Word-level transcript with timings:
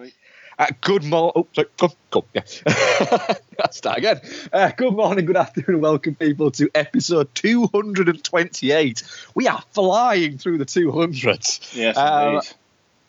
Sweet. 0.00 0.14
Uh, 0.58 0.66
good 0.80 1.04
morning. 1.04 1.32
Oh, 1.36 1.46
sorry. 1.52 1.68
Go, 1.76 1.92
go. 2.10 2.24
Yeah. 2.32 2.42
Start 3.70 3.98
again. 3.98 4.20
Uh, 4.50 4.70
good 4.74 4.94
morning, 4.94 5.26
good 5.26 5.36
afternoon, 5.36 5.82
welcome 5.82 6.14
people 6.14 6.50
to 6.52 6.70
episode 6.74 7.34
228. 7.34 9.02
We 9.34 9.46
are 9.46 9.62
flying 9.72 10.38
through 10.38 10.56
the 10.56 10.64
200s. 10.64 11.76
Yes, 11.76 11.98
Um, 11.98 12.36
indeed. 12.36 12.50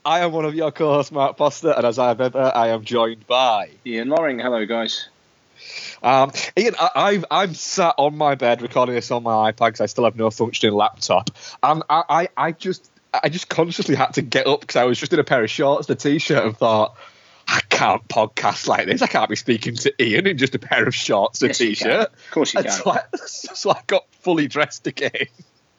I 0.04 0.20
am 0.20 0.34
one 0.34 0.44
of 0.44 0.54
your 0.54 0.74
co-hosts, 0.74 1.14
Mark 1.14 1.38
Foster, 1.38 1.72
and 1.72 1.86
as 1.86 1.98
I've 1.98 2.20
ever, 2.20 2.52
I 2.54 2.70
am 2.70 2.84
joined 2.84 3.26
by 3.26 3.70
Ian 3.86 4.10
Loring, 4.10 4.40
hello 4.40 4.66
guys. 4.66 5.08
Um, 6.04 6.34
Ian, 6.58 6.76
I, 6.78 6.90
I've, 6.96 7.26
I'm 7.32 7.54
sat 7.54 7.96
on 7.98 8.18
my 8.18 8.36
bed 8.36 8.62
recording 8.62 8.96
this 8.96 9.12
on 9.12 9.24
my 9.24 9.54
iPad 9.54 9.68
because 9.68 9.82
I 9.82 9.86
still 9.86 10.04
have 10.04 10.18
no 10.18 10.30
functioning 10.30 10.76
laptop, 10.76 11.30
and 11.64 11.84
I, 11.90 12.04
I, 12.10 12.28
I 12.36 12.52
just, 12.52 12.91
I 13.14 13.30
just 13.30 13.50
consciously 13.50 13.96
had 13.96 14.14
to 14.14 14.22
get 14.22 14.48
up 14.48 14.62
because 14.62 14.76
I 14.78 14.86
was 14.86 15.00
just 15.00 15.12
in 15.14 15.20
a 15.20 15.24
pair 15.24 15.44
of 15.44 15.50
shorts, 15.50 15.90
and 15.90 15.98
a 15.98 16.00
t-shirt, 16.00 16.46
and 16.46 16.58
thought, 16.58 16.96
I 17.48 17.62
can't 17.70 18.08
podcast 18.08 18.68
like 18.68 18.86
this. 18.86 19.02
I 19.02 19.08
can't 19.08 19.30
be 19.30 19.36
speaking 19.36 19.76
to 19.76 19.94
Ian 20.02 20.28
in 20.28 20.38
just 20.38 20.56
a 20.56 20.60
pair 20.60 20.88
of 20.88 20.96
shorts 20.96 21.42
and 21.42 21.50
a 21.50 21.50
Yes, 21.50 21.58
can. 21.58 21.68
t-shirt. 21.68 22.14
Of 22.14 22.32
course 22.32 22.54
you 22.54 22.62
can. 22.64 22.72
so, 22.72 22.92
I, 22.92 23.02
so 23.26 23.72
I 23.72 23.82
got 23.88 24.06
fully 24.22 24.48
dressed 24.48 24.88
again, 24.88 25.28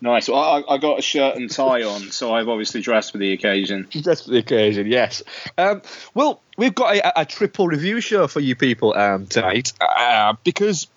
Nice. 0.03 0.29
Well, 0.29 0.41
I, 0.41 0.75
I 0.75 0.79
got 0.79 0.99
a 0.99 1.03
shirt 1.03 1.37
and 1.37 1.49
tie 1.49 1.85
on, 1.85 2.11
so 2.11 2.35
I've 2.35 2.49
obviously 2.49 2.81
dressed 2.81 3.13
for 3.13 3.19
the 3.19 3.33
occasion. 3.33 3.87
just 3.89 4.25
for 4.25 4.33
the 4.33 4.39
occasion. 4.39 4.89
Yes. 4.89 5.23
Um, 5.57 5.81
well, 6.13 6.43
we've 6.59 6.75
got 6.75 6.97
a, 6.97 7.21
a 7.21 7.25
triple 7.25 7.69
review 7.69 8.01
show 8.01 8.27
for 8.27 8.41
you 8.41 8.57
people 8.57 8.95
um, 8.95 9.27
tonight 9.29 9.73
uh, 9.81 10.35
because. 10.43 10.89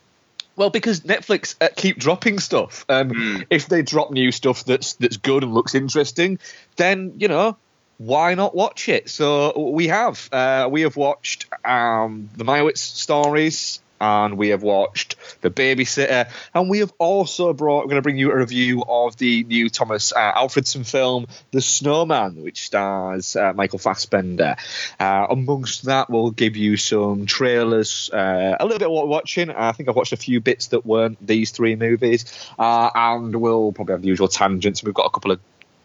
Well, 0.55 0.69
because 0.69 1.01
Netflix 1.01 1.55
uh, 1.59 1.69
keep 1.75 1.97
dropping 1.97 2.39
stuff. 2.39 2.85
Um, 2.89 3.09
Hmm. 3.09 3.41
If 3.49 3.67
they 3.67 3.81
drop 3.81 4.11
new 4.11 4.31
stuff 4.31 4.63
that's 4.65 4.93
that's 4.93 5.17
good 5.17 5.43
and 5.43 5.53
looks 5.53 5.75
interesting, 5.75 6.39
then 6.75 7.13
you 7.17 7.27
know 7.27 7.57
why 7.97 8.35
not 8.35 8.55
watch 8.55 8.89
it? 8.89 9.09
So 9.09 9.71
we 9.71 9.87
have 9.87 10.27
uh, 10.31 10.67
we 10.69 10.81
have 10.81 10.95
watched 10.97 11.47
um, 11.63 12.29
the 12.35 12.43
Meyerowitz 12.43 12.77
stories, 12.79 13.81
and 13.99 14.37
we 14.37 14.49
have 14.49 14.63
watched 14.63 15.15
the 15.41 15.49
Babysitter, 15.49 16.29
and 16.53 16.69
we 16.69 16.79
have 16.79 16.93
also 16.97 17.53
brought. 17.53 17.85
We're 17.85 17.91
going 17.91 17.95
to 17.97 18.01
bring 18.01 18.17
you 18.17 18.31
a 18.31 18.37
review 18.37 18.83
of 18.87 19.17
the 19.17 19.43
new 19.43 19.69
Tomas 19.69 20.13
uh, 20.13 20.33
Alfredson 20.33 20.89
film, 20.89 21.27
The 21.51 21.61
Snowman, 21.61 22.41
which 22.41 22.65
stars 22.65 23.35
uh, 23.35 23.53
Michael 23.53 23.79
Fassbender. 23.79 24.55
Uh, 24.99 25.27
amongst 25.29 25.85
that, 25.85 26.09
we'll 26.09 26.31
give 26.31 26.55
you 26.55 26.77
some 26.77 27.25
trailers, 27.25 28.09
uh, 28.11 28.55
a 28.59 28.63
little 28.63 28.79
bit 28.79 28.85
of 28.85 28.91
what 28.91 29.05
we're 29.05 29.11
watching. 29.11 29.49
I 29.49 29.71
think 29.71 29.89
I've 29.89 29.95
watched 29.95 30.13
a 30.13 30.17
few 30.17 30.41
bits 30.41 30.67
that 30.67 30.85
weren't 30.85 31.25
these 31.25 31.51
three 31.51 31.75
movies, 31.75 32.25
uh, 32.59 32.89
and 32.93 33.35
we'll 33.35 33.71
probably 33.71 33.93
have 33.93 34.01
the 34.01 34.07
usual 34.07 34.27
tangents. 34.27 34.83
We've 34.83 34.93
got 34.93 35.05
a 35.05 35.09
couple 35.09 35.31
of 35.31 35.39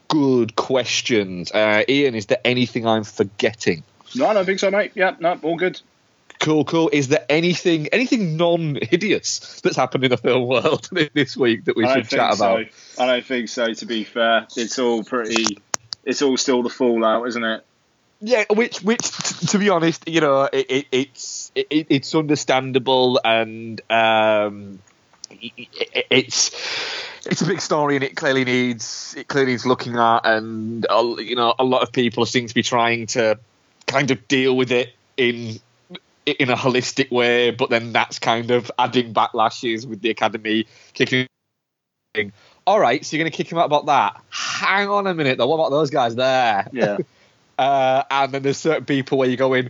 good 0.08 0.56
questions. 0.56 1.53
Uh, 1.53 1.84
Ian, 1.88 2.14
is 2.14 2.27
there 2.27 2.41
anything 2.44 2.86
I'm 2.86 3.05
forgetting? 3.05 3.84
No, 4.14 4.27
I 4.27 4.34
don't 4.34 4.44
think 4.44 4.58
so, 4.58 4.70
mate. 4.70 4.92
Yeah, 4.94 5.14
no, 5.20 5.38
all 5.42 5.56
good. 5.56 5.81
Cool, 6.41 6.64
cool. 6.64 6.88
Is 6.91 7.08
there 7.08 7.24
anything 7.28 7.88
anything 7.88 8.38
non-hideous 8.38 9.60
that's 9.62 9.77
happened 9.77 10.05
in 10.05 10.10
the 10.10 10.16
film 10.16 10.48
world 10.48 10.88
this 11.14 11.36
week 11.36 11.66
that 11.66 11.77
we 11.77 11.86
should 11.86 12.08
chat 12.08 12.34
about? 12.34 12.66
so. 12.94 13.02
I 13.02 13.06
don't 13.06 13.24
think 13.27 13.50
so. 13.50 13.72
To 13.74 13.86
be 13.86 14.05
fair, 14.05 14.47
it's 14.56 14.78
all 14.78 15.05
pretty. 15.05 15.58
It's 16.05 16.22
all 16.22 16.38
still 16.38 16.62
the 16.62 16.70
fallout, 16.70 17.28
isn't 17.28 17.44
it? 17.44 17.64
Yeah, 18.22 18.44
which, 18.50 18.82
which, 18.82 19.00
t- 19.02 19.47
to 19.48 19.58
be 19.58 19.69
honest, 19.70 20.06
you 20.08 20.20
know, 20.20 20.42
it, 20.50 20.66
it, 20.70 20.86
it's 20.92 21.52
it, 21.55 21.86
it's 21.91 22.14
understandable, 22.14 23.20
and 23.22 23.80
um, 23.91 24.78
it, 25.30 25.52
it- 25.56 26.06
it's 26.10 26.50
it's 27.27 27.42
a 27.42 27.47
big 27.47 27.60
story, 27.60 27.97
and 27.97 28.04
it 28.04 28.16
clearly 28.16 28.44
needs 28.44 29.14
it 29.16 29.28
clearly 29.28 29.52
needs 29.52 29.66
looking 29.66 29.97
at, 29.97 30.20
and 30.25 30.86
uh, 30.88 31.16
you 31.19 31.36
know, 31.36 31.54
a 31.58 31.64
lot 31.64 31.82
of 31.82 31.92
people 31.92 32.25
seem 32.25 32.47
to 32.47 32.54
be 32.54 32.62
trying 32.62 33.06
to 33.08 33.38
kind 33.86 34.10
of 34.10 34.27
deal 34.27 34.56
with 34.56 34.72
it 34.72 34.94
in 35.19 35.60
in 36.26 36.50
a 36.50 36.56
holistic 36.56 37.10
way, 37.10 37.50
but 37.50 37.70
then 37.70 37.92
that's 37.92 38.18
kind 38.18 38.50
of 38.50 38.70
adding 38.78 39.14
backlashes 39.14 39.86
with 39.86 40.00
the 40.00 40.10
academy 40.10 40.66
kicking. 40.92 41.26
All 42.66 42.78
right, 42.78 43.04
so 43.04 43.16
you're 43.16 43.25
going 43.25 43.31
to 43.31 43.36
kick 43.36 43.50
him 43.50 43.58
out 43.58 43.66
about 43.66 43.86
that? 43.86 44.20
Hang 44.30 44.88
on 44.88 45.06
a 45.06 45.14
minute, 45.14 45.38
though. 45.38 45.47
What 45.47 45.56
about 45.56 45.70
those 45.70 45.91
guys 45.91 46.14
there? 46.14 46.69
Yeah. 46.72 46.98
Uh, 47.59 48.04
and 48.10 48.32
then 48.32 48.42
there's 48.42 48.56
certain 48.56 48.86
people 48.86 49.19
where 49.19 49.28
you 49.28 49.36
go 49.36 49.53
in, 49.53 49.69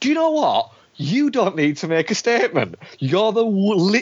do 0.00 0.08
you 0.08 0.14
know 0.14 0.30
what? 0.30 0.72
You 0.94 1.28
don't 1.28 1.54
need 1.54 1.76
to 1.78 1.86
make 1.86 2.10
a 2.10 2.14
statement. 2.14 2.76
You're 2.98 3.30
the 3.32 3.44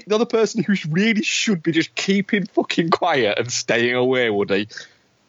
you're 0.06 0.20
the 0.20 0.26
person 0.26 0.62
who 0.62 0.76
really 0.88 1.22
should 1.22 1.60
be 1.60 1.72
just 1.72 1.96
keeping 1.96 2.46
fucking 2.46 2.90
quiet 2.90 3.36
and 3.36 3.50
staying 3.50 3.96
away, 3.96 4.30
Woody. 4.30 4.68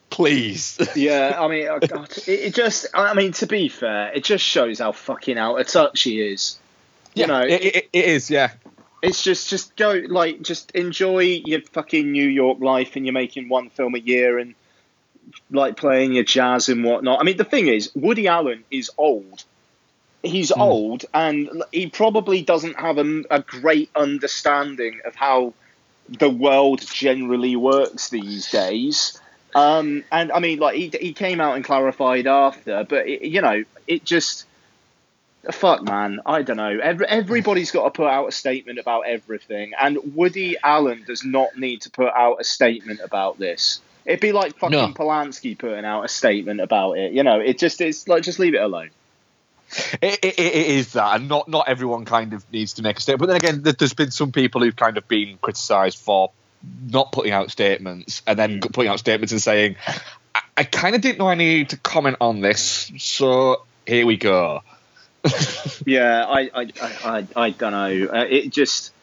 Please. 0.09 0.77
yeah, 0.95 1.35
I 1.37 1.47
mean, 1.47 1.67
oh 1.67 1.79
God, 1.79 2.09
it, 2.19 2.27
it 2.29 2.55
just. 2.55 2.87
I 2.93 3.13
mean, 3.13 3.33
to 3.33 3.47
be 3.47 3.67
fair, 3.69 4.11
it 4.13 4.23
just 4.23 4.43
shows 4.43 4.79
how 4.79 4.91
fucking 4.91 5.37
out 5.37 5.59
of 5.59 5.67
touch 5.67 6.03
he 6.03 6.21
is. 6.21 6.57
You 7.15 7.21
Yeah, 7.21 7.25
know, 7.27 7.41
it, 7.41 7.61
it, 7.63 7.89
it 7.93 8.05
is. 8.05 8.29
Yeah, 8.29 8.51
It's 9.01 9.21
just 9.23 9.49
just 9.49 9.75
go 9.75 10.01
like 10.07 10.41
just 10.41 10.71
enjoy 10.71 11.41
your 11.45 11.61
fucking 11.61 12.11
New 12.11 12.27
York 12.27 12.59
life 12.59 12.95
and 12.95 13.05
you're 13.05 13.13
making 13.13 13.49
one 13.49 13.69
film 13.69 13.95
a 13.95 13.99
year 13.99 14.37
and 14.39 14.55
like 15.49 15.75
playing 15.77 16.13
your 16.13 16.23
jazz 16.23 16.69
and 16.69 16.83
whatnot. 16.83 17.19
I 17.19 17.23
mean 17.23 17.37
the 17.37 17.43
thing 17.43 17.67
is, 17.67 17.91
Woody 17.95 18.27
Allen 18.27 18.63
is 18.71 18.91
old. 18.97 19.43
He's 20.23 20.51
Hmm. 20.51 20.61
old 20.61 21.05
and 21.13 21.63
he 21.71 21.87
probably 21.87 22.41
doesn't 22.41 22.79
have 22.79 22.97
a, 22.97 23.23
a 23.29 23.41
great 23.41 23.89
understanding 23.95 25.01
of 25.05 25.15
how 25.15 25.53
the 26.09 26.29
world 26.29 26.81
generally 26.81 27.55
works 27.55 28.09
these 28.09 28.49
days. 28.51 29.19
Um, 29.55 30.03
and 30.11 30.33
I 30.33 30.39
mean, 30.39 30.59
like 30.59 30.75
he, 30.75 30.91
he 30.99 31.13
came 31.13 31.39
out 31.39 31.55
and 31.55 31.63
clarified 31.63 32.27
after, 32.27 32.85
but 32.87 33.07
it, 33.07 33.21
you 33.21 33.39
know, 33.39 33.63
it 33.87 34.03
just 34.03 34.45
fuck, 35.49 35.81
man. 35.81 36.19
I 36.25 36.41
don't 36.41 36.57
know. 36.57 36.77
Every, 36.77 37.05
everybody's 37.07 37.71
got 37.71 37.85
to 37.85 37.91
put 37.91 38.07
out 38.07 38.27
a 38.27 38.33
statement 38.33 38.79
about 38.79 39.07
everything, 39.07 39.71
and 39.79 39.97
Woody 40.13 40.57
Allen 40.61 41.05
does 41.07 41.23
not 41.23 41.57
need 41.57 41.83
to 41.83 41.89
put 41.89 42.13
out 42.13 42.41
a 42.41 42.43
statement 42.43 42.99
about 43.01 43.39
this. 43.39 43.79
It'd 44.05 44.19
be 44.19 44.33
like 44.33 44.57
fucking 44.57 44.77
No. 44.77 44.87
Polanski 44.89 45.57
putting 45.57 45.85
out 45.85 46.03
a 46.03 46.09
statement 46.09 46.59
about 46.59 46.97
it. 46.97 47.13
You 47.13 47.23
know, 47.23 47.39
it 47.39 47.57
just 47.57 47.79
it's 47.79 48.09
like 48.09 48.23
just 48.23 48.39
leave 48.39 48.55
it 48.55 48.61
alone. 48.61 48.89
it, 50.01 50.19
it, 50.21 50.37
it 50.37 50.67
is 50.67 50.91
that, 50.93 51.15
and 51.15 51.29
not 51.29 51.47
not 51.47 51.69
everyone 51.69 52.03
kind 52.03 52.33
of 52.33 52.45
needs 52.51 52.73
to 52.73 52.81
make 52.81 52.97
a 52.97 53.01
statement. 53.01 53.21
But 53.21 53.27
then 53.27 53.61
again, 53.61 53.75
there's 53.79 53.93
been 53.93 54.11
some 54.11 54.33
people 54.33 54.61
who've 54.61 54.75
kind 54.75 54.97
of 54.97 55.07
been 55.07 55.37
criticised 55.41 55.97
for 55.97 56.31
not 56.91 57.11
putting 57.11 57.31
out 57.31 57.51
statements, 57.51 58.21
and 58.27 58.37
then 58.37 58.59
Mm. 58.59 58.73
putting 58.73 58.91
out 58.91 58.99
statements 58.99 59.31
and 59.31 59.41
saying, 59.41 59.75
"I, 60.33 60.41
I 60.57 60.63
kind 60.63 60.95
of 60.95 61.01
didn't 61.01 61.19
know 61.19 61.27
I 61.27 61.35
needed 61.35 61.69
to 61.69 61.77
comment 61.77 62.17
on 62.21 62.41
this, 62.41 62.91
so 62.97 63.63
here 63.85 64.05
we 64.05 64.17
go." 64.17 64.61
Yeah, 65.85 66.25
I 66.25 66.49
I 66.53 66.71
I, 66.81 67.27
I, 67.35 67.49
don't 67.49 67.71
know. 67.71 68.07
Uh, 68.13 68.25
it 68.29 68.49
just 68.51 68.93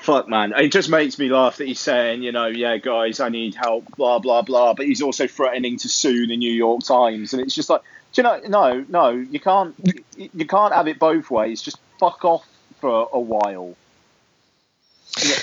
fuck, 0.00 0.28
man. 0.28 0.52
It 0.56 0.68
just 0.72 0.88
makes 0.88 1.18
me 1.18 1.28
laugh 1.28 1.56
that 1.58 1.66
he's 1.66 1.80
saying, 1.80 2.22
you 2.22 2.32
know, 2.32 2.46
yeah, 2.46 2.76
guys, 2.78 3.20
I 3.20 3.28
need 3.28 3.54
help, 3.54 3.84
blah 3.96 4.18
blah 4.18 4.42
blah. 4.42 4.74
But 4.74 4.86
he's 4.86 5.02
also 5.02 5.26
threatening 5.26 5.78
to 5.78 5.88
sue 5.88 6.26
the 6.26 6.36
New 6.36 6.52
York 6.52 6.82
Times, 6.84 7.32
and 7.32 7.42
it's 7.42 7.54
just 7.54 7.68
like, 7.70 7.82
do 8.12 8.20
you 8.20 8.24
know, 8.24 8.40
no, 8.46 8.84
no, 8.88 9.10
you 9.10 9.40
can't, 9.40 9.74
you, 10.16 10.28
you 10.34 10.46
can't 10.46 10.72
have 10.74 10.86
it 10.88 10.98
both 10.98 11.30
ways. 11.30 11.62
Just 11.62 11.78
fuck 11.98 12.24
off 12.24 12.46
for 12.80 13.08
a 13.12 13.20
while. 13.20 13.74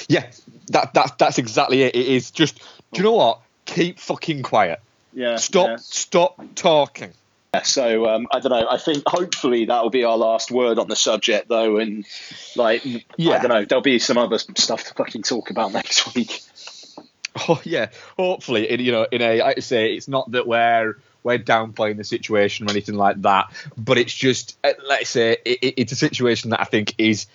Yeah, 0.08 0.30
that 0.70 0.94
that 0.94 1.18
that's 1.18 1.38
exactly 1.38 1.84
it. 1.84 1.96
It 1.96 2.08
is 2.08 2.32
just, 2.32 2.58
do 2.92 2.98
you 2.98 3.04
know 3.04 3.14
what? 3.14 3.42
Keep 3.66 4.00
fucking 4.00 4.44
quiet. 4.44 4.80
Yeah. 5.14 5.38
Stop 5.38 5.68
yeah. 5.68 5.76
stop 5.80 6.40
talking. 6.56 7.12
Yeah, 7.54 7.64
So 7.64 8.08
um, 8.08 8.28
I 8.32 8.40
don't 8.40 8.52
know. 8.52 8.68
I 8.70 8.78
think 8.78 9.04
hopefully 9.08 9.66
that 9.66 9.82
will 9.84 9.90
be 9.90 10.04
our 10.04 10.18
last 10.18 10.52
word 10.52 10.78
on 10.78 10.88
the 10.88 10.96
subject, 10.96 11.48
though, 11.50 11.78
and 11.78 12.06
like 12.56 12.84
Yeah. 13.18 13.34
I 13.34 13.40
don't 13.40 13.50
know. 13.50 13.66
There'll 13.66 13.82
be 13.82 14.00
some 14.00 14.18
other 14.18 14.38
stuff 14.38 14.84
to 14.86 14.94
fucking 14.94 15.24
talk 15.24 15.50
about 15.50 15.72
next 15.80 16.14
week. 16.16 16.42
Oh 17.48 17.62
yeah, 17.64 17.90
hopefully, 18.18 18.70
in, 18.70 18.80
you 18.80 18.92
know, 18.92 19.08
in 19.12 19.22
a, 19.22 19.42
I 19.42 19.56
say, 19.60 19.94
it's 19.94 20.08
not 20.08 20.32
that 20.32 20.46
we're 20.48 20.98
we're 21.24 21.38
downplaying 21.38 21.98
the 21.98 22.04
situation 22.04 22.68
or 22.68 22.72
anything 22.72 22.96
like 22.96 23.22
that, 23.24 23.52
but 23.78 23.98
it's 23.98 24.14
just, 24.14 24.58
uh, 24.64 24.72
let's 24.88 25.10
say, 25.10 25.38
it, 25.46 25.60
it- 25.62 25.74
it's 25.78 25.92
a 25.92 25.96
situation 25.96 26.52
that 26.52 26.62
I 26.62 26.64
think 26.64 26.96
is 26.98 27.28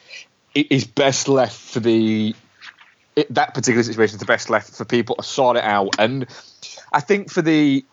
is 0.54 0.84
best 0.84 1.28
left 1.28 1.56
for 1.56 1.80
the 1.80 2.34
it, 3.16 3.32
that 3.34 3.54
particular 3.54 3.82
situation 3.82 4.16
is 4.16 4.20
the 4.20 4.26
best 4.26 4.50
left 4.50 4.74
for 4.74 4.84
people 4.84 5.16
to 5.16 5.22
sort 5.22 5.56
it 5.56 5.64
out, 5.64 5.96
and 5.98 6.26
I 6.92 7.00
think 7.00 7.30
for 7.30 7.42
the 7.42 7.84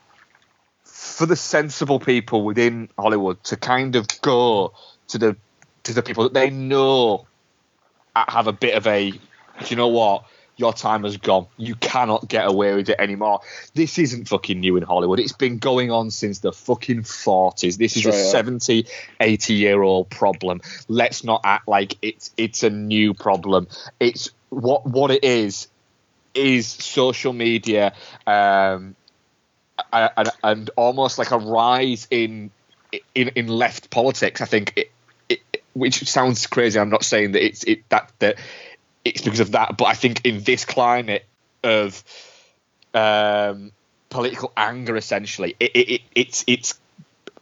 for 0.83 1.25
the 1.25 1.35
sensible 1.35 1.99
people 1.99 2.43
within 2.43 2.89
Hollywood 2.97 3.43
to 3.45 3.57
kind 3.57 3.95
of 3.95 4.07
go 4.21 4.73
to 5.09 5.17
the 5.17 5.37
to 5.83 5.93
the 5.93 6.03
people 6.03 6.23
that 6.23 6.33
they 6.33 6.49
know 6.49 7.27
have 8.15 8.47
a 8.47 8.53
bit 8.53 8.75
of 8.75 8.85
a, 8.87 9.11
do 9.11 9.19
you 9.67 9.75
know 9.75 9.87
what? 9.87 10.25
Your 10.61 10.73
time 10.73 11.03
has 11.05 11.17
gone. 11.17 11.47
You 11.57 11.73
cannot 11.73 12.27
get 12.27 12.47
away 12.47 12.75
with 12.75 12.87
it 12.89 12.99
anymore. 12.99 13.41
This 13.73 13.97
isn't 13.97 14.27
fucking 14.27 14.59
new 14.59 14.77
in 14.77 14.83
Hollywood. 14.83 15.19
It's 15.19 15.33
been 15.33 15.57
going 15.57 15.89
on 15.89 16.11
since 16.11 16.37
the 16.37 16.53
fucking 16.53 17.01
40s. 17.01 17.77
This 17.77 17.97
is 17.97 18.05
a 18.05 18.11
Straight 18.11 18.25
up. 18.25 18.61
70, 18.61 18.85
80 19.19 19.53
year 19.55 19.81
old 19.81 20.11
problem. 20.11 20.61
Let's 20.87 21.23
not 21.23 21.41
act 21.43 21.67
like 21.67 21.97
it's 22.03 22.29
it's 22.37 22.61
a 22.61 22.69
new 22.69 23.15
problem. 23.15 23.69
It's 23.99 24.29
what 24.49 24.85
what 24.85 25.09
it 25.09 25.23
is 25.23 25.67
is 26.35 26.67
social 26.67 27.33
media 27.33 27.93
um, 28.27 28.95
and, 29.91 30.29
and 30.43 30.69
almost 30.75 31.17
like 31.17 31.31
a 31.31 31.39
rise 31.39 32.07
in 32.11 32.51
in 33.15 33.29
in 33.29 33.47
left 33.47 33.89
politics. 33.89 34.41
I 34.41 34.45
think 34.45 34.73
it, 34.75 34.91
it, 35.27 35.39
which 35.73 36.07
sounds 36.07 36.45
crazy. 36.45 36.79
I'm 36.79 36.91
not 36.91 37.03
saying 37.03 37.31
that 37.31 37.43
it's 37.43 37.63
it 37.63 37.89
that 37.89 38.11
that 38.19 38.37
it's 39.03 39.21
because 39.21 39.39
of 39.39 39.51
that, 39.51 39.77
but 39.77 39.86
I 39.86 39.94
think 39.94 40.25
in 40.25 40.44
this 40.44 40.65
climate 40.65 41.25
of 41.63 42.03
um, 42.94 43.71
political 44.09 44.51
anger, 44.56 44.95
essentially, 44.95 45.56
it, 45.59 45.71
it, 45.74 45.89
it 45.89 46.01
it's 46.15 46.44
it's 46.48 46.80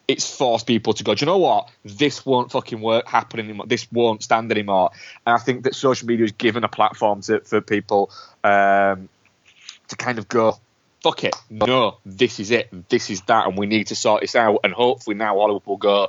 it's 0.07 0.35
forced 0.35 0.65
people 0.65 0.93
to 0.93 1.03
go. 1.03 1.13
Do 1.13 1.23
you 1.23 1.27
know 1.27 1.37
what? 1.37 1.69
This 1.85 2.25
won't 2.25 2.51
fucking 2.51 2.81
work 2.81 3.07
happen 3.07 3.39
anymore. 3.39 3.67
This 3.67 3.87
won't 3.91 4.23
stand 4.23 4.51
anymore. 4.51 4.89
And 5.25 5.35
I 5.35 5.37
think 5.37 5.65
that 5.65 5.75
social 5.75 6.07
media 6.07 6.23
has 6.23 6.31
given 6.31 6.63
a 6.63 6.67
platform 6.67 7.21
to, 7.21 7.41
for 7.41 7.61
people 7.61 8.09
um, 8.43 9.07
to 9.87 9.95
kind 9.95 10.17
of 10.17 10.27
go, 10.27 10.57
fuck 11.03 11.25
it, 11.25 11.35
no, 11.51 11.97
this 12.07 12.39
is 12.39 12.49
it, 12.49 12.69
this 12.89 13.11
is 13.11 13.21
that, 13.21 13.45
and 13.45 13.55
we 13.55 13.67
need 13.67 13.87
to 13.87 13.95
sort 13.95 14.21
this 14.21 14.35
out. 14.35 14.61
And 14.63 14.73
hopefully 14.73 15.15
now 15.15 15.37
Hollywood 15.37 15.67
will 15.67 15.77
go, 15.77 16.07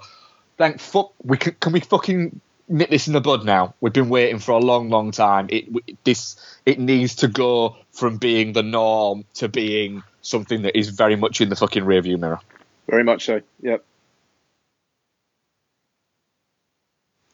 thank 0.57 0.81
fuck, 0.81 1.13
we 1.23 1.37
can, 1.37 1.55
can 1.61 1.73
we 1.73 1.81
fucking 1.81 2.41
nip 2.71 2.89
this 2.89 3.07
in 3.07 3.13
the 3.13 3.21
bud 3.21 3.45
now? 3.45 3.75
We've 3.81 3.93
been 3.93 4.09
waiting 4.09 4.39
for 4.39 4.53
a 4.53 4.59
long, 4.59 4.89
long 4.89 5.11
time. 5.11 5.49
It 5.51 6.05
this 6.05 6.37
it 6.65 6.79
needs 6.79 7.17
to 7.17 7.29
go 7.29 7.77
from 7.93 8.17
being 8.17 8.53
the 8.53 8.63
norm 8.63 9.25
to 9.35 9.49
being 9.49 10.03
something 10.23 10.63
that 10.63 10.79
is 10.79 10.91
very 10.91 11.17
much 11.17 11.41
in 11.41 11.49
the 11.49 11.57
fucking 11.57 11.85
rearview 11.85 12.19
mirror. 12.19 12.41
Very 12.89 13.05
much 13.05 13.27
so. 13.27 13.43
Yep. 13.63 13.85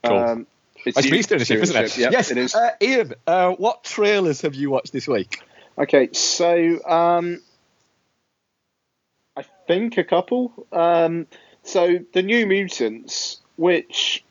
Cool. 0.04 0.18
Um, 0.18 0.46
it's, 0.84 0.98
it's 0.98 1.10
me 1.10 1.18
isn't 1.46 1.76
it? 1.76 1.98
Yep, 1.98 2.12
yes, 2.12 2.30
it 2.30 2.38
is. 2.38 2.54
Uh, 2.54 2.70
Ian, 2.80 3.14
uh, 3.26 3.50
what 3.52 3.82
trailers 3.82 4.42
have 4.42 4.54
you 4.54 4.70
watched 4.70 4.92
this 4.92 5.08
week? 5.08 5.42
Okay, 5.78 6.10
so 6.12 6.78
um, 6.86 7.42
I 9.36 9.42
think 9.66 9.98
a 9.98 10.04
couple. 10.04 10.66
Um, 10.72 11.26
so 11.64 11.98
the 12.12 12.22
New 12.22 12.46
Mutants, 12.46 13.40
which 13.56 14.24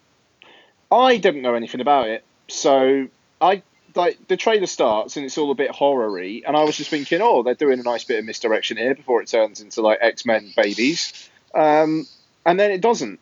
I 0.92 1.18
didn't 1.18 1.42
know 1.42 1.56
anything 1.56 1.82
about 1.82 2.10
it, 2.10 2.24
so 2.48 3.08
I 3.42 3.64
like 3.96 4.28
the 4.28 4.38
trailer 4.38 4.66
starts 4.66 5.16
and 5.16 5.26
it's 5.26 5.38
all 5.38 5.52
a 5.52 5.56
bit 5.56 5.72
horror-y, 5.72 6.42
and 6.46 6.56
I 6.56 6.64
was 6.64 6.78
just 6.78 6.90
thinking, 6.90 7.22
oh, 7.22 7.44
they're 7.44 7.56
doing 7.56 7.80
a 7.80 7.84
nice 7.84 8.04
bit 8.04 8.20
of 8.20 8.26
misdirection 8.26 8.78
here 8.78 8.94
before 8.94 9.22
it 9.22 9.28
turns 9.28 9.62
into 9.62 9.82
like 9.82 10.00
X 10.02 10.26
Men 10.26 10.52
babies, 10.56 11.30
um, 11.54 12.06
and 12.46 12.60
then 12.60 12.72
it 12.72 12.82
doesn't. 12.82 13.20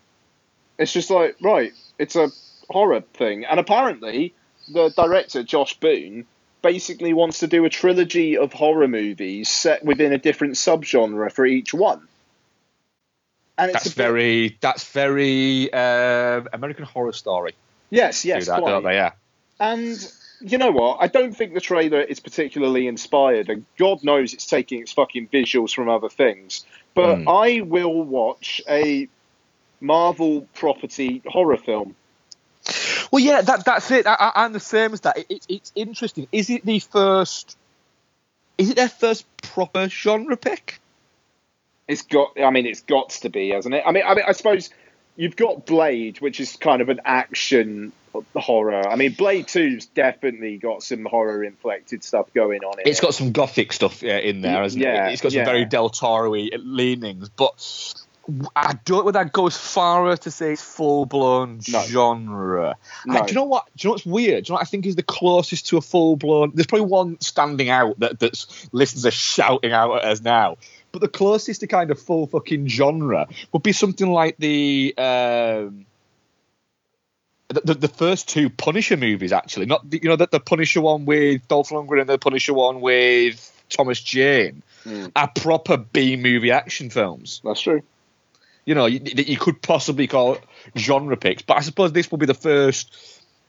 It's 0.77 0.93
just 0.93 1.09
like 1.09 1.37
right, 1.41 1.71
it's 1.99 2.15
a 2.15 2.29
horror 2.69 3.01
thing. 3.13 3.45
And 3.45 3.59
apparently, 3.59 4.33
the 4.71 4.89
director, 4.89 5.43
Josh 5.43 5.79
Boone, 5.79 6.25
basically 6.61 7.13
wants 7.13 7.39
to 7.39 7.47
do 7.47 7.65
a 7.65 7.69
trilogy 7.69 8.37
of 8.37 8.53
horror 8.53 8.87
movies 8.87 9.49
set 9.49 9.83
within 9.83 10.13
a 10.13 10.17
different 10.17 10.55
subgenre 10.55 11.31
for 11.31 11.45
each 11.45 11.73
one. 11.73 12.07
That's 13.57 13.83
bit... 13.85 13.93
very 13.93 14.57
that's 14.61 14.83
very 14.91 15.71
uh, 15.71 16.41
American 16.53 16.85
Horror 16.85 17.13
Story. 17.13 17.53
Yes, 17.89 18.25
yes, 18.25 18.47
that, 18.47 18.61
quite. 18.61 18.81
They, 18.81 18.93
yeah. 18.93 19.11
And 19.59 20.11
you 20.41 20.57
know 20.57 20.71
what? 20.71 20.97
I 20.99 21.07
don't 21.07 21.35
think 21.35 21.53
the 21.53 21.61
trailer 21.61 22.01
is 22.01 22.19
particularly 22.19 22.87
inspired, 22.87 23.49
and 23.49 23.65
God 23.77 24.03
knows 24.03 24.33
it's 24.33 24.47
taking 24.47 24.81
its 24.81 24.91
fucking 24.91 25.27
visuals 25.27 25.73
from 25.73 25.89
other 25.89 26.09
things. 26.09 26.65
But 26.95 27.17
mm. 27.17 27.27
I 27.27 27.61
will 27.61 28.03
watch 28.03 28.61
a 28.67 29.07
Marvel 29.79 30.47
property 30.53 31.21
horror 31.25 31.57
film 31.57 31.95
well, 33.13 33.21
yeah, 33.21 33.41
that, 33.41 33.65
that's 33.65 33.91
it. 33.91 34.07
I, 34.07 34.31
am 34.35 34.53
the 34.53 34.59
same 34.59 34.93
as 34.93 35.01
that. 35.01 35.17
It, 35.17 35.25
it, 35.29 35.45
it's 35.47 35.71
interesting. 35.75 36.27
Is 36.31 36.49
it 36.49 36.65
the 36.65 36.79
first? 36.79 37.57
Is 38.57 38.71
it 38.71 38.75
their 38.75 38.89
first 38.89 39.25
proper 39.37 39.87
genre 39.87 40.37
pick? 40.37 40.79
It's 41.87 42.03
got. 42.03 42.39
I 42.39 42.49
mean, 42.49 42.65
it's 42.65 42.81
got 42.81 43.09
to 43.09 43.29
be, 43.29 43.49
hasn't 43.49 43.75
it? 43.75 43.83
I 43.85 43.91
mean, 43.91 44.03
I 44.05 44.15
mean, 44.15 44.25
I 44.27 44.31
suppose 44.31 44.69
you've 45.15 45.35
got 45.35 45.65
Blade, 45.65 46.21
which 46.21 46.39
is 46.39 46.55
kind 46.55 46.81
of 46.81 46.89
an 46.89 47.01
action 47.05 47.91
horror. 48.35 48.87
I 48.87 48.95
mean, 48.95 49.13
Blade 49.13 49.47
Two's 49.47 49.87
definitely 49.87 50.57
got 50.57 50.83
some 50.83 51.05
horror 51.05 51.43
inflected 51.43 52.03
stuff 52.03 52.33
going 52.33 52.63
on. 52.63 52.79
In 52.79 52.87
it's 52.87 52.99
it. 52.99 53.01
got 53.01 53.13
some 53.13 53.31
gothic 53.31 53.73
stuff 53.73 54.03
yeah, 54.03 54.17
in 54.17 54.41
there, 54.41 54.61
hasn't 54.61 54.83
yeah, 54.83 55.07
it? 55.07 55.13
It's 55.13 55.21
got 55.21 55.31
some 55.31 55.39
yeah. 55.39 55.45
very 55.45 55.65
Del 55.65 55.89
Toro 55.89 56.31
leanings, 56.31 57.29
but 57.29 57.95
I 58.55 58.77
don't 58.85 58.99
know 58.99 59.03
whether 59.03 59.19
I'd 59.19 59.33
go 59.33 59.47
as 59.47 59.57
far 59.57 60.09
as 60.09 60.19
to 60.19 60.31
say 60.31 60.53
it's 60.53 60.61
full 60.61 61.05
blown 61.05 61.59
no. 61.67 61.81
genre. 61.81 62.77
No. 63.05 63.19
I, 63.19 63.25
do 63.25 63.27
you 63.27 63.35
know 63.35 63.43
what? 63.43 63.65
Do 63.75 63.85
you 63.85 63.89
know 63.89 63.93
what's 63.93 64.05
weird? 64.05 64.45
Do 64.45 64.49
you 64.49 64.53
know 64.53 64.55
what 64.55 64.61
I 64.61 64.65
think 64.65 64.85
is 64.85 64.95
the 64.95 65.03
closest 65.03 65.67
to 65.67 65.77
a 65.77 65.81
full 65.81 66.15
blown? 66.15 66.51
There's 66.55 66.67
probably 66.67 66.87
one 66.87 67.19
standing 67.19 67.69
out 67.69 67.99
that 67.99 68.19
that's 68.19 68.69
listeners 68.71 69.05
are 69.05 69.11
shouting 69.11 69.73
out 69.73 69.97
at 69.97 70.05
us 70.05 70.21
now. 70.21 70.57
But 70.93 71.01
the 71.01 71.09
closest 71.09 71.61
to 71.61 71.67
kind 71.67 71.91
of 71.91 71.99
full 71.99 72.27
fucking 72.27 72.67
genre 72.67 73.27
would 73.51 73.63
be 73.63 73.73
something 73.73 74.09
like 74.09 74.37
the. 74.37 74.93
Um, 74.97 75.85
the, 77.49 77.61
the, 77.65 77.73
the, 77.75 77.87
first 77.87 78.29
two 78.29 78.49
Punisher 78.49 78.97
movies, 78.97 79.31
actually, 79.31 79.67
not 79.67 79.87
the, 79.87 79.99
you 80.01 80.09
know 80.09 80.15
the, 80.15 80.27
the 80.31 80.39
Punisher 80.39 80.81
one 80.81 81.05
with 81.05 81.47
Dolph 81.47 81.69
Lundgren 81.69 81.99
and 81.99 82.09
the 82.09 82.17
Punisher 82.17 82.53
one 82.53 82.81
with 82.81 83.63
Thomas 83.69 84.01
Jane, 84.01 84.63
mm. 84.85 85.11
are 85.15 85.27
proper 85.27 85.77
B 85.77 86.15
movie 86.15 86.51
action 86.51 86.89
films. 86.89 87.41
That's 87.43 87.61
true 87.61 87.83
you 88.65 88.75
know, 88.75 88.89
that 88.89 89.27
you 89.27 89.37
could 89.37 89.61
possibly 89.61 90.07
call 90.07 90.37
genre 90.77 91.17
picks. 91.17 91.41
But 91.41 91.57
I 91.57 91.61
suppose 91.61 91.91
this 91.91 92.09
will 92.09 92.17
be 92.17 92.25
the 92.25 92.33
first 92.33 92.93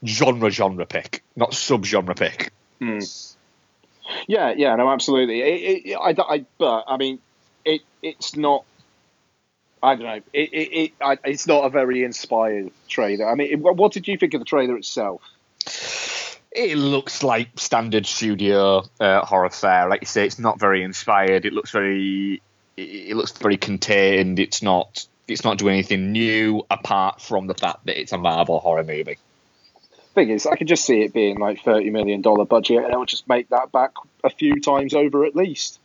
genre 0.05 0.49
genre 0.49 0.85
pick, 0.85 1.23
not 1.35 1.53
sub 1.53 1.85
genre 1.85 2.15
pick. 2.15 2.51
Mm. 2.81 3.35
Yeah, 4.27 4.53
yeah, 4.55 4.75
no, 4.75 4.89
absolutely. 4.89 5.41
It, 5.41 5.85
it, 5.85 5.95
I, 5.95 6.15
I, 6.21 6.45
but 6.57 6.85
I 6.87 6.97
mean, 6.97 7.19
it 7.63 7.81
it's 8.01 8.35
not. 8.35 8.65
I 9.81 9.95
don't 9.95 10.05
know. 10.05 10.21
It, 10.33 10.53
it, 10.53 10.73
it 10.73 10.91
I, 11.01 11.17
it's 11.23 11.47
not 11.47 11.65
a 11.65 11.69
very 11.69 12.03
inspired 12.03 12.71
trailer. 12.87 13.29
I 13.29 13.35
mean, 13.35 13.61
what 13.61 13.91
did 13.91 14.07
you 14.07 14.17
think 14.17 14.33
of 14.33 14.41
the 14.41 14.45
trailer 14.45 14.77
itself? 14.77 15.21
It 16.51 16.77
looks 16.77 17.21
like 17.21 17.49
standard 17.57 18.05
studio 18.05 18.83
uh, 18.99 19.25
horror 19.25 19.49
fare. 19.49 19.89
Like 19.89 20.01
you 20.01 20.07
say, 20.07 20.25
it's 20.25 20.39
not 20.39 20.59
very 20.59 20.83
inspired. 20.83 21.45
It 21.45 21.53
looks 21.53 21.71
very 21.71 22.41
it 22.77 23.15
looks 23.15 23.31
very 23.31 23.57
contained. 23.57 24.39
It's 24.39 24.61
not 24.61 25.07
it's 25.27 25.43
not 25.43 25.57
doing 25.57 25.73
anything 25.73 26.11
new 26.11 26.63
apart 26.69 27.21
from 27.21 27.47
the 27.47 27.55
fact 27.55 27.85
that 27.85 27.99
it's 27.99 28.11
a 28.11 28.17
Marvel 28.17 28.59
horror 28.59 28.83
movie. 28.83 29.17
Thing 30.13 30.29
is, 30.29 30.45
I 30.45 30.55
could 30.55 30.67
just 30.67 30.85
see 30.85 31.01
it 31.01 31.13
being 31.13 31.39
like 31.39 31.63
thirty 31.63 31.89
million 31.89 32.21
dollar 32.21 32.45
budget, 32.45 32.83
and 32.83 32.93
it 32.93 32.97
will 32.97 33.05
just 33.05 33.27
make 33.27 33.49
that 33.49 33.71
back 33.71 33.91
a 34.23 34.29
few 34.29 34.59
times 34.61 34.93
over 34.93 35.25
at 35.25 35.35
least. 35.35 35.79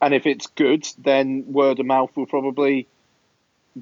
And 0.00 0.14
if 0.14 0.26
it's 0.26 0.48
good, 0.48 0.86
then 0.98 1.52
word 1.52 1.78
of 1.78 1.86
mouth 1.86 2.16
will 2.16 2.26
probably 2.26 2.88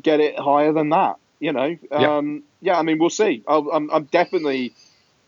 get 0.01 0.21
it 0.21 0.39
higher 0.39 0.73
than 0.73 0.91
that. 0.91 1.17
You 1.39 1.53
know, 1.53 1.77
um, 1.91 2.43
yeah. 2.61 2.79
I 2.79 2.83
mean, 2.83 2.99
we'll 2.99 3.09
see. 3.09 3.43
i 3.49 3.57
am 3.57 3.91
I'm 3.91 4.05
definitely, 4.05 4.75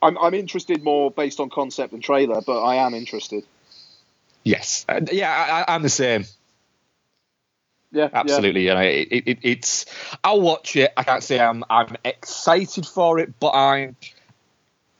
I'm, 0.02 0.18
I'm 0.18 0.35
interested 0.35 0.83
more 0.83 1.11
based 1.11 1.40
on 1.40 1.49
concept 1.49 1.95
and 1.95 2.02
trailer, 2.02 2.42
but 2.47 2.62
I 2.62 2.76
am 2.76 2.92
interested. 2.92 3.45
Yes, 4.45 4.85
uh, 4.88 5.00
yeah, 5.11 5.64
I, 5.66 5.75
I'm 5.75 5.83
the 5.83 5.88
same 5.88 6.26
yeah, 7.92 8.08
absolutely. 8.12 8.66
Yeah. 8.66 8.80
You 8.80 8.80
know, 8.80 8.90
it, 9.11 9.22
it, 9.28 9.38
it's. 9.42 9.87
I'll 10.25 10.40
watch 10.40 10.76
it. 10.76 10.92
I 10.96 11.02
can't 11.02 11.22
say 11.22 11.38
I'm 11.38 11.62
I'm 11.68 11.96
excited 12.04 12.87
for 12.87 13.18
it, 13.18 13.38
but 13.38 13.50
I'm. 13.50 13.96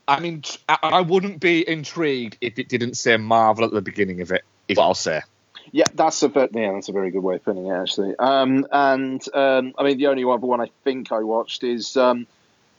I 0.07 0.21
mean, 0.21 0.43
I 0.69 1.01
wouldn't 1.01 1.41
be 1.41 1.67
intrigued 1.67 2.37
if 2.41 2.59
it 2.59 2.69
didn't 2.69 2.97
say 2.97 3.17
Marvel 3.17 3.65
at 3.65 3.71
the 3.71 3.81
beginning 3.81 4.21
of 4.21 4.31
it. 4.31 4.43
Is 4.69 4.77
what 4.77 4.85
I'll 4.85 4.95
say. 4.95 5.23
Yeah, 5.71 5.85
that's 5.95 6.23
a 6.23 6.49
yeah, 6.53 6.73
that's 6.73 6.91
a 6.91 6.93
very 6.93 7.11
good 7.11 7.23
way 7.23 7.37
of 7.37 7.45
putting 7.45 7.67
it 7.67 7.73
actually. 7.73 8.15
Um, 8.19 8.67
and 8.71 9.23
um, 9.35 9.73
I 9.79 9.85
mean, 9.85 9.97
the 9.97 10.09
only 10.09 10.25
other 10.25 10.47
one 10.47 10.61
I 10.61 10.69
think 10.85 11.13
I 11.13 11.21
watched 11.21 11.65
is 11.65 11.97
um, 11.97 12.27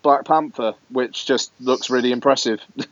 Black 0.03 0.25
Panther, 0.25 0.73
which 0.89 1.25
just 1.25 1.51
looks 1.59 1.89
really 1.89 2.11
impressive. 2.11 2.61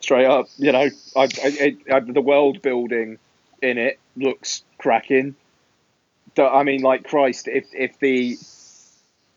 Straight 0.00 0.26
up, 0.26 0.48
you 0.58 0.72
know, 0.72 0.88
I, 1.16 1.28
I, 1.42 1.76
I, 1.90 2.00
the 2.00 2.20
world 2.20 2.62
building 2.62 3.18
in 3.62 3.78
it 3.78 3.98
looks 4.16 4.62
cracking. 4.78 5.34
I 6.46 6.62
mean, 6.62 6.82
like 6.82 7.04
Christ, 7.04 7.48
if 7.48 7.66
if 7.72 7.98
the 7.98 8.38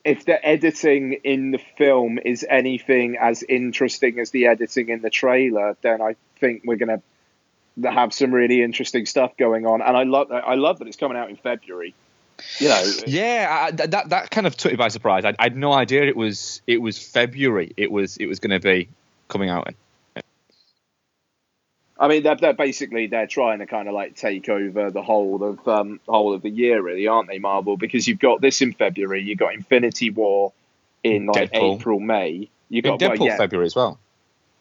if 0.04 0.26
the 0.26 0.44
editing 0.44 1.14
in 1.24 1.52
the 1.52 1.60
film 1.78 2.20
is 2.24 2.46
anything 2.48 3.18
as 3.20 3.44
interesting 3.44 4.20
as 4.20 4.32
the 4.32 4.48
editing 4.48 4.90
in 4.90 5.02
the 5.02 5.10
trailer, 5.10 5.78
then 5.82 6.02
I 6.02 6.16
think 6.40 6.64
we're 6.66 6.78
gonna 6.78 7.02
have 7.84 8.14
some 8.14 8.34
really 8.34 8.62
interesting 8.62 9.06
stuff 9.06 9.38
going 9.38 9.66
on. 9.66 9.82
And 9.82 9.96
I 9.96 10.04
love 10.04 10.32
I 10.32 10.56
love 10.56 10.80
that 10.80 10.88
it's 10.88 10.98
coming 10.98 11.18
out 11.18 11.30
in 11.30 11.38
February. 11.38 11.94
You 12.58 12.70
know, 12.70 12.84
yeah, 13.06 13.68
I, 13.68 13.72
that 13.72 14.10
that 14.10 14.32
kind 14.32 14.48
of 14.48 14.58
took 14.58 14.72
me 14.72 14.76
by 14.76 14.88
surprise. 14.88 15.26
I, 15.26 15.36
I 15.38 15.44
had 15.44 15.56
no 15.56 15.72
idea 15.72 16.04
it 16.04 16.18
was 16.18 16.62
it 16.66 16.82
was 16.82 16.98
February. 16.98 17.74
It 17.78 17.92
was 17.92 18.18
it 18.18 18.26
was 18.26 18.40
going 18.40 18.52
to 18.52 18.60
be 18.60 18.90
coming 19.28 19.50
out 19.50 19.68
in. 19.68 19.76
I 22.02 22.08
mean, 22.08 22.24
they're, 22.24 22.36
they're, 22.36 22.54
basically 22.54 23.06
they're 23.06 23.28
trying 23.28 23.60
to 23.60 23.68
kind 23.68 23.88
of 23.88 23.94
like 23.94 24.16
take 24.16 24.50
over 24.50 24.90
the 24.90 25.04
whole 25.04 25.44
of 25.44 25.68
um, 25.68 26.00
whole 26.10 26.34
of 26.34 26.42
the 26.42 26.50
year, 26.50 26.82
really, 26.82 27.06
aren't 27.06 27.30
they, 27.30 27.38
Marvel? 27.38 27.78
Because 27.78 28.08
you've 28.08 28.20
got 28.20 28.42
this 28.42 28.64
in 28.64 28.74
February, 28.74 29.22
you've 29.22 29.38
got 29.38 29.54
Infinity 29.54 30.10
War 30.10 30.52
in 31.04 31.28
like 31.28 31.52
Deadpool. 31.52 31.76
April, 31.76 32.00
May. 32.00 32.50
You 32.70 32.82
got 32.82 33.00
Deadpool 33.00 33.20
well, 33.20 33.28
yeah. 33.28 33.38
February 33.38 33.68
as 33.68 33.76
well. 33.76 34.00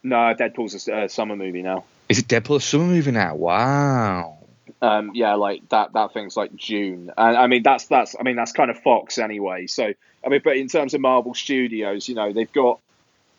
No, 0.03 0.17
Deadpool's 0.17 0.87
a 0.87 0.95
uh, 0.95 1.07
summer 1.07 1.35
movie 1.35 1.63
now. 1.63 1.83
Is 2.09 2.19
it 2.19 2.27
Deadpool 2.27 2.57
a 2.57 2.61
summer 2.61 2.85
movie 2.85 3.11
now? 3.11 3.35
Wow. 3.35 4.37
Um, 4.79 5.11
yeah, 5.15 5.33
like 5.33 5.67
that. 5.69 5.93
That 5.93 6.13
thing's 6.13 6.37
like 6.37 6.55
June, 6.55 7.11
and 7.17 7.37
I 7.37 7.47
mean 7.47 7.63
that's 7.63 7.85
that's. 7.85 8.15
I 8.19 8.23
mean 8.23 8.35
that's 8.35 8.51
kind 8.51 8.69
of 8.69 8.79
Fox 8.79 9.17
anyway. 9.17 9.65
So 9.65 9.93
I 10.23 10.29
mean, 10.29 10.41
but 10.43 10.57
in 10.57 10.67
terms 10.67 10.93
of 10.93 11.01
Marvel 11.01 11.33
Studios, 11.33 12.07
you 12.07 12.13
know, 12.13 12.33
they've 12.33 12.51
got 12.51 12.79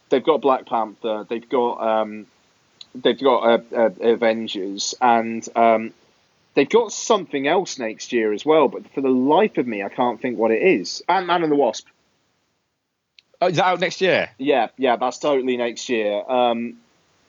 they've 0.08 0.24
got 0.24 0.40
Black 0.40 0.66
Panther, 0.66 1.24
they've 1.28 1.48
got 1.48 2.02
um, 2.02 2.26
they've 2.94 3.18
got 3.18 3.42
uh, 3.42 3.76
uh, 3.76 3.90
Avengers, 4.00 4.94
and 5.00 5.46
um, 5.56 5.92
they've 6.54 6.68
got 6.68 6.92
something 6.92 7.46
else 7.46 7.78
next 7.78 8.12
year 8.12 8.32
as 8.32 8.44
well. 8.44 8.68
But 8.68 8.92
for 8.94 9.00
the 9.00 9.08
life 9.08 9.58
of 9.58 9.66
me, 9.66 9.82
I 9.82 9.88
can't 9.88 10.20
think 10.20 10.38
what 10.38 10.50
it 10.50 10.62
is. 10.62 11.02
Ant 11.08 11.26
Man 11.26 11.42
and 11.42 11.52
the 11.52 11.56
Wasp. 11.56 11.86
Oh, 13.40 13.48
is 13.48 13.56
that 13.56 13.66
out 13.66 13.80
next 13.80 14.00
year? 14.00 14.30
Yeah, 14.38 14.68
yeah, 14.76 14.96
that's 14.96 15.18
totally 15.18 15.56
next 15.56 15.88
year. 15.88 16.22
Um, 16.30 16.76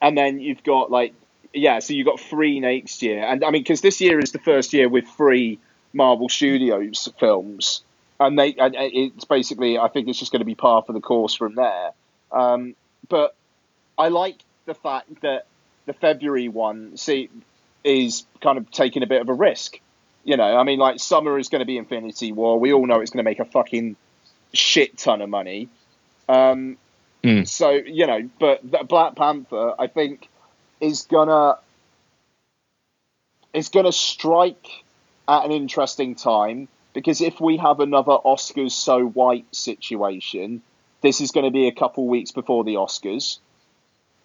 and 0.02 0.18
then 0.18 0.40
you've 0.40 0.64
got 0.64 0.92
like 0.92 1.14
yeah, 1.54 1.80
so 1.80 1.94
you've 1.94 2.08
got 2.08 2.20
three 2.20 2.60
next 2.60 3.02
year, 3.02 3.24
and 3.24 3.44
I 3.44 3.52
mean 3.52 3.64
because 3.64 3.82
this 3.82 4.02
year 4.02 4.20
is 4.20 4.32
the 4.32 4.40
first 4.40 4.74
year 4.74 4.90
with 4.90 5.08
three 5.08 5.60
Marvel 5.94 6.30
Studios 6.30 7.10
films, 7.20 7.84
and 8.20 8.38
they 8.38 8.54
and 8.56 8.76
it's 8.78 9.26
basically 9.26 9.78
I 9.78 9.88
think 9.88 10.08
it's 10.08 10.20
just 10.20 10.32
going 10.32 10.42
to 10.42 10.46
be 10.46 10.56
par 10.56 10.84
for 10.86 10.94
the 10.94 11.02
course 11.02 11.34
from 11.34 11.56
there. 11.56 11.92
Um, 12.32 12.76
but 13.08 13.36
I 13.98 14.10
like 14.10 14.38
the 14.66 14.74
fact 14.74 15.22
that 15.22 15.46
the 15.86 15.94
February 15.94 16.50
one 16.50 16.98
see 16.98 17.30
is 17.84 18.26
kind 18.42 18.58
of 18.58 18.72
taking 18.72 19.04
a 19.04 19.08
bit 19.08 19.22
of 19.22 19.30
a 19.30 19.34
risk. 19.34 19.80
You 20.24 20.38
know, 20.38 20.58
I 20.58 20.64
mean, 20.64 20.80
like 20.80 21.00
summer 21.00 21.38
is 21.38 21.50
going 21.50 21.60
to 21.60 21.66
be 21.66 21.78
Infinity 21.78 22.32
War. 22.32 22.60
We 22.60 22.72
all 22.72 22.86
know 22.86 23.02
it's 23.02 23.12
going 23.12 23.24
to 23.24 23.30
make 23.30 23.40
a 23.40 23.46
fucking 23.46 23.98
shit 24.54 24.98
ton 24.98 25.22
of 25.22 25.30
money. 25.30 25.68
Um, 26.30 26.78
Mm. 27.24 27.48
So 27.48 27.72
you 27.72 28.06
know, 28.06 28.30
but 28.40 28.60
the 28.70 28.84
Black 28.84 29.16
Panther, 29.16 29.74
I 29.80 29.88
think, 29.88 30.28
is 30.82 31.04
gonna 31.04 31.58
is 33.54 33.70
gonna 33.70 33.94
strike 33.94 34.68
at 35.28 35.46
an 35.46 35.52
interesting 35.52 36.16
time 36.16 36.68
because 36.94 37.22
if 37.22 37.40
we 37.40 37.58
have 37.58 37.80
another 37.80 38.18
Oscars 38.26 38.72
so 38.72 39.06
white 39.06 39.46
situation, 39.56 40.62
this 41.02 41.22
is 41.22 41.32
going 41.32 41.46
to 41.46 41.52
be 41.52 41.68
a 41.68 41.72
couple 41.72 42.08
weeks 42.08 42.32
before 42.32 42.64
the 42.64 42.76
Oscars, 42.76 43.40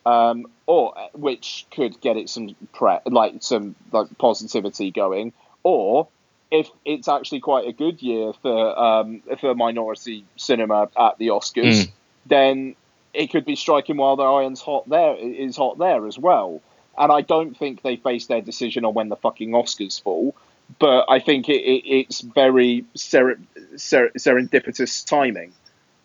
um, 0.09 0.47
or 0.67 0.95
which 1.15 1.67
could 1.71 2.01
get 2.01 2.17
it 2.17 2.29
some 2.29 2.55
pre 2.73 2.99
like 3.07 3.35
some 3.41 3.75
like 3.93 4.09
positivity 4.19 4.91
going, 4.91 5.33
or 5.63 6.09
if 6.51 6.69
it's 6.85 7.09
actually 7.09 7.41
quite 7.41 7.67
a 7.69 7.73
good 7.73 8.01
year 8.03 8.33
for 8.43 8.79
um, 8.79 9.23
for 9.41 9.55
minority 9.55 10.25
cinema 10.37 10.89
at 10.99 11.19
the 11.19 11.29
Oscars, 11.29 11.79
Mm. 11.85 11.91
then 12.27 12.75
it 13.13 13.27
could 13.33 13.45
be 13.45 13.57
striking 13.57 13.97
while 13.97 14.17
the 14.17 14.23
iron's 14.23 14.61
hot 14.63 14.89
there 14.89 15.15
is 15.17 15.57
hot 15.57 15.79
there 15.79 16.07
as 16.07 16.19
well. 16.19 16.61
And 16.97 17.13
I 17.13 17.21
don't 17.21 17.57
think 17.57 17.83
they 17.83 17.97
base 17.97 18.27
their 18.27 18.41
decision 18.41 18.85
on 18.85 18.93
when 18.95 19.09
the 19.09 19.17
fucking 19.17 19.51
Oscars 19.51 20.03
fall, 20.03 20.35
but 20.79 21.05
I 21.09 21.19
think 21.21 21.49
it, 21.49 21.63
it, 21.75 21.83
it's 22.01 22.21
very 22.23 22.85
ser- 22.95 23.39
ser- 23.77 24.11
serendipitous 24.19 25.07
timing. 25.07 25.53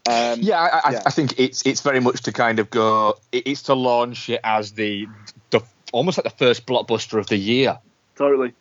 Um, 0.10 0.39
Yeah, 0.41 0.60
I, 0.60 0.81
I, 0.89 0.91
Yeah. 0.91 1.03
I 1.05 1.10
think 1.12 1.39
it's 1.39 1.65
it's 1.65 1.81
very 1.81 2.00
much 2.00 2.24
to 2.24 2.31
kind 2.31 2.60
of 2.60 2.69
go. 2.69 3.17
It's 3.31 3.63
to 3.63 3.74
launch 3.74 4.29
it 4.29 4.41
as 4.43 4.74
the 4.74 5.07
the 5.50 5.62
almost 5.91 6.17
like 6.17 6.25
the 6.25 6.45
first 6.45 6.65
blockbuster 6.65 7.19
of 7.19 7.27
the 7.27 7.38
year, 7.38 7.79
totally. 8.17 8.53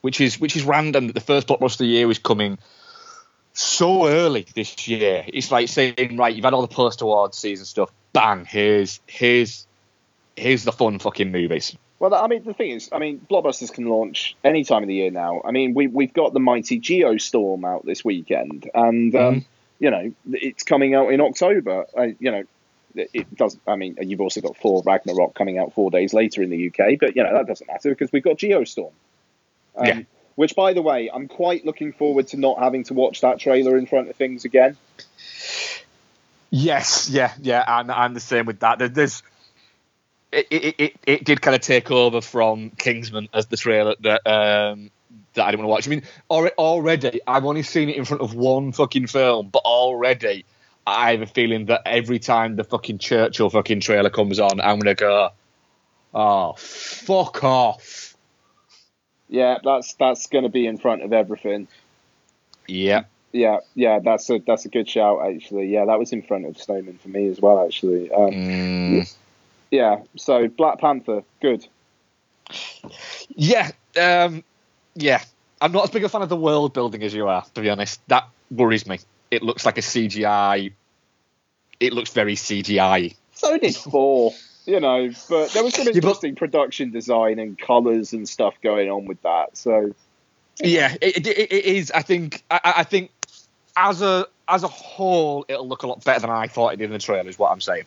which 0.00 0.20
is 0.20 0.40
which 0.40 0.56
is 0.56 0.64
random 0.64 1.06
that 1.06 1.12
the 1.12 1.20
first 1.20 1.46
blockbuster 1.46 1.74
of 1.74 1.78
the 1.78 1.86
year 1.86 2.10
is 2.10 2.18
coming 2.18 2.58
so 3.52 4.08
early 4.08 4.46
this 4.54 4.88
year. 4.88 5.24
It's 5.28 5.52
like 5.52 5.68
saying, 5.68 6.16
right, 6.16 6.34
you've 6.34 6.44
had 6.44 6.54
all 6.54 6.62
the 6.62 6.74
post 6.74 7.00
awards 7.02 7.38
season 7.38 7.64
stuff. 7.66 7.90
Bang! 8.12 8.44
Here's 8.44 9.00
here's 9.06 9.66
here's 10.36 10.64
the 10.64 10.72
fun 10.72 10.98
fucking 10.98 11.30
movies. 11.30 11.76
Well, 12.00 12.12
I 12.12 12.26
mean, 12.26 12.42
the 12.42 12.52
thing 12.52 12.72
is, 12.72 12.90
I 12.92 12.98
mean, 12.98 13.24
blockbusters 13.30 13.72
can 13.72 13.86
launch 13.86 14.36
any 14.42 14.64
time 14.64 14.82
of 14.82 14.88
the 14.88 14.94
year 14.94 15.10
now. 15.12 15.40
I 15.44 15.52
mean, 15.52 15.74
we 15.74 15.86
we've 15.86 16.12
got 16.12 16.32
the 16.32 16.40
mighty 16.40 16.80
Geostorm 16.80 17.64
out 17.64 17.86
this 17.86 18.04
weekend, 18.04 18.68
and 18.74 19.14
um, 19.14 19.34
Mhm. 19.36 19.44
You 19.84 19.90
know, 19.90 20.12
it's 20.32 20.62
coming 20.62 20.94
out 20.94 21.12
in 21.12 21.20
October. 21.20 21.84
I, 21.96 22.16
you 22.18 22.30
know, 22.30 22.44
it- 22.94 23.36
does. 23.36 23.58
I 23.66 23.76
mean, 23.76 23.98
you've 24.00 24.22
also 24.22 24.40
got 24.40 24.56
Thor 24.56 24.82
Ragnarok 24.84 25.34
coming 25.34 25.58
out 25.58 25.74
four 25.74 25.90
days 25.90 26.14
later 26.14 26.42
in 26.42 26.48
the 26.48 26.68
UK, 26.68 26.98
but 26.98 27.14
you 27.16 27.22
know 27.22 27.34
that 27.34 27.46
doesn't 27.46 27.66
matter 27.66 27.90
because 27.90 28.10
we've 28.12 28.22
got 28.22 28.38
Geostorm. 28.38 28.92
Um, 29.76 29.86
Yeah. 29.86 30.00
Which, 30.36 30.56
by 30.56 30.72
the 30.72 30.82
way, 30.82 31.10
I'm 31.12 31.28
quite 31.28 31.64
looking 31.64 31.92
forward 31.92 32.28
to 32.28 32.36
not 32.36 32.58
having 32.58 32.82
to 32.84 32.94
watch 32.94 33.20
that 33.20 33.38
trailer 33.38 33.76
in 33.76 33.86
front 33.86 34.08
of 34.08 34.16
things 34.16 34.44
again. 34.44 34.76
Yes, 36.50 37.08
yeah, 37.10 37.32
yeah, 37.40 37.62
and 37.66 37.90
I'm 37.92 38.14
the 38.14 38.20
same 38.20 38.46
with 38.46 38.60
that. 38.60 38.78
There- 38.78 38.88
There's 38.88 39.22
it, 40.32 40.46
it, 40.50 40.74
it, 40.78 40.96
it 41.06 41.24
did 41.24 41.40
kind 41.42 41.54
of 41.54 41.60
take 41.60 41.90
over 41.92 42.20
from 42.20 42.70
Kingsman 42.70 43.28
as 43.32 43.46
the 43.46 43.56
trailer 43.56 43.94
that 44.00 44.26
um, 44.26 44.90
that 45.34 45.44
I 45.46 45.50
didn't 45.50 45.66
want 45.66 45.84
to 45.84 45.88
watch. 45.88 45.88
I 45.88 45.90
mean, 45.90 46.02
already 46.58 47.20
I've 47.26 47.44
only 47.44 47.62
seen 47.62 47.88
it 47.88 47.96
in 47.96 48.04
front 48.04 48.22
of 48.22 48.34
one 48.34 48.72
fucking 48.72 49.06
film, 49.08 49.48
but 49.52 49.62
already 49.64 50.44
I 50.86 51.12
have 51.12 51.22
a 51.22 51.26
feeling 51.26 51.66
that 51.66 51.82
every 51.86 52.18
time 52.18 52.56
the 52.56 52.64
fucking 52.64 52.98
Churchill 52.98 53.50
fucking 53.50 53.80
trailer 53.80 54.10
comes 54.10 54.38
on, 54.38 54.60
I'm 54.60 54.78
gonna 54.78 54.94
go, 54.94 55.30
oh 56.14 56.54
fuck 56.56 57.42
off. 57.42 58.16
Yeah, 59.28 59.58
that's 59.64 59.94
that's 59.94 60.26
going 60.26 60.44
to 60.44 60.50
be 60.50 60.66
in 60.66 60.76
front 60.76 61.02
of 61.02 61.12
everything. 61.12 61.66
Yeah, 62.68 63.04
Yeah, 63.32 63.58
yeah, 63.74 63.98
that's 63.98 64.28
a 64.30 64.38
that's 64.46 64.64
a 64.64 64.68
good 64.68 64.88
shout 64.88 65.26
actually. 65.26 65.68
Yeah, 65.68 65.86
that 65.86 65.98
was 65.98 66.12
in 66.12 66.22
front 66.22 66.46
of 66.46 66.60
Snowman 66.60 66.98
for 66.98 67.08
me 67.08 67.28
as 67.28 67.40
well 67.40 67.64
actually. 67.64 68.12
Um, 68.12 68.30
Mm, 68.30 69.14
Yeah, 69.70 70.02
so 70.16 70.46
Black 70.48 70.78
Panther, 70.78 71.24
good. 71.40 71.66
yeah, 73.34 73.70
um, 74.00 74.44
yeah. 74.94 75.22
I'm 75.60 75.72
not 75.72 75.84
as 75.84 75.90
big 75.90 76.04
a 76.04 76.08
fan 76.08 76.22
of 76.22 76.28
the 76.28 76.36
world 76.36 76.74
building 76.74 77.02
as 77.02 77.14
you 77.14 77.26
are, 77.28 77.44
to 77.54 77.60
be 77.60 77.70
honest. 77.70 78.00
That 78.08 78.28
worries 78.50 78.86
me. 78.86 78.98
It 79.30 79.42
looks 79.42 79.64
like 79.64 79.78
a 79.78 79.82
CGI. 79.82 80.72
It 81.80 81.92
looks 81.92 82.10
very 82.10 82.34
CGI. 82.36 83.14
So 83.32 83.58
did 83.58 83.74
four, 83.90 84.32
you 84.66 84.80
know, 84.80 85.10
but 85.28 85.52
there 85.52 85.64
was 85.64 85.74
some 85.74 85.88
interesting 85.94 86.34
production 86.34 86.90
design 86.90 87.38
and 87.38 87.58
colours 87.58 88.12
and 88.12 88.28
stuff 88.28 88.54
going 88.62 88.90
on 88.90 89.06
with 89.06 89.22
that. 89.22 89.56
So 89.56 89.94
Yeah, 90.60 90.94
it, 91.00 91.26
it, 91.26 91.26
it 91.26 91.64
is. 91.64 91.90
I 91.90 92.02
think. 92.02 92.42
I, 92.50 92.74
I 92.78 92.84
think 92.84 93.10
as 93.76 94.02
a 94.02 94.26
as 94.48 94.62
a 94.62 94.68
whole, 94.68 95.44
it'll 95.48 95.68
look 95.68 95.82
a 95.82 95.86
lot 95.86 96.04
better 96.04 96.20
than 96.20 96.30
I 96.30 96.46
thought 96.46 96.74
it 96.74 96.76
did 96.76 96.86
in 96.86 96.92
the 96.92 96.98
trailer. 96.98 97.28
Is 97.28 97.38
what 97.38 97.50
I'm 97.50 97.60
saying. 97.60 97.84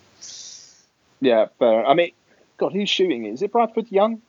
yeah, 1.21 1.47
fair. 1.59 1.85
I 1.85 1.93
mean, 1.93 2.11
God, 2.57 2.73
who's 2.73 2.89
shooting 2.89 3.25
it? 3.25 3.33
Is 3.33 3.41
it 3.41 3.51
Bradford 3.51 3.91
Young? 3.91 4.21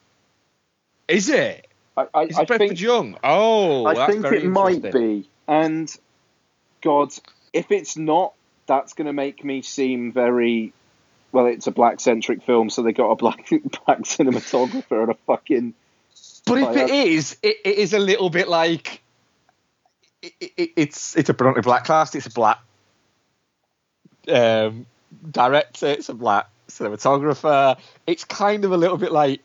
Is 1.08 1.30
it? 1.30 1.67
I, 1.98 2.06
I, 2.14 2.22
Is 2.24 2.38
I 2.38 2.44
think 2.44 2.80
Young? 2.80 3.18
Oh, 3.24 3.86
I 3.86 4.06
think 4.06 4.24
it 4.26 4.44
might 4.44 4.92
be. 4.92 5.28
And 5.46 5.94
God, 6.80 7.12
if 7.52 7.70
it's 7.72 7.96
not, 7.96 8.34
that's 8.66 8.92
going 8.92 9.06
to 9.06 9.12
make 9.12 9.44
me 9.44 9.62
seem 9.62 10.12
very. 10.12 10.72
Well, 11.32 11.46
it's 11.46 11.66
a 11.66 11.70
black 11.70 12.00
centric 12.00 12.42
film, 12.42 12.70
so 12.70 12.82
they 12.82 12.92
got 12.92 13.10
a 13.10 13.16
black 13.16 13.48
black 13.86 14.00
cinematographer 14.00 15.02
and 15.02 15.10
a 15.10 15.14
fucking. 15.26 15.74
But 16.46 16.58
if 16.58 16.76
it 16.76 16.90
is, 16.90 17.36
it, 17.42 17.56
it 17.64 17.78
is 17.78 17.92
a 17.92 17.98
little 17.98 18.30
bit 18.30 18.48
like 18.48 19.02
it, 20.22 20.32
it, 20.40 20.70
it's 20.76 21.16
it's 21.16 21.28
a 21.28 21.34
predominantly 21.34 21.68
black 21.68 21.84
cast. 21.84 22.14
It's 22.14 22.26
a 22.26 22.30
black 22.30 22.60
um, 24.28 24.86
director. 25.30 25.88
It's 25.88 26.08
a 26.08 26.14
black 26.14 26.48
cinematographer. 26.68 27.78
It's 28.06 28.24
kind 28.24 28.64
of 28.64 28.72
a 28.72 28.76
little 28.76 28.96
bit 28.96 29.12
like 29.12 29.40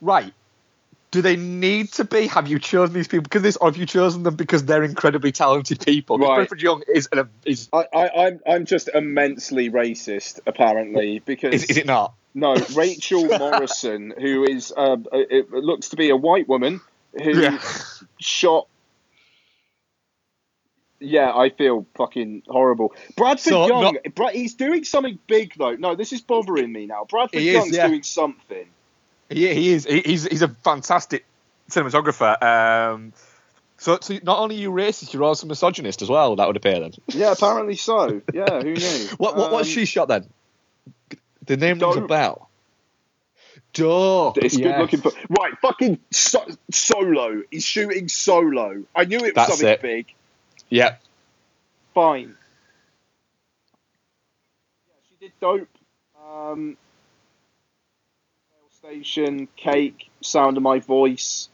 right. 0.00 0.32
Do 1.12 1.20
they 1.20 1.36
need 1.36 1.92
to 1.92 2.04
be? 2.04 2.26
Have 2.26 2.48
you 2.48 2.58
chosen 2.58 2.94
these 2.94 3.06
people 3.06 3.22
because 3.22 3.42
this, 3.42 3.56
or 3.58 3.68
have 3.68 3.76
you 3.76 3.84
chosen 3.86 4.22
them 4.22 4.34
because 4.34 4.64
they're 4.64 4.82
incredibly 4.82 5.30
talented 5.30 5.84
people? 5.84 6.16
Right. 6.18 6.36
Bradford 6.36 6.62
Young 6.62 6.82
is 6.92 7.06
an, 7.12 7.28
is, 7.44 7.68
I, 7.72 7.84
I, 7.92 8.26
I'm 8.26 8.40
I'm 8.46 8.64
just 8.64 8.88
immensely 8.94 9.68
racist, 9.70 10.40
apparently, 10.46 11.18
because 11.20 11.52
is 11.54 11.64
is 11.70 11.76
it 11.76 11.86
not? 11.86 12.14
no 12.34 12.56
Rachel 12.74 13.26
Morrison, 13.38 14.14
who 14.18 14.44
is 14.44 14.72
uh, 14.74 14.96
it 15.12 15.50
looks 15.52 15.90
to 15.90 15.96
be 15.96 16.08
a 16.08 16.16
white 16.16 16.48
woman 16.48 16.80
who 17.22 17.38
Yeah. 17.38 17.58
shot. 18.18 18.66
Yeah, 20.98 21.36
I 21.36 21.50
feel 21.50 21.84
fucking 21.96 22.44
horrible. 22.46 22.94
Bradford 23.16 23.52
So, 23.52 23.66
Young, 23.66 23.94
not- 24.02 24.14
Bra- 24.14 24.28
he's 24.28 24.54
doing 24.54 24.84
something 24.84 25.18
big 25.26 25.52
though. 25.58 25.74
No, 25.74 25.94
this 25.94 26.12
is 26.14 26.22
bothering 26.22 26.72
me 26.72 26.86
now. 26.86 27.04
Bradford 27.06 27.40
He 27.40 27.48
is, 27.50 27.54
Young's 27.54 27.76
yeah. 27.76 27.88
doing 27.88 28.02
something. 28.02 28.66
He, 29.32 29.54
he 29.54 29.72
is. 29.72 29.84
He, 29.84 30.00
he's 30.00 30.24
he's 30.24 30.42
a 30.42 30.48
fantastic 30.48 31.24
cinematographer. 31.70 32.42
Um, 32.42 33.12
so, 33.78 33.98
so 34.00 34.18
not 34.22 34.38
only 34.38 34.56
are 34.56 34.60
you 34.60 34.70
racist, 34.70 35.12
you're 35.12 35.24
also 35.24 35.46
misogynist 35.46 36.02
as 36.02 36.08
well. 36.08 36.36
That 36.36 36.46
would 36.46 36.56
appear 36.56 36.78
then. 36.78 36.92
Yeah, 37.08 37.32
apparently 37.32 37.76
so. 37.76 38.22
Yeah, 38.32 38.60
who 38.62 38.74
knew? 38.74 39.08
What 39.18 39.36
what 39.36 39.50
what's 39.52 39.68
Um, 39.68 39.74
she 39.74 39.84
shot 39.86 40.08
then? 40.08 40.28
The 41.46 41.56
name 41.56 41.78
rings 41.78 41.96
a 41.96 42.02
bell. 42.02 42.48
Dope. 43.72 44.38
It's 44.38 44.56
yeah. 44.56 44.72
good 44.72 44.80
looking 44.82 45.00
for 45.00 45.12
right. 45.30 45.54
Fucking 45.62 45.98
so, 46.10 46.46
solo. 46.70 47.42
He's 47.50 47.64
shooting 47.64 48.08
solo. 48.08 48.84
I 48.94 49.04
knew 49.04 49.18
it 49.18 49.22
was 49.22 49.32
That's 49.34 49.50
something 49.50 49.68
it. 49.68 49.82
big. 49.82 50.14
Yeah. 50.68 50.96
Fine. 51.94 52.36
Yeah, 54.86 54.94
she 55.08 55.26
did 55.26 55.32
dope. 55.40 55.68
Um, 56.24 56.76
Station, 58.82 59.46
Cake, 59.54 60.10
Sound 60.22 60.56
of 60.56 60.62
My 60.64 60.80
Voice. 60.80 61.48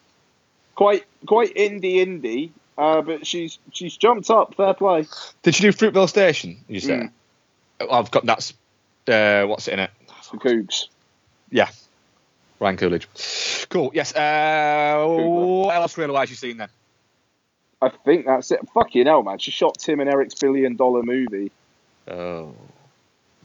quite 0.75 1.04
quite 1.26 1.54
indie 1.54 1.97
indie, 1.97 2.50
uh, 2.78 3.02
but 3.02 3.26
she's 3.26 3.58
she's 3.70 3.99
jumped 3.99 4.30
up. 4.30 4.54
Fair 4.54 4.73
play. 4.73 5.06
Did 5.42 5.54
she 5.54 5.62
do 5.64 5.73
Fruitvale 5.73 6.08
Station? 6.08 6.56
You 6.68 6.80
said. 6.80 7.00
Mm. 7.00 7.11
Oh, 7.80 7.90
I've 7.90 8.11
got 8.11 8.25
that's 8.25 8.54
uh, 9.08 9.44
what's 9.44 9.68
it 9.68 9.75
in 9.75 9.80
it? 9.80 9.90
The 10.32 10.38
Cougs. 10.38 10.87
Yeah, 11.50 11.68
Ryan 12.61 12.78
Coogler. 12.78 13.66
Cool. 13.68 13.90
Yes. 13.92 14.14
Uh, 14.14 15.04
what 15.06 15.75
else 15.75 15.99
really 15.99 16.12
wise 16.12 16.30
you 16.30 16.37
seen 16.37 16.56
then? 16.56 16.70
I 17.82 17.90
think 17.90 18.25
that's 18.25 18.50
it. 18.52 18.61
Fucking 18.73 19.04
hell, 19.04 19.23
man! 19.23 19.38
She 19.38 19.50
shot 19.50 19.76
Tim 19.78 20.00
and 20.00 20.08
Eric's 20.08 20.35
billion 20.35 20.76
dollar 20.76 21.02
movie. 21.02 21.52
Oh. 22.11 22.54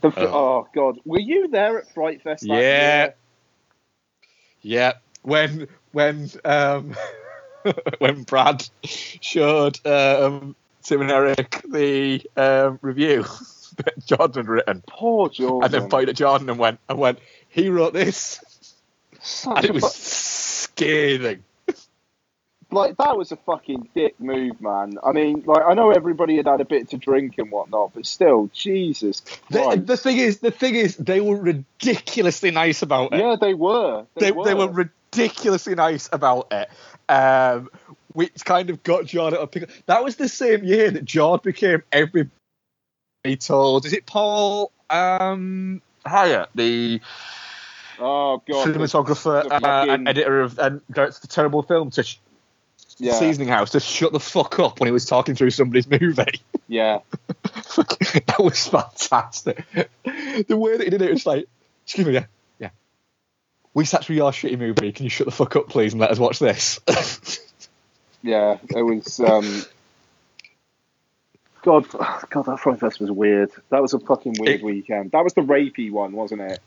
The 0.00 0.08
Oh. 0.16 0.26
oh. 0.26 0.68
god, 0.74 1.00
were 1.04 1.20
you 1.20 1.48
there 1.48 1.78
at 1.78 1.92
Fright 1.92 2.22
Fest? 2.22 2.44
Yeah. 2.44 2.54
year? 2.54 3.14
Yeah. 4.64 4.94
When 5.22 5.68
when 5.92 6.28
um 6.44 6.94
when 7.98 8.24
Brad 8.24 8.68
showed 8.84 9.78
um 9.86 10.56
Tim 10.82 11.00
and 11.02 11.10
Eric 11.10 11.62
the 11.70 12.22
um, 12.36 12.78
review 12.82 13.22
that 13.76 14.04
Jordan 14.04 14.44
had 14.44 14.48
written, 14.48 14.82
Poor 14.86 15.28
Jordan. 15.28 15.64
and 15.64 15.72
then 15.72 15.88
pointed 15.90 16.10
at 16.10 16.16
Jordan 16.16 16.50
and 16.50 16.58
went 16.58 16.78
and 16.88 16.98
went, 16.98 17.20
he 17.48 17.68
wrote 17.68 17.94
this, 17.94 18.40
Such 19.22 19.56
and 19.56 19.64
a 19.64 19.68
it 19.68 19.74
was 19.74 19.84
fu- 19.84 19.90
scathing. 20.72 21.44
Like 22.74 22.96
that 22.98 23.16
was 23.16 23.32
a 23.32 23.36
fucking 23.36 23.88
dick 23.94 24.18
move, 24.20 24.60
man. 24.60 24.98
I 25.04 25.12
mean, 25.12 25.44
like 25.46 25.62
I 25.66 25.74
know 25.74 25.90
everybody 25.90 26.36
had 26.36 26.46
had 26.46 26.60
a 26.60 26.64
bit 26.64 26.90
to 26.90 26.96
drink 26.96 27.38
and 27.38 27.50
whatnot, 27.50 27.92
but 27.94 28.06
still, 28.06 28.50
Jesus 28.52 29.22
The, 29.50 29.82
the 29.84 29.96
thing 29.96 30.18
is, 30.18 30.38
the 30.38 30.50
thing 30.50 30.74
is, 30.74 30.96
they 30.96 31.20
were 31.20 31.36
ridiculously 31.36 32.50
nice 32.50 32.82
about 32.82 33.12
it. 33.12 33.20
yeah, 33.20 33.36
they 33.40 33.54
were. 33.54 34.06
they, 34.16 34.30
they 34.30 34.54
were 34.54 34.68
ridiculously 34.68 35.74
nice 35.74 36.08
about 36.12 36.48
it. 36.52 36.68
Um, 37.08 37.70
which 38.12 38.44
kind 38.44 38.70
of 38.70 38.82
got 38.82 39.08
pick 39.50 39.64
up. 39.64 39.68
That 39.86 40.04
was 40.04 40.16
the 40.16 40.28
same 40.28 40.64
year 40.64 40.90
that 40.90 41.04
Jordan 41.04 41.42
became 41.44 41.82
everybody 41.92 42.30
told. 43.38 43.86
Is 43.86 43.92
it 43.92 44.06
Paul 44.06 44.70
um, 44.88 45.82
Hyett, 46.06 46.46
the 46.54 47.00
Oh 47.98 48.42
god. 48.48 48.68
cinematographer 48.68 49.44
the 49.44 49.66
uh, 49.66 49.86
and 49.88 50.08
editor 50.08 50.40
of 50.40 50.58
and 50.58 50.80
director 50.90 51.16
of 51.16 51.20
the 51.20 51.28
terrible 51.28 51.62
film 51.62 51.90
to 51.90 52.04
yeah, 52.98 53.14
Seasoning 53.14 53.48
House 53.48 53.70
to 53.70 53.80
shut 53.80 54.12
the 54.12 54.20
fuck 54.20 54.58
up 54.58 54.80
when 54.80 54.86
he 54.86 54.92
was 54.92 55.04
talking 55.06 55.34
through 55.34 55.50
somebody's 55.50 55.88
movie? 55.88 56.40
yeah. 56.68 57.00
that 57.76 58.36
was 58.38 58.66
fantastic. 58.68 59.64
The 60.04 60.56
way 60.56 60.76
that 60.76 60.84
he 60.84 60.90
did 60.90 61.02
it 61.02 61.10
was 61.12 61.26
like, 61.26 61.46
excuse 61.84 62.06
me, 62.06 62.14
yeah, 62.14 62.26
yeah. 62.58 62.70
We 63.72 63.84
sat 63.84 64.04
through 64.04 64.16
your 64.16 64.30
shitty 64.30 64.58
movie. 64.58 64.92
Can 64.92 65.04
you 65.04 65.10
shut 65.10 65.26
the 65.26 65.32
fuck 65.32 65.56
up, 65.56 65.68
please, 65.68 65.92
and 65.92 66.00
let 66.00 66.10
us 66.10 66.18
watch 66.18 66.38
this? 66.38 66.80
Yeah, 68.24 68.56
it 68.74 68.82
was. 68.82 69.20
Um, 69.20 69.64
God, 71.62 71.86
God, 72.30 72.46
that 72.46 72.58
Fright 72.58 72.80
Fest 72.80 72.98
was 72.98 73.10
weird. 73.10 73.50
That 73.68 73.82
was 73.82 73.92
a 73.92 73.98
fucking 73.98 74.36
weird 74.38 74.60
It- 74.60 74.64
weekend. 74.64 75.10
That 75.10 75.24
was 75.24 75.34
the 75.34 75.42
rapey 75.42 75.90
one, 75.90 76.12
wasn't 76.12 76.40
it? 76.40 76.58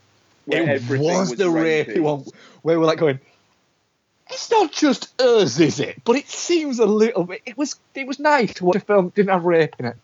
Where 0.44 0.62
it 0.62 0.68
everything 0.68 1.06
was 1.06 1.34
the 1.34 1.44
rapey 1.44 2.00
one 2.00 2.24
where 2.62 2.76
were 2.76 2.82
we're 2.82 2.86
like 2.86 2.98
going. 3.00 3.18
It's 4.30 4.50
not 4.50 4.72
just 4.72 5.20
us, 5.20 5.58
is 5.58 5.80
it? 5.80 6.02
But 6.04 6.16
it 6.16 6.28
seems 6.28 6.78
a 6.78 6.86
little 6.86 7.24
bit. 7.24 7.42
It 7.46 7.56
was. 7.56 7.76
It 7.94 8.06
was 8.06 8.18
nice 8.18 8.54
to 8.54 8.64
watch 8.64 8.76
a 8.76 8.80
film 8.80 9.06
that 9.06 9.14
didn't 9.14 9.30
have 9.30 9.44
rape 9.44 9.74
in 9.78 9.86
it. 9.86 9.96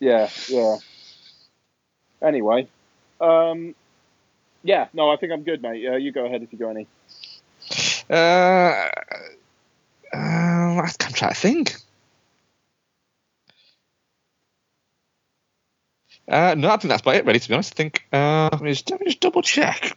Yeah, 0.00 0.28
yeah. 0.48 0.76
Anyway, 2.20 2.68
um, 3.20 3.74
yeah, 4.62 4.88
no, 4.92 5.10
I 5.10 5.16
think 5.16 5.32
I'm 5.32 5.42
good, 5.42 5.62
mate. 5.62 5.86
Uh, 5.86 5.96
you 5.96 6.12
go 6.12 6.26
ahead 6.26 6.42
if 6.42 6.52
you 6.52 6.58
got 6.58 6.70
any. 6.70 6.86
Uh, 8.10 8.88
uh, 10.14 10.16
I'm 10.16 11.12
trying 11.12 11.32
to 11.32 11.40
think. 11.40 11.74
Uh, 16.28 16.54
no, 16.56 16.68
I 16.68 16.76
think 16.76 16.90
that's 16.90 17.02
about 17.02 17.16
it. 17.16 17.26
Ready 17.26 17.40
to 17.40 17.48
be 17.48 17.54
honest. 17.54 17.74
I 17.74 17.76
think. 17.76 18.06
Uh, 18.12 18.48
let, 18.52 18.62
me 18.62 18.70
just, 18.70 18.90
let 18.90 19.00
me 19.00 19.06
just 19.06 19.20
double 19.20 19.42
check. 19.42 19.96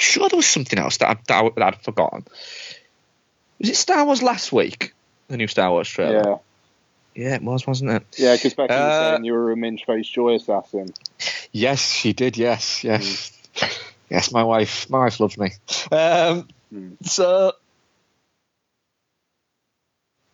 Sure, 0.00 0.28
there 0.28 0.36
was 0.36 0.46
something 0.46 0.78
else 0.78 0.96
that, 0.98 1.10
I, 1.10 1.14
that, 1.28 1.44
I, 1.44 1.48
that 1.56 1.62
I'd 1.74 1.82
forgotten. 1.82 2.24
Was 3.58 3.68
it 3.68 3.76
Star 3.76 4.04
Wars 4.04 4.22
last 4.22 4.52
week? 4.52 4.94
The 5.28 5.36
new 5.36 5.46
Star 5.46 5.70
Wars 5.70 5.88
trailer. 5.88 6.40
Yeah, 7.14 7.24
Yeah, 7.26 7.34
it 7.34 7.42
was, 7.42 7.66
wasn't 7.66 7.90
it? 7.90 8.06
yeah, 8.16 8.34
because 8.34 8.54
Becky 8.54 8.72
in 8.74 8.80
Uh, 8.80 8.98
saying 8.98 9.24
you 9.24 9.32
were 9.34 9.52
a 9.52 9.56
minge-faced 9.56 10.12
joy 10.12 10.36
assassin. 10.36 10.92
Yes, 11.52 11.92
she 11.92 12.12
did. 12.12 12.36
Yes, 12.36 12.82
yes, 12.82 13.32
yes. 14.08 14.32
My 14.32 14.42
wife, 14.44 14.88
my 14.88 15.00
wife 15.00 15.20
loves 15.20 15.36
me. 15.36 15.50
Um, 15.92 16.48
Hmm. 16.72 16.92
so 17.02 17.52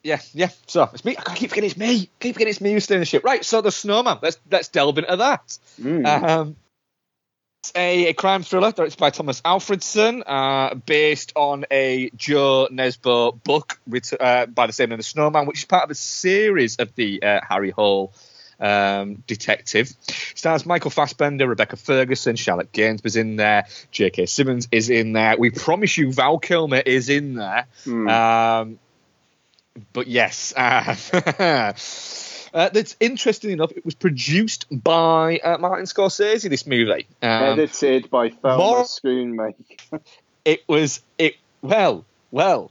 yeah, 0.02 0.20
yeah. 0.34 0.50
So 0.66 0.88
it's 0.92 1.04
me. 1.04 1.16
I 1.18 1.34
keep 1.34 1.48
forgetting 1.50 1.70
it's 1.70 1.78
me. 1.78 2.08
Keep 2.20 2.34
forgetting 2.34 2.50
it's 2.50 2.60
me 2.60 2.72
who's 2.74 2.84
steering 2.84 3.00
the 3.00 3.06
ship. 3.06 3.24
Right. 3.24 3.44
So 3.44 3.62
the 3.62 3.72
Snowman. 3.72 4.18
Let's 4.22 4.38
let's 4.50 4.68
delve 4.68 4.98
into 4.98 5.16
that. 5.16 5.58
Mm. 5.80 6.06
Um, 6.06 6.56
it's 7.66 7.76
a, 7.76 8.08
a 8.08 8.14
crime 8.14 8.42
thriller 8.42 8.72
directed 8.72 8.98
by 8.98 9.10
Tomas 9.10 9.40
Alfredson, 9.40 10.22
uh, 10.26 10.74
based 10.74 11.32
on 11.34 11.64
a 11.70 12.10
Jo 12.16 12.68
Nesbø 12.70 13.42
book 13.42 13.78
uh, 14.20 14.46
by 14.46 14.66
the 14.66 14.72
same 14.72 14.90
name, 14.90 14.98
The 14.98 15.02
Snowman, 15.02 15.46
which 15.46 15.58
is 15.58 15.64
part 15.64 15.84
of 15.84 15.90
a 15.90 15.94
series 15.94 16.76
of 16.76 16.94
the 16.94 17.22
uh, 17.22 17.40
Harry 17.48 17.70
Hole 17.70 18.12
um, 18.60 19.22
detective. 19.26 19.92
Stars 20.34 20.64
Michael 20.64 20.90
Fassbender, 20.90 21.48
Rebecca 21.48 21.76
Ferguson, 21.76 22.36
Charlotte 22.36 22.72
Gainsbourg's 22.72 23.16
in 23.16 23.36
there, 23.36 23.66
J.K. 23.90 24.26
Simmons 24.26 24.68
is 24.70 24.88
in 24.90 25.12
there. 25.12 25.36
We 25.38 25.50
promise 25.50 25.96
you, 25.96 26.12
Val 26.12 26.38
Kilmer 26.38 26.82
is 26.84 27.08
in 27.08 27.34
there. 27.34 27.66
Hmm. 27.84 28.08
Um, 28.08 28.78
but 29.92 30.06
yes, 30.06 30.54
uh, 32.54 32.68
that's 32.70 32.96
interesting 33.00 33.50
enough. 33.50 33.72
It 33.72 33.84
was 33.84 33.94
produced 33.94 34.66
by 34.70 35.38
uh, 35.38 35.58
Martin 35.58 35.86
Scorsese. 35.86 36.48
This 36.48 36.66
movie. 36.66 37.06
Um, 37.22 37.58
Edited 37.60 38.10
by 38.10 38.30
Thelma 38.30 38.56
more- 38.58 38.84
Schoonmaker. 38.84 40.00
it 40.44 40.62
was 40.68 41.00
it. 41.18 41.36
Well, 41.62 42.04
well. 42.30 42.70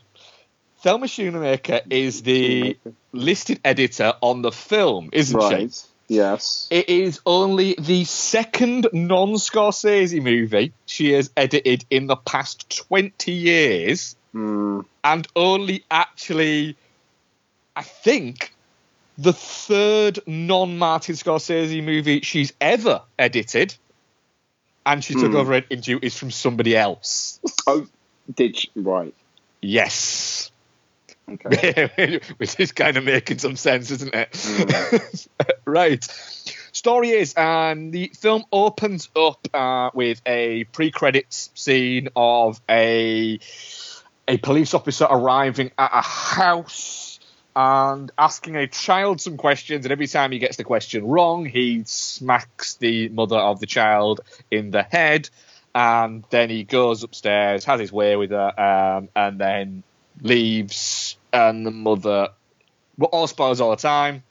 Thelma 0.82 1.08
Schoonmaker 1.08 1.82
is 1.90 2.22
the 2.22 2.78
listed 3.12 3.60
editor 3.66 4.14
on 4.22 4.44
the 4.44 4.52
film, 4.52 5.10
isn't 5.14 5.42
she? 5.50 5.70
Yes. 6.08 6.68
It 6.70 6.88
is 6.90 7.20
only 7.26 7.76
the 7.80 8.04
second 8.04 8.88
non 8.94 9.34
Scorsese 9.34 10.22
movie 10.22 10.74
she 10.86 11.14
has 11.14 11.32
edited 11.36 11.84
in 11.90 12.06
the 12.06 12.16
past 12.16 12.70
20 12.88 13.32
years, 13.32 14.16
Hmm. 14.32 14.82
and 15.04 15.28
only 15.36 15.84
actually, 15.90 16.78
I 17.76 17.82
think, 17.82 18.54
the 19.18 19.34
third 19.34 20.20
non 20.28 20.78
Martin 20.78 21.16
Scorsese 21.16 21.84
movie 21.84 22.22
she's 22.22 22.54
ever 22.60 23.02
edited. 23.18 23.76
And 24.86 25.04
she 25.04 25.14
took 25.16 25.32
Hmm. 25.32 25.38
over 25.38 25.54
editing 25.54 25.82
duties 25.82 26.16
from 26.16 26.30
somebody 26.30 26.78
else. 26.78 27.40
Oh, 27.66 27.88
did 28.34 28.56
she? 28.58 28.70
Right. 28.76 29.16
Yes. 29.62 30.52
Okay. 31.28 32.20
Which 32.38 32.60
is 32.60 32.72
kind 32.72 32.98
of 32.98 33.04
making 33.04 33.40
some 33.40 33.56
sense, 33.56 33.90
isn't 33.90 34.14
it? 34.14 34.32
Mm. 34.32 35.28
right. 35.66 36.04
Story 36.72 37.10
is, 37.10 37.36
um, 37.36 37.90
the 37.90 38.12
film 38.16 38.44
opens 38.52 39.10
up 39.16 39.48
uh, 39.56 39.90
with 39.96 40.22
a 40.28 40.66
pre-credits 40.66 41.50
scene 41.56 42.10
of 42.16 42.62
a 42.70 43.40
a 44.28 44.38
police 44.38 44.74
officer 44.74 45.08
arriving 45.10 45.72
at 45.78 45.92
a 45.94 46.02
house 46.02 47.15
and 47.56 48.12
asking 48.18 48.56
a 48.58 48.68
child 48.68 49.22
some 49.22 49.38
questions, 49.38 49.86
and 49.86 49.92
every 49.92 50.08
time 50.08 50.32
he 50.32 50.40
gets 50.40 50.58
the 50.58 50.64
question 50.64 51.06
wrong, 51.06 51.46
he 51.46 51.84
smacks 51.86 52.76
the 52.76 53.10
mother 53.10 53.38
of 53.38 53.60
the 53.60 53.66
child 53.66 54.22
in 54.52 54.72
the 54.72 54.84
head, 54.84 55.30
and 55.74 56.26
then 56.30 56.50
he 56.50 56.64
goes 56.64 57.04
upstairs, 57.04 57.64
has 57.66 57.80
his 57.80 57.92
way 57.92 58.16
with 58.16 58.32
her, 58.32 58.60
um, 58.60 59.10
and 59.16 59.40
then 59.40 59.84
leaves, 60.22 61.18
and 61.32 61.66
the 61.66 61.72
mother, 61.72 62.30
well, 62.98 63.10
all 63.12 63.28
spoils 63.28 63.62
all 63.62 63.72
the 63.72 63.78
time, 63.78 64.24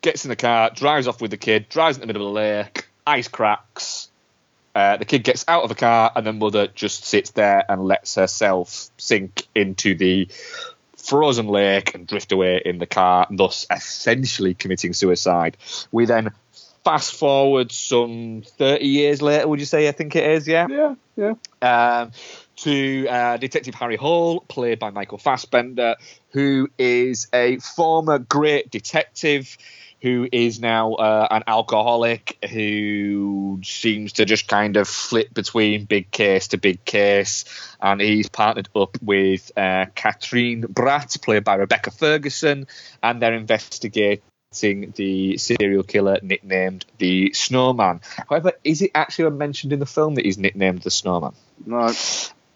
gets 0.00 0.24
in 0.24 0.28
the 0.28 0.36
car, 0.36 0.70
drives 0.70 1.08
off 1.08 1.20
with 1.20 1.32
the 1.32 1.36
kid, 1.36 1.68
drives 1.68 1.96
in 1.96 2.00
the 2.00 2.06
middle 2.06 2.28
of 2.28 2.34
the 2.34 2.40
lake, 2.40 2.88
ice 3.06 3.28
cracks. 3.28 4.10
Uh, 4.74 4.96
the 4.96 5.04
kid 5.04 5.24
gets 5.24 5.44
out 5.48 5.64
of 5.64 5.68
the 5.70 5.74
car, 5.74 6.12
and 6.14 6.24
the 6.24 6.32
mother 6.32 6.68
just 6.68 7.04
sits 7.04 7.30
there 7.32 7.64
and 7.68 7.84
lets 7.84 8.14
herself 8.14 8.90
sink 8.96 9.48
into 9.56 9.96
the 9.96 10.28
frozen 11.02 11.46
lake 11.48 11.94
and 11.94 12.06
drift 12.06 12.32
away 12.32 12.60
in 12.64 12.78
the 12.78 12.86
car, 12.86 13.26
thus 13.30 13.66
essentially 13.70 14.54
committing 14.54 14.92
suicide. 14.92 15.56
We 15.90 16.04
then 16.04 16.30
fast 16.84 17.14
forward 17.14 17.72
some 17.72 18.42
30 18.58 18.86
years 18.86 19.22
later, 19.22 19.46
would 19.48 19.60
you 19.60 19.66
say? 19.66 19.88
I 19.88 19.92
think 19.92 20.16
it 20.16 20.24
is, 20.24 20.48
yeah? 20.48 20.66
Yeah. 20.68 20.94
Yeah. 21.16 21.34
um, 22.00 22.12
to 22.56 23.06
uh, 23.08 23.36
Detective 23.36 23.74
Harry 23.74 23.96
Hole, 23.96 24.40
played 24.40 24.78
by 24.78 24.90
Michael 24.90 25.18
Fassbender, 25.18 25.96
who 26.30 26.68
is 26.78 27.28
a 27.32 27.58
former 27.58 28.18
great 28.18 28.70
detective 28.70 29.56
who 30.00 30.28
is 30.30 30.60
now 30.60 30.94
uh, 30.94 31.26
an 31.30 31.44
alcoholic 31.46 32.38
who 32.50 33.60
seems 33.64 34.14
to 34.14 34.24
just 34.24 34.46
kind 34.46 34.76
of 34.76 34.88
flip 34.88 35.34
between 35.34 35.86
big 35.86 36.10
case 36.10 36.48
to 36.48 36.58
big 36.58 36.84
case. 36.84 37.44
And 37.80 38.00
he's 38.00 38.28
partnered 38.28 38.68
up 38.76 38.96
with 39.02 39.50
uh, 39.56 39.86
Katrine 39.94 40.62
Bratt, 40.62 41.20
played 41.22 41.44
by 41.44 41.56
Rebecca 41.56 41.90
Ferguson, 41.90 42.68
and 43.02 43.20
they're 43.20 43.34
investigating 43.34 44.22
the 44.94 45.36
serial 45.36 45.82
killer 45.82 46.18
nicknamed 46.22 46.86
the 46.98 47.32
Snowman. 47.34 48.00
However, 48.28 48.52
is 48.64 48.82
it 48.82 48.92
actually 48.94 49.30
mentioned 49.30 49.72
in 49.72 49.78
the 49.78 49.86
film 49.86 50.14
that 50.14 50.24
he's 50.24 50.38
nicknamed 50.38 50.82
the 50.82 50.90
Snowman? 50.90 51.34
No. 51.66 51.92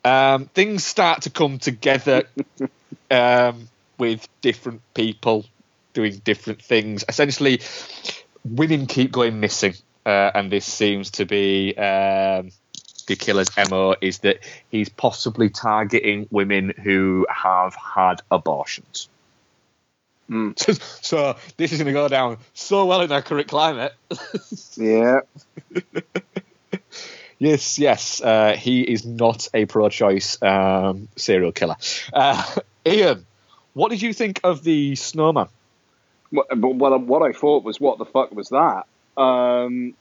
Um, 0.04 0.46
things 0.46 0.84
start 0.84 1.22
to 1.22 1.30
come 1.30 1.58
together 1.58 2.24
um, 3.10 3.68
with 3.98 4.26
different 4.40 4.80
people 4.94 5.44
doing 5.92 6.20
different 6.24 6.62
things. 6.62 7.04
Essentially, 7.08 7.60
women 8.44 8.86
keep 8.86 9.12
going 9.12 9.40
missing, 9.40 9.74
uh, 10.06 10.30
and 10.34 10.50
this 10.50 10.64
seems 10.64 11.12
to 11.12 11.24
be 11.24 11.74
um, 11.76 12.50
the 13.06 13.16
killer's 13.16 13.50
mo 13.70 13.94
is 14.00 14.18
that 14.18 14.38
he's 14.70 14.88
possibly 14.88 15.50
targeting 15.50 16.26
women 16.30 16.72
who 16.82 17.26
have 17.28 17.74
had 17.74 18.22
abortions. 18.30 19.08
Mm. 20.30 20.52
So, 20.58 20.72
so 21.00 21.36
this 21.56 21.72
is 21.72 21.78
going 21.78 21.86
to 21.86 21.92
go 21.92 22.08
down 22.08 22.38
so 22.54 22.86
well 22.86 23.02
in 23.02 23.12
our 23.12 23.22
current 23.22 23.48
climate. 23.48 23.94
Yeah. 24.76 25.20
yes, 27.38 27.78
yes, 27.78 28.22
uh, 28.22 28.56
he 28.56 28.80
is 28.82 29.04
not 29.04 29.48
a 29.52 29.66
pro-choice 29.66 30.40
um, 30.42 31.08
serial 31.16 31.52
killer. 31.52 31.76
Uh, 32.12 32.42
Ian, 32.86 33.26
what 33.74 33.90
did 33.90 34.00
you 34.00 34.12
think 34.12 34.40
of 34.44 34.64
the 34.64 34.96
snowman? 34.96 35.48
But 36.32 36.56
what, 36.56 36.92
I- 36.92 36.96
what 36.96 37.22
I 37.22 37.32
thought 37.32 37.64
was, 37.64 37.80
what 37.80 37.98
the 37.98 38.06
fuck 38.06 38.32
was 38.32 38.48
that? 38.48 38.86
Um, 39.20 39.94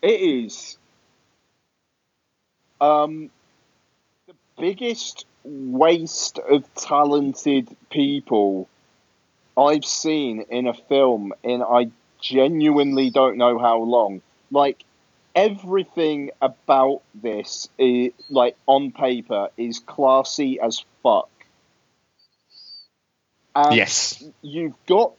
it 0.00 0.20
is 0.20 0.78
um, 2.80 3.30
the 4.26 4.34
biggest 4.58 5.26
waste 5.44 6.38
of 6.38 6.72
talented 6.74 7.74
people 7.90 8.68
I've 9.56 9.84
seen 9.84 10.42
in 10.50 10.68
a 10.68 10.74
film 10.74 11.32
in 11.42 11.62
I 11.62 11.90
genuinely 12.20 13.10
don't 13.10 13.38
know 13.38 13.58
how 13.58 13.78
long. 13.78 14.22
Like 14.50 14.84
everything 15.34 16.30
about 16.40 17.02
this, 17.14 17.68
is, 17.78 18.12
like 18.30 18.56
on 18.66 18.92
paper, 18.92 19.48
is 19.56 19.80
classy 19.80 20.60
as 20.60 20.84
fuck. 21.02 21.28
And 23.58 23.74
yes, 23.74 24.22
you've 24.40 24.76
got, 24.86 25.12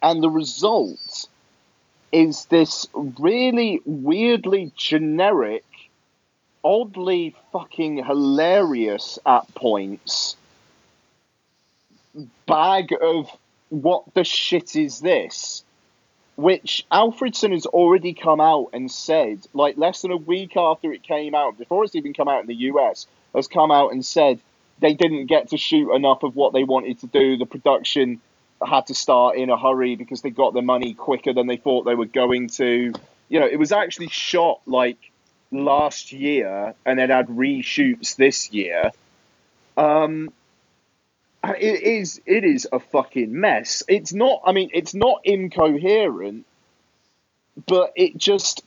and 0.00 0.22
the 0.22 0.30
result 0.30 1.28
is 2.12 2.44
this 2.46 2.86
really 2.94 3.80
weirdly 3.84 4.70
generic, 4.76 5.64
oddly 6.62 7.34
fucking 7.52 8.04
hilarious 8.04 9.18
at 9.26 9.52
points 9.54 10.36
bag 12.46 12.94
of 13.00 13.28
what 13.70 14.04
the 14.14 14.24
shit 14.24 14.76
is 14.76 15.00
this? 15.00 15.64
Which 16.36 16.84
Alfredson 16.90 17.52
has 17.52 17.66
already 17.66 18.12
come 18.12 18.40
out 18.40 18.70
and 18.72 18.90
said, 18.90 19.46
like 19.52 19.76
less 19.76 20.02
than 20.02 20.10
a 20.10 20.16
week 20.16 20.56
after 20.56 20.92
it 20.92 21.02
came 21.02 21.34
out, 21.34 21.58
before 21.58 21.84
it's 21.84 21.94
even 21.94 22.14
come 22.14 22.28
out 22.28 22.42
in 22.42 22.46
the 22.46 22.54
US, 22.54 23.06
has 23.34 23.48
come 23.48 23.70
out 23.70 23.92
and 23.92 24.04
said 24.04 24.40
they 24.80 24.94
didn't 24.94 25.26
get 25.26 25.50
to 25.50 25.56
shoot 25.56 25.92
enough 25.92 26.22
of 26.22 26.36
what 26.36 26.52
they 26.52 26.64
wanted 26.64 27.00
to 27.00 27.06
do. 27.06 27.36
The 27.36 27.46
production 27.46 28.20
had 28.64 28.86
to 28.86 28.94
start 28.94 29.36
in 29.36 29.50
a 29.50 29.58
hurry 29.58 29.96
because 29.96 30.22
they 30.22 30.30
got 30.30 30.54
the 30.54 30.62
money 30.62 30.94
quicker 30.94 31.32
than 31.32 31.46
they 31.46 31.56
thought 31.56 31.84
they 31.84 31.94
were 31.94 32.06
going 32.06 32.48
to. 32.48 32.92
You 33.28 33.40
know, 33.40 33.46
it 33.46 33.56
was 33.56 33.72
actually 33.72 34.08
shot 34.08 34.60
like 34.66 34.98
last 35.50 36.12
year 36.12 36.74
and 36.84 36.98
then 36.98 37.10
had 37.10 37.28
reshoots 37.28 38.16
this 38.16 38.52
year. 38.52 38.90
Um, 39.76 40.32
and 41.42 41.56
it 41.56 41.82
is 41.82 42.20
it 42.26 42.44
is 42.44 42.66
a 42.72 42.80
fucking 42.80 43.38
mess. 43.38 43.82
It's 43.88 44.12
not. 44.12 44.42
I 44.46 44.52
mean, 44.52 44.70
it's 44.72 44.94
not 44.94 45.20
incoherent, 45.24 46.46
but 47.66 47.92
it 47.96 48.16
just 48.16 48.64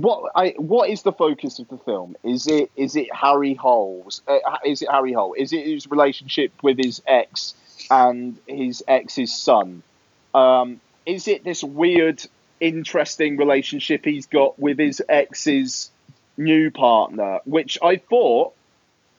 what 0.00 0.32
I 0.34 0.54
what 0.56 0.88
is 0.88 1.02
the 1.02 1.12
focus 1.12 1.58
of 1.58 1.68
the 1.68 1.78
film? 1.78 2.16
Is 2.22 2.46
it 2.46 2.70
is 2.76 2.96
it 2.96 3.14
Harry 3.14 3.54
Hole's? 3.54 4.22
Uh, 4.26 4.38
is 4.64 4.82
it 4.82 4.90
Harry 4.90 5.12
Hole? 5.12 5.34
Is 5.34 5.52
it 5.52 5.66
his 5.66 5.90
relationship 5.90 6.52
with 6.62 6.78
his 6.78 7.02
ex 7.06 7.54
and 7.90 8.38
his 8.46 8.82
ex's 8.88 9.34
son? 9.34 9.82
Um, 10.34 10.80
is 11.04 11.28
it 11.28 11.44
this 11.44 11.62
weird, 11.62 12.24
interesting 12.60 13.36
relationship 13.36 14.04
he's 14.04 14.26
got 14.26 14.58
with 14.58 14.78
his 14.78 15.02
ex's 15.08 15.90
new 16.36 16.70
partner? 16.70 17.40
Which 17.44 17.78
I 17.82 17.96
thought, 17.96 18.54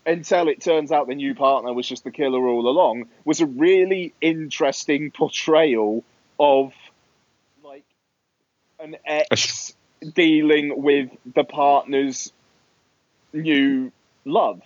until 0.05 0.47
it 0.47 0.61
turns 0.61 0.91
out 0.91 1.07
the 1.07 1.15
new 1.15 1.35
partner 1.35 1.73
was 1.73 1.87
just 1.87 2.03
the 2.03 2.11
killer 2.11 2.47
all 2.47 2.67
along, 2.67 3.09
was 3.25 3.41
a 3.41 3.45
really 3.45 4.13
interesting 4.21 5.11
portrayal 5.11 6.03
of 6.39 6.73
like 7.63 7.85
an 8.79 8.97
ex 9.05 9.75
dealing 10.03 10.81
with 10.81 11.09
the 11.33 11.43
partner's 11.43 12.31
new 13.31 13.91
love. 14.25 14.61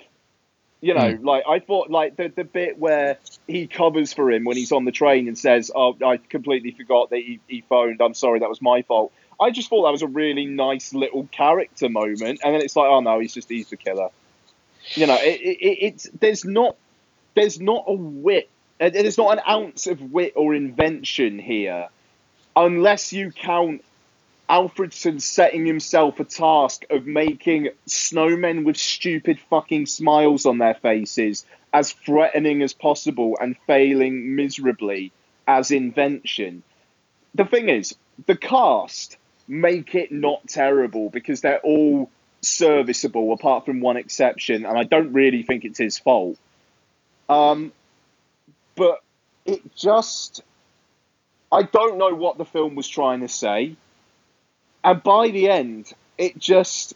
You 0.79 0.93
know, 0.93 1.13
Mm. 1.13 1.23
like 1.23 1.43
I 1.47 1.59
thought, 1.59 1.89
like 1.89 2.15
the 2.17 2.27
the 2.29 2.43
bit 2.43 2.77
where 2.77 3.17
he 3.47 3.65
covers 3.65 4.13
for 4.13 4.29
him 4.29 4.43
when 4.43 4.57
he's 4.57 4.71
on 4.71 4.85
the 4.85 4.91
train 4.91 5.27
and 5.27 5.35
says, 5.37 5.71
"Oh, 5.73 5.97
I 6.05 6.17
completely 6.17 6.71
forgot 6.71 7.09
that 7.09 7.17
he, 7.17 7.39
he 7.47 7.61
phoned. 7.61 7.99
I'm 7.99 8.13
sorry, 8.13 8.39
that 8.39 8.49
was 8.49 8.61
my 8.61 8.83
fault." 8.83 9.11
I 9.39 9.49
just 9.51 9.69
thought 9.69 9.83
that 9.85 9.91
was 9.91 10.03
a 10.03 10.07
really 10.07 10.45
nice 10.45 10.93
little 10.93 11.27
character 11.31 11.89
moment, 11.89 12.41
and 12.43 12.53
then 12.53 12.61
it's 12.61 12.75
like, 12.75 12.87
"Oh 12.89 12.99
no, 12.99 13.19
he's 13.19 13.33
just 13.33 13.49
he's 13.49 13.69
the 13.69 13.77
killer." 13.77 14.09
You 14.93 15.07
know, 15.07 15.15
it, 15.15 15.41
it, 15.41 15.57
it, 15.65 15.77
it's 15.81 16.09
there's 16.19 16.45
not 16.45 16.75
there's 17.33 17.59
not 17.59 17.85
a 17.87 17.93
wit, 17.93 18.47
uh, 18.79 18.89
there's 18.91 19.17
not 19.17 19.35
an 19.39 19.43
ounce 19.49 19.87
of 19.87 19.99
wit 20.11 20.33
or 20.35 20.53
invention 20.53 21.39
here, 21.39 21.87
unless 22.55 23.13
you 23.13 23.31
count 23.31 23.83
Alfredson 24.49 25.21
setting 25.21 25.65
himself 25.65 26.19
a 26.19 26.23
task 26.23 26.85
of 26.89 27.05
making 27.05 27.69
snowmen 27.87 28.63
with 28.63 28.77
stupid 28.77 29.39
fucking 29.49 29.85
smiles 29.85 30.45
on 30.45 30.57
their 30.57 30.75
faces 30.75 31.45
as 31.73 31.91
threatening 31.91 32.61
as 32.61 32.73
possible 32.73 33.37
and 33.41 33.57
failing 33.67 34.35
miserably 34.35 35.11
as 35.47 35.71
invention. 35.71 36.63
The 37.35 37.45
thing 37.45 37.69
is, 37.69 37.95
the 38.25 38.37
cast 38.37 39.17
make 39.47 39.95
it 39.95 40.11
not 40.11 40.47
terrible 40.47 41.09
because 41.09 41.41
they're 41.41 41.59
all 41.59 42.09
serviceable 42.41 43.33
apart 43.33 43.65
from 43.65 43.81
one 43.81 43.97
exception, 43.97 44.65
and 44.65 44.77
I 44.77 44.83
don't 44.83 45.13
really 45.13 45.43
think 45.43 45.65
it's 45.65 45.79
his 45.79 45.99
fault. 45.99 46.37
Um, 47.29 47.73
but 48.75 49.01
it 49.45 49.75
just. 49.75 50.41
I 51.49 51.63
don't 51.63 51.97
know 51.97 52.13
what 52.13 52.37
the 52.37 52.45
film 52.45 52.75
was 52.75 52.87
trying 52.87 53.21
to 53.21 53.29
say. 53.29 53.77
And 54.87 55.03
by 55.03 55.31
the 55.31 55.49
end, 55.49 55.91
it 56.17 56.39
just 56.39 56.93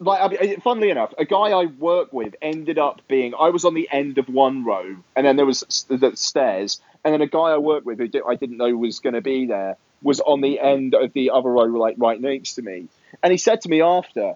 like 0.00 0.20
I 0.20 0.26
mean, 0.26 0.60
funnily 0.60 0.90
enough, 0.90 1.14
a 1.16 1.24
guy 1.24 1.50
I 1.52 1.66
work 1.66 2.12
with 2.12 2.34
ended 2.42 2.80
up 2.80 3.00
being 3.06 3.32
I 3.38 3.50
was 3.50 3.64
on 3.64 3.74
the 3.74 3.88
end 3.92 4.18
of 4.18 4.28
one 4.28 4.64
row, 4.64 4.96
and 5.14 5.24
then 5.24 5.36
there 5.36 5.46
was 5.46 5.86
the 5.88 6.16
stairs, 6.16 6.80
and 7.04 7.14
then 7.14 7.22
a 7.22 7.28
guy 7.28 7.52
I 7.52 7.58
work 7.58 7.86
with 7.86 8.00
who 8.00 8.08
I 8.28 8.34
didn't 8.34 8.56
know 8.56 8.74
was 8.76 8.98
going 8.98 9.14
to 9.14 9.20
be 9.20 9.46
there 9.46 9.76
was 10.02 10.18
on 10.18 10.40
the 10.40 10.58
end 10.58 10.94
of 10.96 11.12
the 11.12 11.30
other 11.30 11.48
row, 11.48 11.66
like 11.66 11.94
right 11.96 12.20
next 12.20 12.54
to 12.54 12.62
me, 12.62 12.88
and 13.22 13.30
he 13.30 13.38
said 13.38 13.60
to 13.60 13.68
me 13.68 13.80
after, 13.80 14.34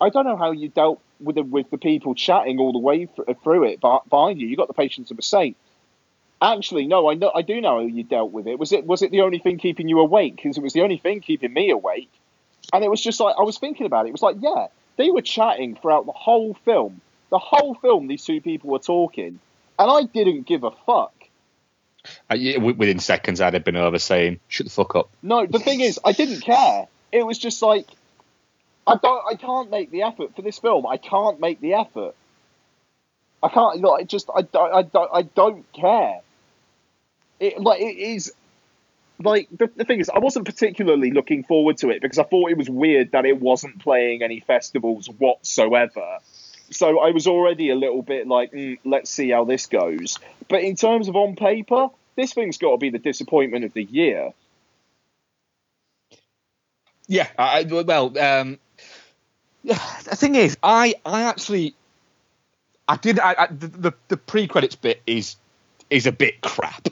"I 0.00 0.10
don't 0.10 0.24
know 0.24 0.36
how 0.36 0.52
you 0.52 0.68
dealt 0.68 1.00
with 1.18 1.34
the, 1.34 1.42
with 1.42 1.70
the 1.70 1.78
people 1.78 2.14
chatting 2.14 2.60
all 2.60 2.72
the 2.72 2.78
way 2.78 3.06
through 3.42 3.64
it 3.64 3.80
behind 3.80 4.40
you. 4.40 4.46
You 4.46 4.56
got 4.56 4.68
the 4.68 4.74
patience 4.74 5.10
of 5.10 5.18
a 5.18 5.22
saint." 5.22 5.56
Actually, 6.42 6.86
no, 6.88 7.08
I 7.08 7.14
know 7.14 7.30
I 7.32 7.42
do 7.42 7.60
know 7.60 7.78
how 7.78 7.86
you 7.86 8.02
dealt 8.02 8.32
with 8.32 8.48
it. 8.48 8.58
Was 8.58 8.72
it 8.72 8.84
was 8.84 9.02
it 9.02 9.12
the 9.12 9.20
only 9.20 9.38
thing 9.38 9.58
keeping 9.58 9.88
you 9.88 10.00
awake? 10.00 10.36
Because 10.36 10.58
it 10.58 10.62
was 10.62 10.72
the 10.72 10.82
only 10.82 10.98
thing 10.98 11.20
keeping 11.20 11.52
me 11.52 11.70
awake. 11.70 12.10
And 12.72 12.82
it 12.82 12.90
was 12.90 13.00
just 13.00 13.20
like 13.20 13.36
I 13.38 13.42
was 13.42 13.58
thinking 13.58 13.86
about 13.86 14.06
it. 14.06 14.08
It 14.08 14.12
was 14.12 14.22
like, 14.22 14.36
yeah, 14.40 14.66
they 14.96 15.10
were 15.10 15.22
chatting 15.22 15.76
throughout 15.76 16.04
the 16.04 16.12
whole 16.12 16.54
film. 16.64 17.00
The 17.30 17.38
whole 17.38 17.76
film, 17.76 18.08
these 18.08 18.24
two 18.24 18.40
people 18.40 18.70
were 18.70 18.80
talking, 18.80 19.38
and 19.78 19.90
I 19.90 20.02
didn't 20.02 20.42
give 20.42 20.64
a 20.64 20.72
fuck. 20.84 21.14
Uh, 22.28 22.34
yeah, 22.34 22.58
within 22.58 22.98
seconds, 22.98 23.40
I'd 23.40 23.54
have 23.54 23.64
been 23.64 23.76
over 23.76 24.00
saying, 24.00 24.40
"Shut 24.48 24.66
the 24.66 24.72
fuck 24.72 24.96
up." 24.96 25.10
No, 25.22 25.46
the 25.46 25.60
thing 25.60 25.80
is, 25.80 26.00
I 26.04 26.10
didn't 26.10 26.40
care. 26.40 26.88
It 27.12 27.24
was 27.24 27.38
just 27.38 27.62
like, 27.62 27.86
I 28.84 28.96
don't, 29.00 29.24
I 29.30 29.36
can't 29.36 29.70
make 29.70 29.92
the 29.92 30.02
effort 30.02 30.34
for 30.34 30.42
this 30.42 30.58
film. 30.58 30.88
I 30.88 30.96
can't 30.96 31.38
make 31.38 31.60
the 31.60 31.74
effort. 31.74 32.16
I 33.42 33.48
can't. 33.48 33.80
Like, 33.80 34.00
I 34.00 34.04
just, 34.04 34.28
I 34.34 34.42
don't, 34.42 34.74
I 34.74 34.82
don't, 34.82 35.10
I 35.12 35.22
don't 35.22 35.72
care. 35.72 36.20
It 37.42 37.60
like 37.60 37.80
it 37.80 37.98
is. 37.98 38.32
Like 39.18 39.48
the, 39.50 39.68
the 39.76 39.84
thing 39.84 40.00
is, 40.00 40.08
I 40.08 40.20
wasn't 40.20 40.46
particularly 40.46 41.10
looking 41.10 41.42
forward 41.44 41.76
to 41.78 41.90
it 41.90 42.00
because 42.00 42.18
I 42.18 42.24
thought 42.24 42.50
it 42.50 42.56
was 42.56 42.70
weird 42.70 43.12
that 43.12 43.26
it 43.26 43.40
wasn't 43.40 43.80
playing 43.80 44.22
any 44.22 44.40
festivals 44.40 45.08
whatsoever. 45.08 46.18
So 46.70 47.00
I 47.00 47.10
was 47.10 47.26
already 47.26 47.70
a 47.70 47.74
little 47.74 48.02
bit 48.02 48.26
like, 48.26 48.52
mm, 48.52 48.78
let's 48.84 49.10
see 49.10 49.30
how 49.30 49.44
this 49.44 49.66
goes. 49.66 50.18
But 50.48 50.62
in 50.62 50.76
terms 50.76 51.08
of 51.08 51.16
on 51.16 51.36
paper, 51.36 51.88
this 52.16 52.32
thing's 52.32 52.58
got 52.58 52.72
to 52.72 52.78
be 52.78 52.90
the 52.90 52.98
disappointment 52.98 53.64
of 53.64 53.72
the 53.74 53.84
year. 53.84 54.32
Yeah, 57.08 57.28
I, 57.36 57.64
well, 57.64 58.16
um, 58.18 58.58
the 59.64 59.74
thing 60.16 60.36
is, 60.36 60.56
I 60.62 60.94
I 61.04 61.24
actually 61.24 61.74
I 62.88 62.96
did 62.96 63.18
I, 63.18 63.34
I 63.38 63.46
the, 63.46 63.94
the 64.08 64.16
pre 64.16 64.46
credits 64.46 64.76
bit 64.76 65.02
is 65.06 65.36
is 65.90 66.06
a 66.06 66.12
bit 66.12 66.40
crap. 66.40 66.88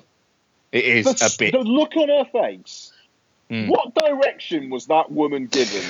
It 0.72 0.84
is 0.84 1.04
The, 1.04 1.26
a 1.26 1.30
bit. 1.38 1.52
the 1.52 1.60
look 1.60 1.96
on 1.96 2.08
her 2.08 2.24
face. 2.30 2.92
Mm. 3.50 3.68
What 3.68 3.94
direction 3.94 4.70
was 4.70 4.86
that 4.86 5.10
woman 5.10 5.46
given? 5.46 5.82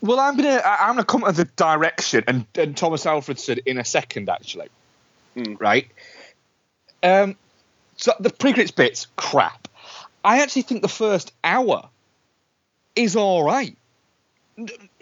Well, 0.00 0.20
I'm 0.20 0.36
gonna 0.36 0.60
I'm 0.64 0.94
gonna 0.94 1.04
come 1.04 1.22
to 1.24 1.32
the 1.32 1.44
direction 1.44 2.22
and, 2.28 2.46
and 2.54 2.76
Tomas 2.76 3.04
Alfredson 3.04 3.60
in 3.66 3.78
a 3.78 3.84
second 3.84 4.28
actually. 4.28 4.68
Hmm. 5.34 5.54
Right. 5.58 5.88
Um. 7.02 7.36
So 7.96 8.12
the 8.20 8.30
pre-credits 8.30 8.70
bit's 8.70 9.06
crap. 9.16 9.66
I 10.24 10.40
actually 10.42 10.62
think 10.62 10.82
the 10.82 10.88
first 10.88 11.32
hour 11.42 11.88
is 12.94 13.16
all 13.16 13.42
right. 13.42 13.76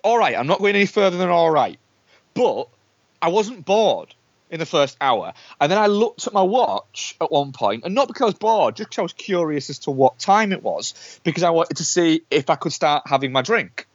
All 0.04 0.18
right, 0.18 0.36
I'm 0.36 0.46
not 0.46 0.60
going 0.60 0.76
any 0.76 0.86
further 0.86 1.16
than 1.16 1.28
all 1.30 1.50
right, 1.50 1.78
but 2.34 2.68
I 3.20 3.28
wasn't 3.28 3.64
bored 3.64 4.14
in 4.50 4.58
the 4.58 4.66
first 4.66 4.96
hour. 5.00 5.32
And 5.60 5.70
then 5.70 5.78
I 5.78 5.86
looked 5.86 6.26
at 6.26 6.32
my 6.32 6.42
watch 6.42 7.16
at 7.20 7.30
one 7.30 7.52
point, 7.52 7.84
and 7.84 7.94
not 7.94 8.08
because 8.08 8.22
I 8.22 8.26
was 8.26 8.34
bored, 8.34 8.76
just 8.76 8.90
because 8.90 8.98
I 8.98 9.02
was 9.02 9.12
curious 9.12 9.70
as 9.70 9.80
to 9.80 9.90
what 9.90 10.18
time 10.18 10.52
it 10.52 10.62
was, 10.62 11.20
because 11.24 11.42
I 11.42 11.50
wanted 11.50 11.78
to 11.78 11.84
see 11.84 12.22
if 12.30 12.50
I 12.50 12.54
could 12.56 12.72
start 12.72 13.04
having 13.06 13.32
my 13.32 13.42
drink 13.42 13.86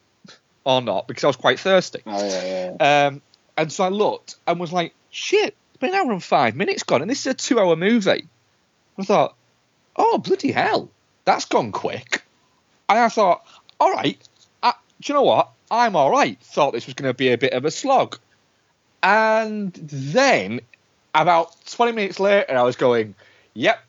or 0.64 0.82
not, 0.82 1.08
because 1.08 1.24
I 1.24 1.28
was 1.28 1.36
quite 1.36 1.60
thirsty. 1.60 2.02
Oh 2.06 2.26
yeah, 2.26 2.76
yeah. 2.80 3.08
Um, 3.08 3.22
and 3.58 3.72
so 3.72 3.84
I 3.84 3.90
looked 3.90 4.36
and 4.48 4.60
was 4.60 4.74
like, 4.74 4.94
shit, 5.10 5.56
it's 5.70 5.78
been 5.80 5.92
an 5.92 5.96
hour 5.96 6.12
and 6.12 6.24
five 6.24 6.56
minutes 6.56 6.84
gone, 6.84 7.02
and 7.02 7.10
this 7.10 7.22
is 7.22 7.28
a 7.28 7.34
two 7.34 7.60
hour 7.60 7.76
movie. 7.76 8.28
I 8.98 9.04
thought, 9.04 9.36
oh, 9.96 10.18
bloody 10.18 10.52
hell, 10.52 10.90
that's 11.26 11.46
gone 11.46 11.72
quick. 11.72 12.24
And 12.90 13.00
I 13.00 13.10
thought, 13.10 13.46
all 13.80 13.92
right, 13.92 14.20
I, 14.62 14.74
do 15.00 15.14
you 15.14 15.16
know 15.16 15.24
what? 15.24 15.50
I'm 15.72 15.96
all 15.96 16.12
right. 16.12 16.38
Thought 16.42 16.74
this 16.74 16.86
was 16.86 16.96
going 16.96 17.10
to 17.10 17.14
be 17.14 17.32
a 17.32 17.38
bit 17.38 17.54
of 17.54 17.64
a 17.64 17.72
slog. 17.72 18.20
And 19.04 19.74
then, 19.74 20.62
about 21.14 21.56
20 21.72 21.92
minutes 21.94 22.20
later, 22.20 22.56
I 22.56 22.64
was 22.64 22.76
going, 22.76 23.16
yep, 23.54 23.84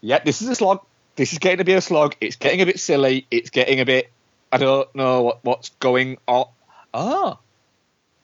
yep, 0.00 0.24
this 0.24 0.42
is 0.42 0.48
a 0.48 0.54
slog. 0.54 0.80
This 1.16 1.32
is 1.32 1.38
getting 1.38 1.58
to 1.58 1.64
be 1.64 1.74
a 1.74 1.80
slog. 1.80 2.16
It's 2.20 2.36
getting 2.36 2.62
a 2.62 2.66
bit 2.66 2.80
silly. 2.80 3.26
It's 3.30 3.50
getting 3.50 3.80
a 3.80 3.84
bit, 3.84 4.10
I 4.50 4.58
don't 4.58 4.92
know 4.94 5.22
what, 5.22 5.44
what's 5.44 5.68
going 5.80 6.18
on. 6.26 6.46
Ah, 6.94 7.38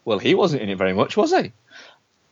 well, 0.04 0.18
he 0.18 0.34
wasn't 0.34 0.62
in 0.62 0.70
it 0.70 0.78
very 0.78 0.94
much, 0.94 1.16
was 1.16 1.32
he? 1.32 1.52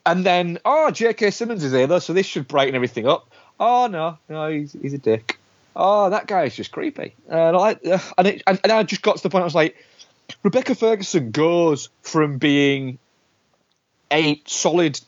And 0.07 0.25
then, 0.25 0.59
oh, 0.65 0.91
J.K. 0.91 1.31
Simmons 1.31 1.65
is 1.65 1.73
here, 1.73 1.87
though, 1.87 1.99
so 1.99 2.12
this 2.12 2.27
should 2.27 2.49
brighten 2.49 2.75
everything 2.75 3.07
up. 3.07 3.29
Oh, 3.59 3.87
no, 3.87 4.19
no, 4.29 4.51
he's, 4.51 4.73
he's 4.73 4.95
a 4.95 4.99
dick. 4.99 5.39
Oh, 5.75 6.09
that 6.09 6.27
guy 6.27 6.45
is 6.45 6.57
just 6.57 6.73
creepy. 6.73 7.15
And, 7.29 7.57
I, 7.57 7.73
uh, 7.73 7.99
and, 8.17 8.27
it, 8.29 8.43
and, 8.47 8.61
and 8.62 8.73
I 8.73 8.83
just 8.83 9.03
got 9.03 9.17
to 9.17 9.23
the 9.23 9.29
point 9.29 9.43
I 9.43 9.45
was 9.45 9.55
like, 9.55 9.77
Rebecca 10.43 10.75
Ferguson 10.75 11.33
goes 11.33 11.91
from 12.03 12.39
being 12.39 12.99
a 14.11 14.40
solid 14.47 15.01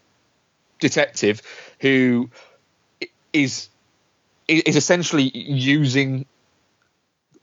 detective 0.80 1.42
who 1.80 2.30
is 3.32 3.68
is 4.46 4.76
essentially 4.76 5.30
using 5.34 6.24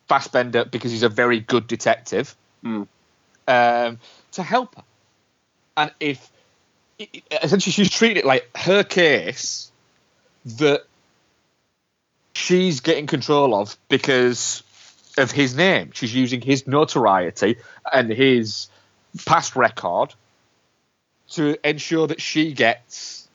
Fassbender 0.07 0.65
because 0.65 0.91
he's 0.91 1.03
a 1.03 1.09
very 1.09 1.39
good 1.39 1.67
detective 1.67 2.35
Hmm. 2.63 2.83
um, 3.47 3.99
to 4.31 4.43
help 4.43 4.75
her. 4.75 4.83
And 5.77 5.91
if 5.99 6.31
essentially 7.31 7.71
she's 7.71 7.89
treating 7.91 8.17
it 8.17 8.25
like 8.25 8.49
her 8.55 8.83
case 8.83 9.71
that 10.57 10.85
she's 12.33 12.79
getting 12.79 13.07
control 13.07 13.53
of 13.53 13.77
because 13.89 14.63
of 15.17 15.31
his 15.31 15.55
name. 15.55 15.91
She's 15.93 16.13
using 16.13 16.41
his 16.41 16.67
notoriety 16.67 17.57
and 17.91 18.09
his 18.09 18.67
past 19.25 19.55
record 19.55 20.13
to 21.31 21.57
ensure 21.67 22.07
that 22.07 22.21
she 22.21 22.53
gets 22.53 23.27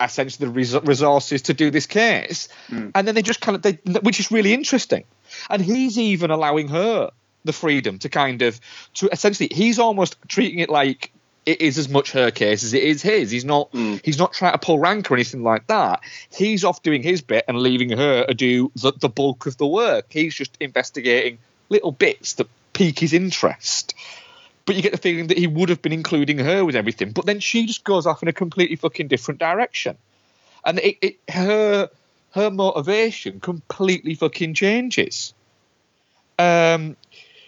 essentially 0.00 0.46
the 0.46 0.52
res- 0.52 0.74
resources 0.82 1.42
to 1.42 1.54
do 1.54 1.70
this 1.70 1.86
case. 1.86 2.48
Mm. 2.68 2.92
And 2.94 3.08
then 3.08 3.14
they 3.14 3.22
just 3.22 3.40
kind 3.40 3.56
of, 3.56 3.62
they, 3.62 3.72
which 4.00 4.20
is 4.20 4.30
really 4.30 4.52
interesting. 4.52 5.04
And 5.50 5.62
he's 5.62 5.98
even 5.98 6.30
allowing 6.30 6.68
her 6.68 7.10
the 7.44 7.52
freedom 7.52 7.98
to 8.00 8.08
kind 8.08 8.42
of, 8.42 8.60
to 8.94 9.08
essentially, 9.10 9.48
he's 9.52 9.78
almost 9.78 10.16
treating 10.28 10.58
it 10.58 10.68
like 10.68 11.12
it 11.46 11.62
is 11.62 11.78
as 11.78 11.88
much 11.88 12.12
her 12.12 12.30
case 12.30 12.62
as 12.62 12.74
it 12.74 12.82
is 12.82 13.00
his. 13.00 13.30
He's 13.30 13.44
not, 13.44 13.72
Mm. 13.72 14.04
he's 14.04 14.18
not 14.18 14.34
trying 14.34 14.52
to 14.52 14.58
pull 14.58 14.78
rank 14.78 15.10
or 15.10 15.14
anything 15.14 15.42
like 15.42 15.66
that. 15.68 16.00
He's 16.30 16.64
off 16.64 16.82
doing 16.82 17.02
his 17.02 17.22
bit 17.22 17.44
and 17.48 17.58
leaving 17.58 17.96
her 17.96 18.26
to 18.26 18.34
do 18.34 18.70
the, 18.76 18.92
the 18.92 19.08
bulk 19.08 19.46
of 19.46 19.56
the 19.56 19.66
work. 19.66 20.06
He's 20.10 20.34
just 20.34 20.56
investigating 20.60 21.38
little 21.70 21.92
bits 21.92 22.34
that 22.34 22.48
pique 22.74 22.98
his 22.98 23.14
interest. 23.14 23.94
But 24.68 24.76
you 24.76 24.82
get 24.82 24.92
the 24.92 24.98
feeling 24.98 25.28
that 25.28 25.38
he 25.38 25.46
would 25.46 25.70
have 25.70 25.80
been 25.80 25.94
including 25.94 26.36
her 26.40 26.62
with 26.62 26.76
everything. 26.76 27.12
But 27.12 27.24
then 27.24 27.40
she 27.40 27.64
just 27.64 27.84
goes 27.84 28.06
off 28.06 28.22
in 28.22 28.28
a 28.28 28.34
completely 28.34 28.76
fucking 28.76 29.08
different 29.08 29.40
direction. 29.40 29.96
And 30.62 30.78
it, 30.78 30.98
it 31.00 31.16
her 31.30 31.88
her 32.32 32.50
motivation 32.50 33.40
completely 33.40 34.14
fucking 34.14 34.52
changes. 34.52 35.32
Um, 36.38 36.98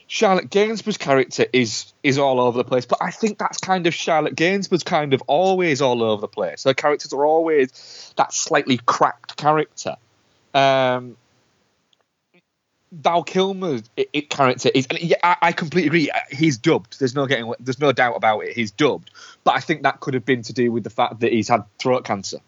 Charlotte 0.06 0.48
Gainsbourg's 0.48 0.96
character 0.96 1.44
is 1.52 1.92
is 2.02 2.16
all 2.16 2.40
over 2.40 2.56
the 2.56 2.64
place, 2.64 2.86
but 2.86 3.02
I 3.02 3.10
think 3.10 3.36
that's 3.36 3.58
kind 3.58 3.86
of 3.86 3.92
Charlotte 3.92 4.34
Gainsbourg's 4.34 4.82
kind 4.82 5.12
of 5.12 5.22
always 5.26 5.82
all 5.82 6.02
over 6.02 6.22
the 6.22 6.26
place. 6.26 6.64
Her 6.64 6.72
characters 6.72 7.12
are 7.12 7.26
always 7.26 8.14
that 8.16 8.32
slightly 8.32 8.78
cracked 8.86 9.36
character. 9.36 9.96
Um, 10.54 11.18
Val 12.92 13.22
Kilmer's 13.22 13.82
it, 13.96 14.10
it 14.12 14.30
character 14.30 14.70
is, 14.74 14.86
and 14.90 15.00
yeah, 15.00 15.16
I, 15.22 15.36
I 15.42 15.52
completely 15.52 15.86
agree. 15.88 16.10
Uh, 16.10 16.18
he's 16.30 16.58
dubbed. 16.58 16.98
There's 16.98 17.14
no 17.14 17.26
getting. 17.26 17.52
There's 17.60 17.78
no 17.78 17.92
doubt 17.92 18.16
about 18.16 18.40
it. 18.40 18.54
He's 18.56 18.72
dubbed, 18.72 19.10
but 19.44 19.54
I 19.54 19.60
think 19.60 19.82
that 19.84 20.00
could 20.00 20.14
have 20.14 20.24
been 20.24 20.42
to 20.42 20.52
do 20.52 20.72
with 20.72 20.82
the 20.84 20.90
fact 20.90 21.20
that 21.20 21.32
he's 21.32 21.48
had 21.48 21.64
throat 21.78 22.04
cancer. 22.04 22.38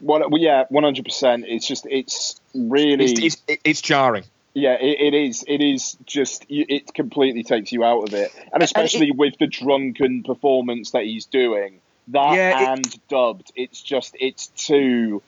Well, 0.00 0.24
uh, 0.24 0.28
well, 0.28 0.40
yeah, 0.40 0.64
one 0.70 0.84
hundred 0.84 1.04
percent. 1.04 1.44
It's 1.46 1.66
just 1.66 1.86
it's 1.90 2.40
really 2.54 3.04
It's, 3.04 3.38
it's, 3.46 3.60
it's 3.64 3.80
jarring. 3.82 4.24
yeah, 4.54 4.74
it, 4.80 5.12
it 5.12 5.14
is. 5.14 5.44
It 5.46 5.60
is 5.60 5.96
just 6.06 6.46
it 6.48 6.94
completely 6.94 7.42
takes 7.44 7.70
you 7.70 7.84
out 7.84 8.02
of 8.08 8.14
it, 8.14 8.32
and 8.52 8.62
especially 8.62 9.10
with 9.12 9.34
the 9.38 9.46
drunken 9.46 10.22
performance 10.22 10.92
that 10.92 11.04
he's 11.04 11.26
doing. 11.26 11.80
That 12.08 12.34
Yeah, 12.34 12.60
it- 12.62 12.68
and 12.68 13.08
dubbed, 13.08 13.52
it's 13.56 13.80
just 13.82 14.16
it's 14.18 14.48
too 14.48 15.22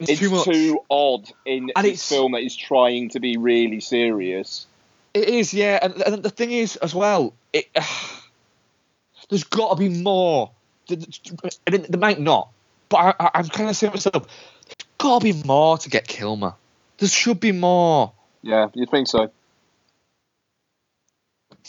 It's, 0.00 0.10
it's 0.10 0.20
too 0.20 0.74
much. 0.74 0.78
odd 0.90 1.30
in 1.44 1.72
And 1.74 1.84
this 1.84 2.08
film 2.08 2.32
that 2.32 2.42
is 2.42 2.54
trying 2.54 3.10
to 3.10 3.20
be 3.20 3.36
really 3.36 3.80
serious. 3.80 4.66
It 5.14 5.28
is, 5.28 5.52
yeah. 5.52 5.78
And, 5.82 6.00
and 6.02 6.22
the 6.22 6.30
thing 6.30 6.52
is, 6.52 6.76
as 6.76 6.94
well, 6.94 7.34
it, 7.52 7.68
there's 9.28 9.44
got 9.44 9.70
to 9.70 9.76
be 9.76 9.88
more. 9.88 10.50
There 10.86 11.98
might 11.98 12.20
not, 12.20 12.48
but 12.88 13.16
I, 13.18 13.30
I'm 13.34 13.48
kind 13.48 13.68
of 13.68 13.76
saying 13.76 13.92
to 13.92 13.96
myself, 13.96 14.26
there's 14.66 14.88
got 14.96 15.20
to 15.20 15.24
be 15.24 15.42
more 15.44 15.76
to 15.78 15.90
get 15.90 16.06
Kilmer. 16.08 16.54
There 16.98 17.08
should 17.08 17.40
be 17.40 17.52
more 17.52 18.12
Yeah, 18.42 18.68
you 18.74 18.86
think 18.86 19.08
so? 19.08 19.30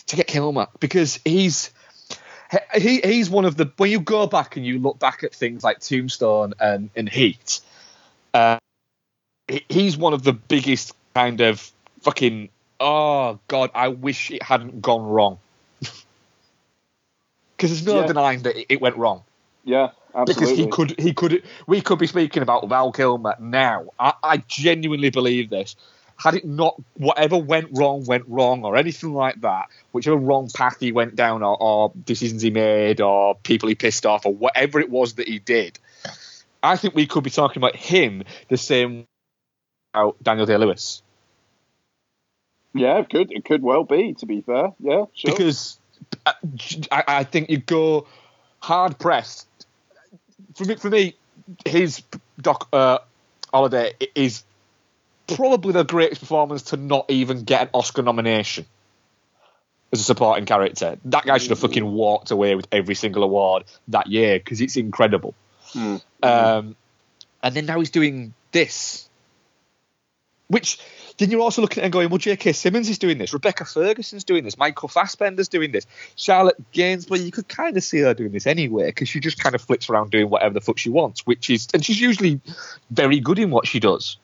to 0.07 0.15
get 0.15 0.27
Kilmer 0.27 0.67
because 0.79 1.19
he's 1.25 1.71
he 2.75 3.01
he's 3.01 3.29
one 3.29 3.45
of 3.45 3.57
the 3.57 3.71
when 3.77 3.91
you 3.91 3.99
go 3.99 4.27
back 4.27 4.57
and 4.57 4.65
you 4.65 4.79
look 4.79 4.99
back 4.99 5.23
at 5.23 5.33
things 5.33 5.63
like 5.63 5.79
Tombstone 5.79 6.53
and, 6.59 6.89
and 6.95 7.07
Heat, 7.09 7.61
uh, 8.33 8.57
he's 9.69 9.97
one 9.97 10.13
of 10.13 10.23
the 10.23 10.33
biggest 10.33 10.93
kind 11.13 11.41
of 11.41 11.71
fucking 12.01 12.49
oh 12.79 13.39
god 13.47 13.71
I 13.73 13.89
wish 13.89 14.31
it 14.31 14.43
hadn't 14.43 14.81
gone 14.81 15.05
wrong 15.05 15.39
because 17.57 17.71
there's 17.71 17.85
no 17.85 18.01
Yeah. 18.01 18.07
denying 18.07 18.43
that 18.43 18.55
it, 18.57 18.67
it 18.69 18.81
went 18.81 18.95
wrong 18.97 19.23
Yeah, 19.63 19.89
absolutely. 20.15 20.25
because 20.25 20.51
he 20.51 20.67
could 20.67 20.99
he 20.99 21.13
could 21.13 21.43
we 21.67 21.81
could 21.81 21.99
be 21.99 22.07
speaking 22.07 22.43
about 22.43 22.67
Val 22.69 22.91
Kilmer 22.91 23.35
now. 23.39 23.87
I, 23.99 24.13
I 24.23 24.37
genuinely 24.37 25.09
believe 25.09 25.49
this. 25.49 25.75
Had 26.17 26.33
it 26.35 26.45
not 26.45 26.75
whatever 26.95 27.37
went 27.37 27.69
wrong 27.77 28.03
went 28.05 28.25
wrong 28.27 28.63
or 28.65 28.75
anything 28.75 29.13
like 29.13 29.39
that, 29.41 29.67
whichever 29.93 30.17
wrong 30.17 30.49
path 30.53 30.77
he 30.79 30.91
went 30.91 31.15
down 31.15 31.43
or, 31.43 31.55
or 31.61 31.91
decisions 32.05 32.41
he 32.41 32.49
made 32.49 32.99
or 33.01 33.35
people 33.35 33.69
he 33.69 33.75
pissed 33.75 34.05
off 34.05 34.25
or 34.25 34.33
whatever 34.33 34.79
it 34.81 34.89
was 34.89 35.13
that 35.15 35.27
he 35.29 35.39
did, 35.39 35.79
I 36.61 36.75
think 36.75 36.95
we 36.95 37.07
could 37.07 37.23
be 37.23 37.29
talking 37.29 37.59
about 37.59 37.75
him 37.75 38.23
the 38.49 38.57
same 38.57 39.05
about 39.93 40.21
Daniel 40.21 40.45
Day 40.45 40.57
Lewis. 40.57 41.01
Yeah, 42.73 42.99
it 42.99 43.09
could 43.09 43.31
it 43.31 43.45
could 43.45 43.63
well 43.63 43.83
be. 43.83 44.13
To 44.15 44.25
be 44.25 44.41
fair, 44.41 44.73
yeah, 44.79 45.05
sure. 45.13 45.31
because 45.31 45.79
uh, 46.25 46.33
I, 46.91 47.03
I 47.07 47.23
think 47.23 47.49
you 47.49 47.57
go 47.57 48.07
hard 48.59 48.99
pressed. 48.99 49.47
For 50.55 50.65
me, 50.65 50.75
for 50.75 50.89
me, 50.89 51.15
his 51.65 52.03
doc 52.39 52.67
uh, 52.71 52.99
Holliday 53.51 53.93
is 54.13 54.43
probably 55.27 55.73
the 55.73 55.83
greatest 55.83 56.21
performance 56.21 56.63
to 56.63 56.77
not 56.77 57.05
even 57.09 57.43
get 57.43 57.61
an 57.63 57.69
Oscar 57.73 58.01
nomination 58.01 58.65
as 59.91 59.99
a 59.99 60.03
supporting 60.03 60.45
character. 60.45 60.97
That 61.05 61.25
guy 61.25 61.37
should 61.37 61.49
have 61.49 61.59
fucking 61.59 61.91
walked 61.91 62.31
away 62.31 62.55
with 62.55 62.67
every 62.71 62.95
single 62.95 63.23
award 63.23 63.63
that 63.87 64.07
year 64.07 64.37
because 64.37 64.61
it's 64.61 64.77
incredible. 64.77 65.33
Hmm. 65.73 65.97
Um, 66.23 66.75
and 67.41 67.55
then 67.55 67.65
now 67.65 67.79
he's 67.79 67.91
doing 67.91 68.33
this, 68.51 69.09
which 70.47 70.79
then 71.17 71.31
you're 71.31 71.41
also 71.41 71.61
looking 71.61 71.81
at 71.81 71.85
and 71.85 71.93
going, 71.93 72.09
well, 72.09 72.17
J.K. 72.17 72.53
Simmons 72.53 72.89
is 72.89 72.97
doing 72.97 73.17
this, 73.17 73.33
Rebecca 73.33 73.65
Ferguson's 73.65 74.23
doing 74.23 74.43
this, 74.43 74.57
Michael 74.57 74.89
Fassbender's 74.89 75.49
doing 75.49 75.71
this, 75.71 75.85
Charlotte 76.15 76.57
Gainsbourg. 76.71 77.23
You 77.23 77.31
could 77.31 77.47
kind 77.47 77.77
of 77.77 77.83
see 77.83 77.99
her 77.99 78.13
doing 78.13 78.31
this 78.31 78.47
anyway 78.47 78.87
because 78.87 79.09
she 79.09 79.19
just 79.19 79.41
kind 79.41 79.53
of 79.53 79.61
flips 79.61 79.89
around 79.89 80.11
doing 80.11 80.29
whatever 80.29 80.53
the 80.53 80.61
fuck 80.61 80.77
she 80.77 80.89
wants, 80.89 81.25
which 81.25 81.49
is, 81.49 81.67
and 81.73 81.83
she's 81.83 81.99
usually 81.99 82.41
very 82.89 83.19
good 83.19 83.39
in 83.39 83.51
what 83.51 83.67
she 83.67 83.79
does. 83.79 84.17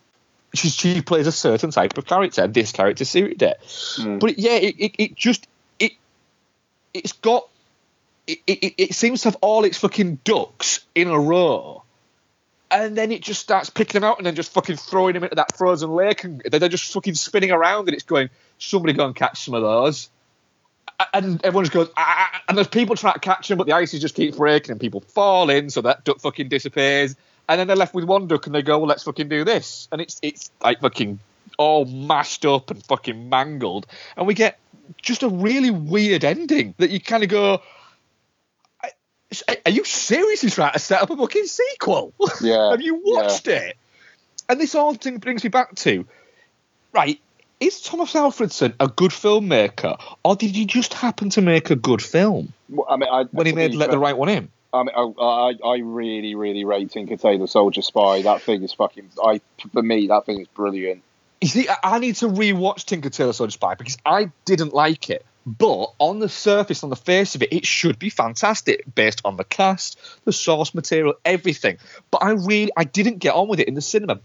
She, 0.53 0.69
she 0.69 1.01
plays 1.01 1.27
a 1.27 1.33
certain 1.33 1.71
type 1.71 1.97
of 1.97 2.05
character, 2.05 2.43
and 2.43 2.53
this 2.53 2.71
character 2.71 3.03
suited 3.03 3.41
it. 3.41 3.59
Mm. 3.61 4.21
But 4.21 4.39
yeah, 4.39 4.55
it, 4.55 4.75
it, 4.79 4.95
it 4.97 5.15
just 5.15 5.47
it 5.79 5.91
it's 6.93 7.11
got 7.11 7.49
it, 8.27 8.73
it, 8.77 8.93
seems 8.95 9.21
to 9.21 9.29
have 9.29 9.37
all 9.41 9.65
its 9.65 9.77
fucking 9.77 10.19
ducks 10.23 10.85
in 10.95 11.07
a 11.07 11.19
row 11.19 11.83
and 12.71 12.97
then 12.97 13.11
it 13.11 13.21
just 13.21 13.41
starts 13.41 13.69
picking 13.69 14.01
them 14.01 14.03
out 14.03 14.17
and 14.17 14.25
then 14.25 14.35
just 14.35 14.51
fucking 14.53 14.75
throwing 14.75 15.13
them 15.13 15.23
into 15.23 15.35
that 15.35 15.55
frozen 15.55 15.91
lake, 15.91 16.23
and 16.23 16.41
they're 16.41 16.69
just 16.69 16.91
fucking 16.93 17.15
spinning 17.15 17.51
around, 17.51 17.87
and 17.87 17.93
it's 17.93 18.03
going, 18.03 18.29
somebody 18.57 18.93
go 18.93 19.05
and 19.05 19.15
catch 19.15 19.45
some 19.45 19.53
of 19.53 19.61
those. 19.61 20.09
And 21.13 21.43
everyone 21.43 21.65
just 21.65 21.73
goes, 21.73 21.89
ah, 21.97 22.41
and 22.47 22.57
there's 22.57 22.67
people 22.67 22.95
trying 22.95 23.13
to 23.13 23.19
catch 23.19 23.47
them, 23.47 23.57
but 23.57 23.67
the 23.67 23.73
ices 23.73 24.01
just 24.01 24.15
keep 24.15 24.35
breaking, 24.35 24.71
and 24.71 24.79
people 24.79 25.01
fall 25.01 25.49
in, 25.49 25.69
so 25.69 25.81
that 25.81 26.03
duck 26.03 26.19
fucking 26.19 26.49
disappears. 26.49 27.15
And 27.47 27.59
then 27.59 27.67
they're 27.67 27.75
left 27.75 27.93
with 27.93 28.05
one 28.05 28.27
duck, 28.27 28.45
and 28.47 28.55
they 28.55 28.61
go, 28.61 28.79
well, 28.79 28.87
let's 28.87 29.03
fucking 29.03 29.29
do 29.29 29.43
this. 29.43 29.87
And 29.91 30.01
it's 30.01 30.19
it's 30.21 30.51
like 30.61 30.81
fucking 30.81 31.19
all 31.57 31.85
mashed 31.85 32.45
up 32.45 32.71
and 32.71 32.83
fucking 32.85 33.29
mangled, 33.29 33.85
and 34.17 34.25
we 34.25 34.33
get 34.33 34.59
just 35.01 35.23
a 35.23 35.29
really 35.29 35.71
weird 35.71 36.23
ending 36.23 36.73
that 36.77 36.89
you 36.89 36.99
kind 36.99 37.23
of 37.23 37.29
go, 37.29 37.61
are 39.65 39.71
you 39.71 39.83
seriously 39.83 40.49
trying 40.49 40.73
to 40.73 40.79
set 40.79 41.01
up 41.01 41.09
a 41.09 41.17
fucking 41.17 41.45
sequel? 41.45 42.13
Yeah. 42.41 42.71
Have 42.71 42.81
you 42.81 43.01
watched 43.03 43.47
it? 43.47 43.77
And 44.47 44.59
this 44.59 44.73
whole 44.73 44.93
thing 44.93 45.17
brings 45.17 45.43
me 45.43 45.49
back 45.49 45.73
to, 45.75 46.05
right, 46.93 47.19
is 47.59 47.81
Tomas 47.81 48.13
Alfredson 48.13 48.73
a 48.79 48.87
good 48.87 49.11
filmmaker, 49.11 49.99
or 50.23 50.35
did 50.35 50.51
he 50.55 50.65
just 50.65 50.93
happen 50.93 51.29
to 51.31 51.41
make 51.41 51.69
a 51.71 51.75
good 51.75 52.01
film 52.01 52.53
Well, 52.69 52.85
I 52.89 52.97
mean, 52.97 53.09
I, 53.11 53.23
when 53.31 53.47
he 53.47 53.53
made 53.53 53.73
Let 53.73 53.89
the 53.91 53.97
Right 53.97 54.15
One 54.15 54.29
In? 54.29 54.49
I, 54.73 54.83
mean, 54.83 54.93
oh, 54.95 55.15
I, 55.17 55.51
I, 55.51 55.69
I 55.75 55.77
really, 55.79 56.35
really 56.35 56.65
rate 56.65 56.91
Tinker 56.91 57.15
Tailor 57.17 57.47
Soldier 57.47 57.81
Spy. 57.81 58.21
That 58.23 58.41
thing 58.41 58.61
is 58.61 58.73
fucking. 58.73 59.09
I 59.23 59.39
for 59.71 59.81
me, 59.81 60.07
that 60.07 60.25
thing 60.25 60.41
is 60.41 60.47
brilliant. 60.49 61.01
You 61.41 61.47
see, 61.47 61.69
I- 61.69 61.95
I 61.95 61.99
need 61.99 62.15
to 62.17 62.27
rewatch 62.27 62.83
Tinker 62.83 63.09
Tailor 63.09 63.33
Soldier 63.33 63.51
Spy 63.51 63.75
because 63.75 63.97
I 64.05 64.31
didn't 64.43 64.73
like 64.73 65.09
it. 65.09 65.25
But 65.45 65.93
on 65.99 66.19
the 66.19 66.29
surface, 66.29 66.83
on 66.83 66.89
the 66.89 66.95
face 66.95 67.35
of 67.35 67.43
it, 67.43 67.53
it 67.53 67.65
should 67.65 67.99
be 67.99 68.09
fantastic 68.09 68.83
based 68.95 69.21
on 69.23 69.37
the 69.37 69.43
cast, 69.43 69.99
the 70.25 70.33
source 70.33 70.73
material, 70.73 71.13
everything. 71.23 71.77
But 72.09 72.23
I 72.23 72.31
really, 72.31 72.71
I 72.75 72.83
didn't 72.83 73.19
get 73.19 73.35
on 73.35 73.47
with 73.47 73.59
it 73.59 73.67
in 73.67 73.75
the 73.75 73.81
cinema. 73.81 74.19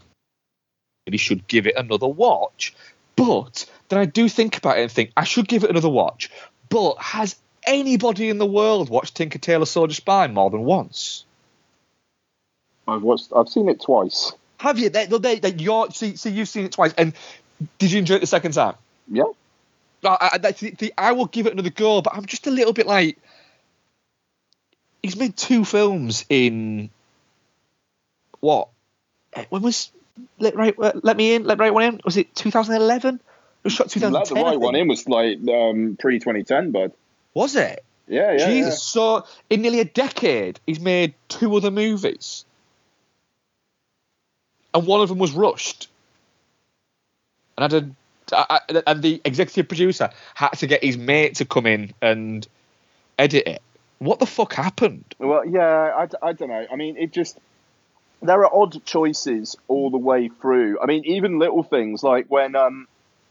Really 1.07 1.19
should 1.19 1.47
give 1.47 1.67
it 1.67 1.77
another 1.77 2.09
watch. 2.09 2.75
But 3.17 3.67
then 3.89 3.99
I 3.99 4.07
do 4.07 4.31
think 4.31 4.57
about 4.57 4.79
it 4.79 4.83
and 4.83 4.91
think 4.91 5.13
I 5.15 5.25
should 5.25 5.47
give 5.47 5.63
it 5.63 5.71
another 5.71 5.91
watch. 5.91 6.31
But 6.71 6.95
has 6.99 7.37
anybody 7.65 8.31
in 8.31 8.39
the 8.39 8.47
world 8.47 8.89
watched 8.89 9.17
Tinker 9.17 9.39
Tailor 9.39 9.67
Soldier 9.67 9.95
Spy 9.95 10.27
more 10.29 10.49
than 10.49 10.65
once? 10.65 11.27
I've 12.89 13.03
watched. 13.03 13.29
I've 13.37 13.49
seen 13.49 13.69
it 13.69 13.83
twice. 13.83 14.33
Have 14.59 14.79
you? 14.79 14.89
They, 14.89 15.05
they, 15.07 15.39
they, 15.39 15.53
you're, 15.53 15.91
see, 15.91 16.17
see, 16.17 16.31
you've 16.31 16.49
seen 16.49 16.65
it 16.65 16.73
twice, 16.73 16.95
and 16.97 17.13
did 17.79 17.93
you 17.93 17.99
enjoy 17.99 18.17
it 18.17 18.21
the 18.21 18.27
second 18.27 18.53
time? 18.53 18.75
Yeah. 19.11 19.25
I, 20.05 20.31
I, 20.33 20.39
that's 20.39 20.61
the, 20.61 20.71
the, 20.71 20.95
I 20.97 21.13
will 21.13 21.27
give 21.27 21.47
it 21.47 21.53
another 21.53 21.71
go, 21.71 22.01
but 22.03 22.15
I'm 22.15 22.27
just 22.27 22.47
a 22.47 22.51
little 22.51 22.73
bit 22.73 22.87
like 22.87 23.19
he's 25.03 25.17
made 25.17 25.37
two 25.37 25.65
films 25.65 26.25
in 26.29 26.91
what? 28.41 28.69
Eh, 29.35 29.45
When 29.51 29.63
was 29.63 29.91
let 30.39 30.55
right 30.57 30.75
uh, 30.79 30.93
let 31.03 31.17
me 31.17 31.35
in 31.35 31.45
let 31.45 31.59
right 31.59 31.73
one 31.73 31.85
in? 31.85 32.01
Was 32.05 32.17
it 32.17 32.35
2011? 32.35 33.15
It 33.17 33.21
was 33.65 33.73
shot 33.73 33.85
Let 33.85 33.93
2010. 33.93 34.35
the 34.37 34.43
right 34.45 34.61
one 34.61 34.75
in 34.75 34.89
was 34.89 35.07
like 35.09 35.39
um, 35.49 35.97
pre 36.01 36.19
2010, 36.19 36.71
bud. 36.71 36.93
Was 37.35 37.57
it? 37.57 37.85
Yeah, 38.09 38.33
yeah. 38.33 38.47
Jesus. 38.47 38.83
So 38.83 39.25
in 39.51 39.63
nearly 39.63 39.81
a 39.81 39.85
decade, 39.85 40.59
he's 40.67 40.81
made 40.81 41.15
two 41.29 41.55
other 41.57 41.71
movies, 41.71 42.45
and 44.75 44.87
one 44.87 45.01
of 45.01 45.09
them 45.09 45.19
was 45.19 45.33
rushed. 45.33 45.89
And 47.57 47.65
I 47.65 47.69
did, 47.69 47.95
I, 48.33 48.61
I- 48.69 48.83
and 48.87 49.03
the 49.03 49.21
executive 49.25 49.69
producer 49.69 50.11
had 50.35 50.51
to 50.51 50.67
get 50.67 50.83
his 50.85 50.97
mate 50.97 51.37
to 51.37 51.45
come 51.45 51.67
in 51.67 51.93
and 52.03 52.47
edit 53.19 53.47
it. 53.47 53.63
What 53.99 54.19
the 54.19 54.27
fuck 54.27 54.55
happened? 54.55 55.05
Well, 55.19 55.45
yeah. 55.47 56.07
I, 56.23 56.29
I 56.29 56.33
don't 56.33 56.49
know. 56.49 56.67
I 56.73 56.77
mean, 56.77 56.97
it 56.97 57.13
just 57.13 57.39
there 58.23 58.45
are 58.45 58.55
odd 58.55 58.85
choices 58.85 59.57
all 59.69 59.91
the 59.91 59.99
way 59.99 60.29
through. 60.29 60.79
I 60.81 60.87
mean, 60.87 61.05
even 61.07 61.39
little 61.39 61.63
things 61.63 62.03
like 62.03 62.27
when 62.29 62.57
um, 62.57 62.87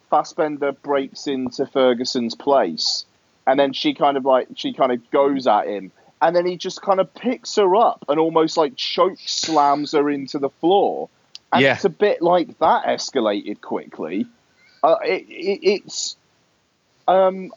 Fassbender 0.09 0.71
breaks 0.71 1.27
into 1.27 1.65
Ferguson's 1.65 2.35
place, 2.35 3.05
and 3.47 3.59
then 3.59 3.73
she 3.73 3.93
kind 3.93 4.17
of 4.17 4.25
like 4.25 4.47
she 4.55 4.73
kind 4.73 4.91
of 4.91 5.09
goes 5.11 5.47
at 5.47 5.67
him, 5.67 5.91
and 6.21 6.35
then 6.35 6.45
he 6.45 6.55
just 6.55 6.81
kind 6.81 6.99
of 6.99 7.13
picks 7.15 7.55
her 7.55 7.75
up 7.75 8.05
and 8.09 8.19
almost 8.19 8.57
like 8.57 8.75
choke 8.75 9.17
slams 9.25 9.93
her 9.93 10.09
into 10.09 10.37
the 10.39 10.49
floor. 10.49 11.09
And 11.51 11.63
Yeah. 11.63 11.73
it's 11.73 11.85
a 11.85 11.89
bit 11.89 12.21
like 12.21 12.59
that 12.59 12.85
escalated 12.85 13.59
quickly. 13.61 14.27
Uh, 14.83 14.95
it, 15.03 15.25
it, 15.29 15.59
it's 15.63 16.15
um, 17.07 17.51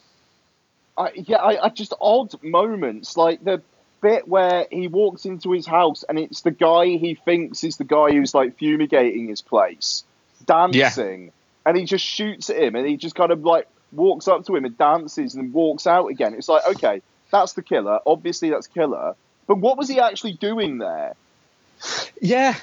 I, 0.97 1.11
yeah, 1.15 1.37
I, 1.37 1.67
I 1.67 1.69
just 1.69 1.95
odd 2.01 2.43
moments 2.43 3.17
like 3.17 3.43
the 3.45 3.63
bit 4.01 4.27
where 4.27 4.67
he 4.71 4.89
walks 4.89 5.25
into 5.25 5.53
his 5.53 5.67
house 5.67 6.03
and 6.09 6.19
it's 6.19 6.41
the 6.41 6.51
guy 6.51 6.87
he 6.87 7.15
thinks 7.15 7.63
is 7.63 7.77
the 7.77 7.85
guy 7.85 8.11
who's 8.11 8.35
like 8.35 8.59
fumigating 8.59 9.29
his 9.29 9.41
place, 9.43 10.03
dancing, 10.47 11.31
and 11.65 11.77
he 11.77 11.85
just 11.85 12.05
shoots 12.05 12.51
at 12.51 12.57
him 12.57 12.75
and 12.75 12.87
he 12.87 12.97
just 12.97 13.15
kind 13.15 13.31
of 13.31 13.45
like 13.45 13.69
walks 13.93 14.27
up 14.27 14.45
to 14.47 14.57
him 14.57 14.65
and 14.65 14.77
dances 14.77 15.35
and 15.37 15.53
walks 15.53 15.87
out 15.87 16.07
again. 16.09 16.35
It's 16.35 16.49
like 16.49 16.67
okay, 16.67 17.03
that's 17.31 17.53
the 17.53 17.63
killer. 17.63 18.01
Obviously, 18.07 18.51
that's 18.51 18.67
killer. 18.67 19.15
But 19.47 19.59
what 19.59 19.77
was 19.79 19.89
he 19.89 20.01
actually 20.01 20.33
doing 20.35 20.79
there? 20.79 21.15
Yeah, 22.21 22.55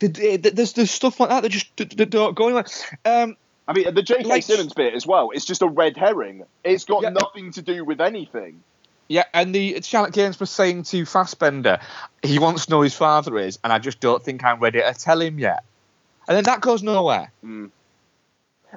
The- 0.00 0.08
the- 0.08 0.36
the- 0.36 0.50
there's 0.50 0.72
there's 0.74 0.90
stuff 0.90 1.18
like 1.20 1.28
that 1.30 1.42
that 1.42 1.48
just 1.50 1.74
don't 1.76 2.34
go 2.34 2.44
anywhere. 2.46 2.66
Um, 3.04 3.36
I 3.68 3.74
mean, 3.74 3.94
the 3.94 4.02
J.K. 4.02 4.24
Like- 4.24 4.42
Simmons 4.42 4.72
bit 4.72 4.94
as 4.94 5.06
well. 5.06 5.30
It's 5.32 5.44
just 5.44 5.62
a 5.62 5.66
red 5.68 5.96
herring. 5.96 6.44
It's 6.64 6.84
got 6.84 7.02
Yeah. 7.02 7.10
nothing 7.10 7.52
to 7.52 7.62
do 7.62 7.84
with 7.84 8.00
anything. 8.00 8.62
Yeah, 9.08 9.24
and 9.32 9.54
the 9.54 9.80
Charlotte 9.82 10.12
Gainsbourg 10.14 10.48
saying 10.48 10.82
to 10.84 11.06
Fassbender, 11.06 11.78
he 12.22 12.38
wants 12.38 12.66
to 12.66 12.70
know 12.72 12.76
who 12.78 12.82
his 12.82 12.94
father 12.94 13.38
is, 13.38 13.58
and 13.64 13.72
I 13.72 13.78
just 13.78 14.00
don't 14.00 14.22
think 14.22 14.44
I'm 14.44 14.58
ready 14.60 14.80
to 14.80 14.94
tell 14.94 15.20
him 15.20 15.38
yet. 15.38 15.64
And 16.26 16.36
then 16.36 16.44
that 16.44 16.60
goes 16.60 16.82
nowhere. 16.82 17.30
Hmm. 17.42 17.66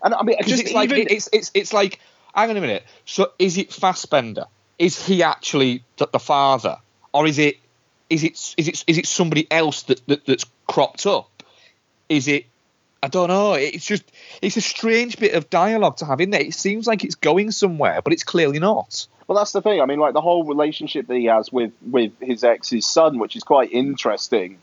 And 0.03 0.13
I 0.13 0.23
mean, 0.23 0.37
just 0.45 0.63
it's 0.63 0.71
like 0.73 0.89
even 0.89 1.01
it- 1.01 1.11
it's 1.11 1.29
it's 1.33 1.51
it's 1.53 1.73
like 1.73 1.99
hang 2.33 2.49
on 2.49 2.55
a 2.55 2.61
minute. 2.61 2.85
So 3.05 3.31
is 3.39 3.57
it 3.57 3.73
Fassbender? 3.73 4.45
Is 4.79 5.05
he 5.05 5.21
actually 5.21 5.83
the, 5.97 6.07
the 6.11 6.19
father, 6.19 6.77
or 7.13 7.27
is 7.27 7.37
it 7.37 7.57
is 8.09 8.23
it 8.23 8.53
is 8.57 8.67
it 8.69 8.83
is 8.87 8.97
it 8.97 9.05
somebody 9.05 9.47
else 9.51 9.83
that, 9.83 10.05
that 10.07 10.25
that's 10.25 10.45
cropped 10.67 11.05
up? 11.05 11.43
Is 12.07 12.29
it? 12.29 12.45
I 13.03 13.07
don't 13.07 13.29
know. 13.29 13.53
It's 13.53 13.85
just 13.85 14.03
it's 14.41 14.57
a 14.57 14.61
strange 14.61 15.17
bit 15.17 15.33
of 15.33 15.49
dialogue 15.49 15.97
to 15.97 16.05
have 16.05 16.21
in 16.21 16.29
there. 16.29 16.41
It 16.41 16.53
seems 16.53 16.85
like 16.85 17.03
it's 17.03 17.15
going 17.15 17.51
somewhere, 17.51 18.01
but 18.01 18.13
it's 18.13 18.23
clearly 18.23 18.59
not. 18.59 19.07
Well, 19.27 19.37
that's 19.37 19.53
the 19.53 19.61
thing. 19.61 19.81
I 19.81 19.85
mean, 19.85 19.99
like 19.99 20.13
the 20.13 20.21
whole 20.21 20.43
relationship 20.43 21.07
that 21.07 21.15
he 21.15 21.25
has 21.25 21.51
with 21.51 21.71
with 21.89 22.11
his 22.21 22.43
ex's 22.43 22.85
son, 22.85 23.17
which 23.17 23.35
is 23.35 23.43
quite 23.43 23.71
interesting. 23.71 24.59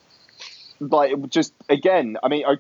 Like, 0.79 1.29
just 1.31 1.53
again, 1.69 2.19
I 2.23 2.29
mean, 2.29 2.45
I, 2.47 2.57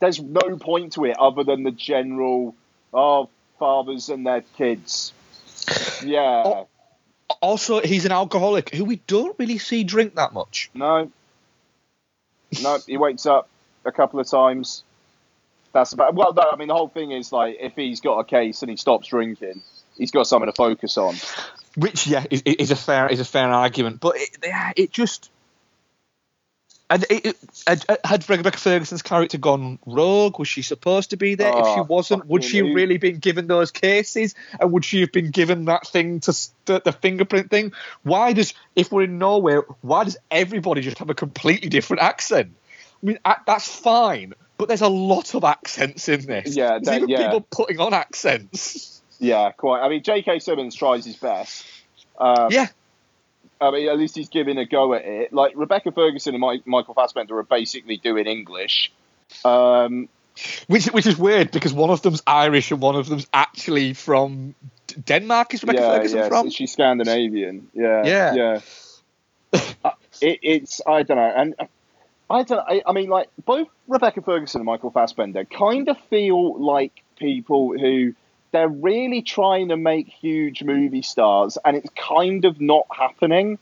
there's 0.00 0.20
no 0.20 0.56
point 0.56 0.94
to 0.94 1.04
it 1.04 1.16
other 1.18 1.44
than 1.44 1.62
the 1.62 1.70
general, 1.70 2.56
oh, 2.92 3.28
fathers 3.60 4.08
and 4.08 4.26
their 4.26 4.42
kids. 4.56 5.12
Yeah, 6.04 6.42
Oh. 6.44 6.68
Also, 7.40 7.80
he's 7.80 8.04
an 8.04 8.12
alcoholic 8.12 8.70
who 8.70 8.84
we 8.84 8.96
don't 9.06 9.36
really 9.38 9.58
see 9.58 9.84
drink 9.84 10.14
that 10.14 10.32
much. 10.32 10.70
no, 10.74 11.10
no. 12.62 12.78
He 12.86 12.96
wakes 12.96 13.26
up 13.26 13.48
a 13.84 13.92
couple 13.92 14.20
of 14.20 14.28
times. 14.28 14.84
That's 15.76 15.92
about. 15.92 16.14
Well, 16.14 16.32
no, 16.32 16.42
I 16.50 16.56
mean, 16.56 16.68
the 16.68 16.74
whole 16.74 16.88
thing 16.88 17.12
is 17.12 17.32
like, 17.32 17.58
if 17.60 17.74
he's 17.74 18.00
got 18.00 18.18
a 18.18 18.24
case 18.24 18.62
and 18.62 18.70
he 18.70 18.76
stops 18.76 19.08
drinking, 19.08 19.60
he's 19.98 20.10
got 20.10 20.26
something 20.26 20.50
to 20.50 20.56
focus 20.56 20.96
on. 20.96 21.14
Which, 21.76 22.06
yeah, 22.06 22.24
is, 22.30 22.40
is 22.46 22.70
a 22.70 22.76
fair 22.76 23.08
is 23.08 23.20
a 23.20 23.26
fair 23.26 23.50
argument, 23.50 24.00
but 24.00 24.16
it, 24.16 24.38
it 24.74 24.90
just 24.90 25.30
and 26.88 27.04
it, 27.10 27.26
it, 27.26 27.36
had, 27.66 27.84
had 28.04 28.30
Rebecca 28.30 28.56
Ferguson's 28.56 29.02
character 29.02 29.36
gone 29.36 29.78
rogue? 29.84 30.38
Was 30.38 30.48
she 30.48 30.62
supposed 30.62 31.10
to 31.10 31.18
be 31.18 31.34
there? 31.34 31.48
if 31.48 31.66
she 31.66 31.80
Oh, 31.80 31.82
wasn't, 31.82 32.26
would 32.26 32.42
she 32.42 32.62
really 32.62 32.96
been 32.96 33.18
given 33.18 33.46
those 33.48 33.70
cases? 33.70 34.34
And 34.58 34.72
would 34.72 34.84
she 34.84 35.00
have 35.00 35.12
been 35.12 35.30
given 35.30 35.66
that 35.66 35.86
thing 35.86 36.20
to 36.20 36.30
s- 36.30 36.52
the, 36.64 36.80
the 36.82 36.92
fingerprint 36.92 37.50
thing? 37.50 37.72
Why 38.02 38.32
does 38.32 38.54
if 38.76 38.92
we're 38.92 39.02
in 39.02 39.18
Norway, 39.18 39.58
why 39.82 40.04
does 40.04 40.16
everybody 40.30 40.80
just 40.80 40.98
have 40.98 41.10
a 41.10 41.14
completely 41.14 41.68
different 41.68 42.02
accent? 42.02 42.52
I 43.02 43.06
mean, 43.06 43.18
that's 43.46 43.68
fine, 43.68 44.32
but 44.58 44.68
there's 44.68 44.82
a 44.82 44.88
lot 44.88 45.34
of 45.34 45.44
accents 45.44 46.08
in 46.08 46.26
this. 46.26 46.56
Yeah, 46.56 46.78
there's 46.82 46.96
even 46.96 47.08
yeah. 47.08 47.24
people 47.24 47.40
putting 47.50 47.80
on 47.80 47.94
accents. 47.94 48.92
Yeah, 49.18 49.50
quite. 49.52 49.80
I 49.80 49.88
mean, 49.88 50.02
J.K. 50.02 50.40
Simmons 50.40 50.74
tries 50.74 51.06
his 51.06 51.16
best. 51.16 51.64
Um, 52.18 52.48
yeah, 52.50 52.66
I 53.60 53.70
mean, 53.70 53.88
at 53.88 53.98
least 53.98 54.16
he's 54.16 54.28
giving 54.28 54.58
a 54.58 54.66
go 54.66 54.94
at 54.94 55.04
it. 55.04 55.32
Like 55.32 55.52
Rebecca 55.56 55.92
Ferguson 55.92 56.34
and 56.34 56.40
Mike, 56.40 56.66
Michael 56.66 56.94
Fassbender 56.94 57.38
are 57.38 57.42
basically 57.42 57.96
doing 57.96 58.26
English. 58.26 58.92
Um, 59.44 60.08
which 60.66 60.86
which 60.86 61.06
is 61.06 61.16
weird 61.16 61.50
because 61.50 61.72
one 61.72 61.90
of 61.90 62.02
them's 62.02 62.22
Irish 62.26 62.70
and 62.70 62.80
one 62.80 62.94
of 62.94 63.08
them's 63.08 63.26
actually 63.32 63.94
from 63.94 64.54
Denmark. 65.04 65.54
Is 65.54 65.62
Rebecca 65.62 65.80
yeah, 65.80 65.96
Ferguson 65.96 66.18
yeah, 66.18 66.28
from? 66.28 66.50
she's 66.50 66.72
Scandinavian. 66.72 67.68
Yeah, 67.72 68.04
Yeah. 68.04 68.34
yeah. 68.34 68.60
Uh, 69.84 69.92
it, 70.20 70.40
it's 70.42 70.80
I 70.86 71.02
don't 71.02 71.16
know, 71.16 71.32
and 71.34 71.54
I 72.28 72.42
don't. 72.42 72.60
I, 72.60 72.82
I 72.86 72.92
mean, 72.92 73.08
like 73.08 73.28
both 73.44 73.68
Rebecca 73.86 74.22
Ferguson 74.22 74.60
and 74.60 74.66
Michael 74.66 74.90
Fassbender 74.90 75.44
kind 75.44 75.88
of 75.88 75.98
feel 76.10 76.60
like 76.60 77.02
people 77.18 77.78
who 77.78 78.14
they're 78.52 78.68
really 78.68 79.22
trying 79.22 79.68
to 79.68 79.76
make 79.76 80.08
huge 80.08 80.62
movie 80.62 81.02
stars, 81.02 81.58
and 81.64 81.76
it's 81.76 81.90
kind 81.90 82.44
of 82.44 82.60
not 82.60 82.86
happening. 82.90 83.58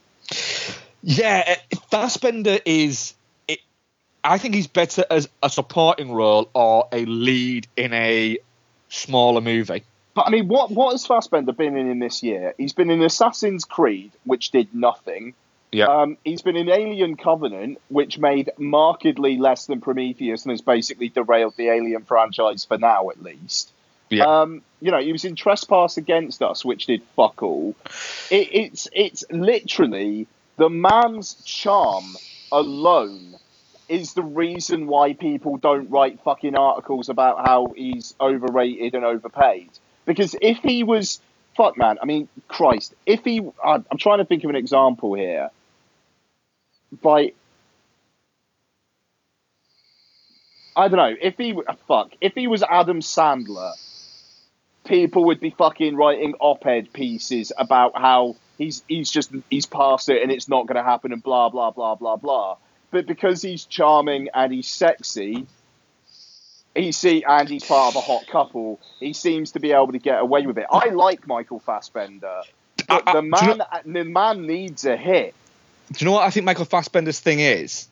Yeah, 1.03 1.57
uh, 1.73 1.77
Fassbender 1.91 2.59
is. 2.65 3.15
It, 3.49 3.61
I 4.23 4.39
think 4.39 4.55
he's 4.55 4.67
better 4.67 5.05
as 5.11 5.29
a 5.43 5.51
supporting 5.51 6.13
role 6.13 6.49
or 6.55 6.89
a 6.91 7.05
lead 7.05 7.67
in 7.77 7.93
a 7.93 8.39
smaller 8.89 9.43
movie. 9.43 9.85
But 10.15 10.27
I 10.29 10.31
mean, 10.31 10.49
what 10.49 10.71
what 10.71 10.93
has 10.93 11.05
Fassbender 11.05 11.53
been 11.53 11.77
in 11.77 11.91
in 11.91 11.99
this 11.99 12.23
year? 12.23 12.55
He's 12.57 12.73
been 12.73 12.89
in 12.89 13.03
Assassin's 13.03 13.65
Creed, 13.65 14.13
which 14.25 14.51
did 14.51 14.75
nothing. 14.75 15.35
Yeah. 15.75 15.87
Um, 15.87 16.19
he's 16.25 16.41
been 16.41 16.55
in 16.55 16.69
Alien 16.69 17.17
Covenant, 17.17 17.81
which 17.89 18.17
made 18.17 18.51
markedly 18.59 19.39
less 19.39 19.67
than 19.67 19.81
Prometheus 19.81 20.45
and 20.45 20.53
has 20.53 20.61
basically 20.61 21.09
derailed 21.09 21.57
the 21.57 21.69
Alien 21.69 22.05
franchise 22.05 22.65
for 22.65 22.79
now, 22.79 23.11
at 23.11 23.21
least. 23.21 23.73
Yeah. 24.09 24.25
Um, 24.25 24.63
you 24.81 24.93
know, 24.93 25.01
he 25.01 25.11
was 25.11 25.25
in 25.25 25.35
Trespass 25.35 25.97
Against 25.97 26.43
Us, 26.43 26.65
which 26.65 26.87
did 26.87 27.03
fuck 27.17 27.43
all. 27.43 27.75
It, 28.31 28.49
it's 28.53 28.89
it's 28.93 29.25
literally 29.31 30.29
the 30.59 30.71
man's 30.71 31.35
charm 31.45 32.05
alone 32.53 33.35
is 33.89 34.13
the 34.15 34.23
reason 34.23 34.87
why 34.87 35.15
people 35.15 35.57
don't 35.57 35.91
write 35.91 36.21
fucking 36.23 36.55
articles 36.55 37.09
about 37.09 37.47
how 37.47 37.73
he's 37.77 38.15
overrated 38.21 38.95
and 38.95 39.05
overpaid. 39.05 39.71
Because 40.07 40.37
if 40.41 40.59
he 40.59 40.85
was 40.85 41.21
fuck 41.57 41.77
man, 41.77 41.99
I 42.01 42.05
mean 42.05 42.29
Christ, 42.47 42.95
if 43.07 43.25
he 43.25 43.41
I'm 43.65 43.85
I'm 43.91 43.99
trying 43.99 44.19
to 44.19 44.25
think 44.25 44.45
of 44.45 44.51
an 44.51 44.57
example 44.57 45.15
here. 45.15 45.51
By 47.03 47.33
I 50.77 50.89
don't 50.89 50.97
know 50.97 51.15
if 51.21 51.37
he 51.37 51.51
w- 51.53 51.67
fuck 51.87 52.11
if 52.21 52.35
he 52.35 52.47
was 52.47 52.63
Adam 52.63 53.01
Sandler, 53.01 53.73
people 54.85 55.27
would 55.27 55.41
be 55.41 55.51
fucking 55.51 55.97
writing 55.97 56.35
op-ed 56.41 56.93
pieces 56.93 57.53
about 57.57 57.97
how 57.97 58.37
he's 58.59 58.83
he's 58.89 59.11
just 59.11 59.31
he's 59.51 59.67
past 59.67 60.09
it 60.09 60.23
and 60.23 60.33
it's 60.33 60.49
not 60.49 60.67
going 60.67 60.77
to 60.77 60.83
happen 60.83 61.13
and 61.13 61.23
blah 61.23 61.49
blah 61.49 61.71
blah 61.71 61.95
blah 61.95 62.17
blah. 62.17 62.57
But 62.91 63.07
because 63.07 63.43
he's 63.43 63.65
charming 63.65 64.29
and 64.35 64.53
he's 64.53 64.69
sexy, 64.69 65.47
he 66.75 66.93
see 66.93 67.25
and 67.27 67.49
he's 67.49 67.65
part 67.65 67.95
of 67.95 67.97
a 67.97 68.01
hot 68.01 68.27
couple, 68.27 68.81
he 69.01 69.13
seems 69.13 69.53
to 69.53 69.61
be 69.61 69.73
able 69.73 69.93
to 69.93 69.99
get 69.99 70.21
away 70.21 70.47
with 70.47 70.59
it. 70.59 70.67
I 70.71 70.89
like 70.91 71.27
Michael 71.27 71.61
Fassbender, 71.61 72.43
but 72.89 72.91
I- 73.07 73.11
I- 73.11 73.13
the 73.15 73.21
do 73.21 73.27
you 73.27 73.31
man 73.31 73.59
know- 73.59 73.67
the 73.85 74.05
man 74.05 74.47
needs 74.47 74.85
a 74.85 74.97
hit. 74.97 75.35
Do 75.93 75.99
you 75.99 76.07
know 76.07 76.13
what 76.13 76.25
I 76.25 76.31
think 76.31 76.47
Michael 76.47 76.65
Fassbender's 76.65 77.21
thing 77.21 77.41
is? 77.41 77.89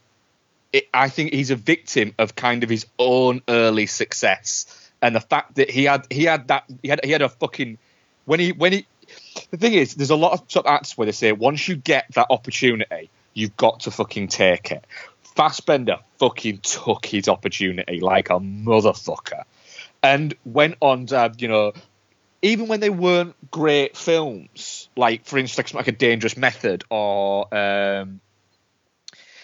It, 0.73 0.89
I 0.95 1.09
think 1.09 1.33
he's 1.33 1.51
a 1.51 1.57
victim 1.57 2.15
of 2.19 2.35
kind 2.35 2.65
of 2.65 2.71
his 2.71 2.87
own 2.99 3.43
early 3.49 3.87
success 3.87 4.83
and 5.03 5.15
the 5.15 5.21
fact 5.21 5.57
that 5.57 5.69
he 5.69 5.85
had 5.85 6.07
he 6.11 6.25
had 6.25 6.49
that 6.49 6.65
he 6.83 6.89
had 6.89 7.01
he 7.05 7.11
had 7.11 7.21
a 7.21 7.29
fucking 7.29 7.77
when 8.25 8.41
he 8.41 8.53
when 8.53 8.73
he 8.73 8.87
the 9.51 9.59
thing 9.59 9.75
is 9.75 9.97
there's 9.97 10.11
a 10.11 10.17
lot 10.17 10.33
of 10.33 10.57
of 10.57 10.67
acts 10.67 10.97
where 10.97 11.05
they 11.05 11.13
say 11.13 11.33
once 11.33 11.69
you 11.69 11.77
get 11.77 12.07
that 12.15 12.29
opportunity 12.31 13.11
you've 13.35 13.57
got 13.57 13.81
to 13.81 13.91
fucking 13.91 14.29
take 14.29 14.71
it. 14.71 14.85
Fassbender 15.23 15.99
fucking 16.19 16.59
took 16.59 17.07
his 17.07 17.29
opportunity 17.29 18.01
like 18.01 18.31
a 18.31 18.35
motherfucker 18.35 19.43
and 20.03 20.35
went 20.45 20.77
on 20.81 21.07
to 21.07 21.19
have, 21.19 21.41
you 21.41 21.49
know 21.49 21.73
even 22.43 22.67
when 22.67 22.81
they 22.81 22.91
weren't 22.91 23.35
great 23.51 23.97
films, 23.97 24.89
like 24.97 25.25
for 25.25 25.39
instance, 25.39 25.73
like 25.73 25.89
a 25.89 25.93
Dangerous 25.93 26.37
Method 26.37 26.85
or 26.91 27.53
um, 27.55 28.21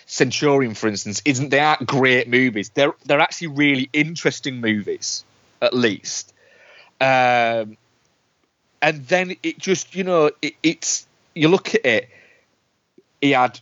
Centurion, 0.06 0.74
for 0.74 0.88
instance, 0.88 1.22
isn't 1.24 1.50
they 1.50 1.60
aren't 1.60 1.86
great 1.86 2.28
movies. 2.28 2.70
They're 2.70 2.94
they're 3.06 3.20
actually 3.20 3.48
really 3.48 3.88
interesting 3.92 4.60
movies, 4.60 5.24
at 5.62 5.72
least. 5.72 6.34
Um, 7.00 7.76
and 8.82 9.06
then 9.06 9.36
it 9.44 9.58
just 9.58 9.94
you 9.94 10.02
know 10.02 10.32
it, 10.42 10.54
it's 10.62 11.06
you 11.34 11.48
look 11.48 11.74
at 11.74 11.86
it. 11.86 12.08
He 13.20 13.30
had, 13.30 13.60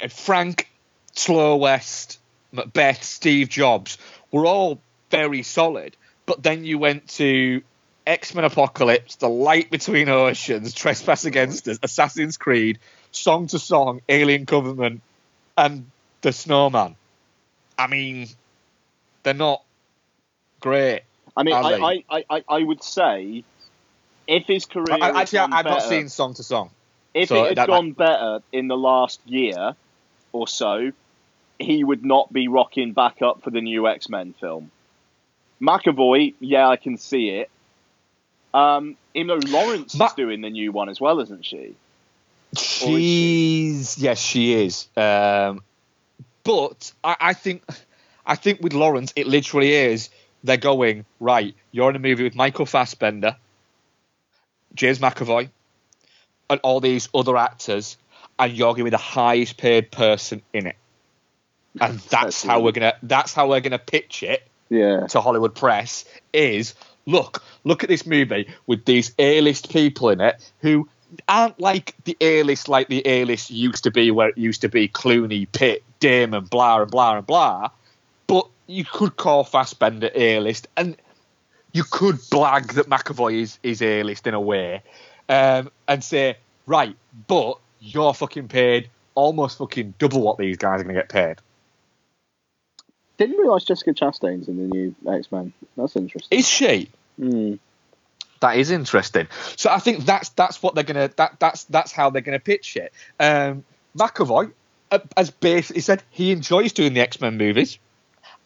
had 0.00 0.12
Frank, 0.12 0.68
Slow 1.12 1.56
West, 1.56 2.18
Macbeth, 2.52 3.02
Steve 3.02 3.48
Jobs 3.48 3.98
were 4.30 4.46
all 4.46 4.80
very 5.10 5.42
solid. 5.42 5.96
But 6.26 6.42
then 6.42 6.64
you 6.64 6.78
went 6.78 7.08
to 7.10 7.62
X 8.06 8.34
Men 8.34 8.44
Apocalypse, 8.44 9.16
The 9.16 9.28
Light 9.28 9.70
Between 9.70 10.08
Oceans, 10.08 10.74
Trespass 10.74 11.24
Against 11.24 11.68
Us, 11.68 11.78
Assassin's 11.82 12.36
Creed, 12.36 12.78
Song 13.10 13.46
to 13.48 13.58
Song, 13.58 14.00
Alien 14.08 14.46
Covenant, 14.46 15.02
and 15.56 15.90
The 16.20 16.32
Snowman. 16.32 16.96
I 17.78 17.86
mean, 17.86 18.28
they're 19.22 19.34
not 19.34 19.62
great. 20.60 21.02
I 21.36 21.42
mean, 21.42 21.54
I. 21.54 22.02
I, 22.10 22.24
I, 22.28 22.44
I, 22.48 22.62
would 22.62 22.82
say 22.82 23.44
if 24.26 24.46
his 24.46 24.66
career 24.66 24.98
I, 25.00 25.22
actually, 25.22 25.38
I've 25.40 25.64
not 25.64 25.82
seen 25.82 26.08
Song 26.08 26.34
to 26.34 26.42
Song. 26.42 26.70
if 27.14 27.28
so 27.28 27.44
it 27.44 27.58
had 27.58 27.66
gone 27.66 27.92
better 27.92 28.40
in 28.52 28.68
the 28.68 28.76
last 28.76 29.20
year 29.26 29.74
or 30.32 30.46
so, 30.46 30.92
he 31.58 31.84
would 31.84 32.04
not 32.04 32.32
be 32.32 32.48
rocking 32.48 32.92
back 32.92 33.22
up 33.22 33.42
for 33.42 33.50
the 33.50 33.60
new 33.60 33.88
X 33.88 34.08
Men 34.08 34.34
film. 34.38 34.70
McAvoy, 35.62 36.34
yeah, 36.40 36.68
I 36.68 36.76
can 36.76 36.98
see 36.98 37.28
it. 37.28 37.50
Um, 38.52 38.96
even 39.14 39.28
though 39.28 39.50
Lawrence 39.50 39.94
Ma- 39.94 40.06
is 40.06 40.12
doing 40.14 40.40
the 40.40 40.50
new 40.50 40.72
one 40.72 40.88
as 40.88 41.00
well, 41.00 41.20
isn't 41.20 41.46
she? 41.46 41.76
She's 42.56 43.96
yes, 43.96 44.18
she 44.18 44.52
is. 44.52 44.88
Um, 44.96 45.62
but 46.44 46.92
I, 47.02 47.16
I 47.20 47.32
think 47.32 47.62
I 48.26 48.34
think 48.34 48.60
with 48.60 48.74
Lawrence, 48.74 49.12
it 49.16 49.26
literally 49.26 49.72
is. 49.72 50.10
They're 50.44 50.56
going 50.56 51.04
right. 51.20 51.54
You're 51.70 51.88
in 51.90 51.96
a 51.96 52.00
movie 52.00 52.24
with 52.24 52.34
Michael 52.34 52.66
Fassbender, 52.66 53.36
James 54.74 54.98
McAvoy, 54.98 55.48
and 56.50 56.60
all 56.64 56.80
these 56.80 57.08
other 57.14 57.36
actors, 57.36 57.96
and 58.38 58.52
you're 58.52 58.72
going 58.72 58.78
to 58.78 58.84
be 58.84 58.90
the 58.90 58.96
highest 58.96 59.56
paid 59.56 59.92
person 59.92 60.42
in 60.52 60.66
it. 60.66 60.76
And 61.80 61.98
that's 62.10 62.10
That's 62.10 62.42
how 62.42 62.60
we're 62.60 62.72
gonna. 62.72 62.94
That's 63.02 63.32
how 63.32 63.48
we're 63.48 63.60
gonna 63.60 63.78
pitch 63.78 64.24
it 64.24 64.46
Yeah. 64.72 65.06
to 65.08 65.20
Hollywood 65.20 65.54
press 65.54 66.06
is 66.32 66.74
look, 67.06 67.44
look 67.64 67.82
at 67.82 67.90
this 67.90 68.06
movie 68.06 68.48
with 68.66 68.84
these 68.86 69.12
A-list 69.18 69.70
people 69.70 70.08
in 70.08 70.20
it 70.20 70.50
who 70.60 70.88
aren't 71.28 71.60
like 71.60 71.94
the 72.04 72.16
A-list 72.22 72.68
like 72.70 72.88
the 72.88 73.06
A-list 73.06 73.50
used 73.50 73.84
to 73.84 73.90
be 73.90 74.10
where 74.10 74.30
it 74.30 74.38
used 74.38 74.62
to 74.62 74.70
be 74.70 74.88
Clooney, 74.88 75.46
Pitt, 75.52 75.82
Damon, 76.00 76.44
blah 76.44 76.80
and 76.80 76.90
blah 76.90 77.18
and 77.18 77.26
blah. 77.26 77.68
But 78.26 78.48
you 78.66 78.84
could 78.84 79.16
call 79.16 79.44
Fassbender 79.44 80.10
A-list 80.14 80.68
and 80.76 80.96
you 81.72 81.84
could 81.84 82.16
blag 82.16 82.72
that 82.74 82.88
McAvoy 82.88 83.42
is, 83.42 83.58
is 83.62 83.82
A-list 83.82 84.26
in 84.26 84.32
a 84.32 84.40
way 84.40 84.82
um, 85.28 85.70
and 85.86 86.02
say, 86.02 86.38
right, 86.66 86.96
but 87.26 87.58
you're 87.80 88.14
fucking 88.14 88.48
paid 88.48 88.88
almost 89.14 89.58
fucking 89.58 89.94
double 89.98 90.22
what 90.22 90.38
these 90.38 90.56
guys 90.56 90.80
are 90.80 90.84
going 90.84 90.94
to 90.94 91.00
get 91.00 91.10
paid. 91.10 91.36
Didn't 93.26 93.38
realise 93.40 93.62
Jessica 93.62 93.92
Chastain's 93.92 94.48
in 94.48 94.56
the 94.56 94.74
new 94.74 94.96
X 95.08 95.30
Men. 95.30 95.52
That's 95.76 95.94
interesting. 95.94 96.36
Is 96.36 96.48
she? 96.48 96.90
Hmm. 97.16 97.54
That 98.40 98.56
is 98.56 98.72
interesting. 98.72 99.28
So 99.54 99.70
I 99.70 99.78
think 99.78 100.04
that's 100.04 100.30
that's 100.30 100.60
what 100.60 100.74
they're 100.74 100.82
gonna 100.82 101.08
that 101.14 101.38
that's 101.38 101.62
that's 101.64 101.92
how 101.92 102.10
they're 102.10 102.20
gonna 102.20 102.40
pitch 102.40 102.76
it. 102.76 102.92
Um, 103.20 103.62
McAvoy 103.96 104.50
uh, 104.90 104.98
has 105.16 105.30
basically 105.30 105.82
said 105.82 106.02
he 106.10 106.32
enjoys 106.32 106.72
doing 106.72 106.94
the 106.94 107.00
X 107.00 107.20
Men 107.20 107.36
movies, 107.36 107.78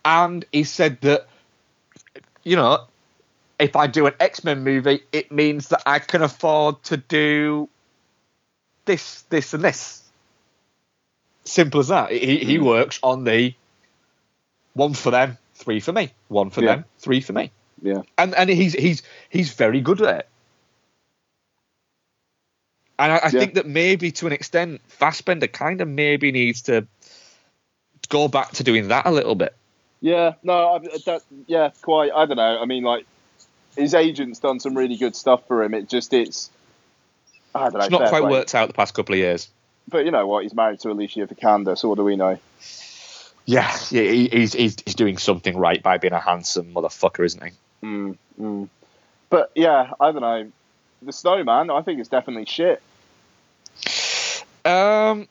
and 0.04 0.44
he 0.52 0.64
said 0.64 1.00
that 1.00 1.26
you 2.44 2.56
know 2.56 2.84
if 3.58 3.76
I 3.76 3.86
do 3.86 4.04
an 4.04 4.12
X 4.20 4.44
Men 4.44 4.62
movie, 4.62 5.04
it 5.10 5.32
means 5.32 5.68
that 5.68 5.84
I 5.86 6.00
can 6.00 6.20
afford 6.20 6.82
to 6.84 6.98
do 6.98 7.70
this, 8.84 9.22
this, 9.30 9.54
and 9.54 9.64
this. 9.64 10.02
Simple 11.44 11.80
as 11.80 11.88
that. 11.88 12.10
He 12.10 12.40
he 12.40 12.58
works 12.58 13.00
on 13.02 13.24
the 13.24 13.54
one 14.76 14.94
for 14.94 15.10
them, 15.10 15.38
three 15.54 15.80
for 15.80 15.92
me. 15.92 16.12
One 16.28 16.50
for 16.50 16.60
Yeah. 16.60 16.76
them, 16.76 16.84
three 16.98 17.20
for 17.20 17.32
me 17.32 17.50
Yeah. 17.82 18.02
and 18.18 18.34
and 18.34 18.50
he's 18.50 18.72
he's 18.72 19.02
he's 19.28 19.52
very 19.52 19.80
good 19.80 20.00
at 20.02 20.20
it. 20.20 20.28
And 22.98 23.12
I, 23.12 23.16
I 23.16 23.30
Yeah. 23.30 23.40
think 23.40 23.54
that 23.54 23.66
maybe 23.66 24.10
to 24.12 24.26
an 24.26 24.32
extent, 24.32 24.80
Fassbender 24.88 25.46
kind 25.46 25.80
of 25.80 25.88
maybe 25.88 26.32
needs 26.32 26.62
to 26.62 26.86
go 28.08 28.28
back 28.28 28.52
to 28.52 28.64
doing 28.64 28.88
that 28.88 29.06
a 29.06 29.10
little 29.10 29.34
bit. 29.34 29.54
Yeah, 30.00 30.34
no, 30.42 30.74
I, 30.74 30.78
that, 31.06 31.22
yeah, 31.46 31.70
quite. 31.82 32.12
I 32.14 32.26
don't 32.26 32.36
know. 32.36 32.60
I 32.60 32.64
mean, 32.64 32.84
like 32.84 33.06
his 33.76 33.94
agent's 33.94 34.38
done 34.38 34.60
some 34.60 34.76
really 34.76 34.96
good 34.96 35.16
stuff 35.16 35.46
for 35.46 35.62
him. 35.62 35.74
It 35.74 35.88
just 35.88 36.12
it's, 36.12 36.50
I 37.54 37.70
don't 37.70 37.74
know. 37.74 37.80
It's 37.80 37.90
not 37.90 38.08
quite 38.08 38.22
worked 38.22 38.54
out 38.54 38.68
the 38.68 38.74
past 38.74 38.94
couple 38.94 39.14
of 39.14 39.18
years. 39.18 39.48
But 39.88 40.04
you 40.04 40.10
know 40.10 40.26
what? 40.26 40.42
He's 40.42 40.54
married 40.54 40.80
to 40.80 40.90
Alicia 40.90 41.26
Vikander, 41.26 41.76
so 41.78 41.88
what 41.88 41.96
do 41.96 42.04
we 42.04 42.16
know? 42.16 42.38
Yeah, 43.46 43.74
yeah 43.90 44.02
he, 44.02 44.28
he's, 44.28 44.52
he's 44.52 44.76
he's 44.84 44.94
doing 44.96 45.18
something 45.18 45.56
right 45.56 45.82
by 45.82 45.98
being 45.98 46.12
a 46.12 46.20
handsome 46.20 46.74
motherfucker, 46.74 47.24
isn't 47.24 47.42
he? 47.42 47.50
Mm, 47.86 48.18
mm. 48.40 48.68
But 49.30 49.52
yeah, 49.54 49.92
I 50.00 50.12
don't 50.12 50.20
know. 50.20 50.50
The 51.02 51.12
Snowman, 51.12 51.70
I 51.70 51.82
think 51.82 52.00
it's 52.00 52.08
definitely 52.08 52.46
shit. 52.46 52.82
Um. 54.64 55.28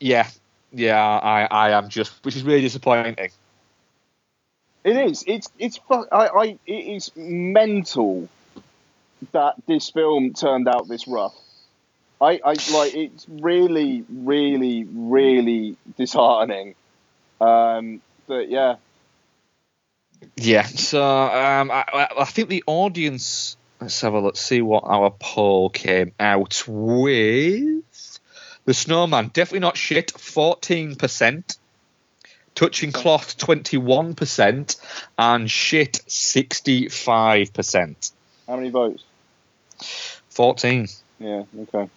Yeah, 0.00 0.28
yeah, 0.72 1.00
I, 1.00 1.44
I 1.44 1.70
am 1.70 1.88
just, 1.88 2.12
which 2.24 2.36
is 2.36 2.42
really 2.42 2.60
disappointing. 2.60 3.30
It 4.84 4.96
is. 4.96 5.24
It's 5.26 5.48
it's. 5.58 5.80
I, 5.90 6.04
I. 6.12 6.58
It 6.66 6.72
is 6.72 7.10
mental 7.16 8.28
that 9.32 9.54
this 9.66 9.90
film 9.90 10.32
turned 10.34 10.68
out 10.68 10.86
this 10.88 11.08
rough. 11.08 11.34
I. 12.20 12.40
I 12.44 12.54
like. 12.72 12.94
It's 12.94 13.26
really, 13.28 14.04
really, 14.08 14.84
really 14.84 15.76
disheartening. 15.96 16.74
Um. 17.40 18.00
But 18.26 18.48
yeah. 18.48 18.76
Yeah, 20.36 20.64
so 20.64 21.02
um, 21.02 21.70
I, 21.70 22.08
I 22.18 22.24
think 22.24 22.48
the 22.48 22.64
audience. 22.66 23.56
Let's 23.80 24.00
have 24.00 24.14
a 24.14 24.20
look. 24.20 24.36
See 24.36 24.62
what 24.62 24.84
our 24.86 25.10
poll 25.10 25.68
came 25.68 26.12
out 26.18 26.64
with. 26.66 27.84
The 28.64 28.74
Snowman 28.74 29.28
definitely 29.28 29.60
not 29.60 29.76
shit. 29.76 30.10
Fourteen 30.10 30.96
percent. 30.96 31.58
Touching 32.54 32.90
cloth 32.90 33.36
twenty 33.36 33.76
one 33.76 34.14
percent, 34.14 34.76
and 35.18 35.50
shit 35.50 36.00
sixty 36.06 36.88
five 36.88 37.52
percent. 37.52 38.10
How 38.48 38.56
many 38.56 38.70
votes? 38.70 39.04
Fourteen. 40.30 40.88
Yeah. 41.18 41.44
Okay. 41.60 41.90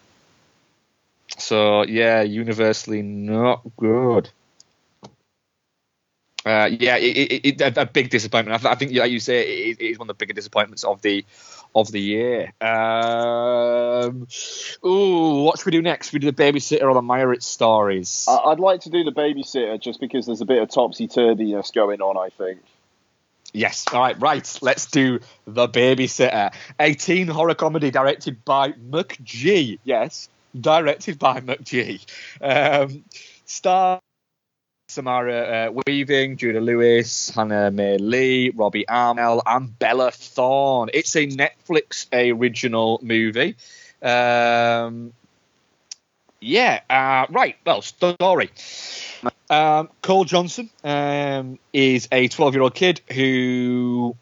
So 1.39 1.83
yeah, 1.83 2.21
universally 2.21 3.01
not 3.01 3.61
good. 3.77 4.29
Uh, 6.45 6.69
yeah, 6.71 6.95
it, 6.97 7.17
it, 7.17 7.61
it, 7.61 7.77
a, 7.77 7.85
big 7.85 8.09
disappointment. 8.09 8.55
I, 8.55 8.57
th- 8.57 8.71
I 8.73 8.75
think, 8.75 8.93
like 8.97 9.11
you 9.11 9.19
say, 9.19 9.41
it, 9.41 9.81
it 9.81 9.85
is 9.85 9.99
one 9.99 10.09
of 10.09 10.17
the 10.17 10.19
bigger 10.19 10.33
disappointments 10.33 10.83
of 10.83 11.01
the 11.01 11.25
of 11.75 11.91
the 11.91 11.99
year. 11.99 12.53
Um, 12.61 14.27
ooh, 14.85 15.43
what 15.43 15.59
should 15.59 15.65
we 15.65 15.71
do 15.73 15.81
next? 15.81 16.13
We 16.13 16.19
do 16.19 16.31
the 16.31 16.43
babysitter 16.43 16.83
or 16.83 16.93
the 16.93 17.01
Meyerowitz 17.01 17.43
stories? 17.43 18.25
I, 18.27 18.37
I'd 18.37 18.59
like 18.59 18.81
to 18.81 18.89
do 18.89 19.03
the 19.03 19.11
babysitter 19.11 19.79
just 19.81 19.99
because 19.99 20.25
there's 20.25 20.41
a 20.41 20.45
bit 20.45 20.61
of 20.61 20.69
topsy 20.69 21.07
turvyness 21.07 21.73
going 21.73 22.01
on. 22.01 22.17
I 22.17 22.29
think. 22.29 22.61
Yes. 23.51 23.85
All 23.91 23.99
right. 23.99 24.19
Right. 24.19 24.59
Let's 24.61 24.85
do 24.85 25.19
the 25.45 25.67
babysitter, 25.67 26.53
a 26.79 26.93
teen 26.93 27.27
horror 27.27 27.55
comedy 27.55 27.91
directed 27.91 28.45
by 28.45 28.71
McG. 28.71 29.79
Yes, 29.83 30.29
directed 30.59 31.19
by 31.19 31.39
McG. 31.41 32.05
Um, 32.41 33.03
star 33.45 33.99
Samara 34.89 35.69
uh, 35.69 35.81
Weaving, 35.85 36.37
Judah 36.37 36.61
Lewis, 36.61 37.29
Hana 37.29 37.69
Mae 37.69 37.97
Lee, 37.97 38.49
Robbie 38.49 38.85
Amell, 38.89 39.41
and 39.45 39.77
Bella 39.77 40.11
Thorne. 40.11 40.89
It's 40.93 41.15
a 41.15 41.27
Netflix 41.27 42.07
original 42.11 42.99
movie. 43.03 43.55
Um, 44.01 45.13
yeah. 46.41 46.81
Uh, 46.89 47.27
right. 47.29 47.55
Well, 47.65 47.83
story. 47.83 48.49
Um, 49.49 49.89
Cole 50.01 50.25
Johnson 50.25 50.69
um, 50.83 51.59
is 51.71 52.07
a 52.11 52.27
12 52.27 52.53
year 52.55 52.63
old 52.63 52.73
kid 52.73 53.01
who 53.11 54.15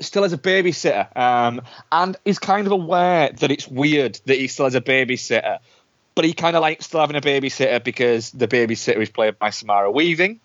still 0.00 0.22
has 0.22 0.32
a 0.32 0.38
babysitter 0.38 1.14
um, 1.16 1.62
and 1.90 2.16
is 2.24 2.38
kind 2.38 2.66
of 2.66 2.72
aware 2.72 3.30
that 3.30 3.50
it's 3.50 3.66
weird 3.68 4.20
that 4.26 4.38
he 4.38 4.48
still 4.48 4.66
has 4.66 4.74
a 4.74 4.80
babysitter. 4.80 5.58
But 6.14 6.24
he 6.24 6.32
kind 6.32 6.56
of 6.56 6.62
likes 6.62 6.86
still 6.86 7.00
having 7.00 7.16
a 7.16 7.20
babysitter 7.20 7.82
because 7.82 8.32
the 8.32 8.48
babysitter 8.48 8.98
is 8.98 9.08
played 9.08 9.38
by 9.38 9.50
Samara 9.50 9.90
Weaving. 9.90 10.40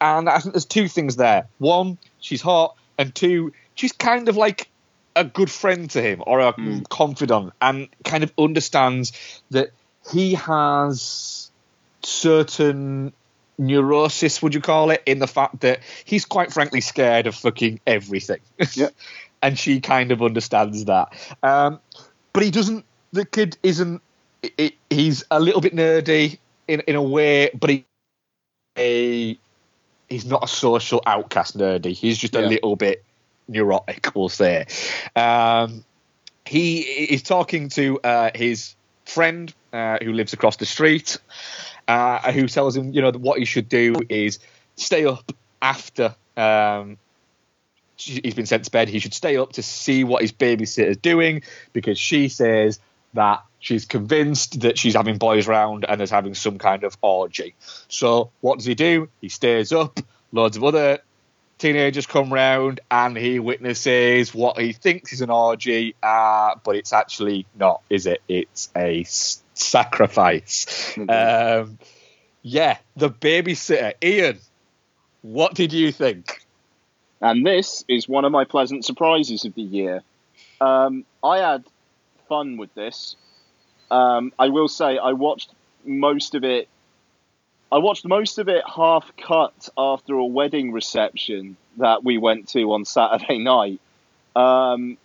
And 0.00 0.28
I 0.28 0.38
think 0.38 0.54
there's 0.54 0.66
two 0.66 0.86
things 0.88 1.16
there. 1.16 1.48
One, 1.58 1.96
she's 2.20 2.42
hot. 2.42 2.76
And 2.98 3.14
two, 3.14 3.52
she's 3.74 3.92
kind 3.92 4.28
of 4.28 4.36
like 4.36 4.68
a 5.16 5.24
good 5.24 5.50
friend 5.50 5.88
to 5.90 6.02
him 6.02 6.22
or 6.26 6.40
a 6.40 6.52
Mm. 6.52 6.88
confidant 6.88 7.52
and 7.60 7.88
kind 8.04 8.22
of 8.22 8.32
understands 8.38 9.12
that 9.50 9.70
he 10.12 10.34
has 10.34 11.50
certain 12.02 13.12
neurosis, 13.58 14.42
would 14.42 14.54
you 14.54 14.60
call 14.60 14.90
it, 14.90 15.02
in 15.06 15.18
the 15.18 15.26
fact 15.26 15.60
that 15.60 15.80
he's 16.04 16.24
quite 16.24 16.52
frankly 16.52 16.80
scared 16.80 17.26
of 17.26 17.34
fucking 17.34 17.80
everything. 17.86 18.40
Yeah. 18.74 18.88
and 19.42 19.58
she 19.58 19.80
kind 19.80 20.10
of 20.12 20.22
understands 20.22 20.86
that. 20.86 21.12
Um, 21.42 21.80
but 22.32 22.42
he 22.42 22.50
doesn't, 22.50 22.84
the 23.12 23.24
kid 23.24 23.56
isn't, 23.62 24.02
i 24.44 24.50
i 24.58 24.72
he's 24.90 25.24
a 25.30 25.38
little 25.40 25.60
bit 25.60 25.74
nerdy 25.74 26.38
in, 26.68 26.80
in 26.80 26.96
a 26.96 27.02
way, 27.02 27.50
but 27.58 27.70
he, 27.70 27.84
a, 28.76 29.38
he's 30.08 30.26
not 30.26 30.44
a 30.44 30.48
social 30.48 31.02
outcast 31.06 31.56
nerdy. 31.56 31.92
He's 31.92 32.18
just 32.18 32.34
a 32.34 32.40
Yeah. 32.40 32.48
little 32.48 32.76
bit 32.76 33.04
neurotic, 33.48 34.14
we'll 34.14 34.28
say. 34.28 34.66
Um, 35.14 35.84
he 36.44 36.80
is 36.80 37.22
talking 37.22 37.68
to 37.70 38.00
uh, 38.00 38.30
his 38.34 38.74
friend 39.06 39.52
uh, 39.72 39.98
who 40.02 40.12
lives 40.12 40.32
across 40.32 40.56
the 40.56 40.66
street, 40.66 41.18
uh, 41.88 42.32
who 42.32 42.46
tells 42.48 42.76
him, 42.76 42.92
you 42.92 43.02
know, 43.02 43.12
what 43.12 43.38
he 43.38 43.44
should 43.44 43.68
do 43.68 43.94
is 44.08 44.38
stay 44.76 45.06
up 45.06 45.32
after 45.60 46.14
um, 46.36 46.98
he's 47.96 48.34
been 48.34 48.46
sent 48.46 48.64
to 48.64 48.70
bed. 48.70 48.88
He 48.88 48.98
should 48.98 49.14
stay 49.14 49.36
up 49.36 49.52
to 49.52 49.62
see 49.62 50.04
what 50.04 50.22
his 50.22 50.32
babysitter's 50.32 50.96
doing 50.96 51.42
because 51.72 51.98
she 51.98 52.28
says 52.28 52.80
that 53.14 53.44
she's 53.60 53.84
convinced 53.84 54.60
that 54.60 54.78
she's 54.78 54.94
having 54.94 55.18
boys 55.18 55.46
round 55.46 55.84
and 55.88 56.00
is 56.00 56.10
having 56.10 56.34
some 56.34 56.58
kind 56.58 56.84
of 56.84 56.96
orgy. 57.00 57.54
So 57.88 58.30
what 58.40 58.58
does 58.58 58.66
he 58.66 58.74
do? 58.74 59.08
He 59.20 59.28
stays 59.28 59.72
up. 59.72 60.00
Loads 60.32 60.56
of 60.56 60.64
other 60.64 60.98
teenagers 61.58 62.06
come 62.06 62.32
round 62.32 62.80
and 62.90 63.16
he 63.16 63.38
witnesses 63.38 64.34
what 64.34 64.58
he 64.58 64.72
thinks 64.72 65.12
is 65.12 65.20
an 65.20 65.30
orgy, 65.30 65.94
uh, 66.02 66.56
but 66.64 66.76
it's 66.76 66.92
actually 66.92 67.46
not, 67.54 67.82
is 67.88 68.06
it? 68.06 68.20
It's 68.28 68.70
a 68.76 69.04
sacrifice. 69.54 70.96
Um, 70.96 71.78
yeah, 72.42 72.78
the 72.96 73.10
babysitter. 73.10 73.94
Ian, 74.02 74.38
what 75.22 75.54
did 75.54 75.72
you 75.72 75.92
think? 75.92 76.44
And 77.20 77.46
this 77.46 77.84
is 77.88 78.06
one 78.06 78.24
of 78.24 78.32
my 78.32 78.44
pleasant 78.44 78.84
surprises 78.84 79.44
of 79.44 79.54
the 79.54 79.62
year. 79.62 80.02
Um, 80.60 81.04
I 81.22 81.38
had 81.38 81.64
fun 82.28 82.56
with 82.56 82.74
this. 82.74 83.16
Um, 83.90 84.32
I 84.38 84.48
will 84.48 84.68
say 84.68 84.98
I 84.98 85.12
watched 85.12 85.50
most 85.84 86.34
of 86.34 86.44
it. 86.44 86.68
I 87.72 87.78
watched 87.78 88.04
most 88.04 88.38
of 88.38 88.48
it 88.48 88.62
half 88.66 89.10
cut 89.16 89.68
after 89.76 90.14
a 90.14 90.26
wedding 90.26 90.72
reception 90.72 91.56
that 91.78 92.04
we 92.04 92.18
went 92.18 92.48
to 92.48 92.72
on 92.72 92.84
Saturday 92.84 93.38
night. 93.54 93.80
Um, 94.36 94.98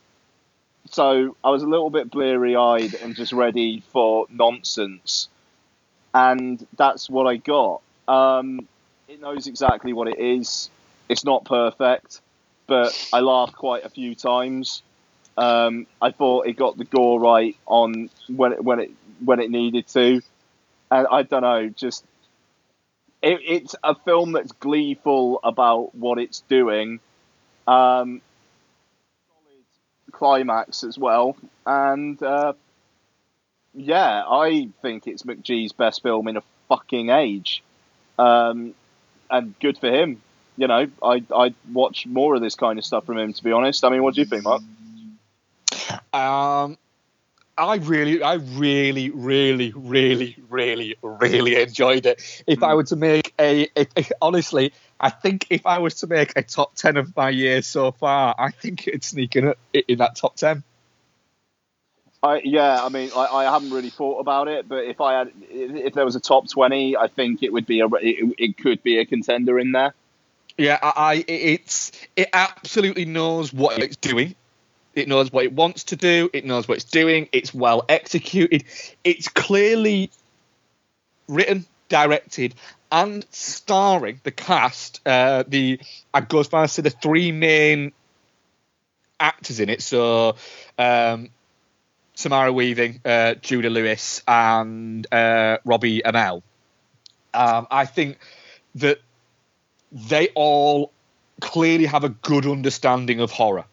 so 0.89 1.35
I 1.43 1.49
was 1.49 1.63
a 1.63 1.67
little 1.67 1.89
bit 1.89 2.09
bleary 2.09 2.55
eyed 2.55 2.93
and 2.95 3.15
just 3.15 3.31
ready 3.31 3.83
for 3.91 4.27
nonsense. 4.29 5.27
And 6.13 6.65
that's 6.75 7.09
what 7.09 7.27
I 7.27 7.37
got. 7.37 7.81
Um, 8.07 8.67
it 9.07 9.21
knows 9.21 9.47
exactly 9.47 9.93
what 9.93 10.07
it 10.07 10.19
is. 10.19 10.69
It's 11.07 11.23
not 11.23 11.45
perfect, 11.45 12.21
but 12.67 12.93
I 13.13 13.19
laughed 13.19 13.53
quite 13.53 13.85
a 13.85 13.89
few 13.89 14.15
times. 14.15 14.81
Um, 15.37 15.87
I 16.01 16.11
thought 16.11 16.47
it 16.47 16.53
got 16.53 16.77
the 16.77 16.83
gore 16.83 17.19
right 17.19 17.55
on 17.65 18.09
when 18.27 18.53
it, 18.53 18.63
when 18.63 18.79
it 18.79 18.91
when 19.23 19.39
it 19.39 19.49
needed 19.49 19.87
to, 19.89 20.21
and 20.91 21.07
I 21.09 21.23
don't 21.23 21.41
know, 21.41 21.69
just 21.69 22.03
it, 23.21 23.39
it's 23.45 23.75
a 23.83 23.95
film 23.95 24.33
that's 24.33 24.51
gleeful 24.53 25.39
about 25.43 25.95
what 25.95 26.19
it's 26.19 26.41
doing. 26.41 26.99
Um, 27.67 28.21
climax 30.11 30.83
as 30.83 30.97
well, 30.97 31.35
and 31.65 32.21
uh, 32.21 32.53
yeah, 33.73 34.23
I 34.27 34.69
think 34.81 35.07
it's 35.07 35.23
McG's 35.23 35.71
best 35.71 36.03
film 36.03 36.27
in 36.27 36.37
a 36.37 36.43
fucking 36.67 37.09
age, 37.09 37.63
um, 38.17 38.73
and 39.29 39.57
good 39.59 39.77
for 39.77 39.91
him. 39.91 40.21
You 40.57 40.67
know, 40.67 40.87
I 41.03 41.23
I 41.33 41.53
watch 41.71 42.05
more 42.05 42.35
of 42.35 42.41
this 42.41 42.55
kind 42.55 42.77
of 42.79 42.85
stuff 42.85 43.05
from 43.05 43.17
him. 43.17 43.33
To 43.33 43.43
be 43.43 43.51
honest, 43.51 43.83
I 43.83 43.89
mean, 43.89 44.03
what 44.03 44.15
do 44.15 44.21
you 44.21 44.27
think, 44.27 44.43
Mark? 44.43 44.61
Um, 46.13 46.77
I 47.59 47.75
really, 47.75 48.23
I 48.23 48.35
really, 48.35 49.09
really, 49.09 49.73
really, 49.75 50.35
really, 50.49 50.95
really 51.01 51.61
enjoyed 51.61 52.05
it. 52.05 52.43
If 52.47 52.63
I 52.63 52.71
mm. 52.71 52.75
were 52.77 52.83
to 52.85 52.95
make 52.95 53.33
a, 53.37 53.67
a, 53.75 53.85
a- 53.97 54.05
honestly, 54.21 54.71
I 54.99 55.09
think 55.09 55.47
if 55.49 55.65
I 55.65 55.79
was 55.79 55.95
to 55.95 56.07
make 56.07 56.33
a 56.37 56.41
top 56.41 56.75
ten 56.75 56.95
of 56.95 57.15
my 57.15 57.29
year 57.29 57.61
so 57.61 57.91
far, 57.91 58.33
I 58.37 58.51
think 58.51 58.87
it'd 58.87 59.03
sneak 59.03 59.35
in, 59.35 59.53
in 59.73 59.97
that 59.97 60.15
top 60.15 60.37
ten. 60.37 60.63
I 62.23 62.41
yeah, 62.43 62.83
I 62.83 62.89
mean, 62.89 63.11
I, 63.15 63.25
I 63.25 63.43
haven't 63.45 63.71
really 63.71 63.89
thought 63.89 64.19
about 64.19 64.47
it, 64.47 64.67
but 64.67 64.85
if 64.85 65.01
I 65.01 65.19
had, 65.19 65.31
if 65.49 65.93
there 65.93 66.05
was 66.05 66.15
a 66.15 66.19
top 66.19 66.49
twenty, 66.49 66.97
I 66.97 67.07
think 67.07 67.43
it 67.43 67.51
would 67.51 67.65
be 67.65 67.81
a, 67.81 67.87
it, 67.87 68.35
it 68.37 68.57
could 68.57 68.83
be 68.83 68.99
a 68.99 69.05
contender 69.05 69.59
in 69.59 69.71
there. 69.73 69.93
Yeah, 70.57 70.79
I, 70.81 70.93
I 70.95 71.25
it's 71.27 71.91
it 72.15 72.29
absolutely 72.33 73.05
knows 73.05 73.53
what 73.53 73.79
it's 73.79 73.95
doing. 73.95 74.35
It 74.99 75.07
knows 75.07 75.31
what 75.31 75.45
it 75.45 75.53
wants 75.53 75.85
to 75.85 75.95
do. 75.95 76.29
It 76.33 76.45
knows 76.45 76.67
what 76.67 76.75
it's 76.75 76.85
doing. 76.85 77.29
It's 77.31 77.53
well 77.53 77.85
executed. 77.89 78.63
It's 79.03 79.27
clearly 79.27 80.11
written, 81.27 81.65
directed, 81.87 82.55
and 82.91 83.25
starring 83.31 84.19
the 84.23 84.31
cast. 84.31 85.01
Uh, 85.05 85.43
the 85.47 85.79
I 86.13 86.21
go 86.21 86.39
as 86.39 86.47
far 86.47 86.63
as 86.63 86.75
to 86.75 86.81
the 86.81 86.89
three 86.89 87.31
main 87.31 87.91
actors 89.19 89.59
in 89.59 89.69
it. 89.69 89.81
So 89.81 90.35
um, 90.77 91.29
Samara 92.15 92.51
Weaving, 92.51 93.01
uh, 93.05 93.35
Judah 93.35 93.69
Lewis, 93.69 94.21
and 94.27 95.07
uh, 95.13 95.57
Robbie 95.65 96.01
Amell. 96.01 96.41
Um, 97.33 97.67
I 97.69 97.85
think 97.85 98.17
that 98.75 98.99
they 99.91 100.29
all 100.35 100.91
clearly 101.39 101.85
have 101.85 102.03
a 102.03 102.09
good 102.09 102.45
understanding 102.45 103.19
of 103.19 103.31
horror. 103.31 103.65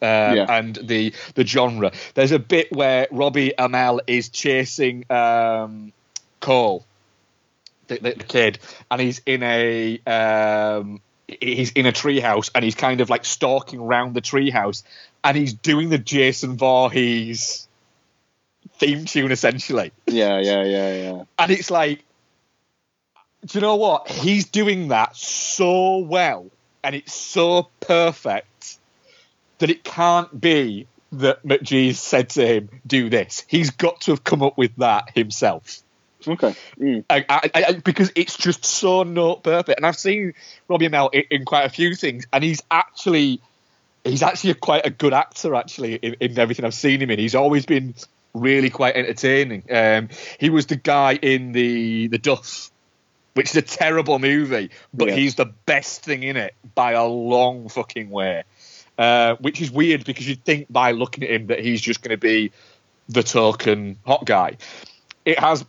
Uh, 0.00 0.34
Yeah. 0.36 0.46
And 0.48 0.76
the 0.76 1.12
the 1.34 1.44
genre. 1.46 1.92
There's 2.14 2.32
a 2.32 2.38
bit 2.38 2.72
where 2.72 3.08
Robbie 3.10 3.52
Amell 3.58 4.00
is 4.06 4.28
chasing 4.28 5.04
um, 5.10 5.92
Cole, 6.40 6.84
the, 7.88 7.98
the 7.98 8.12
kid, 8.14 8.58
and 8.90 9.00
he's 9.00 9.20
in 9.26 9.42
a 9.42 9.98
um, 10.06 11.00
he's 11.26 11.72
in 11.72 11.86
a 11.86 11.92
treehouse, 11.92 12.50
and 12.54 12.64
he's 12.64 12.74
kind 12.74 13.00
of 13.00 13.10
like 13.10 13.24
stalking 13.24 13.80
around 13.80 14.14
the 14.14 14.22
treehouse, 14.22 14.82
and 15.24 15.36
he's 15.36 15.52
doing 15.52 15.88
the 15.88 15.98
Jason 15.98 16.56
Voorhees 16.56 17.66
theme 18.78 19.04
tune 19.06 19.32
essentially 19.32 19.90
Yeah, 20.06 20.38
yeah, 20.38 20.62
yeah, 20.62 20.94
yeah. 20.94 21.22
and 21.38 21.50
it's 21.50 21.70
like, 21.70 22.04
do 23.44 23.58
you 23.58 23.60
know 23.60 23.76
what? 23.76 24.08
He's 24.08 24.46
doing 24.46 24.88
that 24.88 25.16
so 25.16 25.98
well, 25.98 26.46
and 26.84 26.94
it's 26.94 27.14
so 27.14 27.68
perfect 27.80 28.46
that 29.58 29.70
it 29.70 29.84
can't 29.84 30.40
be 30.40 30.86
that 31.12 31.44
McG 31.44 31.94
said 31.94 32.30
to 32.30 32.46
him, 32.46 32.68
"Do 32.86 33.08
this." 33.10 33.44
He's 33.48 33.70
got 33.70 34.02
to 34.02 34.12
have 34.12 34.24
come 34.24 34.42
up 34.42 34.58
with 34.58 34.76
that 34.76 35.10
himself. 35.14 35.82
Okay. 36.26 36.54
Mm. 36.78 37.04
I, 37.08 37.24
I, 37.28 37.50
I, 37.54 37.72
because 37.74 38.10
it's 38.16 38.36
just 38.36 38.64
so 38.64 39.04
not 39.04 39.42
perfect. 39.44 39.78
And 39.78 39.86
I've 39.86 39.96
seen 39.98 40.34
Robbie 40.66 40.88
Amell 40.88 41.10
in, 41.14 41.24
in 41.30 41.44
quite 41.44 41.64
a 41.64 41.68
few 41.70 41.94
things, 41.94 42.26
and 42.32 42.42
he's 42.42 42.62
actually 42.70 43.40
he's 44.04 44.22
actually 44.22 44.50
a, 44.50 44.54
quite 44.54 44.84
a 44.84 44.90
good 44.90 45.14
actor. 45.14 45.54
Actually, 45.54 45.94
in, 45.94 46.16
in 46.20 46.38
everything 46.38 46.64
I've 46.64 46.74
seen 46.74 47.00
him 47.00 47.10
in, 47.10 47.18
he's 47.18 47.34
always 47.36 47.66
been 47.66 47.94
really 48.34 48.68
quite 48.68 48.96
entertaining. 48.96 49.62
Um, 49.70 50.08
he 50.38 50.50
was 50.50 50.66
the 50.66 50.76
guy 50.76 51.14
in 51.14 51.52
the 51.52 52.08
the 52.08 52.18
Duff, 52.18 52.70
which 53.34 53.50
is 53.50 53.56
a 53.56 53.62
terrible 53.62 54.18
movie, 54.18 54.70
but 54.92 55.08
Yeah. 55.08 55.14
he's 55.14 55.36
the 55.36 55.46
best 55.46 56.02
thing 56.02 56.24
in 56.24 56.36
it 56.36 56.54
by 56.74 56.92
a 56.92 57.04
long 57.06 57.68
fucking 57.68 58.10
way. 58.10 58.42
Uh, 58.98 59.36
which 59.36 59.60
is 59.60 59.70
weird 59.70 60.04
because 60.04 60.28
you'd 60.28 60.44
think 60.44 60.66
by 60.68 60.90
looking 60.90 61.22
at 61.22 61.30
him 61.30 61.46
that 61.46 61.60
he's 61.60 61.80
just 61.80 62.02
going 62.02 62.10
to 62.10 62.16
be 62.16 62.50
the 63.08 63.22
token 63.22 63.96
hot 64.04 64.24
guy. 64.26 64.56
It 65.24 65.38
has 65.38 65.64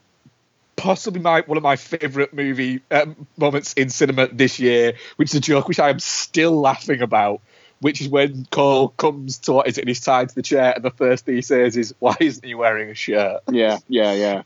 possibly 0.76 1.22
my 1.22 1.42
one 1.42 1.56
of 1.56 1.62
my 1.62 1.76
favourite 1.76 2.34
movie 2.34 2.82
um, 2.90 3.28
moments 3.38 3.74
in 3.74 3.90
cinema 3.90 4.30
this 4.30 4.60
year, 4.60 4.94
which 5.18 5.30
is 5.30 5.36
a 5.36 5.40
joke 5.42 5.68
which 5.68 5.80
I 5.80 5.90
am 5.90 6.00
still 6.00 6.60
laughing 6.60 7.02
about. 7.02 7.42
Which 7.82 8.02
is 8.02 8.10
when 8.10 8.46
Cole 8.52 8.90
comes 8.90 9.38
to 9.40 9.54
what 9.54 9.68
is 9.68 9.78
it, 9.78 9.82
and 9.82 9.88
he's 9.88 10.02
tied 10.02 10.28
to 10.30 10.36
the 10.36 10.42
chair, 10.42 10.74
and 10.76 10.84
the 10.84 10.92
first 10.92 11.26
thing 11.26 11.36
he 11.36 11.42
says 11.42 11.78
is, 11.78 11.94
"Why 12.00 12.16
isn't 12.20 12.44
he 12.44 12.54
wearing 12.54 12.90
a 12.90 12.96
shirt?" 12.96 13.42
Yeah, 13.50 13.78
yeah, 13.88 14.14
yeah. 14.14 14.42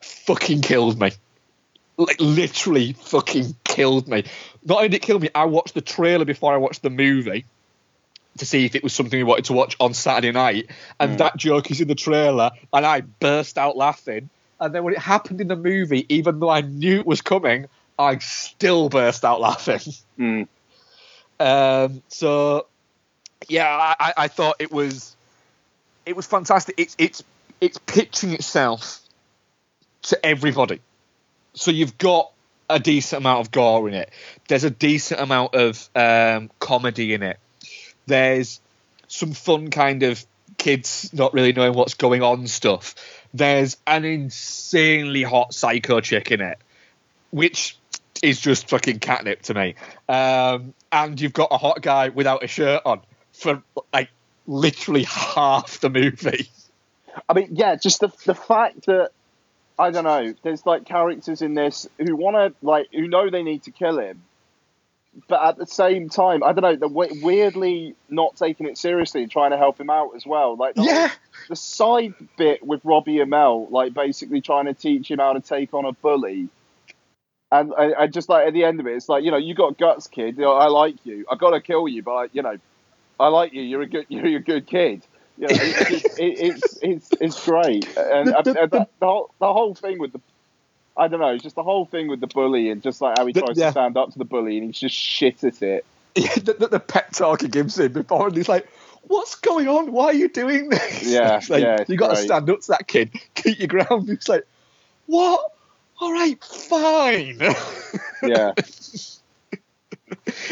Fucking 0.00 0.62
killed 0.62 0.98
me. 0.98 1.10
Like 1.98 2.20
literally, 2.20 2.94
fucking 2.94 3.54
killed 3.64 4.08
me. 4.08 4.24
Not 4.64 4.76
only 4.76 4.88
did 4.88 4.96
it 4.98 5.02
kill 5.02 5.18
me, 5.18 5.28
I 5.34 5.44
watched 5.44 5.74
the 5.74 5.82
trailer 5.82 6.24
before 6.24 6.54
I 6.54 6.56
watched 6.56 6.82
the 6.82 6.90
movie 6.90 7.44
to 8.38 8.46
see 8.46 8.64
if 8.64 8.74
it 8.74 8.82
was 8.82 8.92
something 8.92 9.18
we 9.18 9.24
wanted 9.24 9.46
to 9.46 9.52
watch 9.52 9.76
on 9.80 9.94
Saturday 9.94 10.32
night, 10.32 10.70
and 10.98 11.12
Mm. 11.14 11.18
that 11.18 11.36
joke 11.36 11.70
is 11.70 11.80
in 11.80 11.88
the 11.88 11.94
trailer, 11.94 12.50
and 12.72 12.84
I 12.86 13.00
burst 13.02 13.58
out 13.58 13.76
laughing. 13.76 14.30
And 14.60 14.74
then 14.74 14.82
when 14.84 14.94
it 14.94 15.00
happened 15.00 15.40
in 15.40 15.48
the 15.48 15.56
movie, 15.56 16.04
even 16.08 16.40
though 16.40 16.48
I 16.50 16.62
knew 16.62 17.00
it 17.00 17.06
was 17.06 17.20
coming, 17.22 17.66
I 17.98 18.18
still 18.18 18.88
burst 18.88 19.24
out 19.24 19.40
laughing. 19.40 19.80
Mm. 20.18 20.48
Um, 21.40 22.02
so 22.08 22.66
yeah, 23.48 23.68
I, 23.68 23.94
I- 24.00 24.14
I 24.24 24.28
thought 24.28 24.56
it 24.58 24.72
was 24.72 25.14
it 26.06 26.16
was 26.16 26.26
fantastic. 26.26 26.74
It's 26.78 26.96
it's 26.98 27.22
it's 27.60 27.78
pitching 27.78 28.32
itself 28.32 29.00
to 30.02 30.26
everybody. 30.26 30.80
So 31.54 31.70
you've 31.70 31.98
got 31.98 32.30
a 32.70 32.78
decent 32.78 33.22
amount 33.22 33.40
of 33.40 33.50
gore 33.50 33.88
in 33.88 33.94
it. 33.94 34.10
There's 34.48 34.64
a 34.64 34.70
decent 34.70 35.20
amount 35.20 35.54
of 35.54 35.88
um, 35.94 36.50
comedy 36.60 37.14
in 37.14 37.22
it. 37.22 37.38
There's 38.08 38.60
some 39.06 39.32
fun 39.32 39.70
kind 39.70 40.02
of 40.02 40.24
kids 40.56 41.10
not 41.12 41.32
really 41.34 41.52
knowing 41.52 41.74
what's 41.74 41.94
going 41.94 42.22
on 42.22 42.46
stuff. 42.46 42.94
There's 43.32 43.76
an 43.86 44.04
insanely 44.04 45.22
hot 45.22 45.54
psycho 45.54 46.00
chick 46.00 46.30
in 46.30 46.40
it, 46.40 46.58
which 47.30 47.76
is 48.22 48.40
just 48.40 48.68
fucking 48.68 48.98
catnip 48.98 49.42
to 49.42 49.54
me. 49.54 49.74
Um, 50.08 50.74
and 50.90 51.20
you've 51.20 51.32
got 51.32 51.48
a 51.50 51.58
hot 51.58 51.82
guy 51.82 52.08
without 52.08 52.42
a 52.42 52.48
shirt 52.48 52.82
on 52.84 53.00
for 53.32 53.62
like 53.92 54.10
literally 54.46 55.04
half 55.04 55.80
the 55.80 55.90
movie. 55.90 56.50
I 57.28 57.34
mean, 57.34 57.50
yeah, 57.52 57.76
just 57.76 58.00
the 58.00 58.08
the 58.24 58.34
fact 58.34 58.86
that 58.86 59.10
I 59.78 59.90
don't 59.90 60.04
know. 60.04 60.34
There's 60.42 60.66
like 60.66 60.84
characters 60.84 61.42
in 61.42 61.54
this 61.54 61.88
who 61.98 62.16
want 62.16 62.36
to 62.36 62.66
like 62.66 62.88
who 62.92 63.06
know 63.06 63.30
they 63.30 63.42
need 63.42 63.64
to 63.64 63.70
kill 63.70 63.98
him, 63.98 64.22
but 65.28 65.42
at 65.42 65.56
the 65.56 65.66
same 65.66 66.08
time, 66.08 66.42
I 66.44 66.52
don't 66.52 66.62
know. 66.62 66.76
They're 66.88 67.12
weirdly 67.22 67.94
not 68.08 68.36
taking 68.36 68.66
it 68.68 68.78
seriously 68.78 69.22
and 69.22 69.30
trying 69.30 69.50
to 69.50 69.56
help 69.56 69.80
him 69.80 69.90
out 69.90 70.10
as 70.14 70.24
well. 70.26 70.56
Like 70.56 70.74
the, 70.74 70.82
Yeah. 70.84 71.10
the 71.48 71.56
side 71.56 72.14
bit 72.36 72.64
with 72.64 72.84
Robbie 72.84 73.16
Amell, 73.16 73.70
like 73.70 73.94
basically 73.94 74.40
trying 74.40 74.66
to 74.66 74.74
teach 74.74 75.10
him 75.10 75.18
how 75.18 75.32
to 75.32 75.40
take 75.40 75.74
on 75.74 75.84
a 75.84 75.92
bully. 75.92 76.48
And 77.50 77.72
I, 77.76 77.92
I 78.02 78.06
just 78.06 78.28
like 78.28 78.46
at 78.46 78.52
the 78.52 78.64
end 78.64 78.78
of 78.80 78.86
it, 78.86 78.94
it's 78.94 79.08
like 79.08 79.24
you 79.24 79.30
know, 79.30 79.38
you 79.38 79.54
got 79.54 79.78
guts, 79.78 80.06
kid. 80.06 80.36
You 80.36 80.42
know, 80.44 80.52
I 80.52 80.66
like 80.66 80.96
you. 81.04 81.24
I 81.30 81.36
gotta 81.36 81.60
kill 81.60 81.88
you, 81.88 82.02
but 82.02 82.12
I, 82.14 82.28
you 82.32 82.42
know, 82.42 82.56
I 83.18 83.28
like 83.28 83.52
you. 83.54 83.62
You're 83.62 83.82
a 83.82 83.86
good. 83.88 84.06
You're 84.10 84.36
a 84.38 84.42
good 84.42 84.66
kid. 84.66 85.02
You 85.38 85.46
know, 85.46 85.54
it, 85.54 85.90
it, 85.90 86.04
it, 86.04 86.14
it's 86.18 86.78
it's 86.82 87.08
it's 87.20 87.44
great. 87.46 87.86
And 87.96 88.28
The- 88.28 88.42
the- 88.44 88.52
the, 88.52 88.88
the, 89.00 89.06
whole, 89.06 89.30
the 89.40 89.52
whole 89.52 89.74
thing 89.74 89.98
with 89.98 90.12
the, 90.12 90.20
I 90.98 91.08
don't 91.08 91.20
know, 91.20 91.28
it's 91.28 91.42
just 91.42 91.54
the 91.54 91.62
whole 91.62 91.84
thing 91.84 92.08
with 92.08 92.20
the 92.20 92.26
bully 92.26 92.70
and 92.70 92.82
just 92.82 93.00
like 93.00 93.18
how 93.18 93.26
he 93.26 93.32
tries 93.32 93.56
yeah. 93.56 93.66
to 93.66 93.70
stand 93.70 93.96
up 93.96 94.12
to 94.12 94.18
the 94.18 94.24
bully 94.24 94.58
and 94.58 94.66
he's 94.66 94.78
just 94.78 94.94
shit 94.94 95.44
at 95.44 95.62
it. 95.62 95.84
Yeah, 96.16 96.34
the, 96.34 96.54
the, 96.54 96.68
the 96.68 96.80
pep 96.80 97.12
talk 97.12 97.42
he 97.42 97.48
gives 97.48 97.78
him 97.78 97.92
before, 97.92 98.26
and 98.26 98.36
he's 98.36 98.48
like, 98.48 98.66
"What's 99.02 99.36
going 99.36 99.68
on? 99.68 99.92
Why 99.92 100.06
are 100.06 100.12
you 100.14 100.28
doing 100.28 100.68
this?" 100.68 101.06
Yeah, 101.06 101.40
like, 101.48 101.62
yeah, 101.62 101.84
you 101.86 101.96
got 101.96 102.08
to 102.08 102.16
stand 102.16 102.50
up 102.50 102.60
to 102.62 102.68
that 102.68 102.88
kid, 102.88 103.12
keep 103.36 103.60
your 103.60 103.68
ground. 103.68 104.08
He's 104.08 104.28
like, 104.28 104.44
"What? 105.06 105.52
All 106.00 106.12
right, 106.12 106.42
fine." 106.42 107.40
Yeah, 108.20 108.52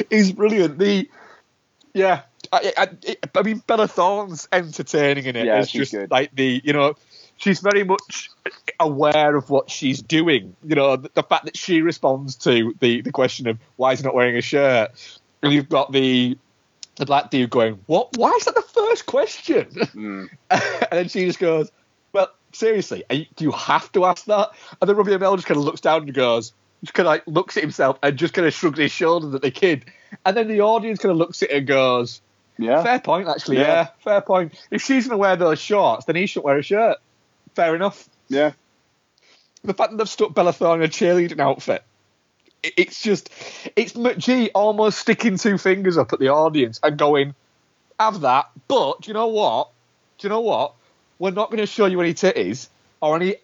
he's 0.09 0.31
brilliant. 0.31 0.79
The 0.79 1.09
yeah, 1.95 2.21
I, 2.53 2.73
I, 2.77 3.17
I 3.35 3.43
mean 3.43 3.63
Bella 3.67 3.89
Thorne's 3.89 4.47
entertaining 4.53 5.25
in 5.25 5.35
it. 5.35 5.47
Yeah, 5.47 5.61
it's 5.61 5.71
she's 5.71 5.81
just 5.81 5.93
good. 5.93 6.11
like 6.11 6.35
the 6.35 6.61
you 6.63 6.75
know 6.75 6.95
she's 7.37 7.61
very 7.61 7.85
much 7.85 8.31
aware 8.81 9.37
of 9.37 9.51
what 9.51 9.71
she's 9.71 10.03
doing. 10.03 10.57
You 10.65 10.75
know 10.75 10.97
the, 10.97 11.11
the 11.15 11.23
fact 11.23 11.45
that 11.45 11.57
she 11.57 11.83
responds 11.83 12.37
to 12.37 12.75
the 12.81 13.03
the 13.03 13.13
question 13.13 13.49
of 13.49 13.59
why 13.77 13.93
is 13.93 14.01
he 14.01 14.05
not 14.05 14.15
wearing 14.15 14.37
a 14.37 14.43
shirt, 14.43 14.91
and 15.43 15.53
you've 15.53 15.69
got 15.69 15.93
the 15.93 16.39
the 16.97 17.07
black 17.07 17.31
dude 17.31 17.51
going, 17.51 17.81
"What? 17.87 18.17
Why 18.17 18.31
is 18.33 18.45
that 18.45 18.55
the 18.55 18.63
first 18.63 19.07
question?" 19.07 19.67
Mm. 19.71 20.29
and 20.51 20.87
then 20.91 21.09
she 21.09 21.27
just 21.27 21.39
goes, 21.39 21.71
"Well, 22.13 22.31
seriously, 22.53 23.05
are 23.11 23.17
you, 23.17 23.27
do 23.37 23.45
you 23.45 23.53
have 23.53 23.91
to 23.93 24.05
ask 24.05 24.25
that?" 24.27 24.51
And 24.81 24.89
then 24.89 24.97
Robbie 24.97 25.13
Amell 25.13 25.37
just 25.37 25.47
kind 25.47 25.59
of 25.59 25.65
looks 25.65 25.81
down 25.81 26.03
and 26.03 26.15
goes, 26.15 26.53
just 26.83 26.95
kind 26.95 27.07
of 27.07 27.11
like 27.11 27.23
looks 27.27 27.57
at 27.57 27.63
himself 27.63 27.99
and 28.03 28.17
just 28.17 28.35
kind 28.35 28.47
of 28.47 28.55
shrugs 28.55 28.79
his 28.79 28.93
shoulders 28.93 29.35
at 29.35 29.43
the 29.43 29.51
kid. 29.51 29.87
And 30.25 30.37
then 30.37 30.49
the 30.49 30.61
audience 30.61 30.99
kind 30.99 31.11
of 31.11 31.19
looks 31.19 31.43
at 31.43 31.51
it 31.51 31.59
and 31.59 31.67
goes, 31.67 32.21
yeah, 32.59 32.83
"Fair 32.83 33.01
point, 33.01 33.29
actually. 33.29 33.59
Yeah. 33.59 33.67
Yeah. 33.67 33.87
fair 34.01 34.21
point. 34.21 34.55
If 34.71 34.83
she's 34.83 35.07
going 35.07 35.15
to 35.15 35.19
wear 35.19 35.37
those 35.37 35.59
shorts, 35.59 36.07
then 36.07 36.17
he 36.17 36.27
shouldn't 36.27 36.47
wear 36.47 36.59
a 36.59 36.63
shirt. 36.63 36.99
Fair 37.57 37.75
enough." 37.75 38.09
yeah, 38.29 38.53
The 39.65 39.75
fact 39.75 39.91
that 39.91 39.97
they've 39.97 40.09
stuck 40.09 40.35
Bella 40.35 40.53
Thorne 40.53 40.83
in 40.83 40.87
a 40.87 40.89
cheerleading 40.89 41.41
outfit, 41.41 41.83
it's 42.63 43.03
just, 43.03 43.31
it's 43.77 43.93
McG 43.95 44.51
almost 44.55 44.99
sticking 44.99 45.39
two 45.39 45.59
fingers 45.59 45.97
up 45.97 46.13
at 46.13 46.19
the 46.19 46.29
audience 46.29 46.81
and 46.83 46.99
going, 46.99 47.35
have 47.99 48.21
that, 48.21 48.51
but 48.69 49.03
do 49.03 49.09
you 49.09 49.15
know 49.15 49.29
what? 49.29 49.71
Do 50.19 50.27
you 50.27 50.31
know 50.31 50.41
what? 50.41 50.75
We're 51.19 51.31
not 51.31 51.51
going 51.51 51.59
to 51.61 51.67
show 51.67 51.87
you 51.87 52.01
any 52.01 52.15
titties 52.15 52.69
or 53.01 53.17
any 53.17 53.37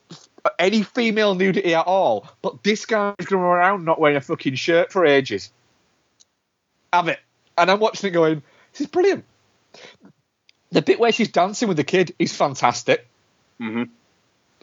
any 0.58 0.82
female 0.82 1.34
nudity 1.34 1.74
at 1.74 1.86
all. 1.86 2.26
But 2.42 2.62
this 2.62 2.84
guy's 2.84 3.14
going 3.16 3.28
to 3.28 3.36
run 3.36 3.58
around 3.58 3.84
not 3.84 4.00
wearing 4.00 4.16
a 4.16 4.20
fucking 4.20 4.56
shirt 4.56 4.92
for 4.92 5.06
ages. 5.06 5.50
Have 6.92 7.08
it. 7.08 7.20
And 7.56 7.70
I'm 7.70 7.80
watching 7.80 8.08
it 8.08 8.12
going, 8.12 8.42
this 8.72 8.82
is 8.82 8.86
brilliant. 8.88 9.24
The 10.72 10.82
bit 10.82 10.98
where 10.98 11.12
she's 11.12 11.28
dancing 11.28 11.68
with 11.68 11.76
the 11.76 11.84
kid 11.84 12.14
is 12.18 12.34
fantastic. 12.34 13.06
hmm 13.58 13.84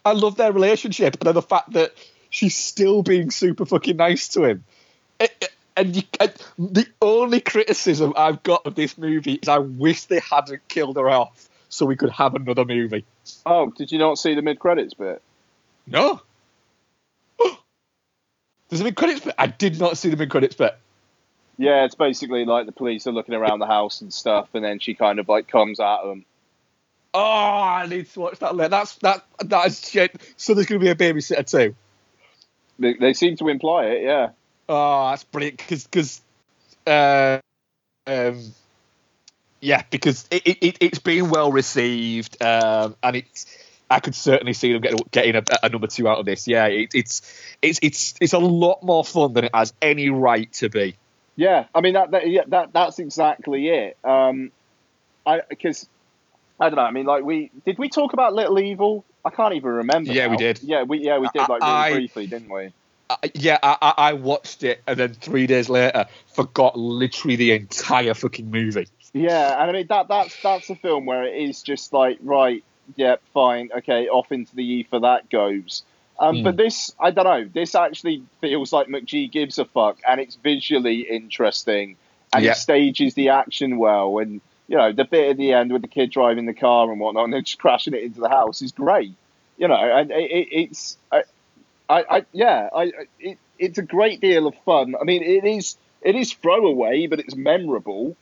I 0.06 0.14
love 0.14 0.36
their 0.36 0.52
relationship, 0.52 1.16
and 1.20 1.28
then 1.28 1.34
the 1.36 1.42
fact 1.42 1.74
that 1.74 1.94
she's 2.30 2.56
still 2.56 3.04
being 3.04 3.32
super 3.32 3.66
fucking 3.66 3.98
nice 3.98 4.30
to 4.30 4.44
him. 4.44 4.64
It- 5.20 5.36
it- 5.42 5.54
and, 5.76 5.96
you, 5.96 6.04
and 6.20 6.34
the 6.58 6.86
only 7.02 7.40
criticism 7.40 8.14
I've 8.18 8.44
got 8.44 8.66
of 8.66 8.76
this 8.76 8.98
movie 8.98 9.36
is 9.36 9.48
I 9.48 9.60
wish 9.60 10.04
they 10.06 10.20
hadn't 10.20 10.68
killed 10.68 10.98
her 10.98 11.10
off 11.10 11.48
so 11.70 11.86
we 11.86 11.96
could 11.96 12.10
have 12.10 12.36
another 12.36 12.66
movie. 12.66 13.06
Oh, 13.46 13.70
did 13.70 13.92
you 13.92 13.98
not 13.98 14.18
see 14.18 14.36
the 14.36 14.42
mid 14.42 14.60
credits 14.60 14.94
bit? 14.94 15.22
No. 15.88 16.22
There's 18.70 18.82
a 18.82 18.84
mid 18.84 18.96
credits 18.96 19.22
bit. 19.22 19.36
I 19.38 19.48
did 19.48 19.80
not 19.80 19.98
see 19.98 20.10
the 20.10 20.18
mid 20.18 20.30
credits 20.30 20.56
bit. 20.56 20.78
Yeah, 21.58 21.86
it's 21.86 21.96
basically 21.96 22.46
like 22.46 22.66
the 22.66 22.72
police 22.72 23.06
are 23.08 23.12
looking 23.12 23.36
around 23.36 23.60
the 23.60 23.66
house 23.68 24.02
and 24.02 24.14
stuff, 24.14 24.50
and 24.54 24.64
then 24.64 24.80
she 24.80 24.96
kind 24.96 25.20
of 25.20 25.30
like 25.30 25.48
comes 25.48 25.80
at 25.80 26.04
them. 26.04 26.26
Oh, 27.14 27.20
I 27.22 27.88
need 27.88 28.10
to 28.12 28.20
watch 28.20 28.40
that 28.40 28.56
later. 28.56 28.70
That's 28.70 28.96
that 28.98 29.26
that 29.40 29.68
is 29.68 29.90
shit. 29.90 30.16
So 30.38 30.54
there's 30.54 30.68
going 30.68 30.80
to 30.80 30.86
be 30.86 30.92
a 30.92 30.96
babysitter 30.96 31.50
too. 31.50 31.76
They, 32.78 32.94
they 32.94 33.14
seem 33.14 33.36
to 33.38 33.50
imply 33.50 33.86
it, 33.86 34.04
yeah. 34.04 34.30
Oh, 34.70 35.10
that's 35.10 35.24
brilliant 35.24 35.58
because 35.58 35.86
because 35.86 36.22
uh, 36.86 37.40
um, 38.08 38.54
yeah, 39.60 39.84
because 39.90 40.28
it, 40.32 40.44
it, 40.46 40.78
it's 40.80 41.00
been 41.00 41.30
well 41.30 41.52
received, 41.52 42.42
um, 42.42 42.96
and 43.04 43.18
it's 43.18 43.46
I 43.90 44.00
could 44.00 44.16
certainly 44.16 44.54
see 44.54 44.74
them 44.74 44.82
getting 44.82 45.00
getting 45.12 45.36
a, 45.36 45.44
a 45.64 45.70
number 45.70 45.88
two 45.88 46.08
out 46.08 46.20
of 46.20 46.26
this. 46.26 46.48
Yeah, 46.48 46.68
it, 46.68 46.92
it's 46.94 47.22
it's 47.62 47.80
it's 47.82 48.14
it's 48.22 48.34
a 48.34 48.40
lot 48.40 48.84
more 48.84 49.04
fun 49.04 49.34
than 49.34 49.46
it 49.46 49.56
has 49.56 49.74
any 49.82 50.10
right 50.10 50.52
to 50.54 50.70
be. 50.70 50.96
Yeah, 51.36 51.66
I 51.74 51.82
mean 51.82 51.94
that, 51.94 52.12
that 52.12 52.30
yeah 52.30 52.44
that 52.48 52.74
that's 52.74 53.00
exactly 53.00 53.68
it. 53.68 53.98
Um, 54.04 54.52
I 55.26 55.42
because 55.50 55.88
I 56.60 56.70
don't 56.70 56.76
know. 56.76 56.84
I 56.84 56.92
mean, 56.92 57.06
like 57.06 57.24
we 57.24 57.52
did 57.66 57.78
we 57.78 57.90
talk 57.90 58.14
about 58.14 58.34
Little 58.34 58.60
Evil? 58.60 59.06
I 59.24 59.30
can't 59.30 59.54
even 59.56 59.72
remember. 59.72 60.12
Yeah, 60.12 60.26
now. 60.26 60.32
we 60.32 60.38
did. 60.38 60.60
Yeah, 60.64 60.84
we 60.84 61.00
yeah 61.00 61.18
we 61.18 61.28
did 61.34 61.40
like 61.48 61.62
really 61.62 61.64
I- 61.64 61.94
briefly, 61.94 62.28
didn't 62.28 62.50
we? 62.50 62.74
Uh, 63.12 63.16
yeah, 63.34 63.58
I, 63.64 63.94
I 63.98 64.14
watched 64.14 64.64
it 64.64 64.84
and 64.86 64.96
then 65.00 65.16
three 65.16 65.48
days 65.48 65.68
later 65.68 66.06
forgot 66.36 66.78
literally 66.78 67.36
the 67.38 67.54
entire 67.54 68.14
fucking 68.14 68.52
movie. 68.52 68.88
Yeah, 69.14 69.60
and 69.60 69.70
I 69.70 69.74
mean 69.74 69.88
that 69.88 70.08
that's 70.10 70.40
that's 70.44 70.70
a 70.70 70.76
film 70.76 71.08
where 71.08 71.24
it 71.24 71.36
is 71.36 71.64
just 71.64 71.92
like 71.92 72.20
right, 72.22 72.64
yeah, 72.96 73.16
fine, 73.34 73.70
okay, 73.78 74.08
off 74.10 74.32
into 74.32 74.56
the 74.56 74.64
ether 74.64 75.00
that 75.00 75.28
goes. 75.30 75.82
Um, 76.20 76.38
Hmm. 76.38 76.44
But 76.44 76.58
this, 76.58 76.94
I 77.00 77.10
don't 77.12 77.24
know. 77.24 77.50
This 77.52 77.74
actually 77.76 78.24
feels 78.42 78.72
like 78.74 78.88
McG 78.90 79.32
gives 79.32 79.58
a 79.58 79.66
fuck, 79.66 79.98
and 80.08 80.20
it's 80.20 80.36
visually 80.36 81.02
interesting, 81.02 81.96
and 82.34 82.44
Yeah. 82.46 82.52
it 82.52 82.56
stages 82.58 83.16
the 83.16 83.30
action 83.30 83.78
well, 83.80 84.20
and 84.20 84.42
you 84.70 84.78
know 84.78 84.94
the 84.94 85.04
bit 85.04 85.32
at 85.32 85.38
the 85.38 85.52
end 85.52 85.74
with 85.74 85.82
the 85.82 85.88
kid 85.88 86.12
driving 86.12 86.46
the 86.46 86.54
car 86.54 86.90
and 86.90 87.00
whatnot, 87.00 87.26
and 87.26 87.34
then 87.34 87.44
just 87.44 87.60
crashing 87.60 87.96
it 87.96 88.04
into 88.04 88.22
the 88.22 88.30
house 88.30 88.62
is 88.62 88.72
great. 88.72 89.16
You 89.58 89.68
know, 89.68 89.76
and 89.76 90.10
it, 90.12 90.32
it, 90.32 90.48
it's, 90.52 90.98
I, 91.12 91.24
I, 91.90 92.06
I, 92.10 92.26
yeah, 92.32 92.70
I, 92.74 92.94
it, 93.20 93.38
it's 93.58 93.78
a 93.78 93.82
great 93.82 94.22
deal 94.22 94.48
of 94.48 94.56
fun. 94.64 94.96
I 94.96 95.04
mean, 95.04 95.22
it 95.22 95.44
is, 95.44 95.76
it 96.02 96.16
is 96.16 96.32
throwaway, 96.32 97.08
but 97.08 97.20
it's 97.20 97.36
memorable. 97.36 98.16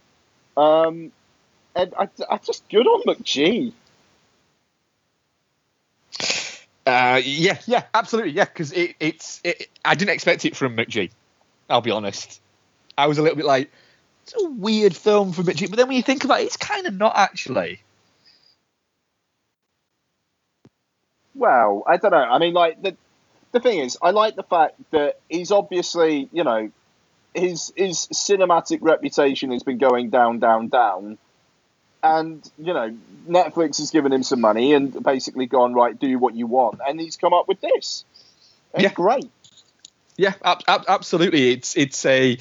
Um, 0.56 1.12
and 1.76 1.94
I, 2.00 2.10
I 2.28 2.38
just 2.38 2.68
good 2.70 2.88
on 2.88 3.04
McG. 3.04 3.72
Uh, 6.88 7.22
yeah, 7.24 7.60
yeah, 7.68 7.84
absolutely, 7.94 8.32
yeah, 8.32 8.46
because 8.46 8.72
it, 8.72 8.96
it's 9.00 9.42
it, 9.44 9.70
I 9.86 9.94
didn't 9.94 10.12
expect 10.12 10.46
it 10.46 10.56
from 10.56 10.76
McG. 10.76 11.12
I'll 11.70 11.82
be 11.82 11.92
honest. 11.92 12.42
I 12.98 13.06
was 13.06 13.20
a 13.20 13.22
little 13.22 13.36
bit 13.36 13.46
like, 13.46 13.70
it's 14.28 14.44
a 14.44 14.50
weird 14.50 14.96
film 14.96 15.32
for 15.32 15.42
McG, 15.42 15.70
but 15.70 15.78
then 15.78 15.88
when 15.88 15.96
you 15.96 16.04
think 16.04 16.26
about 16.26 16.42
it, 16.42 16.46
it's 16.46 16.58
kind 16.58 16.86
of 16.86 16.94
not 16.94 17.14
actually. 17.16 17.80
Well, 21.34 21.84
I 21.88 21.98
don't 21.98 22.12
know. 22.12 22.18
I 22.18 22.38
mean, 22.40 22.54
like 22.54 22.82
the 22.82 22.98
the 23.54 23.60
thing 23.62 23.80
is, 23.80 23.98
I 24.02 24.12
like 24.12 24.36
the 24.36 24.44
fact 24.44 24.76
that 24.92 25.20
he's 25.30 25.52
obviously, 25.52 26.28
you 26.34 26.44
know, 26.44 26.72
his 27.34 27.72
his 27.78 28.08
cinematic 28.12 28.80
reputation 28.82 29.52
has 29.52 29.64
been 29.64 29.78
going 29.78 30.10
down, 30.10 30.40
down, 30.40 30.68
down, 30.68 31.18
and 32.04 32.52
you 32.58 32.74
know, 32.74 32.94
Netflix 33.30 33.78
has 33.78 33.92
given 33.92 34.12
him 34.12 34.24
some 34.24 34.42
money 34.42 34.74
and 34.74 35.02
basically 35.04 35.46
gone 35.46 35.74
right, 35.74 35.98
do 35.98 36.20
what 36.20 36.36
you 36.36 36.48
want, 36.48 36.82
and 36.86 37.00
he's 37.00 37.16
come 37.16 37.34
up 37.34 37.48
with 37.48 37.62
this. 37.62 38.04
It's 38.74 38.84
Yeah. 38.84 38.94
great. 38.94 39.30
Yeah, 40.18 40.34
ab- 40.44 40.64
ab- 40.68 40.86
absolutely. 40.90 41.52
It's 41.52 41.78
it's 41.78 42.06
a. 42.06 42.38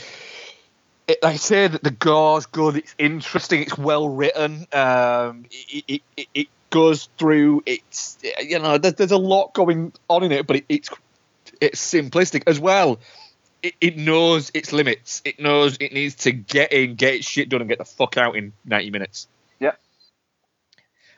It, 1.08 1.22
like 1.22 1.34
I 1.34 1.36
say 1.36 1.68
that 1.68 1.82
the 1.82 1.92
gore's 1.92 2.46
good. 2.46 2.76
It's 2.76 2.94
interesting. 2.98 3.62
It's 3.62 3.78
well 3.78 4.08
written. 4.08 4.66
Um, 4.72 5.44
it, 5.50 6.02
it, 6.16 6.26
it, 6.34 6.48
goes 6.68 7.08
through. 7.16 7.62
It's 7.64 8.18
you 8.40 8.58
know 8.58 8.76
there's, 8.76 8.94
there's 8.94 9.12
a 9.12 9.16
lot 9.16 9.54
going 9.54 9.92
on 10.08 10.24
in 10.24 10.32
it, 10.32 10.46
but 10.46 10.56
it, 10.56 10.64
it's 10.68 10.90
it's 11.60 11.80
simplistic 11.80 12.42
as 12.46 12.58
well. 12.58 12.98
It, 13.80 13.96
knows 13.96 14.50
its 14.54 14.72
limits. 14.72 15.22
It 15.24 15.40
knows 15.40 15.76
it 15.80 15.92
needs 15.92 16.14
to 16.16 16.32
get 16.32 16.72
in, 16.72 16.94
get 16.94 17.14
its 17.14 17.26
shit 17.26 17.48
done, 17.48 17.60
and 17.60 17.68
get 17.68 17.78
the 17.78 17.84
fuck 17.84 18.16
out 18.16 18.36
in 18.36 18.52
90 18.64 18.90
minutes. 18.90 19.26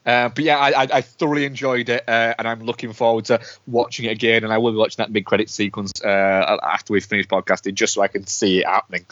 Uh, 0.08 0.30
but 0.30 0.42
yeah, 0.42 0.56
I, 0.56 0.70
I, 0.70 0.88
I 0.94 1.00
thoroughly 1.02 1.44
enjoyed 1.44 1.90
it, 1.90 2.02
uh, 2.08 2.32
and 2.38 2.48
I'm 2.48 2.60
looking 2.62 2.94
forward 2.94 3.26
to 3.26 3.40
watching 3.66 4.06
it 4.06 4.12
again. 4.12 4.42
And 4.42 4.50
I 4.50 4.56
will 4.56 4.72
be 4.72 4.78
watching 4.78 5.02
that 5.02 5.10
mid 5.12 5.26
credit 5.26 5.50
sequence 5.50 6.02
uh, 6.02 6.56
after 6.62 6.94
we 6.94 7.00
finish 7.00 7.26
podcasting, 7.28 7.74
just 7.74 7.92
so 7.92 8.00
I 8.00 8.08
can 8.08 8.26
see 8.26 8.60
it 8.60 8.66
happening. 8.66 9.04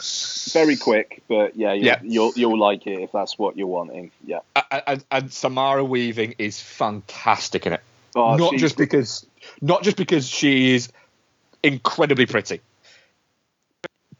Very 0.51 0.75
quick, 0.75 1.21
but 1.27 1.55
yeah, 1.55 1.73
you'll, 1.73 1.85
Yeah. 1.85 1.99
you'll 2.01 2.33
you'll 2.35 2.59
like 2.59 2.87
it 2.87 2.99
if 3.01 3.11
that's 3.11 3.37
what 3.37 3.55
you're 3.55 3.67
wanting. 3.67 4.09
Yeah. 4.25 4.39
And, 4.71 4.83
and, 4.87 5.05
and 5.11 5.31
Samara 5.31 5.83
Weaving 5.83 6.33
is 6.39 6.59
fantastic 6.59 7.67
in 7.67 7.73
it. 7.73 7.81
Oh, 8.15 8.35
not 8.35 8.49
she's- 8.51 8.61
just 8.61 8.77
because, 8.77 9.23
not 9.61 9.83
just 9.83 9.97
because 9.97 10.27
she 10.27 10.73
is 10.73 10.91
incredibly 11.61 12.25
pretty, 12.25 12.61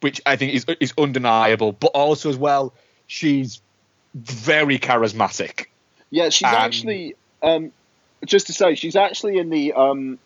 which 0.01 0.21
I 0.27 0.35
think 0.35 0.53
is 0.53 0.65
is 0.79 0.93
undeniable, 0.95 1.71
but 1.71 1.87
also 1.95 2.29
as 2.29 2.37
well, 2.37 2.75
she's 3.07 3.61
very 4.13 4.77
charismatic. 4.77 5.65
Yeah, 6.09 6.29
she's 6.29 6.47
Um, 6.47 6.55
actually 6.55 7.15
um, 7.41 7.71
just 8.25 8.47
to 8.47 8.53
say 8.53 8.75
she's 8.75 8.95
actually 8.95 9.37
in 9.37 9.49
the 9.49 9.73
um, 9.73 10.19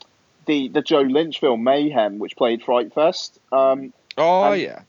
the 0.46 0.70
the 0.70 0.82
Joe 0.82 1.02
Lynch 1.02 1.40
film 1.40 1.64
Mayhem, 1.64 2.20
which 2.20 2.36
played 2.36 2.64
Fright 2.64 2.94
Fest. 2.94 3.40
Um, 3.52 3.94
Oh 4.50 4.54
yeah, 4.54 4.82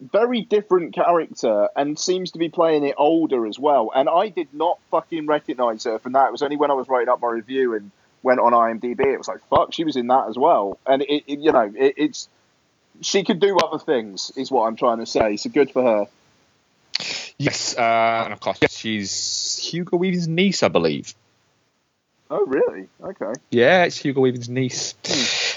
very 0.00 0.42
different 0.42 0.94
character 0.94 1.68
and 1.76 1.98
seems 1.98 2.32
to 2.32 2.38
be 2.38 2.48
playing 2.48 2.84
it 2.84 2.94
older 2.98 3.46
as 3.46 3.58
well. 3.58 3.90
And 3.94 4.08
I 4.08 4.28
did 4.28 4.48
not 4.52 4.78
fucking 4.90 5.26
recognize 5.26 5.84
her 5.84 5.98
from 5.98 6.12
that. 6.12 6.28
It 6.28 6.32
was 6.32 6.42
only 6.42 6.56
when 6.56 6.70
I 6.70 6.74
was 6.74 6.88
writing 6.88 7.08
up 7.08 7.20
my 7.20 7.28
review 7.28 7.74
and 7.74 7.90
went 8.22 8.40
on 8.40 8.52
IMDb. 8.52 9.00
It 9.00 9.18
was 9.18 9.28
like 9.28 9.40
fuck, 9.48 9.72
she 9.72 9.84
was 9.84 9.96
in 9.96 10.08
that 10.08 10.28
as 10.28 10.36
well. 10.36 10.78
And 10.86 11.02
it, 11.02 11.24
it 11.26 11.38
you 11.38 11.52
know, 11.52 11.72
it, 11.74 11.94
it's 11.96 12.28
she 13.00 13.24
could 13.24 13.40
do 13.40 13.56
other 13.56 13.78
things, 13.78 14.30
is 14.36 14.50
what 14.50 14.66
I'm 14.66 14.76
trying 14.76 14.98
to 14.98 15.06
say. 15.06 15.36
So 15.36 15.48
good 15.48 15.70
for 15.70 15.82
her. 15.82 16.06
Yes, 17.38 17.76
uh, 17.76 18.22
and 18.24 18.32
of 18.32 18.40
course 18.40 18.58
she's 18.70 19.58
Hugo 19.58 19.96
Weaving's 19.96 20.28
niece, 20.28 20.62
I 20.62 20.68
believe. 20.68 21.14
Oh 22.30 22.44
really? 22.46 22.88
Okay. 23.02 23.32
Yeah, 23.50 23.84
it's 23.84 23.96
Hugo 23.96 24.20
Weaving's 24.20 24.48
niece. 24.48 24.94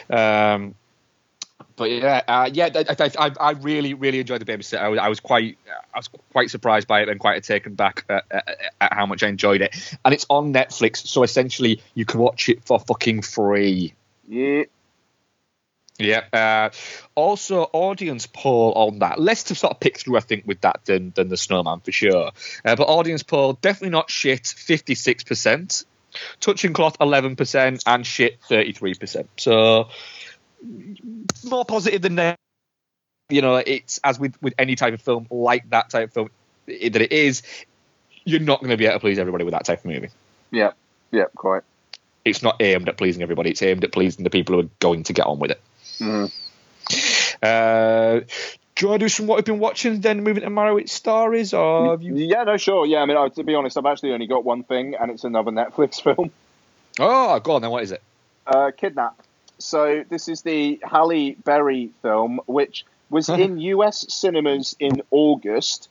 Um, 0.09 0.75
but 1.75 1.89
yeah, 1.89 2.21
uh, 2.27 2.49
yeah, 2.51 2.69
I, 2.75 2.85
I, 2.87 3.11
I, 3.17 3.31
I 3.39 3.51
really, 3.51 3.93
really 3.93 4.19
enjoyed 4.19 4.41
the 4.41 4.45
babysitter. 4.45 4.79
I 4.79 4.89
was, 4.89 4.99
I 4.99 5.09
was 5.09 5.19
quite, 5.19 5.57
I 5.93 5.97
was 5.97 6.09
quite 6.31 6.49
surprised 6.51 6.87
by 6.87 7.01
it 7.01 7.09
and 7.09 7.19
quite 7.19 7.43
taken 7.43 7.73
back 7.73 8.05
at, 8.09 8.25
at, 8.29 8.57
at 8.79 8.93
how 8.93 9.05
much 9.05 9.23
I 9.23 9.27
enjoyed 9.27 9.61
it. 9.61 9.75
And 10.05 10.13
it's 10.13 10.25
on 10.29 10.53
Netflix, 10.53 11.07
so 11.07 11.23
essentially 11.23 11.81
you 11.95 12.05
can 12.05 12.19
watch 12.19 12.49
it 12.49 12.63
for 12.63 12.79
fucking 12.79 13.23
free. 13.23 13.93
Yeah. 14.27 14.63
Yeah. 16.03 16.23
Uh, 16.31 16.69
also, 17.15 17.69
audience 17.73 18.27
poll 18.27 18.73
on 18.73 18.99
that. 18.99 19.19
Less 19.19 19.43
to 19.45 19.55
sort 19.55 19.73
of 19.73 19.79
pick 19.79 19.97
through, 19.97 20.17
I 20.17 20.21
think, 20.21 20.45
with 20.45 20.61
that 20.61 20.85
than 20.85 21.11
than 21.15 21.29
the 21.29 21.37
Snowman 21.37 21.79
for 21.79 21.91
sure. 21.91 22.31
Uh, 22.65 22.75
but 22.75 22.83
audience 22.83 23.23
poll 23.23 23.53
definitely 23.53 23.89
not 23.89 24.09
shit. 24.09 24.47
Fifty 24.47 24.95
six 24.95 25.23
percent. 25.23 25.85
Touching 26.39 26.73
cloth 26.73 26.97
eleven 27.01 27.35
percent 27.35 27.83
and 27.85 28.05
shit 28.05 28.39
thirty 28.47 28.73
three 28.73 28.93
percent. 28.93 29.29
So 29.37 29.89
more 31.43 31.65
positive 31.65 32.01
than 32.01 32.15
negative. 32.15 32.39
You 33.29 33.41
know, 33.41 33.55
it's 33.55 33.99
as 34.03 34.19
with 34.19 34.39
with 34.41 34.53
any 34.59 34.75
type 34.75 34.93
of 34.93 35.01
film 35.01 35.27
like 35.31 35.69
that 35.69 35.89
type 35.89 36.09
of 36.09 36.13
film 36.13 36.29
that 36.65 37.01
it 37.01 37.11
is. 37.11 37.41
You're 38.25 38.39
not 38.39 38.59
going 38.61 38.69
to 38.69 38.77
be 38.77 38.85
able 38.85 38.95
to 38.95 38.99
please 38.99 39.19
everybody 39.19 39.43
with 39.43 39.53
that 39.53 39.65
type 39.65 39.79
of 39.79 39.85
movie. 39.85 40.09
Yeah. 40.49 40.71
Yeah. 41.11 41.25
Quite. 41.35 41.63
It's 42.23 42.41
not 42.41 42.61
aimed 42.61 42.87
at 42.87 42.95
pleasing 42.95 43.21
everybody. 43.21 43.49
It's 43.49 43.61
aimed 43.61 43.83
at 43.83 43.91
pleasing 43.91 44.23
the 44.23 44.29
people 44.29 44.55
who 44.55 44.61
are 44.61 44.69
going 44.79 45.03
to 45.03 45.13
get 45.13 45.25
on 45.25 45.39
with 45.39 45.51
it. 45.51 45.61
Mhm. 45.99 46.31
Uh, 47.41 48.19
do 48.75 48.85
you 48.85 48.89
want 48.89 48.99
to 48.99 49.05
do 49.05 49.09
some 49.09 49.27
what 49.27 49.35
we've 49.37 49.45
been 49.45 49.59
watching, 49.59 50.01
then 50.01 50.23
moving 50.23 50.43
to 50.43 50.49
Meyerowitz 50.49 50.89
Stories, 50.89 51.53
or 51.53 51.91
have 51.91 52.01
you? 52.01 52.15
Yeah. 52.15 52.43
No. 52.43 52.57
Sure. 52.57 52.85
Yeah. 52.85 53.01
I 53.01 53.05
mean, 53.05 53.31
to 53.31 53.43
be 53.43 53.55
honest, 53.55 53.77
I've 53.77 53.85
actually 53.85 54.13
only 54.13 54.27
got 54.27 54.43
one 54.43 54.63
thing, 54.63 54.95
and 54.95 55.11
it's 55.11 55.23
another 55.23 55.51
Netflix 55.51 56.01
film. 56.03 56.31
Oh, 56.99 57.39
go 57.39 57.53
on 57.53 57.61
then. 57.61 57.71
What 57.71 57.83
is 57.83 57.91
it? 57.91 58.01
Uh, 58.45 58.71
Kidnap. 58.75 59.19
So 59.59 60.03
this 60.09 60.27
is 60.27 60.41
the 60.41 60.79
Halle 60.83 61.35
Berry 61.35 61.91
film, 62.01 62.41
which 62.45 62.85
was 63.09 63.29
in 63.29 63.59
US 63.59 64.05
cinemas 64.13 64.75
in 64.79 65.03
August, 65.11 65.87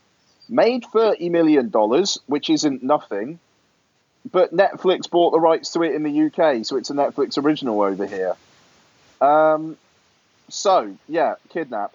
made 0.48 0.84
thirty 0.92 1.28
million 1.28 1.70
dollars, 1.70 2.18
which 2.26 2.50
isn't 2.50 2.82
nothing. 2.82 3.38
But 4.30 4.54
Netflix 4.54 5.08
bought 5.10 5.30
the 5.30 5.40
rights 5.40 5.72
to 5.72 5.82
it 5.82 5.94
in 5.94 6.02
the 6.02 6.26
UK, 6.26 6.64
so 6.64 6.76
it's 6.76 6.90
a 6.90 6.94
Netflix 6.94 7.42
original 7.42 7.80
over 7.80 8.06
here. 8.06 8.34
Um, 9.20 9.76
so 10.52 10.96
yeah, 11.08 11.36
Kidnap. 11.48 11.94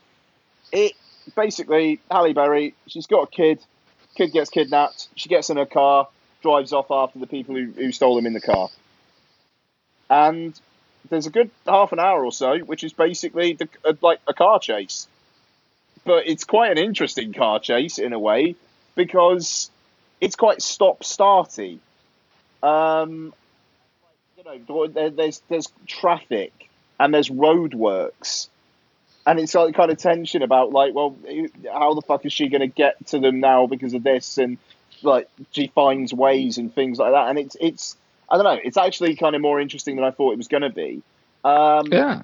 It 0.71 0.93
basically, 1.35 1.99
Halle 2.09 2.33
Berry, 2.33 2.73
she's 2.87 3.05
got 3.05 3.23
a 3.23 3.27
kid. 3.27 3.59
Kid 4.15 4.31
gets 4.31 4.49
kidnapped. 4.49 5.07
She 5.15 5.29
gets 5.29 5.49
in 5.49 5.57
her 5.57 5.65
car, 5.65 6.07
drives 6.41 6.73
off 6.73 6.87
after 6.89 7.19
the 7.19 7.27
people 7.27 7.55
who, 7.55 7.71
who 7.71 7.91
stole 7.91 8.17
him 8.17 8.25
in 8.25 8.33
the 8.33 8.41
car. 8.41 8.69
And 10.09 10.59
there's 11.09 11.27
a 11.27 11.29
good 11.29 11.51
half 11.67 11.91
an 11.91 11.99
hour 11.99 12.25
or 12.25 12.31
so, 12.31 12.57
which 12.59 12.83
is 12.83 12.93
basically 12.93 13.53
the, 13.53 13.69
uh, 13.85 13.93
like 14.01 14.19
a 14.27 14.33
car 14.33 14.59
chase. 14.59 15.07
But 16.03 16.27
it's 16.27 16.43
quite 16.43 16.71
an 16.71 16.77
interesting 16.77 17.33
car 17.33 17.59
chase 17.59 17.99
in 17.99 18.11
a 18.11 18.19
way 18.19 18.55
because 18.95 19.69
it's 20.19 20.35
quite 20.35 20.61
stop 20.61 21.01
starty. 21.01 21.77
Um, 22.63 23.33
you 24.37 24.43
know, 24.43 24.87
there, 24.87 25.11
there's 25.11 25.41
there's 25.47 25.67
traffic 25.85 26.66
and 26.99 27.13
there's 27.13 27.29
roadworks, 27.29 28.47
and 29.25 29.39
it's 29.39 29.53
like 29.55 29.75
kind 29.75 29.91
of 29.91 29.97
tension 29.97 30.41
about 30.41 30.71
like, 30.71 30.93
well, 30.93 31.15
how 31.71 31.93
the 31.93 32.01
fuck 32.01 32.25
is 32.25 32.33
she 32.33 32.47
going 32.49 32.61
to 32.61 32.67
get 32.67 33.07
to 33.07 33.19
them 33.19 33.39
now 33.39 33.67
because 33.67 33.93
of 33.93 34.03
this, 34.03 34.37
and 34.37 34.57
like 35.03 35.29
she 35.51 35.67
finds 35.67 36.13
ways 36.13 36.57
and 36.57 36.73
things 36.73 36.97
like 36.97 37.11
that, 37.11 37.29
and 37.29 37.37
it's 37.39 37.55
it's 37.59 37.95
I 38.29 38.35
don't 38.35 38.45
know, 38.45 38.59
it's 38.63 38.77
actually 38.77 39.15
kind 39.15 39.35
of 39.35 39.41
more 39.41 39.59
interesting 39.61 39.95
than 39.95 40.05
I 40.05 40.11
thought 40.11 40.33
it 40.33 40.37
was 40.37 40.47
going 40.47 40.63
to 40.63 40.69
be. 40.69 41.01
Um, 41.43 41.85
Yeah. 41.91 42.23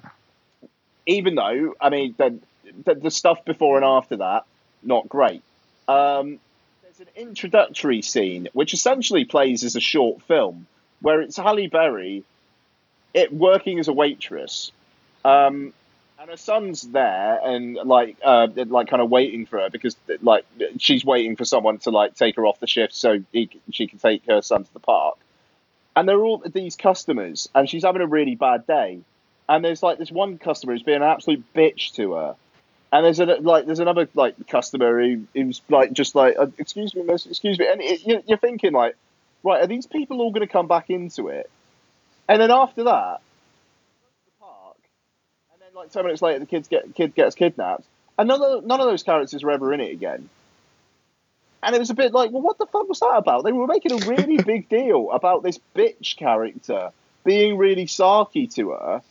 even 1.06 1.34
though 1.34 1.74
I 1.80 1.88
mean 1.90 2.14
the, 2.18 2.38
the 2.84 2.94
the 2.96 3.10
stuff 3.10 3.44
before 3.44 3.76
and 3.76 3.84
after 3.84 4.16
that 4.16 4.44
not 4.82 5.08
great. 5.08 5.42
Um, 5.88 6.38
there's 6.82 7.00
an 7.00 7.08
introductory 7.16 8.02
scene 8.02 8.48
which 8.52 8.74
essentially 8.74 9.24
plays 9.24 9.64
as 9.64 9.76
a 9.76 9.80
short 9.80 10.22
film 10.22 10.66
where 11.00 11.20
it's 11.22 11.36
Halle 11.36 11.66
Berry, 11.68 12.22
it 13.14 13.32
working 13.32 13.78
as 13.78 13.88
a 13.88 13.92
waitress, 13.92 14.72
um, 15.24 15.72
and 16.18 16.30
her 16.30 16.36
son's 16.36 16.82
there 16.82 17.40
and 17.42 17.74
like 17.74 18.16
uh, 18.22 18.48
like 18.54 18.88
kind 18.88 19.02
of 19.02 19.10
waiting 19.10 19.46
for 19.46 19.60
her 19.60 19.70
because 19.70 19.96
like 20.22 20.44
she's 20.78 21.04
waiting 21.04 21.36
for 21.36 21.44
someone 21.44 21.78
to 21.78 21.90
like 21.90 22.14
take 22.14 22.36
her 22.36 22.46
off 22.46 22.60
the 22.60 22.66
shift 22.66 22.94
so 22.94 23.22
he, 23.32 23.48
she 23.70 23.86
can 23.86 23.98
take 23.98 24.26
her 24.26 24.42
son 24.42 24.64
to 24.64 24.72
the 24.72 24.80
park. 24.80 25.16
And 25.96 26.08
they're 26.08 26.20
all 26.20 26.42
these 26.44 26.74
customers, 26.74 27.48
and 27.54 27.70
she's 27.70 27.84
having 27.84 28.02
a 28.02 28.06
really 28.06 28.34
bad 28.34 28.66
day 28.66 29.00
and 29.48 29.64
there's 29.64 29.82
like 29.82 29.98
this 29.98 30.10
one 30.10 30.38
customer 30.38 30.72
who's 30.72 30.82
being 30.82 30.98
an 30.98 31.02
absolute 31.02 31.44
bitch 31.54 31.92
to 31.94 32.14
her, 32.14 32.36
and 32.92 33.04
there's 33.04 33.20
a 33.20 33.26
like 33.26 33.66
there's 33.66 33.80
another 33.80 34.08
like 34.14 34.34
customer 34.48 35.00
who 35.00 35.24
who's 35.34 35.60
like 35.68 35.92
just 35.92 36.14
like 36.14 36.36
uh, 36.38 36.46
excuse 36.58 36.94
me, 36.94 37.02
miss, 37.02 37.26
excuse 37.26 37.58
me, 37.58 37.66
and 37.70 37.80
it, 37.82 38.24
you're 38.26 38.38
thinking 38.38 38.72
like, 38.72 38.96
right, 39.42 39.62
are 39.62 39.66
these 39.66 39.86
people 39.86 40.20
all 40.20 40.30
going 40.30 40.46
to 40.46 40.52
come 40.52 40.68
back 40.68 40.90
into 40.90 41.28
it? 41.28 41.50
And 42.28 42.40
then 42.40 42.50
after 42.50 42.84
that, 42.84 43.20
the 44.24 44.32
park, 44.40 44.76
and 45.52 45.60
then 45.60 45.68
like 45.74 45.90
ten 45.90 46.04
minutes 46.04 46.22
later, 46.22 46.38
the 46.38 46.46
kids 46.46 46.68
get 46.68 46.94
kid 46.94 47.14
gets 47.14 47.34
kidnapped, 47.34 47.84
and 48.18 48.28
none 48.28 48.42
of 48.42 48.64
none 48.64 48.80
of 48.80 48.86
those 48.86 49.02
characters 49.02 49.42
are 49.42 49.50
ever 49.50 49.72
in 49.72 49.80
it 49.80 49.92
again. 49.92 50.28
And 51.62 51.74
it 51.74 51.78
was 51.78 51.90
a 51.90 51.94
bit 51.94 52.12
like, 52.12 52.30
well, 52.30 52.42
what 52.42 52.58
the 52.58 52.66
fuck 52.66 52.88
was 52.88 53.00
that 53.00 53.16
about? 53.16 53.44
They 53.44 53.52
were 53.52 53.66
making 53.66 53.92
a 53.92 54.06
really 54.06 54.36
big 54.46 54.68
deal 54.68 55.10
about 55.10 55.42
this 55.42 55.58
bitch 55.74 56.16
character 56.16 56.90
being 57.24 57.56
really 57.56 57.86
sarky 57.86 58.52
to 58.54 58.70
her, 58.70 59.02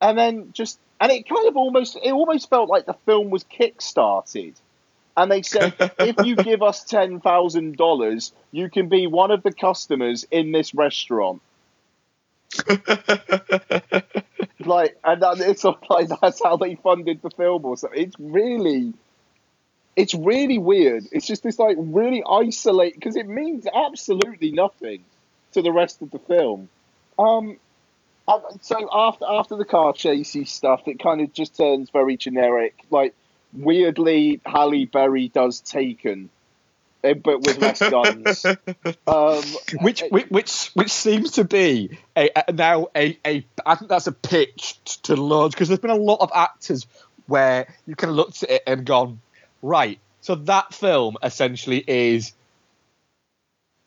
and 0.00 0.18
then 0.18 0.52
just 0.52 0.78
and 1.00 1.10
it 1.10 1.28
kind 1.28 1.48
of 1.48 1.56
almost 1.56 1.96
it 2.02 2.12
almost 2.12 2.48
felt 2.48 2.68
like 2.68 2.86
the 2.86 2.94
film 3.06 3.30
was 3.30 3.44
kick-started 3.44 4.54
and 5.16 5.30
they 5.30 5.42
said 5.42 5.74
if 5.98 6.24
you 6.24 6.36
give 6.36 6.62
us 6.62 6.84
ten 6.84 7.20
thousand 7.20 7.76
dollars 7.76 8.32
you 8.50 8.70
can 8.70 8.88
be 8.88 9.06
one 9.06 9.30
of 9.30 9.42
the 9.42 9.52
customers 9.52 10.24
in 10.30 10.52
this 10.52 10.74
restaurant 10.74 11.42
like 14.66 14.96
and 15.04 15.22
it's 15.40 15.64
like 15.64 16.08
that's 16.20 16.42
how 16.42 16.56
they 16.56 16.74
funded 16.76 17.22
the 17.22 17.30
film 17.30 17.64
or 17.64 17.76
something. 17.76 18.00
It's 18.00 18.16
really 18.18 18.92
it's 19.96 20.14
really 20.14 20.58
weird. 20.58 21.04
It's 21.12 21.26
just 21.26 21.42
this 21.42 21.58
like 21.58 21.76
really 21.78 22.22
isolate 22.28 22.94
because 22.94 23.16
it 23.16 23.28
means 23.28 23.66
absolutely 23.72 24.52
nothing 24.52 25.04
to 25.52 25.62
the 25.62 25.72
rest 25.72 26.02
of 26.02 26.10
the 26.10 26.18
film. 26.18 26.68
Um 27.18 27.58
so 28.60 28.88
after 28.92 29.24
after 29.28 29.56
the 29.56 29.64
car 29.64 29.92
chasey 29.92 30.46
stuff, 30.46 30.86
it 30.86 31.00
kind 31.00 31.20
of 31.20 31.32
just 31.32 31.56
turns 31.56 31.90
very 31.90 32.16
generic. 32.16 32.78
Like 32.90 33.14
weirdly, 33.52 34.40
Halle 34.46 34.86
Berry 34.86 35.28
does 35.28 35.60
Taken, 35.60 36.30
but 37.02 37.40
with 37.40 37.58
less 37.58 37.78
guns. 37.78 38.44
um, 39.06 39.42
which, 39.80 40.02
which 40.10 40.30
which 40.30 40.70
which 40.74 40.92
seems 40.92 41.32
to 41.32 41.44
be 41.44 41.98
a, 42.16 42.30
a 42.36 42.52
now 42.52 42.88
a, 42.94 43.18
a 43.26 43.44
I 43.66 43.74
think 43.74 43.88
that's 43.88 44.06
a 44.06 44.12
pitch 44.12 44.78
t- 44.84 45.00
to 45.04 45.16
loads 45.16 45.54
because 45.54 45.68
there's 45.68 45.80
been 45.80 45.90
a 45.90 45.96
lot 45.96 46.20
of 46.20 46.30
actors 46.34 46.86
where 47.26 47.66
you 47.86 47.96
kind 47.96 48.10
of 48.10 48.16
looked 48.16 48.42
at 48.42 48.50
it 48.50 48.62
and 48.66 48.84
gone 48.84 49.20
right. 49.62 49.98
So 50.20 50.36
that 50.36 50.72
film 50.72 51.16
essentially 51.22 51.82
is 51.86 52.32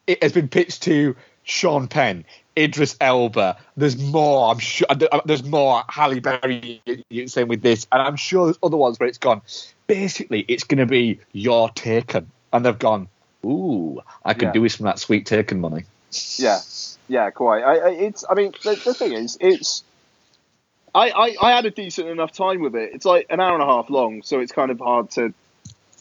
it 0.08 0.22
has 0.22 0.34
been 0.34 0.50
pitched 0.50 0.84
to 0.84 1.16
Sean 1.44 1.88
Penn, 1.88 2.26
Idris 2.58 2.98
Elba. 3.00 3.58
There's 3.78 3.98
more. 3.98 4.52
I'm 4.52 4.60
sure 4.60 4.88
uh, 4.90 5.22
there's 5.26 5.44
more. 5.44 5.84
Halle 5.88 6.20
Berry, 6.20 6.82
same 7.28 7.48
with 7.48 7.62
this, 7.62 7.88
and 7.92 8.02
I'm 8.02 8.16
sure 8.16 8.46
there's 8.46 8.60
other 8.62 8.78
ones 8.78 9.00
where 9.00 9.08
it's 9.08 9.18
gone. 9.18 9.42
Basically, 9.88 10.44
it's 10.48 10.64
going 10.64 10.80
to 10.80 10.86
be 10.86 11.20
your 11.32 11.70
Taken, 11.70 12.32
and 12.56 12.66
they've 12.66 12.80
gone. 12.80 13.08
Ooh, 13.46 14.02
I 14.24 14.34
could 14.34 14.44
Yeah. 14.48 14.52
do 14.54 14.62
this 14.64 14.76
from 14.76 14.86
that 14.86 15.00
sweet 15.00 15.26
Taken 15.26 15.60
money. 15.62 15.84
yeah, 16.38 16.60
yeah, 17.08 17.30
quite. 17.30 17.64
I, 17.64 17.76
I, 17.78 17.90
it's. 17.92 18.24
I 18.30 18.34
mean, 18.34 18.54
the, 18.64 18.76
the 18.84 18.94
thing 18.94 19.14
is, 19.14 19.38
it's. 19.40 19.84
I, 20.94 21.10
I, 21.10 21.36
I 21.42 21.52
had 21.52 21.66
a 21.66 21.72
decent 21.72 22.08
enough 22.08 22.32
time 22.32 22.62
with 22.62 22.76
it. 22.76 22.92
It's 22.94 23.06
like 23.06 23.26
an 23.30 23.40
hour 23.42 23.54
and 23.54 23.62
a 23.62 23.66
half 23.66 23.90
long, 23.90 24.24
so 24.24 24.40
it's 24.40 24.52
kind 24.54 24.72
of 24.72 24.80
hard 24.80 25.12
to 25.12 25.34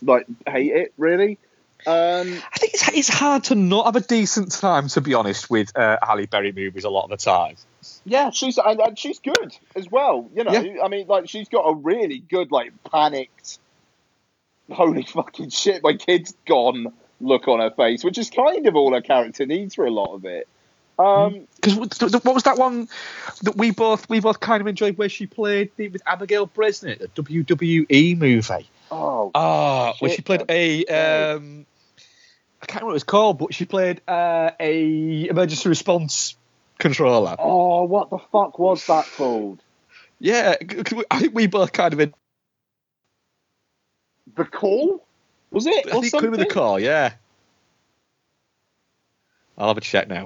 like 0.02 0.26
hate 0.46 0.70
it 0.72 0.94
really. 0.96 1.38
Um, 1.86 2.40
I 2.52 2.58
think 2.58 2.74
it's, 2.74 2.88
it's 2.94 3.08
hard 3.08 3.44
to 3.44 3.54
not 3.56 3.86
have 3.86 3.96
a 3.96 4.00
decent 4.00 4.52
time, 4.52 4.88
to 4.88 5.00
be 5.02 5.12
honest, 5.14 5.50
with 5.50 5.76
uh, 5.76 5.98
Halle 6.00 6.26
Berry 6.26 6.52
movies 6.52 6.84
a 6.84 6.90
lot 6.90 7.04
of 7.04 7.10
the 7.10 7.16
time. 7.16 7.56
Yeah, 8.06 8.30
she's 8.30 8.56
and, 8.56 8.80
and 8.80 8.98
she's 8.98 9.18
good 9.18 9.54
as 9.76 9.90
well. 9.90 10.30
You 10.34 10.44
know, 10.44 10.52
Yeah. 10.52 10.82
I 10.82 10.88
mean, 10.88 11.06
like 11.08 11.28
she's 11.28 11.48
got 11.48 11.62
a 11.62 11.74
really 11.74 12.20
good, 12.20 12.50
like 12.52 12.72
panicked, 12.90 13.58
holy 14.70 15.02
fucking 15.04 15.50
shit, 15.50 15.82
my 15.82 15.94
kid's 15.94 16.34
gone 16.46 16.92
look 17.20 17.48
on 17.48 17.60
her 17.60 17.70
face, 17.70 18.02
which 18.04 18.18
is 18.18 18.30
kind 18.30 18.66
of 18.66 18.74
all 18.76 18.92
her 18.92 19.00
character 19.00 19.46
needs 19.46 19.74
for 19.74 19.86
a 19.86 19.90
lot 19.90 20.14
of 20.14 20.24
it. 20.24 20.48
Um, 20.98 21.46
Because 21.60 21.74
what 22.24 22.34
was 22.34 22.44
that 22.44 22.56
one 22.56 22.88
that 23.42 23.56
we 23.56 23.72
both 23.72 24.08
we 24.08 24.20
both 24.20 24.38
kind 24.40 24.60
of 24.60 24.66
enjoyed, 24.66 24.96
where 24.96 25.08
she 25.08 25.26
played 25.26 25.70
the, 25.76 25.88
with 25.88 26.02
Abigail 26.06 26.46
Breslin, 26.46 26.98
the 27.00 27.08
WWE 27.08 28.16
movie? 28.16 28.68
oh, 28.92 29.30
Ah, 29.34 29.94
where 29.98 30.10
she 30.10 30.22
played 30.22 30.44
a 30.48 30.84
um, 30.86 31.66
I 32.62 32.66
can't 32.66 32.82
remember 32.82 32.86
what 32.86 32.90
it 32.92 32.94
was 32.94 33.04
called, 33.04 33.38
but 33.38 33.52
she 33.54 33.64
played 33.64 34.00
uh, 34.06 34.52
a 34.60 35.28
emergency 35.28 35.68
response 35.68 36.36
controller. 36.78 37.34
oh, 37.38 37.84
what 37.84 38.10
the 38.10 38.18
fuck 38.18 38.58
was 38.58 38.86
that 38.86 39.06
called? 39.16 39.60
Yeah, 40.20 40.54
c- 40.60 40.82
c- 40.88 41.04
I 41.10 41.18
think 41.18 41.34
we 41.34 41.48
both 41.48 41.72
kind 41.72 41.92
of. 41.92 42.14
The 44.36 44.44
call? 44.44 45.04
Was 45.50 45.66
it? 45.66 45.86
I 45.86 45.90
or 45.96 46.02
think 46.02 46.06
it 46.14 46.18
could 46.18 46.24
have 46.30 46.38
the 46.38 46.46
call. 46.46 46.80
Yeah, 46.80 47.12
I'll 49.56 49.68
have 49.68 49.76
a 49.78 49.80
check 49.80 50.08
now. 50.08 50.24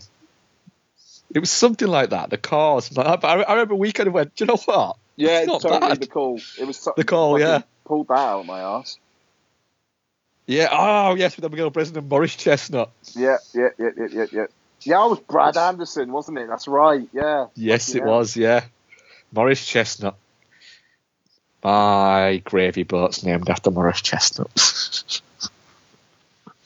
It 1.35 1.41
was 1.41 1.51
something 1.51 1.89
like 1.89 2.11
that. 2.11 2.31
The 2.31 2.39
call, 2.39 2.81
something 2.81 3.05
like 3.05 3.13
that. 3.13 3.21
But 3.21 3.29
I, 3.41 3.43
I 3.43 3.53
remember 3.53 3.75
we 3.75 3.93
kind 3.93 4.07
of 4.07 4.15
went. 4.15 4.35
Do 4.35 4.45
you 4.45 4.49
know 4.49 4.57
what? 4.65 4.97
Yeah, 5.17 5.41
It's 5.41 5.47
totally 5.63 5.81
bad. 5.81 6.01
the 6.01 6.07
call. 6.07 6.41
It 6.59 6.65
was 6.67 6.79
so- 6.79 6.95
The 6.97 7.05
Call, 7.05 7.39
yeah. 7.41 7.63
Pulled 7.85 8.09
that 8.09 8.15
out 8.19 8.41
of 8.41 8.47
my 8.47 8.61
ass. 8.61 8.99
Yeah. 10.47 10.69
Oh, 10.71 11.15
yes, 11.17 11.37
with 11.37 11.45
Abigail 11.45 11.71
Breslin 11.71 11.99
and 11.99 12.09
Morris 12.09 12.37
Chestnut. 12.37 12.91
Yeah, 13.15 13.37
yeah, 13.53 13.69
yeah, 13.79 13.89
yeah, 13.97 14.07
yeah, 14.13 14.27
yeah. 14.33 14.47
Yeah, 14.83 15.05
it 15.05 15.09
was 15.11 15.21
Brad 15.21 15.57
Anderson, 15.57 16.13
wasn't 16.13 16.39
it? 16.39 16.49
That's 16.49 16.69
right. 16.69 17.07
Yeah. 17.13 17.47
Yes, 17.57 17.95
it 17.97 18.05
was. 18.05 18.37
Yeah, 18.37 18.65
Morris 19.33 19.67
Chestnut. 19.67 20.17
My 21.63 22.41
gravy 22.45 22.85
boat's 22.85 23.25
named 23.25 23.49
after 23.49 23.71
Morris 23.71 24.01
Chestnut. 24.01 24.51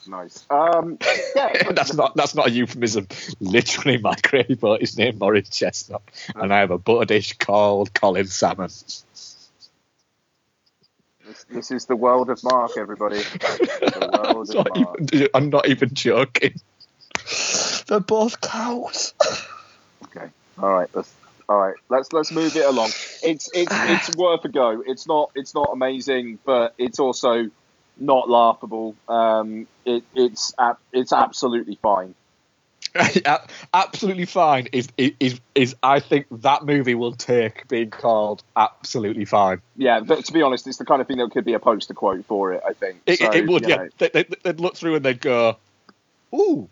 Nice. 0.07 0.45
Um, 0.49 0.97
yeah, 1.35 1.63
that's 1.71 1.93
not 1.93 2.15
that's 2.15 2.35
not 2.35 2.47
a 2.47 2.51
euphemism. 2.51 3.07
Literally, 3.39 3.97
my 3.97 4.15
gravy 4.21 4.55
boat 4.55 4.81
is 4.81 4.97
named 4.97 5.19
Morris 5.19 5.49
Chestnut, 5.49 6.01
and 6.35 6.53
I 6.53 6.59
have 6.59 6.71
a 6.71 6.77
butter 6.77 7.05
dish 7.05 7.37
called 7.37 7.93
Colin 7.93 8.27
Salmon. 8.27 8.67
This, 8.67 9.49
this 11.49 11.71
is 11.71 11.85
the 11.85 11.95
world 11.95 12.29
of 12.29 12.43
Mark, 12.43 12.71
everybody. 12.77 13.17
I'm, 13.93 14.43
not 14.43 14.77
Mark. 14.77 14.99
even, 15.13 15.27
I'm 15.33 15.49
not 15.49 15.69
even 15.69 15.93
joking. 15.93 16.55
They're 17.87 18.01
both 18.01 18.41
cows. 18.41 19.13
Okay. 20.05 20.27
All 20.61 20.69
right. 20.69 20.89
Let's 20.93 21.13
all 21.47 21.57
right. 21.57 21.75
Let's 21.89 22.11
let's 22.11 22.31
move 22.31 22.55
it 22.55 22.65
along. 22.65 22.89
It's 23.23 23.49
it's 23.53 23.71
it's 24.09 24.17
worth 24.17 24.45
a 24.45 24.49
go. 24.49 24.83
It's 24.85 25.07
not 25.07 25.31
it's 25.35 25.55
not 25.55 25.69
amazing, 25.71 26.39
but 26.45 26.73
it's 26.77 26.99
also 26.99 27.49
not 27.97 28.29
laughable. 28.29 28.95
Um, 29.07 29.67
it 29.85 30.03
it's 30.15 30.53
it's 30.91 31.13
absolutely 31.13 31.77
fine. 31.81 32.15
absolutely 33.73 34.25
fine 34.25 34.67
is, 34.71 34.87
is 34.97 35.39
is 35.55 35.75
I 35.81 35.99
think 35.99 36.27
that 36.43 36.63
movie 36.63 36.93
will 36.93 37.13
take 37.13 37.67
being 37.67 37.89
called 37.89 38.43
absolutely 38.55 39.25
fine. 39.25 39.61
Yeah, 39.75 40.01
but 40.01 40.25
to 40.25 40.33
be 40.33 40.43
honest, 40.43 40.67
it's 40.67 40.77
the 40.77 40.85
kind 40.85 41.01
of 41.01 41.07
thing 41.07 41.17
that 41.17 41.31
could 41.31 41.45
be 41.45 41.53
a 41.53 41.59
poster 41.59 41.95
quote 41.95 42.25
for 42.25 42.53
it. 42.53 42.61
I 42.67 42.73
think 42.73 43.01
it, 43.07 43.19
so, 43.19 43.31
it 43.31 43.47
would. 43.47 43.67
Yeah, 43.67 43.87
they, 43.97 44.09
they, 44.09 44.25
they'd 44.43 44.59
look 44.59 44.75
through 44.75 44.95
and 44.95 45.05
they'd 45.05 45.19
go, 45.19 45.57
"Ooh, 46.35 46.69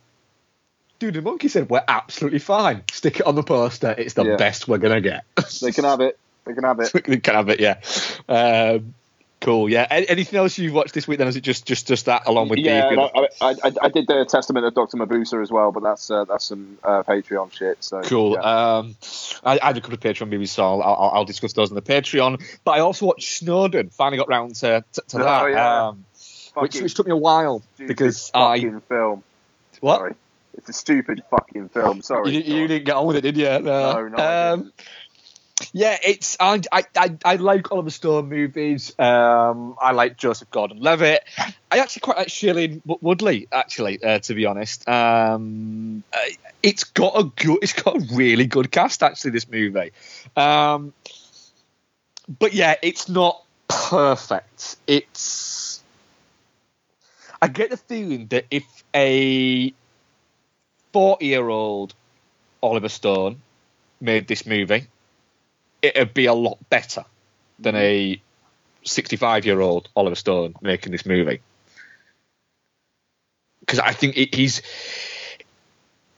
dude, 1.00 1.16
the 1.16 1.22
monkey 1.24 1.48
said 1.48 1.70
we're 1.70 1.84
absolutely 1.88 2.40
fine. 2.40 2.84
Stick 2.92 3.20
it 3.20 3.26
on 3.26 3.34
the 3.34 3.44
poster. 3.44 3.96
It's 3.98 4.14
the 4.14 4.26
Yeah. 4.26 4.36
best 4.36 4.68
we're 4.68 4.78
gonna 4.78 5.02
get. 5.02 5.26
They 5.60 5.72
can 5.72 5.86
have 5.86 6.02
it. 6.02 6.18
They 6.46 6.54
can 6.54 6.64
have 6.64 6.80
it. 6.80 6.92
we 7.08 7.20
can 7.20 7.36
have 7.36 7.50
it. 7.50 7.60
Yeah. 7.60 7.80
Um, 8.28 8.94
cool. 9.40 9.70
Yeah. 9.70 9.88
Anything 9.90 10.40
else 10.40 10.58
you've 10.58 10.74
watched 10.74 10.94
this 10.94 11.08
week? 11.08 11.20
Then 11.20 11.28
is 11.28 11.36
it 11.36 11.42
just 11.42 11.66
just 11.66 11.88
just 11.88 12.06
that 12.06 12.28
along 12.28 12.50
with 12.50 12.60
yeah, 12.60 12.82
the? 12.82 12.88
and 12.90 13.00
I, 13.42 13.48
I, 13.68 13.72
I, 13.84 13.90
did 13.90 14.08
the 14.08 14.26
Testament 14.26 14.66
of 14.66 14.74
Doctor 14.74 14.98
Mabuse 14.98 15.40
as 15.42 15.52
well, 15.52 15.72
but 15.72 15.84
that's 15.84 16.10
uh, 16.10 16.26
that's 16.26 16.46
some 16.46 16.80
uh, 16.84 17.04
Patreon 17.04 17.52
shit. 17.54 17.84
So 17.84 18.02
Cool. 18.02 18.34
yeah. 18.34 18.78
Um, 18.78 18.96
I, 19.44 19.60
I 19.62 19.68
had 19.68 19.78
a 19.78 19.82
couple 19.82 19.96
of 19.96 20.00
Patreon 20.00 20.30
movies, 20.30 20.52
so 20.52 20.64
I'll, 20.64 20.82
I'll, 20.82 21.12
I'll 21.14 21.26
discuss 21.26 21.54
those 21.54 21.70
on 21.70 21.76
the 21.76 21.82
Patreon. 21.82 22.44
But 22.64 22.72
I 22.72 22.80
also 22.80 23.06
watched 23.06 23.38
Snowden. 23.38 23.90
Finally 23.90 24.18
got 24.18 24.30
round 24.30 24.56
to, 24.56 24.84
to, 24.94 25.02
to 25.10 25.18
Oh, 25.20 25.24
that, 25.24 25.52
yeah. 25.52 25.88
um, 25.88 26.06
which, 26.56 26.82
which 26.82 26.94
took 26.94 27.06
me 27.06 27.14
a 27.14 27.18
while 27.18 27.62
stupid 27.76 27.88
because 27.88 28.32
I 28.34 28.58
fucking 28.58 28.82
film. 28.82 29.24
what 29.80 29.98
Sorry, 29.98 30.16
it's 30.56 30.70
a 30.70 30.74
stupid 30.74 31.24
fucking 31.30 31.70
film. 31.70 32.02
Sorry. 32.04 32.32
you, 32.32 32.42
you 32.42 32.68
didn't 32.68 32.86
get 32.86 32.96
on 32.96 33.08
with 33.08 33.18
it, 33.18 33.22
did 33.22 33.38
you? 33.38 33.46
No. 33.46 33.60
No, 33.60 34.08
no, 34.08 34.54
um, 34.54 34.74
yeah, 35.74 35.98
it's 36.04 36.38
I, 36.40 36.62
I 36.72 37.18
I 37.24 37.36
like 37.36 37.72
Oliver 37.72 37.90
Stone 37.90 38.30
movies. 38.30 38.94
Um, 39.00 39.76
I 39.82 39.92
like 39.92 40.18
Joseph 40.18 40.52
Gordon-Levitt. 40.52 41.24
I 41.72 41.80
actually 41.80 42.02
quite 42.02 42.18
like 42.18 42.28
Shailene 42.28 42.82
Wo- 42.86 43.00
Woodley. 43.02 43.48
Actually, 43.52 44.04
uh, 44.04 44.20
to 44.20 44.34
be 44.34 44.46
honest, 44.46 44.88
um, 44.88 46.04
uh, 46.14 46.18
it's 46.62 46.84
got 46.84 47.20
a 47.20 47.24
good, 47.24 47.60
it's 47.62 47.74
got 47.74 47.96
a 47.96 48.16
really 48.16 48.46
good 48.46 48.72
cast. 48.72 49.04
Actually, 49.04 49.32
this 49.32 49.50
movie. 49.50 49.92
Um, 50.36 50.94
but 52.40 52.54
yeah, 52.54 52.76
it's 52.82 53.10
not 53.10 53.44
perfect. 53.68 54.78
It's. 54.88 55.82
I 57.42 57.48
get 57.48 57.72
the 57.72 57.78
feeling 57.78 58.28
that 58.28 58.46
if 58.52 58.66
a 58.94 59.74
forty-year-old 60.94 61.94
Oliver 62.62 62.90
Stone 62.90 63.42
made 64.00 64.28
this 64.28 64.46
movie, 64.46 64.88
it'd 65.82 66.14
be 66.14 66.26
a 66.26 66.34
lot 66.34 66.58
better 66.70 67.06
than 67.60 67.76
a 67.76 68.22
65 68.84 69.46
year 69.46 69.60
old 69.60 69.90
Oliver 69.96 70.16
Stone 70.16 70.56
making 70.62 70.92
this 70.92 71.06
movie. 71.06 71.42
Because 73.60 73.80
I 73.80 73.92
think 73.94 74.18
it, 74.18 74.34
he's 74.34 74.62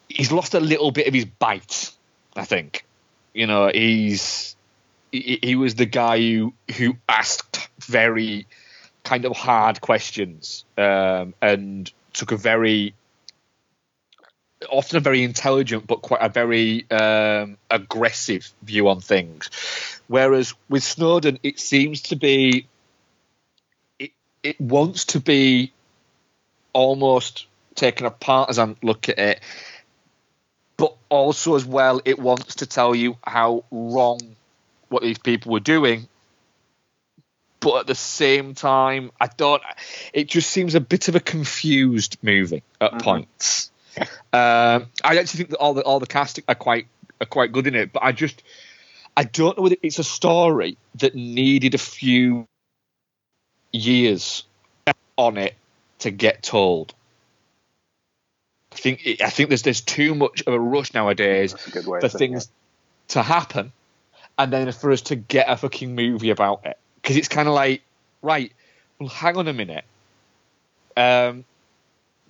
he's 0.07 0.31
lost 0.31 0.53
a 0.53 0.59
little 0.59 0.91
bit 0.91 1.07
of 1.07 1.13
his 1.13 1.25
bite. 1.25 1.91
I 2.35 2.45
think, 2.45 2.85
you 3.33 3.47
know, 3.47 3.69
he's 3.73 4.55
he, 5.11 5.39
he 5.41 5.55
was 5.55 5.75
the 5.75 5.85
guy 5.85 6.19
who 6.19 6.53
who 6.77 6.95
asked 7.07 7.69
very 7.79 8.47
kind 9.03 9.25
of 9.25 9.35
hard 9.35 9.81
questions 9.81 10.63
um, 10.77 11.33
and 11.41 11.91
took 12.13 12.31
a 12.31 12.37
very 12.37 12.93
often 14.69 14.97
a 14.97 14.99
very 14.99 15.23
intelligent 15.23 15.87
but 15.87 16.01
quite 16.01 16.21
a 16.21 16.29
very 16.29 16.89
um, 16.91 17.57
aggressive 17.69 18.49
view 18.61 18.87
on 18.89 19.01
things. 19.01 19.49
Whereas 20.07 20.53
with 20.69 20.83
Snowden, 20.83 21.39
it 21.43 21.59
seems 21.59 22.01
to 22.03 22.15
be 22.15 22.67
it 23.99 24.11
it 24.41 24.59
wants 24.59 25.05
to 25.05 25.19
be 25.19 25.71
almost 26.73 27.45
taking 27.75 28.05
a 28.07 28.11
partisan 28.11 28.75
look 28.81 29.09
at 29.09 29.19
it, 29.19 29.39
but 30.77 30.95
also 31.09 31.55
as 31.55 31.65
well 31.65 32.01
it 32.05 32.19
wants 32.19 32.55
to 32.55 32.65
tell 32.65 32.93
you 32.93 33.17
how 33.23 33.63
wrong 33.71 34.19
what 34.89 35.03
these 35.03 35.17
people 35.17 35.51
were 35.51 35.59
doing. 35.59 36.07
But 37.59 37.79
at 37.79 37.87
the 37.87 37.95
same 37.95 38.55
time, 38.55 39.11
I 39.21 39.27
don't. 39.27 39.63
It 40.11 40.27
just 40.27 40.49
seems 40.49 40.75
a 40.75 40.81
bit 40.81 41.07
of 41.07 41.15
a 41.15 41.21
confused 41.21 42.17
movie 42.21 42.61
at 42.81 42.91
Mhm. 42.91 43.01
points. 43.01 43.71
Um, 43.97 44.87
I 45.03 45.17
actually 45.17 45.37
think 45.37 45.49
that 45.51 45.57
all 45.57 45.73
the 45.73 45.83
all 45.83 45.99
the 45.99 46.07
cast 46.07 46.39
are 46.47 46.55
quite 46.55 46.87
are 47.21 47.27
quite 47.27 47.51
good 47.51 47.67
in 47.67 47.75
it, 47.75 47.93
but 47.93 48.03
I 48.03 48.11
just 48.11 48.41
I 49.15 49.23
don't 49.23 49.57
know 49.57 49.63
whether 49.63 49.75
it's 49.81 49.99
a 49.99 50.03
story 50.03 50.77
that 50.95 51.15
needed 51.15 51.75
a 51.75 51.77
few 51.77 52.47
years 53.71 54.43
on 55.17 55.37
it 55.37 55.55
to 55.99 56.11
get 56.11 56.43
told. 56.43 56.93
I 58.71 58.75
think 58.75 59.01
I 59.21 59.29
think 59.29 59.49
there's 59.49 59.61
there's 59.61 59.81
too 59.81 60.15
much 60.15 60.41
of 60.47 60.53
a 60.53 60.59
rush 60.59 60.93
nowadays 60.93 61.53
a 61.53 61.81
for 61.81 62.09
things 62.09 62.49
to 63.09 63.21
happen, 63.21 63.71
and 64.37 64.51
then 64.51 64.71
for 64.71 64.91
us 64.91 65.01
to 65.01 65.15
get 65.15 65.49
a 65.49 65.57
fucking 65.57 65.93
movie 65.93 66.31
about 66.31 66.65
it. 66.65 66.77
Because 67.01 67.17
it's 67.17 67.27
kind 67.27 67.47
of 67.47 67.53
like, 67.53 67.83
right, 68.21 68.51
well, 68.97 69.09
hang 69.09 69.37
on 69.37 69.47
a 69.47 69.53
minute. 69.53 69.85
Um, 70.95 71.45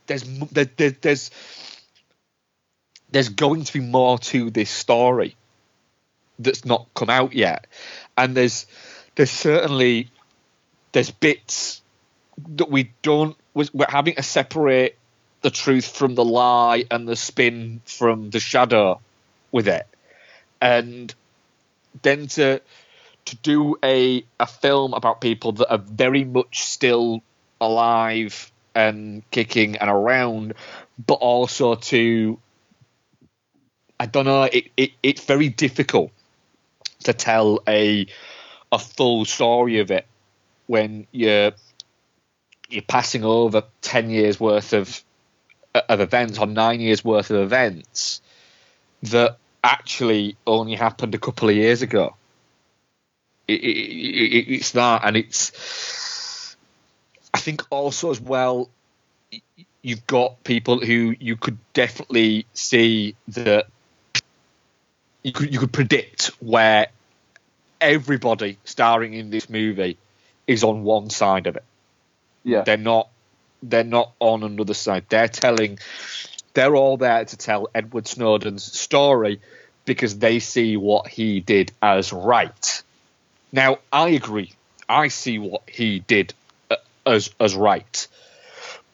there's 0.07 0.23
there, 0.49 0.65
there, 0.77 0.91
there's 0.91 1.31
there's 3.11 3.29
going 3.29 3.63
to 3.63 3.73
be 3.73 3.79
more 3.79 4.17
to 4.17 4.49
this 4.49 4.69
story 4.69 5.35
that's 6.39 6.65
not 6.65 6.87
come 6.95 7.09
out 7.09 7.33
yet, 7.33 7.67
and 8.17 8.35
there's 8.35 8.65
there's 9.15 9.31
certainly 9.31 10.09
there's 10.91 11.11
bits 11.11 11.81
that 12.55 12.69
we 12.69 12.91
don't 13.01 13.37
we're 13.53 13.85
having 13.87 14.15
to 14.15 14.23
separate 14.23 14.95
the 15.41 15.51
truth 15.51 15.95
from 15.95 16.15
the 16.15 16.25
lie 16.25 16.85
and 16.89 17.07
the 17.07 17.15
spin 17.15 17.81
from 17.85 18.29
the 18.31 18.39
shadow 18.39 18.99
with 19.51 19.67
it, 19.67 19.87
and 20.61 21.13
then 22.01 22.27
to 22.27 22.61
to 23.25 23.35
do 23.37 23.77
a 23.83 24.25
a 24.39 24.47
film 24.47 24.93
about 24.93 25.21
people 25.21 25.51
that 25.53 25.71
are 25.71 25.77
very 25.77 26.23
much 26.23 26.63
still 26.63 27.21
alive 27.61 28.51
and 28.75 29.29
kicking 29.31 29.77
and 29.77 29.89
around, 29.89 30.53
but 31.05 31.15
also 31.15 31.75
to 31.75 32.39
I 33.99 34.05
don't 34.05 34.25
know 34.25 34.43
it, 34.43 34.69
it 34.75 34.91
it's 35.01 35.23
very 35.25 35.49
difficult 35.49 36.11
to 37.03 37.13
tell 37.13 37.61
a 37.67 38.07
a 38.71 38.79
full 38.79 39.25
story 39.25 39.79
of 39.79 39.91
it 39.91 40.05
when 40.67 41.07
you're 41.11 41.51
you're 42.69 42.81
passing 42.81 43.23
over 43.23 43.63
ten 43.81 44.09
years 44.09 44.39
worth 44.39 44.73
of 44.73 45.03
of 45.73 45.99
events 45.99 46.39
or 46.39 46.47
nine 46.47 46.81
years 46.81 47.03
worth 47.03 47.31
of 47.31 47.41
events 47.41 48.21
that 49.03 49.37
actually 49.63 50.35
only 50.45 50.75
happened 50.75 51.15
a 51.15 51.17
couple 51.17 51.49
of 51.49 51.55
years 51.55 51.81
ago. 51.81 52.15
It, 53.47 53.61
it, 53.61 53.67
it, 53.67 54.53
it's 54.55 54.71
that, 54.71 55.01
and 55.03 55.17
it's. 55.17 55.51
I 57.33 57.39
think 57.39 57.63
also 57.69 58.11
as 58.11 58.21
well, 58.21 58.69
you've 59.81 60.05
got 60.07 60.43
people 60.43 60.79
who 60.79 61.15
you 61.19 61.35
could 61.35 61.57
definitely 61.73 62.45
see 62.53 63.15
that 63.29 63.67
you 65.23 65.31
could 65.31 65.53
you 65.53 65.59
could 65.59 65.71
predict 65.71 66.27
where 66.39 66.87
everybody 67.81 68.57
starring 68.63 69.13
in 69.13 69.29
this 69.29 69.49
movie 69.49 69.97
is 70.47 70.63
on 70.63 70.83
one 70.83 71.09
side 71.09 71.47
of 71.47 71.55
it. 71.55 71.63
Yeah. 72.43 72.61
They're 72.61 72.77
not 72.77 73.09
they're 73.61 73.83
not 73.83 74.11
on 74.19 74.43
another 74.43 74.73
side. 74.73 75.05
They're 75.09 75.27
telling 75.27 75.79
they're 76.53 76.75
all 76.75 76.97
there 76.97 77.25
to 77.25 77.37
tell 77.37 77.69
Edward 77.73 78.07
Snowden's 78.07 78.63
story 78.63 79.41
because 79.85 80.17
they 80.19 80.39
see 80.39 80.77
what 80.77 81.07
he 81.07 81.39
did 81.39 81.71
as 81.81 82.13
right. 82.13 82.83
Now, 83.51 83.79
I 83.91 84.09
agree. 84.09 84.51
I 84.87 85.07
see 85.07 85.39
what 85.39 85.63
he 85.67 85.99
did 85.99 86.33
as 87.05 87.31
as 87.39 87.55
right. 87.55 88.07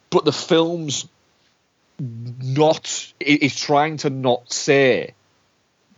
But 0.10 0.26
the 0.26 0.34
film's 0.34 1.08
not 2.00 3.14
it 3.20 3.44
is 3.44 3.60
trying 3.60 3.98
to 3.98 4.10
not 4.10 4.52
say 4.52 5.14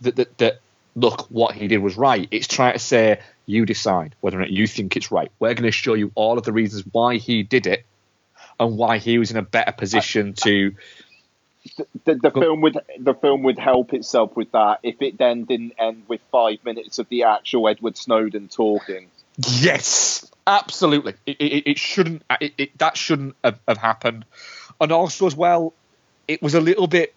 that, 0.00 0.16
that 0.16 0.38
that 0.38 0.60
look 0.94 1.22
what 1.30 1.54
he 1.54 1.68
did 1.68 1.78
was 1.78 1.96
right. 1.96 2.28
It's 2.30 2.48
trying 2.48 2.74
to 2.74 2.78
say 2.78 3.20
you 3.46 3.66
decide 3.66 4.14
whether 4.20 4.36
or 4.36 4.40
not 4.40 4.50
you 4.50 4.66
think 4.66 4.96
it's 4.96 5.10
right. 5.10 5.30
We're 5.38 5.54
going 5.54 5.64
to 5.64 5.70
show 5.70 5.94
you 5.94 6.12
all 6.14 6.38
of 6.38 6.44
the 6.44 6.52
reasons 6.52 6.84
why 6.92 7.16
he 7.16 7.42
did 7.42 7.66
it 7.66 7.84
and 8.60 8.76
why 8.76 8.98
he 8.98 9.18
was 9.18 9.30
in 9.30 9.36
a 9.36 9.42
better 9.42 9.72
position 9.72 10.34
to 10.34 10.74
the, 12.04 12.14
the 12.16 12.30
film 12.30 12.60
would 12.62 12.78
the 12.98 13.14
film 13.14 13.44
would 13.44 13.58
help 13.58 13.94
itself 13.94 14.36
with 14.36 14.50
that 14.52 14.80
if 14.82 15.00
it 15.00 15.16
then 15.18 15.44
didn't 15.44 15.74
end 15.78 16.04
with 16.08 16.20
five 16.32 16.58
minutes 16.64 16.98
of 16.98 17.08
the 17.08 17.24
actual 17.24 17.68
Edward 17.68 17.96
Snowden 17.96 18.48
talking. 18.48 19.08
Yes, 19.38 20.30
absolutely. 20.46 21.14
It, 21.26 21.36
it, 21.38 21.70
it 21.70 21.78
shouldn't. 21.78 22.22
It, 22.40 22.54
it, 22.58 22.78
that 22.78 22.96
shouldn't 22.96 23.36
have, 23.44 23.58
have 23.66 23.78
happened. 23.78 24.24
And 24.80 24.92
also, 24.92 25.26
as 25.26 25.36
well, 25.36 25.74
it 26.28 26.42
was 26.42 26.54
a 26.54 26.60
little 26.60 26.86
bit 26.86 27.14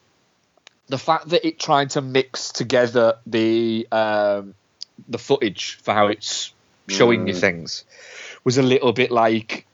the 0.88 0.98
fact 0.98 1.30
that 1.30 1.46
it 1.46 1.60
tried 1.60 1.92
to 1.92 2.02
mix 2.02 2.52
together 2.52 3.18
the 3.26 3.88
um, 3.92 4.54
the 5.08 5.18
footage 5.18 5.80
for 5.82 5.94
how 5.94 6.08
it's 6.08 6.54
showing 6.88 7.28
you 7.28 7.34
Mm. 7.34 7.40
things 7.40 7.84
was 8.44 8.58
a 8.58 8.64
little 8.64 8.94
bit 8.94 9.12
like 9.12 9.66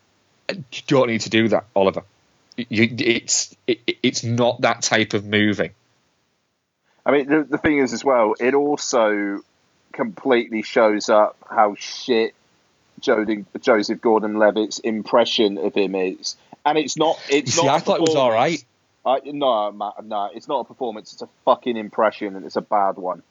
you 0.49 0.81
don't 0.87 1.07
need 1.07 1.21
to 1.21 1.29
do 1.29 1.49
that, 1.49 1.65
Oliver. 1.75 2.03
You, 2.57 2.87
it's 2.97 3.55
it, 3.67 3.79
it's 4.01 4.23
not 4.23 4.61
that 4.61 4.81
type 4.81 5.13
of 5.13 5.25
movie. 5.25 5.71
I 7.05 7.11
mean, 7.11 7.27
the, 7.27 7.43
the 7.43 7.57
thing 7.57 7.79
is 7.79 7.93
as 7.93 8.05
well, 8.05 8.35
it 8.39 8.53
also 8.53 9.41
completely 9.91 10.61
shows 10.61 11.09
up 11.09 11.35
how 11.49 11.75
shit 11.77 12.33
Joseph 13.01 14.01
Gordon-Levitt's 14.01 14.79
impression 14.79 15.57
of 15.57 15.73
him 15.73 15.95
is, 15.95 16.37
and 16.65 16.77
it's 16.77 16.97
not. 16.97 17.19
It's 17.29 17.55
You 17.55 17.61
see, 17.61 17.67
not. 17.67 17.75
I 17.75 17.79
thought 17.79 17.97
it 17.97 18.01
was 18.01 18.15
all 18.15 18.31
right. 18.31 18.63
I, 19.05 19.19
no, 19.25 19.71
Matt, 19.71 20.05
no, 20.05 20.29
it's 20.33 20.47
not 20.47 20.59
a 20.61 20.63
performance. 20.65 21.13
It's 21.13 21.21
a 21.21 21.29
fucking 21.45 21.75
impression, 21.75 22.35
and 22.35 22.45
it's 22.45 22.55
a 22.55 22.61
bad 22.61 22.97
one. 22.97 23.23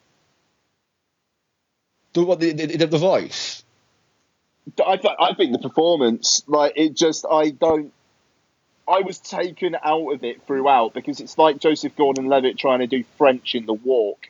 The, 2.12 2.24
what, 2.24 2.40
the, 2.40 2.52
the, 2.52 2.86
the 2.86 2.98
voice? 2.98 3.62
I, 4.84 4.96
th- 4.96 5.14
I 5.18 5.34
think 5.34 5.52
the 5.52 5.58
performance, 5.58 6.42
like 6.46 6.72
it 6.76 6.94
just, 6.94 7.24
I 7.30 7.50
don't. 7.50 7.92
I 8.88 9.02
was 9.02 9.18
taken 9.18 9.76
out 9.80 10.12
of 10.12 10.24
it 10.24 10.42
throughout 10.46 10.94
because 10.94 11.20
it's 11.20 11.38
like 11.38 11.60
Joseph 11.60 11.94
Gordon-Levitt 11.96 12.58
trying 12.58 12.80
to 12.80 12.88
do 12.88 13.04
French 13.18 13.54
in 13.54 13.66
the 13.66 13.74
walk, 13.74 14.28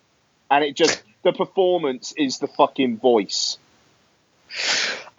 and 0.51 0.63
it 0.63 0.77
just 0.77 1.03
the 1.23 1.33
performance 1.33 2.13
is 2.17 2.39
the 2.39 2.49
fucking 2.49 2.99
voice. 2.99 3.57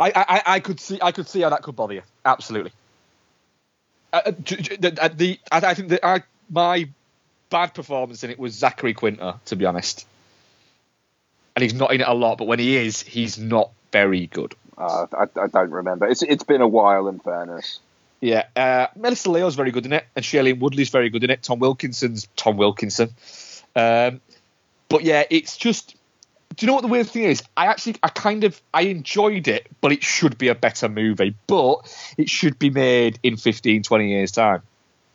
I, 0.01 0.11
I, 0.15 0.41
I 0.45 0.59
could 0.59 0.79
see 0.79 0.99
I 1.01 1.11
could 1.11 1.27
see 1.27 1.41
how 1.41 1.49
that 1.49 1.61
could 1.61 1.75
bother 1.75 1.93
you. 1.93 2.01
Absolutely. 2.25 2.71
Uh, 4.13 4.21
uh, 4.25 4.31
the, 4.31 4.97
uh, 4.99 5.07
the, 5.07 5.39
I, 5.51 5.57
I 5.57 5.73
think 5.73 5.89
that 5.89 6.05
I, 6.05 6.23
my 6.49 6.89
bad 7.49 7.73
performance 7.73 8.23
in 8.23 8.29
it 8.29 8.37
was 8.39 8.53
Zachary 8.53 8.93
Quinto, 8.93 9.39
to 9.45 9.55
be 9.55 9.65
honest. 9.65 10.05
And 11.55 11.63
he's 11.63 11.73
not 11.73 11.93
in 11.93 12.01
it 12.01 12.07
a 12.07 12.13
lot, 12.13 12.37
but 12.37 12.47
when 12.47 12.59
he 12.59 12.75
is, 12.75 13.01
he's 13.01 13.37
not 13.37 13.71
very 13.91 14.27
good. 14.27 14.55
Uh, 14.77 15.05
I, 15.13 15.23
I 15.39 15.47
don't 15.47 15.71
remember. 15.71 16.07
It's 16.07 16.23
it's 16.23 16.43
been 16.43 16.61
a 16.61 16.67
while, 16.67 17.07
in 17.07 17.19
fairness. 17.19 17.79
Yeah, 18.19 18.45
uh, 18.55 18.87
Melissa 18.95 19.31
Leo's 19.31 19.55
very 19.55 19.71
good 19.71 19.85
in 19.85 19.93
it, 19.93 20.05
and 20.15 20.23
Shailene 20.23 20.59
Woodley's 20.59 20.89
very 20.89 21.09
good 21.09 21.23
in 21.23 21.29
it. 21.29 21.43
Tom 21.43 21.59
Wilkinson's 21.59 22.27
Tom 22.35 22.57
Wilkinson. 22.57 23.09
Um, 23.75 24.21
but 24.89 25.03
yeah, 25.03 25.23
it's 25.29 25.57
just. 25.57 25.95
Do 26.55 26.65
you 26.65 26.67
know 26.67 26.73
what 26.73 26.81
the 26.81 26.87
weird 26.89 27.07
thing 27.07 27.23
is? 27.23 27.43
I 27.55 27.67
actually, 27.67 27.95
I 28.03 28.09
kind 28.09 28.43
of, 28.43 28.61
I 28.73 28.81
enjoyed 28.83 29.47
it, 29.47 29.67
but 29.79 29.91
it 29.91 30.03
should 30.03 30.37
be 30.37 30.49
a 30.49 30.55
better 30.55 30.89
movie. 30.89 31.35
But 31.47 31.93
it 32.17 32.29
should 32.29 32.59
be 32.59 32.69
made 32.69 33.19
in 33.23 33.37
15, 33.37 33.83
20 33.83 34.09
years' 34.09 34.31
time. 34.31 34.61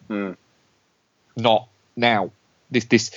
Hmm. 0.08 0.32
Not 1.36 1.68
now. 1.94 2.30
This, 2.70 2.86
this, 2.86 3.10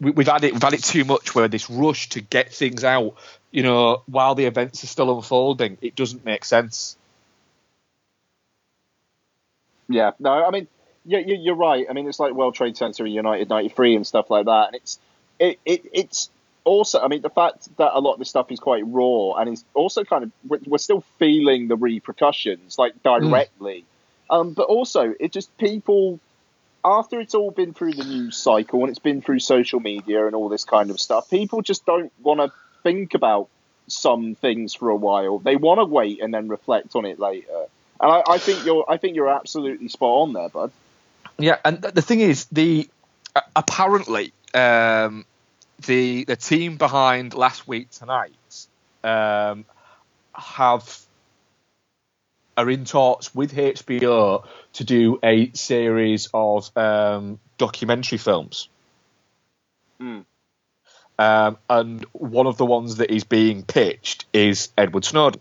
we- 0.00 0.10
we've 0.10 0.28
had 0.28 0.44
it, 0.44 0.52
we've 0.52 0.62
had 0.62 0.74
it 0.74 0.84
too 0.84 1.04
much. 1.04 1.34
Where 1.34 1.48
this 1.48 1.70
rush 1.70 2.10
to 2.10 2.20
get 2.20 2.52
things 2.52 2.84
out, 2.84 3.14
you 3.50 3.62
know, 3.62 4.02
while 4.06 4.34
the 4.34 4.44
events 4.44 4.84
are 4.84 4.88
still 4.88 5.16
unfolding, 5.16 5.78
it 5.80 5.96
doesn't 5.96 6.24
make 6.24 6.44
sense. 6.44 6.96
Yeah, 9.88 10.12
no, 10.18 10.44
I 10.44 10.50
mean, 10.50 10.66
yeah, 11.04 11.18
you, 11.20 11.36
you're 11.40 11.54
right. 11.54 11.86
I 11.88 11.92
mean, 11.92 12.08
it's 12.08 12.18
like 12.18 12.32
World 12.34 12.54
Trade 12.54 12.76
Center 12.76 13.04
and 13.04 13.14
United 13.14 13.48
'93 13.48 13.96
and 13.96 14.06
stuff 14.06 14.30
like 14.30 14.46
that, 14.46 14.66
and 14.68 14.76
it's 14.76 14.98
it, 15.38 15.58
it 15.64 15.86
it's 15.92 16.28
also, 16.66 17.00
I 17.00 17.08
mean, 17.08 17.22
the 17.22 17.30
fact 17.30 17.74
that 17.78 17.92
a 17.94 18.00
lot 18.00 18.14
of 18.14 18.18
this 18.18 18.28
stuff 18.28 18.50
is 18.50 18.60
quite 18.60 18.82
raw, 18.86 19.34
and 19.34 19.48
it's 19.48 19.64
also 19.72 20.04
kind 20.04 20.24
of 20.24 20.32
we're, 20.46 20.58
we're 20.66 20.78
still 20.78 21.02
feeling 21.18 21.68
the 21.68 21.76
repercussions 21.76 22.78
like 22.78 23.02
directly, 23.02 23.84
um, 24.28 24.52
but 24.52 24.64
also 24.64 25.14
it 25.18 25.32
just 25.32 25.56
people 25.56 26.20
after 26.84 27.20
it's 27.20 27.34
all 27.34 27.50
been 27.50 27.72
through 27.72 27.92
the 27.92 28.04
news 28.04 28.36
cycle 28.36 28.80
and 28.80 28.90
it's 28.90 28.98
been 28.98 29.20
through 29.22 29.40
social 29.40 29.80
media 29.80 30.26
and 30.26 30.36
all 30.36 30.48
this 30.48 30.64
kind 30.64 30.90
of 30.90 31.00
stuff, 31.00 31.28
people 31.30 31.62
just 31.62 31.84
don't 31.84 32.12
want 32.22 32.38
to 32.38 32.52
think 32.84 33.14
about 33.14 33.48
some 33.88 34.36
things 34.36 34.74
for 34.74 34.90
a 34.90 34.96
while. 34.96 35.38
They 35.38 35.56
want 35.56 35.80
to 35.80 35.84
wait 35.84 36.20
and 36.22 36.32
then 36.32 36.48
reflect 36.48 36.94
on 36.94 37.04
it 37.04 37.18
later. 37.18 37.66
And 38.00 38.12
I, 38.12 38.22
I 38.28 38.38
think 38.38 38.64
you're, 38.64 38.84
I 38.88 38.98
think 38.98 39.16
you're 39.16 39.28
absolutely 39.28 39.88
spot 39.88 40.22
on 40.22 40.32
there, 40.32 40.48
bud. 40.48 40.70
Yeah, 41.38 41.56
and 41.64 41.82
th- 41.82 41.94
the 41.94 42.02
thing 42.02 42.20
is, 42.20 42.46
the 42.46 42.88
apparently 43.56 44.32
um, 44.54 45.24
the 45.84 46.24
the 46.24 46.36
team 46.36 46.76
behind 46.76 47.34
last 47.34 47.68
week 47.68 47.90
tonight 47.90 48.66
um, 49.04 49.64
have 50.34 51.00
are 52.56 52.70
in 52.70 52.84
talks 52.84 53.34
with 53.34 53.52
HBO 53.52 54.44
to 54.74 54.84
do 54.84 55.18
a 55.22 55.50
series 55.52 56.28
of 56.32 56.74
um, 56.76 57.38
documentary 57.58 58.18
films. 58.18 58.68
Hmm. 60.00 60.20
Um, 61.18 61.58
and 61.68 62.04
one 62.12 62.46
of 62.46 62.56
the 62.56 62.66
ones 62.66 62.96
that 62.96 63.10
is 63.10 63.24
being 63.24 63.62
pitched 63.62 64.26
is 64.32 64.70
Edward 64.76 65.04
Snowden. 65.04 65.40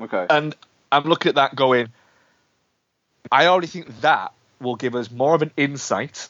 Okay. 0.00 0.26
And 0.28 0.54
I'm 0.90 1.04
looking 1.04 1.30
at 1.30 1.34
that 1.36 1.54
going, 1.54 1.88
I 3.30 3.46
already 3.46 3.66
think 3.68 4.00
that 4.00 4.32
will 4.60 4.76
give 4.76 4.94
us 4.94 5.10
more 5.10 5.34
of 5.34 5.42
an 5.42 5.52
insight 5.56 6.28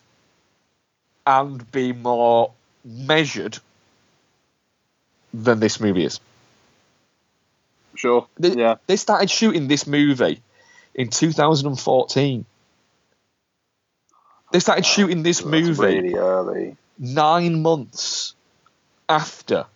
and 1.26 1.70
be 1.70 1.92
more 1.92 2.52
measured 2.84 3.58
than 5.32 5.60
this 5.60 5.80
movie 5.80 6.04
is. 6.04 6.20
Sure. 7.94 8.26
They, 8.38 8.54
yeah. 8.54 8.76
they 8.86 8.96
started 8.96 9.30
shooting 9.30 9.68
this 9.68 9.86
movie 9.86 10.42
in 10.94 11.08
2014. 11.08 12.44
They 14.52 14.60
started 14.60 14.84
shooting 14.84 15.22
this 15.22 15.38
That's 15.38 15.50
movie 15.50 16.00
really 16.00 16.14
early. 16.14 16.76
nine 16.98 17.62
months 17.62 18.34
after 19.08 19.66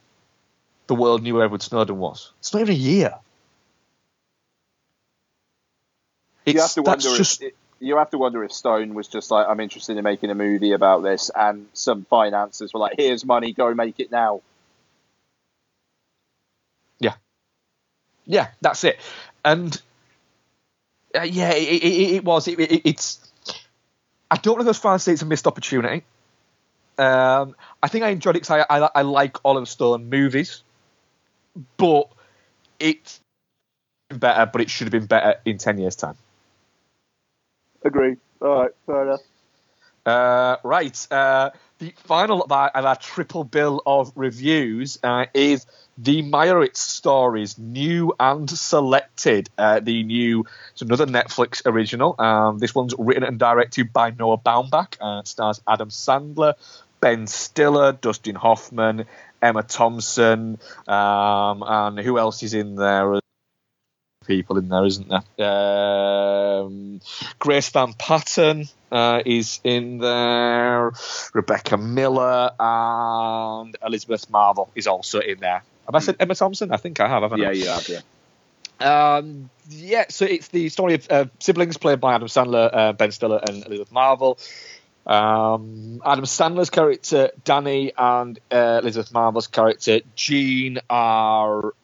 the 0.86 0.94
world 0.94 1.22
knew 1.22 1.42
Edward 1.42 1.62
Snowden 1.62 1.98
was. 1.98 2.32
It's 2.40 2.52
not 2.52 2.62
even 2.62 2.74
a 2.74 2.78
year. 2.78 3.14
It's, 6.44 6.54
you 6.54 6.60
have 6.60 6.72
to 6.72 6.82
that's 6.82 7.04
wonder 7.04 7.18
just 7.18 7.42
if 7.42 7.52
you 7.80 7.96
have 7.98 8.10
to 8.10 8.18
wonder 8.18 8.42
if 8.44 8.52
Stone 8.52 8.94
was 8.94 9.08
just 9.08 9.30
like, 9.30 9.46
I'm 9.48 9.60
interested 9.60 9.96
in 9.96 10.04
making 10.04 10.30
a 10.30 10.34
movie 10.34 10.72
about 10.72 11.02
this, 11.02 11.30
and 11.34 11.66
some 11.74 12.04
financiers 12.04 12.72
were 12.72 12.80
like, 12.80 12.94
"Here's 12.98 13.24
money, 13.24 13.52
go 13.52 13.74
make 13.74 14.00
it 14.00 14.10
now." 14.10 14.42
yeah, 16.98 17.14
Yeah, 18.26 18.48
that's 18.60 18.84
it. 18.84 18.98
And 19.44 19.80
uh, 21.14 21.22
yeah, 21.22 21.52
it, 21.52 21.82
it, 21.82 22.14
it 22.16 22.24
was. 22.24 22.48
It, 22.48 22.58
it, 22.60 22.82
it's. 22.84 23.20
I 24.30 24.36
don't 24.36 24.58
know 24.62 24.68
if 24.68 24.76
far 24.76 24.94
as 24.94 25.04
say 25.04 25.12
it's 25.12 25.22
a 25.22 25.26
missed 25.26 25.46
opportunity. 25.46 26.04
Um, 26.98 27.54
I 27.82 27.88
think 27.88 28.04
I 28.04 28.08
enjoyed 28.10 28.36
it 28.36 28.40
because 28.42 28.64
I, 28.68 28.78
I, 28.78 28.90
I 28.96 29.02
like 29.02 29.38
Oliver 29.44 29.66
Stone 29.66 30.08
movies, 30.08 30.62
but 31.76 32.08
it's 32.78 33.20
better. 34.10 34.50
But 34.50 34.62
it 34.62 34.70
should 34.70 34.86
have 34.86 34.92
been 34.92 35.06
better 35.06 35.40
in 35.44 35.58
ten 35.58 35.78
years' 35.78 35.96
time. 35.96 36.16
Agree. 37.84 38.16
All 38.40 38.62
right, 38.62 38.70
fair 38.86 39.02
enough. 39.02 39.20
Uh, 40.04 40.56
right. 40.62 41.06
Uh, 41.10 41.50
the 41.78 41.92
final 42.04 42.42
of 42.42 42.52
our, 42.52 42.68
of 42.68 42.84
our 42.84 42.96
triple 42.96 43.44
bill 43.44 43.82
of 43.84 44.12
reviews 44.14 44.98
uh, 45.02 45.26
is 45.34 45.66
the 45.98 46.22
Meyerowitz 46.22 46.76
stories, 46.76 47.58
new 47.58 48.14
and 48.18 48.48
selected. 48.48 49.50
Uh, 49.58 49.80
the 49.80 50.04
new, 50.04 50.44
it's 50.72 50.82
another 50.82 51.06
Netflix 51.06 51.62
original. 51.66 52.14
Um, 52.18 52.58
this 52.58 52.74
one's 52.74 52.94
written 52.98 53.24
and 53.24 53.38
directed 53.38 53.92
by 53.92 54.10
Noah 54.10 54.38
Baumbach. 54.38 54.96
Uh, 55.00 55.20
it 55.20 55.28
stars 55.28 55.60
Adam 55.66 55.88
Sandler, 55.90 56.54
Ben 57.00 57.26
Stiller, 57.26 57.92
Dustin 57.92 58.36
Hoffman, 58.36 59.04
Emma 59.42 59.62
Thompson, 59.62 60.58
um, 60.86 61.64
and 61.66 61.98
who 61.98 62.18
else 62.18 62.42
is 62.42 62.54
in 62.54 62.76
there? 62.76 63.20
People 64.26 64.58
in 64.58 64.68
there, 64.68 64.84
isn't 64.84 65.08
there? 65.08 65.48
Um, 65.48 67.00
Grace 67.38 67.70
Van 67.70 67.92
Patten 67.92 68.68
uh, 68.90 69.22
is 69.24 69.60
in 69.64 69.98
there. 69.98 70.92
Rebecca 71.32 71.76
Miller 71.76 72.50
and 72.58 73.76
Elizabeth 73.84 74.28
Marvel 74.30 74.70
is 74.74 74.86
also 74.86 75.20
in 75.20 75.40
there. 75.40 75.62
Have 75.86 75.94
I 75.94 75.98
said 76.00 76.16
Emma 76.18 76.34
Thompson? 76.34 76.72
I 76.72 76.76
think 76.76 76.98
I 77.00 77.08
have. 77.08 77.22
Haven't 77.22 77.40
I? 77.40 77.44
Yeah, 77.44 77.50
you 77.52 77.68
have. 77.68 77.88
Yeah. 77.88 78.00
Um, 78.78 79.48
yeah, 79.68 80.04
so 80.08 80.26
it's 80.26 80.48
the 80.48 80.68
story 80.68 80.94
of 80.94 81.06
uh, 81.10 81.24
siblings 81.38 81.76
played 81.78 82.00
by 82.00 82.14
Adam 82.14 82.28
Sandler, 82.28 82.70
uh, 82.72 82.92
Ben 82.92 83.10
Stiller, 83.10 83.40
and 83.46 83.64
Elizabeth 83.64 83.92
Marvel. 83.92 84.38
Um, 85.06 86.02
Adam 86.04 86.24
Sandler's 86.24 86.70
character 86.70 87.30
Danny 87.44 87.92
and 87.96 88.38
uh, 88.50 88.80
Elizabeth 88.82 89.12
Marvel's 89.12 89.46
character 89.46 90.00
Jean 90.16 90.80
are 90.90 91.74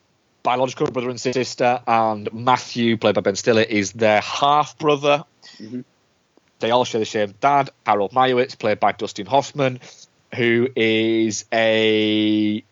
biological 0.43 0.87
brother 0.91 1.11
and 1.11 1.21
sister, 1.21 1.81
and 1.87 2.33
Matthew, 2.33 2.97
played 2.97 3.15
by 3.15 3.21
Ben 3.21 3.37
Stiller, 3.37 3.63
is 3.63 3.93
their 3.93 4.21
half 4.21 4.79
brother. 4.79 5.25
Mhm. 5.59 5.85
They 6.61 6.71
all 6.71 6.85
share 6.85 7.01
the 7.01 7.07
same 7.07 7.35
dad, 7.41 7.71
Harold 7.87 8.13
Meyerowitz, 8.13 8.59
played 8.59 8.79
by 8.81 8.93
Dustin 8.93 9.27
Hoffman, 9.27 9.81
who 10.35 10.69
is 10.77 11.45
a 11.53 12.63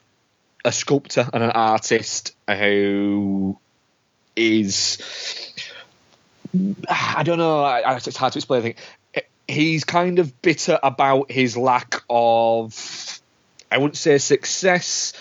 a 0.64 0.72
sculptor 0.72 1.28
and 1.32 1.42
an 1.42 1.50
artist 1.50 2.34
who 2.48 3.58
is 4.36 4.98
I 6.88 7.22
don't 7.22 7.38
know. 7.38 7.64
It's 7.66 8.16
hard 8.16 8.32
to 8.32 8.38
explain. 8.38 8.58
I 8.58 8.62
think 8.62 8.76
he's 9.48 9.84
kind 9.84 10.18
of 10.18 10.40
bitter 10.42 10.78
about 10.82 11.30
his 11.30 11.56
lack 11.56 12.02
of 12.08 13.20
I 13.70 13.78
wouldn't 13.78 13.96
say 13.96 14.18
success, 14.18 15.12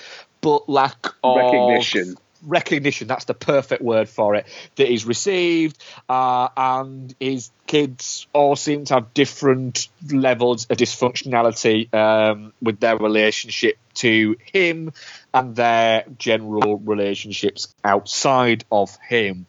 but 0.41 0.67
lack 0.69 1.07
of 1.23 1.37
Recognition. 1.37 2.15
Recognition. 2.45 3.07
That's 3.07 3.25
the 3.25 3.33
perfect 3.33 3.81
word 3.81 4.09
for 4.09 4.35
it. 4.35 4.45
That 4.75 4.87
he's 4.87 5.05
received, 5.05 5.77
uh, 6.07 6.49
and 6.55 7.13
his 7.19 7.51
kids 7.67 8.27
all 8.33 8.55
seem 8.55 8.85
to 8.85 8.95
have 8.95 9.13
different 9.13 9.87
levels 10.11 10.65
of 10.69 10.77
dysfunctionality 10.77 11.93
um, 11.93 12.53
with 12.61 12.79
their 12.79 12.97
relationship 12.97 13.77
to 13.95 14.37
him 14.53 14.93
and 15.33 15.55
their 15.55 16.05
general 16.17 16.77
relationships 16.79 17.73
outside 17.83 18.65
of 18.71 18.97
him. 19.07 19.45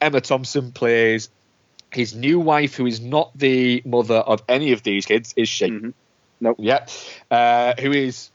Emma 0.00 0.20
Thompson 0.20 0.72
plays 0.72 1.30
his 1.90 2.14
new 2.14 2.40
wife, 2.40 2.74
who 2.74 2.86
is 2.86 3.00
not 3.00 3.36
the 3.36 3.82
mother 3.84 4.16
of 4.16 4.42
any 4.48 4.72
of 4.72 4.82
these 4.82 5.06
kids, 5.06 5.32
is 5.36 5.48
she? 5.48 5.66
Mhm. 5.66 5.94
Nope. 6.40 6.56
Yeah. 6.58 6.86
Uh, 7.30 7.74
who 7.80 7.92
is 7.92 8.30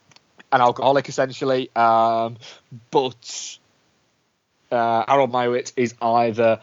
an 0.52 0.61
alcoholic 0.61 1.07
essentially, 1.07 1.69
um, 1.76 2.38
but 2.90 3.60
uh, 4.72 5.06
Harold 5.07 5.31
Meyerowitz 5.31 5.73
is 5.76 5.93
either 6.02 6.60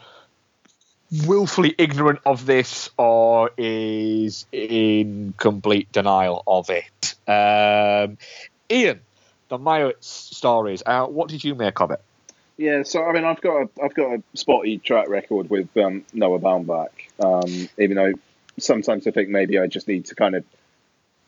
willfully 1.25 1.73
ignorant 1.77 2.19
of 2.25 2.45
this 2.45 2.89
or 2.97 3.51
is 3.57 4.45
in 4.51 5.33
complete 5.37 5.91
denial 5.91 6.43
of 6.45 6.69
it. 6.69 7.15
Um, 7.27 8.17
Ian, 8.69 9.01
the 9.49 9.57
Meyerowitz 9.57 10.03
stories. 10.03 10.83
Uh, 10.85 11.05
what 11.05 11.29
did 11.29 11.43
you 11.43 11.55
make 11.55 11.81
of 11.81 11.91
it? 11.91 12.01
Yeah, 12.57 12.83
so 12.83 13.05
I 13.05 13.13
mean, 13.13 13.23
I've 13.23 13.41
got 13.41 13.61
a, 13.61 13.69
I've 13.81 13.93
got 13.93 14.15
a 14.15 14.23
spotty 14.33 14.79
track 14.79 15.07
record 15.07 15.49
with 15.49 15.75
um, 15.77 16.03
Noah 16.13 16.39
Baumbach. 16.39 16.89
Um, 17.23 17.69
even 17.77 17.95
though 17.95 18.13
sometimes 18.57 19.07
I 19.07 19.11
think 19.11 19.29
maybe 19.29 19.57
I 19.57 19.67
just 19.67 19.87
need 19.87 20.05
to 20.07 20.15
kind 20.15 20.35
of 20.35 20.43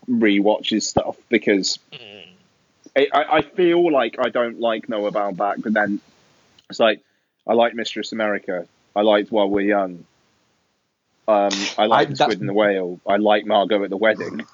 rewatch 0.09 0.69
his 0.69 0.87
stuff 0.87 1.15
because 1.29 1.79
I, 2.95 3.07
I 3.13 3.37
I 3.37 3.41
feel 3.41 3.91
like 3.91 4.17
I 4.19 4.29
don't 4.29 4.59
like 4.59 4.89
Noah 4.89 5.11
Baumbach, 5.11 5.63
but 5.63 5.73
then 5.73 6.01
it's 6.71 6.79
like 6.79 7.01
I 7.47 7.53
like 7.53 7.75
Mistress 7.75 8.11
America. 8.11 8.67
I 8.95 9.01
liked 9.01 9.31
While 9.31 9.49
We're 9.49 9.61
Young. 9.61 10.05
Um, 11.27 11.51
I 11.77 11.85
like 11.85 12.09
I- 12.09 12.13
Squid 12.13 12.39
and 12.39 12.49
the 12.49 12.53
Whale. 12.53 12.99
I 13.07 13.17
like 13.17 13.45
Margot 13.45 13.83
at 13.83 13.89
the 13.89 13.97
Wedding. 13.97 14.45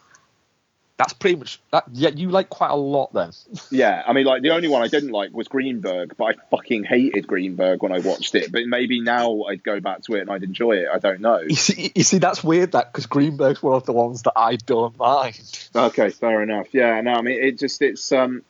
That's 0.98 1.14
pretty 1.14 1.36
much 1.36 1.60
that. 1.72 1.84
Yeah, 1.94 2.10
you 2.10 2.30
like 2.30 2.50
quite 2.50 2.72
a 2.72 2.76
lot 2.76 3.14
then. 3.14 3.30
Yeah, 3.70 4.02
I 4.08 4.14
mean, 4.14 4.26
like 4.26 4.42
the 4.42 4.50
only 4.50 4.68
one 4.68 4.82
I 4.82 4.88
didn't 4.88 5.12
like 5.12 5.32
was 5.32 5.48
Greenberg, 5.48 6.16
but 6.18 6.24
I 6.26 6.34
fucking 6.50 6.86
hated 6.86 7.28
Greenberg 7.28 7.84
when 7.84 7.92
I 7.92 8.00
watched 8.00 8.34
it. 8.34 8.52
But 8.52 8.66
maybe 8.66 9.00
now 9.02 9.44
I'd 9.44 9.64
go 9.64 9.80
back 9.80 10.02
to 10.04 10.16
it 10.16 10.22
and 10.22 10.32
I'd 10.32 10.42
enjoy 10.42 10.78
it. 10.78 10.88
I 10.92 10.98
don't 10.98 11.22
know. 11.22 11.40
You 11.42 11.56
see, 11.56 11.92
you 11.94 12.04
see, 12.04 12.18
that's 12.18 12.44
weird. 12.44 12.72
That 12.72 12.92
because 12.92 13.06
Greenberg's 13.06 13.62
one 13.62 13.76
of 13.76 13.86
the 13.86 13.94
ones 13.94 14.24
that 14.24 14.34
I 14.36 14.56
don't 14.56 14.98
mind. 14.98 15.70
Okay, 15.76 16.10
fair 16.10 16.42
enough. 16.42 16.68
Yeah, 16.74 17.00
no, 17.02 17.14
I 17.14 17.22
mean, 17.22 17.44
it 17.44 17.60
just 17.60 17.82
it's 17.84 18.12
um, 18.12 18.42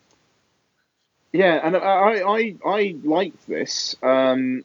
yeah, 1.38 1.60
and 1.64 1.78
I 1.78 1.80
I 1.82 2.56
I, 2.66 2.96
liked 3.04 3.48
this. 3.48 3.96
Um, 4.02 4.64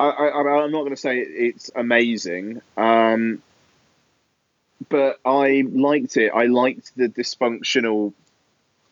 I, 0.00 0.08
I 0.08 0.62
I'm 0.62 0.72
not 0.72 0.80
going 0.80 0.90
to 0.90 0.96
say 0.96 1.18
it's 1.18 1.70
amazing. 1.74 2.62
Um, 2.78 3.42
but 4.88 5.18
I 5.24 5.64
liked 5.70 6.16
it. 6.16 6.30
I 6.34 6.46
liked 6.46 6.96
the 6.96 7.08
dysfunctional 7.08 8.14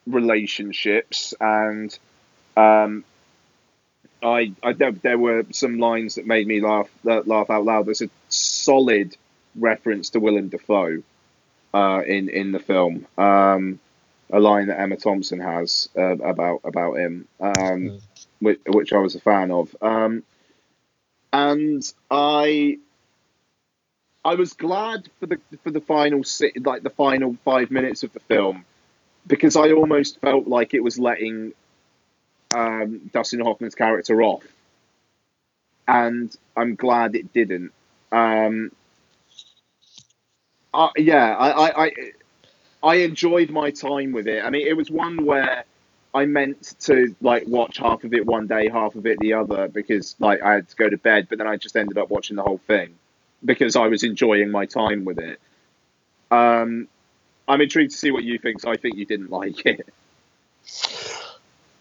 relationships 0.06 1.32
and 1.40 1.96
um, 2.56 3.04
I, 4.22 4.52
I 4.62 4.72
there, 4.74 4.92
there 4.92 5.18
were 5.18 5.44
some 5.52 5.78
lines 5.78 6.16
that 6.16 6.26
made 6.26 6.46
me 6.46 6.60
laugh 6.60 6.88
laugh 7.04 7.48
out 7.50 7.64
loud. 7.64 7.86
There's 7.86 8.02
a 8.02 8.10
solid 8.28 9.16
reference 9.56 10.10
to 10.10 10.20
Willem 10.20 10.48
Dafoe 10.48 11.02
uh, 11.72 12.02
in 12.06 12.28
in 12.28 12.52
the 12.52 12.60
film. 12.60 13.06
Um, 13.16 13.80
a 14.32 14.40
line 14.40 14.68
that 14.68 14.80
Emma 14.80 14.96
Thompson 14.96 15.40
has 15.40 15.88
uh, 15.96 16.16
about 16.18 16.62
about 16.64 16.94
him, 16.94 17.28
um, 17.40 17.52
Mm. 17.54 18.00
which, 18.40 18.60
which 18.66 18.92
I 18.92 18.98
was 18.98 19.14
a 19.14 19.20
fan 19.20 19.50
of, 19.52 19.76
um, 19.82 20.24
and 21.32 21.82
I 22.10 22.78
I 24.24 24.34
was 24.36 24.52
glad 24.54 25.08
for 25.20 25.26
the 25.26 25.38
for 25.62 25.70
the 25.70 25.80
final 25.80 26.22
like 26.64 26.82
the 26.82 26.90
final 26.90 27.36
five 27.44 27.70
minutes 27.70 28.02
of 28.04 28.12
the 28.12 28.20
film 28.20 28.64
because 29.26 29.56
I 29.56 29.72
almost 29.72 30.20
felt 30.20 30.46
like 30.48 30.74
it 30.74 30.82
was 30.82 30.98
letting 30.98 31.52
um, 32.54 33.10
Dustin 33.12 33.40
Hoffman's 33.40 33.74
character 33.74 34.22
off, 34.22 34.44
and 35.88 36.34
I'm 36.56 36.74
glad 36.74 37.14
it 37.16 37.32
didn't. 37.32 37.72
Um, 38.12 38.72
uh, 40.74 40.90
yeah, 40.96 41.36
I, 41.36 41.50
I, 41.50 41.84
I 41.86 41.92
I 42.82 42.96
enjoyed 42.96 43.50
my 43.50 43.70
time 43.70 44.12
with 44.12 44.26
it. 44.26 44.44
I 44.44 44.50
mean, 44.50 44.66
it 44.66 44.76
was 44.76 44.90
one 44.90 45.24
where 45.24 45.64
I 46.14 46.26
meant 46.26 46.74
to 46.80 47.14
like 47.20 47.46
watch 47.46 47.78
half 47.78 48.04
of 48.04 48.12
it 48.12 48.26
one 48.26 48.46
day, 48.46 48.68
half 48.68 48.94
of 48.96 49.06
it 49.06 49.18
the 49.18 49.34
other, 49.34 49.68
because 49.68 50.16
like 50.18 50.42
I 50.42 50.54
had 50.54 50.68
to 50.68 50.76
go 50.76 50.88
to 50.88 50.98
bed, 50.98 51.28
but 51.28 51.38
then 51.38 51.46
I 51.46 51.56
just 51.56 51.76
ended 51.76 51.96
up 51.96 52.10
watching 52.10 52.36
the 52.36 52.42
whole 52.42 52.58
thing 52.66 52.94
because 53.44 53.76
I 53.76 53.88
was 53.88 54.02
enjoying 54.02 54.50
my 54.50 54.66
time 54.66 55.04
with 55.04 55.18
it. 55.18 55.40
Um, 56.30 56.88
I'm 57.48 57.60
intrigued 57.60 57.92
to 57.92 57.96
see 57.96 58.10
what 58.10 58.24
you 58.24 58.38
think. 58.38 58.60
So 58.60 58.70
I 58.70 58.76
think 58.76 58.96
you 58.96 59.04
didn't 59.04 59.30
like 59.30 59.64
it. 59.66 59.86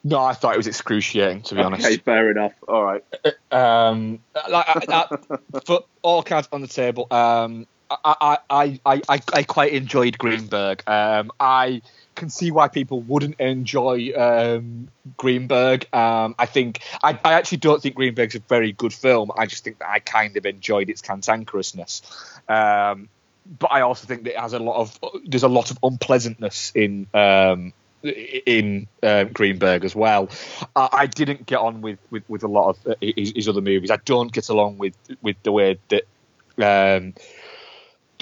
No, 0.03 0.19
I 0.19 0.33
thought 0.33 0.55
it 0.55 0.57
was 0.57 0.67
excruciating 0.67 1.43
to 1.43 1.55
be 1.55 1.61
honest. 1.61 1.85
Okay, 1.85 1.97
fair 1.97 2.31
enough. 2.31 2.53
All 2.67 2.83
right. 2.83 3.03
um, 3.51 4.19
like 4.49 4.65
I, 4.67 4.81
I, 4.89 5.59
for 5.65 5.81
all 6.01 6.23
cards 6.23 6.49
on 6.51 6.61
the 6.61 6.67
table, 6.67 7.07
um, 7.11 7.67
I, 8.03 8.37
I, 8.49 8.79
I, 8.85 9.01
I, 9.09 9.21
I 9.33 9.43
quite 9.43 9.73
enjoyed 9.73 10.17
Greenberg. 10.17 10.83
Um, 10.87 11.31
I 11.39 11.81
can 12.15 12.29
see 12.29 12.51
why 12.51 12.67
people 12.67 13.01
wouldn't 13.01 13.39
enjoy 13.39 14.11
um, 14.15 14.87
Greenberg. 15.17 15.87
Um, 15.93 16.35
I 16.37 16.45
think 16.45 16.81
I, 17.03 17.17
I 17.23 17.33
actually 17.33 17.59
don't 17.59 17.81
think 17.81 17.95
Greenberg's 17.95 18.35
a 18.35 18.39
very 18.39 18.71
good 18.71 18.93
film. 18.93 19.31
I 19.37 19.45
just 19.45 19.63
think 19.63 19.79
that 19.79 19.89
I 19.89 19.99
kind 19.99 20.37
of 20.37 20.45
enjoyed 20.45 20.89
its 20.89 21.01
cantankerousness. 21.01 22.01
Um, 22.49 23.09
but 23.59 23.71
I 23.71 23.81
also 23.81 24.07
think 24.07 24.23
that 24.23 24.31
it 24.31 24.39
has 24.39 24.53
a 24.53 24.59
lot 24.59 24.77
of 24.77 24.99
there's 25.25 25.43
a 25.43 25.49
lot 25.49 25.71
of 25.71 25.79
unpleasantness 25.83 26.71
in 26.75 27.07
um, 27.13 27.73
in 28.03 28.87
um, 29.03 29.29
Greenberg 29.29 29.83
as 29.83 29.95
well. 29.95 30.29
I, 30.75 30.89
I 30.91 31.05
didn't 31.07 31.45
get 31.45 31.59
on 31.59 31.81
with, 31.81 31.99
with, 32.09 32.23
with 32.29 32.43
a 32.43 32.47
lot 32.47 32.69
of 32.69 32.87
uh, 32.87 32.95
his, 33.01 33.33
his 33.35 33.47
other 33.47 33.61
movies. 33.61 33.91
I 33.91 33.97
don't 33.97 34.31
get 34.31 34.49
along 34.49 34.77
with 34.77 34.95
with 35.21 35.37
the 35.43 35.51
way 35.51 35.79
that 35.89 36.03
um, 36.57 37.13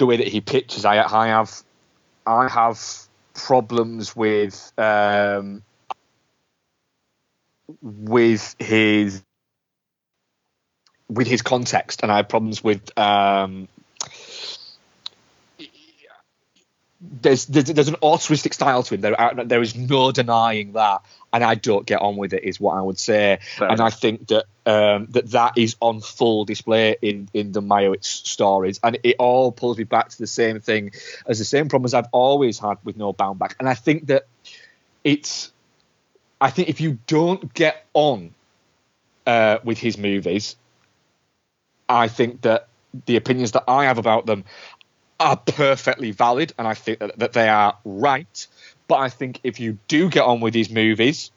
the 0.00 0.06
way 0.06 0.16
that 0.16 0.26
he 0.26 0.40
pitches. 0.40 0.84
I 0.84 1.00
I 1.02 1.28
have 1.28 1.62
I 2.26 2.48
have 2.48 2.82
problems 3.34 4.16
with 4.16 4.72
um, 4.76 5.62
with 7.82 8.56
his 8.58 9.22
with 11.08 11.28
his 11.28 11.42
context, 11.42 12.00
and 12.02 12.10
I 12.10 12.16
have 12.16 12.28
problems 12.28 12.64
with. 12.64 12.98
Um, 12.98 13.68
there's, 17.00 17.46
there's 17.46 17.64
there's 17.64 17.88
an 17.88 17.96
altruistic 18.02 18.52
style 18.52 18.82
to 18.82 18.94
him. 18.94 19.00
There 19.00 19.18
are, 19.18 19.44
there 19.44 19.62
is 19.62 19.74
no 19.74 20.12
denying 20.12 20.72
that, 20.72 21.02
and 21.32 21.42
I 21.42 21.54
don't 21.54 21.86
get 21.86 22.02
on 22.02 22.16
with 22.16 22.34
it. 22.34 22.44
Is 22.44 22.60
what 22.60 22.76
I 22.76 22.82
would 22.82 22.98
say, 22.98 23.38
Fair 23.56 23.70
and 23.70 23.80
I 23.80 23.88
think 23.88 24.28
that 24.28 24.44
um, 24.66 25.06
that 25.10 25.30
that 25.30 25.56
is 25.56 25.76
on 25.80 26.02
full 26.02 26.44
display 26.44 26.96
in 27.00 27.28
in 27.32 27.52
the 27.52 27.62
Meyerowitz 27.62 28.04
stories, 28.04 28.80
and 28.82 28.98
it 29.02 29.16
all 29.18 29.50
pulls 29.50 29.78
me 29.78 29.84
back 29.84 30.10
to 30.10 30.18
the 30.18 30.26
same 30.26 30.60
thing 30.60 30.92
as 31.26 31.38
the 31.38 31.44
same 31.44 31.68
problems 31.70 31.94
I've 31.94 32.08
always 32.12 32.58
had 32.58 32.76
with 32.84 32.98
Noah 32.98 33.14
Baumbach, 33.14 33.54
and 33.58 33.68
I 33.68 33.74
think 33.74 34.08
that 34.08 34.26
it's. 35.02 35.52
I 36.42 36.50
think 36.50 36.68
if 36.70 36.80
you 36.80 36.98
don't 37.06 37.52
get 37.52 37.84
on 37.92 38.34
uh, 39.26 39.58
with 39.62 39.78
his 39.78 39.98
movies, 39.98 40.56
I 41.88 42.08
think 42.08 42.42
that 42.42 42.68
the 43.06 43.16
opinions 43.16 43.52
that 43.52 43.64
I 43.68 43.84
have 43.84 43.98
about 43.98 44.26
them 44.26 44.44
are 45.20 45.36
perfectly 45.36 46.10
valid, 46.10 46.52
and 46.58 46.66
I 46.66 46.74
think 46.74 46.98
that, 46.98 47.18
that 47.18 47.32
they 47.34 47.48
are 47.48 47.76
right. 47.84 48.46
But 48.88 48.96
I 48.96 49.08
think 49.10 49.40
if 49.44 49.60
you 49.60 49.78
do 49.86 50.08
get 50.08 50.24
on 50.24 50.40
with 50.40 50.52
these 50.54 50.70
movies, 50.70 51.30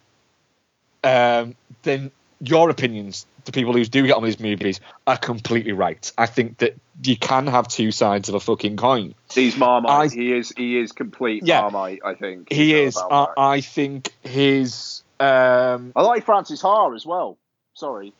um, 1.03 1.55
then 1.83 2.09
your 2.39 2.69
opinions, 2.69 3.25
the 3.45 3.51
people 3.51 3.73
who 3.73 3.85
do 3.85 4.07
get 4.07 4.15
on 4.15 4.23
with 4.23 4.37
these 4.37 4.43
movies, 4.43 4.79
are 5.05 5.17
completely 5.17 5.73
right. 5.73 6.11
I 6.17 6.25
think 6.25 6.57
that 6.59 6.75
you 7.03 7.17
can 7.17 7.45
have 7.47 7.67
two 7.67 7.91
sides 7.91 8.29
of 8.29 8.35
a 8.35 8.39
fucking 8.39 8.77
coin. 8.77 9.13
He's 9.31 9.55
Marmite. 9.57 10.11
I- 10.11 10.15
he 10.15 10.33
is. 10.33 10.53
He 10.55 10.79
is 10.79 10.91
complete 10.93 11.43
Yeah. 11.45 11.61
Marmite. 11.61 11.99
I 12.03 12.15
think 12.15 12.51
He 12.51 12.73
is. 12.73 12.97
I, 12.97 13.27
I 13.37 13.61
think 13.61 14.11
his. 14.23 15.03
Um, 15.19 15.91
I 15.95 16.01
like 16.01 16.25
Frances 16.25 16.61
Ha 16.61 16.93
as 16.93 17.05
well. 17.05 17.37
Sorry. 17.75 18.13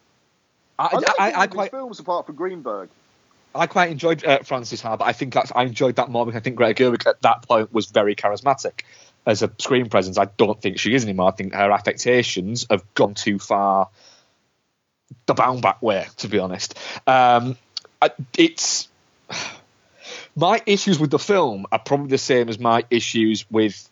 I, 0.77 0.85
I, 1.19 1.31
I, 1.31 1.41
I 1.41 1.47
quite. 1.47 1.71
films 1.71 1.99
apart 1.99 2.25
from 2.25 2.35
Greenberg. 2.35 2.89
I 3.55 3.67
quite 3.67 3.91
enjoyed 3.91 4.25
uh, 4.25 4.39
Frances 4.39 4.81
Ha, 4.81 4.97
but 4.97 5.05
I 5.05 5.13
think 5.13 5.33
that's, 5.33 5.51
I 5.55 5.63
enjoyed 5.63 5.97
that 5.97 6.09
more 6.09 6.25
because 6.25 6.39
I 6.39 6.43
think 6.43 6.55
Greta 6.55 6.83
Gerwig 6.83 7.07
at 7.07 7.21
that 7.21 7.47
point 7.47 7.73
was 7.73 7.87
very 7.87 8.15
charismatic 8.15 8.81
as 9.25 9.43
a 9.43 9.51
screen 9.59 9.89
presence. 9.89 10.17
I 10.17 10.25
don't 10.25 10.61
think 10.61 10.79
she 10.79 10.93
is 10.93 11.03
anymore. 11.03 11.29
I 11.29 11.31
think 11.31 11.53
her 11.53 11.71
affectations 11.71 12.65
have 12.69 12.83
gone 12.93 13.13
too 13.13 13.39
far 13.39 13.89
the 15.25 15.33
Baumbach 15.33 15.81
way, 15.81 16.07
to 16.17 16.27
be 16.27 16.39
honest. 16.39 16.77
Um, 17.07 17.57
it's 18.37 18.89
my 20.35 20.61
issues 20.65 20.99
with 20.99 21.11
the 21.11 21.19
film 21.19 21.65
are 21.71 21.79
probably 21.79 22.07
the 22.07 22.17
same 22.17 22.49
as 22.49 22.59
my 22.59 22.83
issues 22.89 23.45
with 23.51 23.89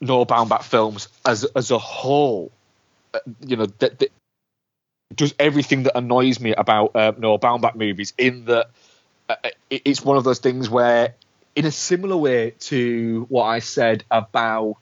Noah 0.00 0.26
Baumbach 0.26 0.62
films 0.62 1.08
as 1.26 1.44
as 1.44 1.70
a 1.70 1.78
whole. 1.78 2.50
uh, 3.14 3.18
you 3.44 3.56
know, 3.56 3.66
that 3.66 4.10
does 5.16 5.34
everything 5.38 5.84
that 5.84 5.96
annoys 5.96 6.40
me 6.40 6.54
about 6.54 6.94
uh, 6.94 7.12
Noah 7.16 7.38
Baumbach 7.38 7.74
movies. 7.74 8.12
In 8.18 8.44
that 8.46 8.70
uh, 9.28 9.36
it, 9.70 9.82
it's 9.84 10.04
one 10.04 10.16
of 10.16 10.24
those 10.24 10.38
things 10.38 10.68
where, 10.68 11.14
in 11.54 11.64
a 11.66 11.70
similar 11.70 12.16
way 12.16 12.54
to 12.60 13.26
what 13.28 13.44
I 13.44 13.58
said 13.60 14.04
about 14.10 14.76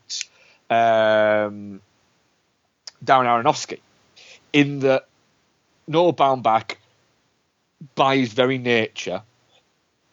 um, 0.68 1.80
Darren 3.04 3.26
Aronofsky, 3.26 3.80
in 4.52 4.80
that 4.80 5.06
Noah 5.86 6.12
Baumbach, 6.12 6.76
by 7.94 8.16
his 8.16 8.32
very 8.32 8.58
nature, 8.58 9.22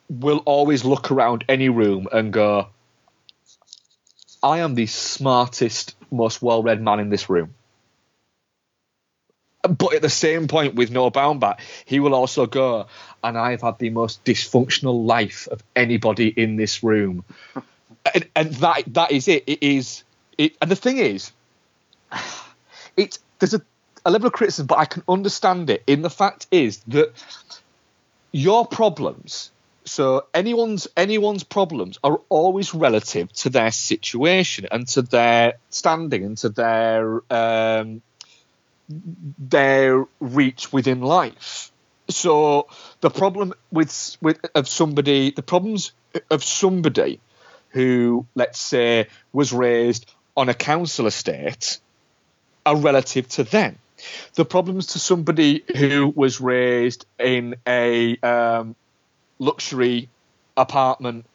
will 0.10 0.40
always 0.46 0.86
look 0.86 1.12
around 1.12 1.44
any 1.50 1.70
room 1.70 2.08
and 2.12 2.32
go, 2.32 2.68
I 4.42 4.60
am 4.60 4.76
the 4.76 4.86
smartest, 4.86 5.96
most 6.12 6.42
well 6.42 6.64
read 6.64 6.82
man 6.82 7.00
in 7.00 7.10
this 7.10 7.30
room. 7.30 7.54
But 9.62 9.96
at 9.96 10.02
the 10.02 10.10
same 10.10 10.48
point 10.48 10.76
with 10.76 10.92
no 10.92 11.10
bound 11.10 11.42
Baumbach, 11.42 11.60
he 11.86 12.00
will 12.00 12.14
also 12.14 12.46
go, 12.46 12.88
and 13.24 13.38
I've 13.38 13.62
had 13.62 13.80
the 13.80 13.90
most 13.90 14.24
dysfunctional 14.24 15.06
life 15.06 15.48
of 15.48 15.64
anybody 15.76 16.28
in 16.28 16.56
this 16.56 16.84
room. 16.84 17.26
and, 18.14 18.28
and 18.36 18.54
that 18.56 18.84
that 18.94 19.12
is 19.12 19.28
it. 19.28 19.44
It 19.48 19.64
is 19.64 20.04
it, 20.38 20.56
and 20.62 20.72
the 20.72 20.76
thing 20.76 20.98
is, 20.98 21.32
it 22.98 23.20
there's 23.40 23.56
a, 23.56 23.62
a 24.06 24.12
level 24.12 24.28
of 24.28 24.34
criticism, 24.34 24.68
but 24.68 24.78
I 24.78 24.86
can 24.86 25.04
understand 25.08 25.70
it. 25.70 25.84
In 25.88 26.02
the 26.02 26.10
fact 26.10 26.48
is 26.52 26.78
that 26.88 27.12
your 28.32 28.68
problems 28.68 29.52
so 29.88 30.28
anyone's 30.34 30.88
anyone's 30.98 31.44
problems 31.44 31.98
are 32.04 32.20
always 32.30 32.74
relative 32.74 33.32
to 33.34 33.50
their 33.50 33.72
situation 33.72 34.68
and 34.70 34.88
to 34.90 35.02
their 35.02 35.54
standing 35.70 36.26
and 36.26 36.38
to 36.40 36.50
their 36.50 37.22
um, 37.32 38.02
their 38.90 40.06
reach 40.20 40.72
within 40.72 41.02
life. 41.02 41.72
So 42.10 42.68
the 43.02 43.10
problem 43.10 43.54
with 43.72 44.18
with 44.22 44.40
of 44.56 44.68
somebody, 44.68 45.32
the 45.32 45.44
problems 45.44 45.92
of 46.30 46.44
somebody 46.44 47.20
who, 47.70 48.26
let's 48.34 48.60
say, 48.60 49.08
was 49.34 49.52
raised 49.52 50.12
on 50.36 50.50
a 50.50 50.54
council 50.54 51.08
estate 51.08 51.80
are 52.66 52.78
relative 52.78 53.28
to 53.30 53.44
them. 53.44 53.78
The 54.36 54.46
problems 54.46 54.88
to 54.88 55.00
somebody 55.00 55.64
who 55.76 56.14
was 56.16 56.40
raised 56.40 57.06
in 57.20 57.56
a 57.68 58.18
um, 58.18 58.76
luxury 59.40 60.10
apartment 60.56 61.26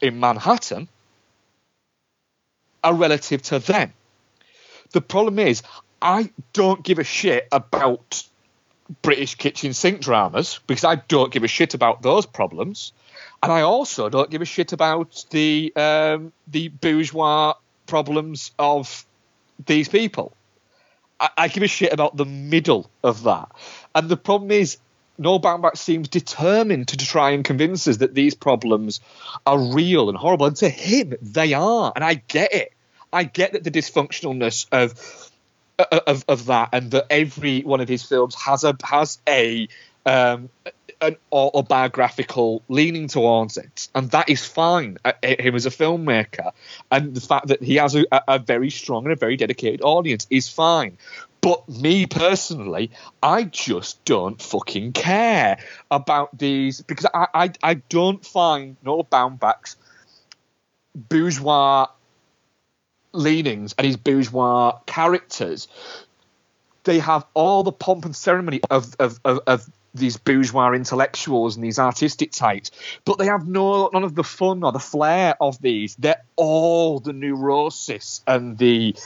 in 0.00 0.20
Manhattan 0.20 0.88
are 2.84 2.94
relative 2.94 3.42
to 3.42 3.58
them. 3.58 3.92
The 4.92 5.00
problem 5.00 5.38
is, 5.38 5.62
I 6.02 6.30
don't 6.52 6.82
give 6.82 6.98
a 6.98 7.04
shit 7.04 7.46
about 7.52 8.24
British 9.02 9.36
kitchen 9.36 9.72
sink 9.72 10.00
dramas 10.00 10.58
because 10.66 10.84
I 10.84 10.96
don't 10.96 11.32
give 11.32 11.44
a 11.44 11.48
shit 11.48 11.74
about 11.74 12.02
those 12.02 12.26
problems, 12.26 12.92
and 13.40 13.52
I 13.52 13.60
also 13.60 14.08
don't 14.08 14.28
give 14.28 14.42
a 14.42 14.44
shit 14.44 14.72
about 14.72 15.24
the 15.30 15.72
um, 15.76 16.32
the 16.48 16.68
bourgeois 16.68 17.54
problems 17.86 18.50
of 18.58 19.06
these 19.64 19.88
people. 19.88 20.32
I, 21.20 21.30
I 21.38 21.48
give 21.48 21.62
a 21.62 21.68
shit 21.68 21.92
about 21.92 22.16
the 22.16 22.26
middle 22.26 22.90
of 23.04 23.22
that, 23.22 23.52
and 23.94 24.08
the 24.08 24.16
problem 24.16 24.50
is, 24.50 24.78
Noah 25.18 25.38
Baumbach 25.38 25.76
seems 25.76 26.08
determined 26.08 26.88
to 26.88 26.96
try 26.96 27.30
and 27.30 27.44
convince 27.44 27.86
us 27.86 27.98
that 27.98 28.12
these 28.12 28.34
problems 28.34 29.00
are 29.46 29.72
real 29.72 30.08
and 30.08 30.18
horrible. 30.18 30.46
And 30.46 30.56
to 30.56 30.68
him, 30.68 31.14
they 31.22 31.52
are. 31.52 31.92
And 31.94 32.02
I 32.02 32.14
get 32.14 32.52
it. 32.52 32.72
I 33.12 33.24
get 33.24 33.52
that 33.52 33.62
the 33.62 33.70
dysfunctionalness 33.70 34.66
of 34.72 35.30
of, 35.78 36.24
of 36.28 36.46
that 36.46 36.70
and 36.72 36.90
that 36.90 37.06
every 37.10 37.62
one 37.62 37.80
of 37.80 37.88
his 37.88 38.02
films 38.02 38.34
has 38.34 38.64
a 38.64 38.76
has 38.84 39.18
a 39.28 39.68
um, 40.04 40.48
an 41.00 41.16
autobiographical 41.32 42.62
leaning 42.68 43.08
towards 43.08 43.56
it, 43.56 43.88
and 43.94 44.10
that 44.12 44.28
is 44.28 44.46
fine. 44.46 44.98
Uh, 45.04 45.12
him 45.22 45.54
as 45.54 45.66
a 45.66 45.70
filmmaker, 45.70 46.52
and 46.90 47.14
the 47.14 47.20
fact 47.20 47.48
that 47.48 47.62
he 47.62 47.76
has 47.76 47.94
a, 47.94 48.04
a 48.28 48.38
very 48.38 48.70
strong 48.70 49.04
and 49.04 49.12
a 49.12 49.16
very 49.16 49.36
dedicated 49.36 49.82
audience 49.82 50.26
is 50.30 50.48
fine. 50.48 50.96
But 51.40 51.68
me 51.68 52.06
personally, 52.06 52.92
I 53.20 53.42
just 53.42 54.04
don't 54.04 54.40
fucking 54.40 54.92
care 54.92 55.58
about 55.90 56.38
these 56.38 56.82
because 56.82 57.06
I, 57.12 57.26
I, 57.34 57.50
I 57.62 57.74
don't 57.74 58.24
find 58.24 58.76
Noah 58.84 59.04
Baumbach's 59.04 59.76
bourgeois 60.94 61.86
leanings 63.12 63.74
and 63.78 63.86
his 63.86 63.96
bourgeois 63.96 64.78
characters. 64.86 65.68
They 66.84 66.98
have 66.98 67.24
all 67.34 67.62
the 67.62 67.72
pomp 67.72 68.04
and 68.04 68.16
ceremony 68.16 68.60
of, 68.70 68.94
of, 68.98 69.20
of, 69.24 69.40
of 69.46 69.70
these 69.94 70.16
bourgeois 70.16 70.72
intellectuals 70.72 71.56
and 71.56 71.64
these 71.64 71.78
artistic 71.78 72.32
types, 72.32 72.70
but 73.04 73.18
they 73.18 73.26
have 73.26 73.46
no 73.46 73.90
none 73.92 74.04
of 74.04 74.14
the 74.14 74.24
fun 74.24 74.64
or 74.64 74.72
the 74.72 74.78
flair 74.78 75.36
of 75.40 75.60
these. 75.60 75.94
They're 75.96 76.22
all 76.36 76.98
the 76.98 77.12
neurosis 77.12 78.22
and 78.26 78.56
the 78.56 78.96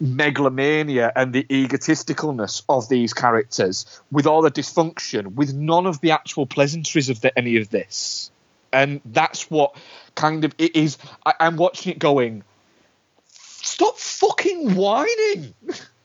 megalomania 0.00 1.12
and 1.14 1.32
the 1.32 1.44
egotisticalness 1.44 2.62
of 2.68 2.88
these 2.88 3.14
characters, 3.14 4.00
with 4.10 4.26
all 4.26 4.42
the 4.42 4.50
dysfunction, 4.50 5.34
with 5.34 5.54
none 5.54 5.86
of 5.86 6.00
the 6.00 6.10
actual 6.10 6.46
pleasantries 6.46 7.08
of 7.08 7.20
the, 7.20 7.36
any 7.38 7.56
of 7.56 7.70
this. 7.70 8.30
And 8.72 9.00
that's 9.04 9.50
what 9.50 9.76
kind 10.14 10.44
of 10.44 10.54
it 10.58 10.74
is. 10.74 10.98
I, 11.24 11.34
I'm 11.40 11.56
watching 11.56 11.92
it 11.92 11.98
going, 11.98 12.42
stop 13.62 13.98
fucking 13.98 14.74
whining. 14.74 15.54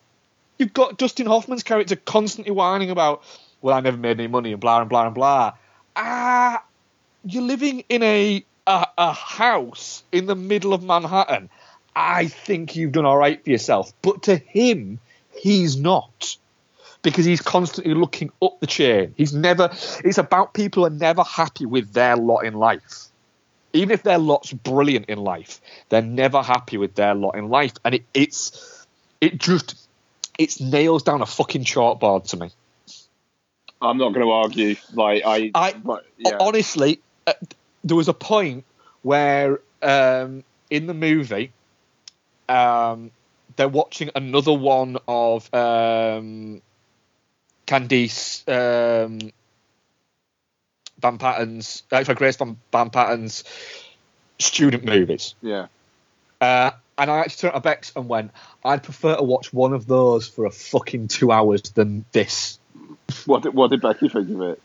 You've 0.57 0.73
got 0.73 0.97
Dustin 0.97 1.27
Hoffman's 1.27 1.63
character 1.63 1.95
constantly 1.95 2.51
whining 2.51 2.89
about, 2.89 3.23
well, 3.61 3.75
I 3.75 3.79
never 3.81 3.97
made 3.97 4.19
any 4.19 4.27
money 4.27 4.53
and 4.53 4.61
blah 4.61 4.81
and 4.81 4.89
blah 4.89 5.05
and 5.05 5.13
blah. 5.13 5.53
Ah, 5.95 6.63
you're 7.23 7.43
living 7.43 7.83
in 7.89 8.01
a, 8.01 8.43
a, 8.65 8.87
a 8.97 9.13
house 9.13 10.03
in 10.11 10.25
the 10.25 10.35
middle 10.35 10.73
of 10.73 10.81
Manhattan 10.81 11.49
I 11.97 12.27
think 12.27 12.75
you've 12.75 12.91
done 12.91 13.05
all 13.05 13.17
right 13.17 13.43
for 13.43 13.49
yourself. 13.49 13.91
But 14.03 14.23
to 14.23 14.35
him, 14.35 14.99
he's 15.35 15.77
not. 15.77 16.37
Because 17.01 17.25
he's 17.25 17.41
constantly 17.41 17.95
looking 17.95 18.31
up 18.41 18.59
the 18.59 18.67
chain. 18.67 19.15
He's 19.17 19.33
never, 19.33 19.69
it's 20.03 20.19
about 20.19 20.53
people 20.53 20.83
who 20.83 20.87
are 20.87 20.95
never 20.95 21.23
happy 21.23 21.65
with 21.65 21.93
their 21.93 22.15
lot 22.15 22.41
in 22.41 22.53
life. 22.53 23.06
Even 23.73 23.91
if 23.91 24.03
their 24.03 24.17
lot's 24.17 24.53
brilliant 24.53 25.07
in 25.07 25.19
life, 25.19 25.61
they're 25.89 26.01
never 26.01 26.41
happy 26.41 26.77
with 26.77 26.95
their 26.95 27.13
lot 27.13 27.35
in 27.35 27.49
life. 27.49 27.73
And 27.83 27.95
it, 27.95 28.05
it's, 28.13 28.85
it 29.21 29.37
just, 29.37 29.75
it's 30.39 30.59
nails 30.59 31.03
down 31.03 31.21
a 31.21 31.25
fucking 31.25 31.63
chalkboard 31.63 32.29
to 32.29 32.37
me. 32.37 32.51
I'm 33.81 33.97
not 33.97 34.13
going 34.13 34.25
to 34.25 34.31
argue. 34.31 34.75
Like 34.93 35.23
I, 35.25 35.51
I 35.53 35.73
but, 35.73 36.05
yeah. 36.17 36.37
honestly, 36.39 36.99
uh, 37.27 37.33
there 37.83 37.97
was 37.97 38.07
a 38.07 38.13
point 38.13 38.65
where 39.03 39.59
um, 39.81 40.43
in 40.69 40.87
the 40.87 40.93
movie 40.93 41.51
um, 42.49 43.11
they're 43.55 43.67
watching 43.67 44.09
another 44.15 44.53
one 44.53 44.97
of 45.07 45.53
um, 45.53 46.61
Candice 47.65 48.47
um, 48.47 49.31
Van 50.99 51.17
Patten's, 51.17 51.83
uh, 51.91 52.03
sorry, 52.03 52.15
Grace 52.15 52.37
Van, 52.37 52.57
Van 52.71 52.89
Patten's 52.89 53.43
student 54.39 54.85
movies. 54.85 55.35
Yeah. 55.41 55.67
Uh, 56.41 56.71
and 56.97 57.11
I 57.11 57.19
actually 57.19 57.49
turned 57.49 57.55
to 57.55 57.61
Bex 57.61 57.91
and 57.95 58.09
went, 58.09 58.31
I'd 58.63 58.83
prefer 58.83 59.15
to 59.15 59.23
watch 59.23 59.53
one 59.53 59.73
of 59.73 59.85
those 59.85 60.27
for 60.27 60.45
a 60.45 60.51
fucking 60.51 61.09
two 61.09 61.31
hours 61.31 61.61
than 61.61 62.05
this. 62.11 62.59
What 63.25 63.43
did, 63.43 63.53
what 63.53 63.69
did 63.69 63.81
Becky 63.81 64.09
think 64.09 64.29
of 64.29 64.41
it? 64.41 64.61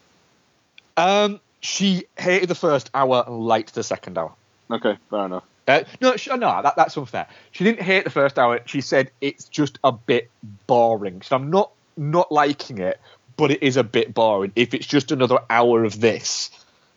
Um, 0.97 1.41
she 1.61 2.05
hated 2.19 2.49
the 2.49 2.55
first 2.55 2.91
hour 2.95 3.25
and 3.27 3.41
liked 3.41 3.75
the 3.75 3.83
second 3.83 4.19
hour. 4.19 4.33
Okay, 4.71 4.97
fair 5.11 5.27
enough. 5.27 5.45
Uh, 5.69 5.85
no, 6.01 6.17
she, 6.17 6.31
no, 6.31 6.61
that, 6.63 6.75
that's 6.77 6.97
unfair. 6.97 7.29
She 7.53 7.65
didn't 7.65 7.83
hate 7.83 8.05
the 8.05 8.11
first 8.11 8.39
hour. 8.39 8.61
She 8.67 8.81
said 8.81 9.11
it's 9.21 9.45
just 9.45 9.79
a 9.85 9.93
bit 9.93 10.31
boring. 10.67 11.23
So 11.23 11.37
I'm 11.37 11.51
not 11.51 11.71
not 11.97 12.33
liking 12.33 12.79
it, 12.79 13.01
but 13.43 13.51
it 13.51 13.65
is 13.65 13.77
a 13.77 13.83
bit 13.83 14.15
boring. 14.15 14.53
If 14.55 14.73
it's 14.73 14.87
just 14.87 15.11
another 15.11 15.41
hour 15.51 15.83
of 15.83 16.01
this, 16.01 16.49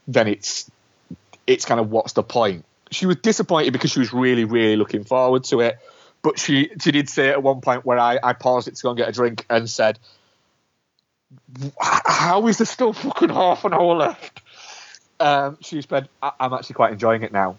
then 0.08 0.28
it's 0.28 0.70
it's 1.48 1.66
kind 1.66 1.80
of 1.80 1.90
what's 1.90 2.14
the 2.14 2.22
point? 2.22 2.66
She 2.92 3.08
was 3.08 3.16
disappointed 3.16 3.74
because 3.74 3.90
she 3.90 3.98
was 3.98 4.14
really, 4.14 4.44
really 4.46 4.76
looking 4.76 5.06
forward 5.06 5.46
to 5.46 5.62
it. 5.62 5.80
But 6.22 6.38
she 6.38 6.70
she 6.80 6.92
did 6.92 7.10
say 7.10 7.30
at 7.30 7.42
one 7.42 7.62
point 7.62 7.84
where 7.84 7.98
I, 7.98 8.20
I 8.22 8.34
paused 8.34 8.68
it 8.68 8.76
to 8.76 8.84
go 8.84 8.90
and 8.90 8.98
get 9.00 9.10
a 9.10 9.12
drink 9.12 9.44
and 9.50 9.68
said, 9.68 9.98
"How 11.82 12.46
is 12.46 12.60
there 12.60 12.68
still 12.68 12.94
fucking 12.94 13.30
half 13.30 13.66
an 13.66 13.74
hour 13.74 13.96
left?" 13.96 14.40
Um, 15.20 15.58
she 15.62 15.82
said, 15.82 16.10
"I'm 16.22 16.54
actually 16.54 16.76
quite 16.76 16.92
enjoying 16.92 17.24
it 17.24 17.34
now." 17.34 17.58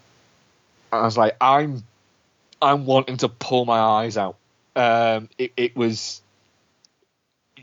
I 0.93 1.03
was 1.03 1.17
like, 1.17 1.37
I'm, 1.41 1.83
I'm 2.63 2.87
wanting 2.87 3.17
to 3.17 3.29
pull 3.29 3.65
my 3.65 3.81
eyes 3.81 4.17
out. 4.17 4.37
Um, 4.77 5.29
it, 5.39 5.53
it 5.57 5.77
was, 5.77 6.23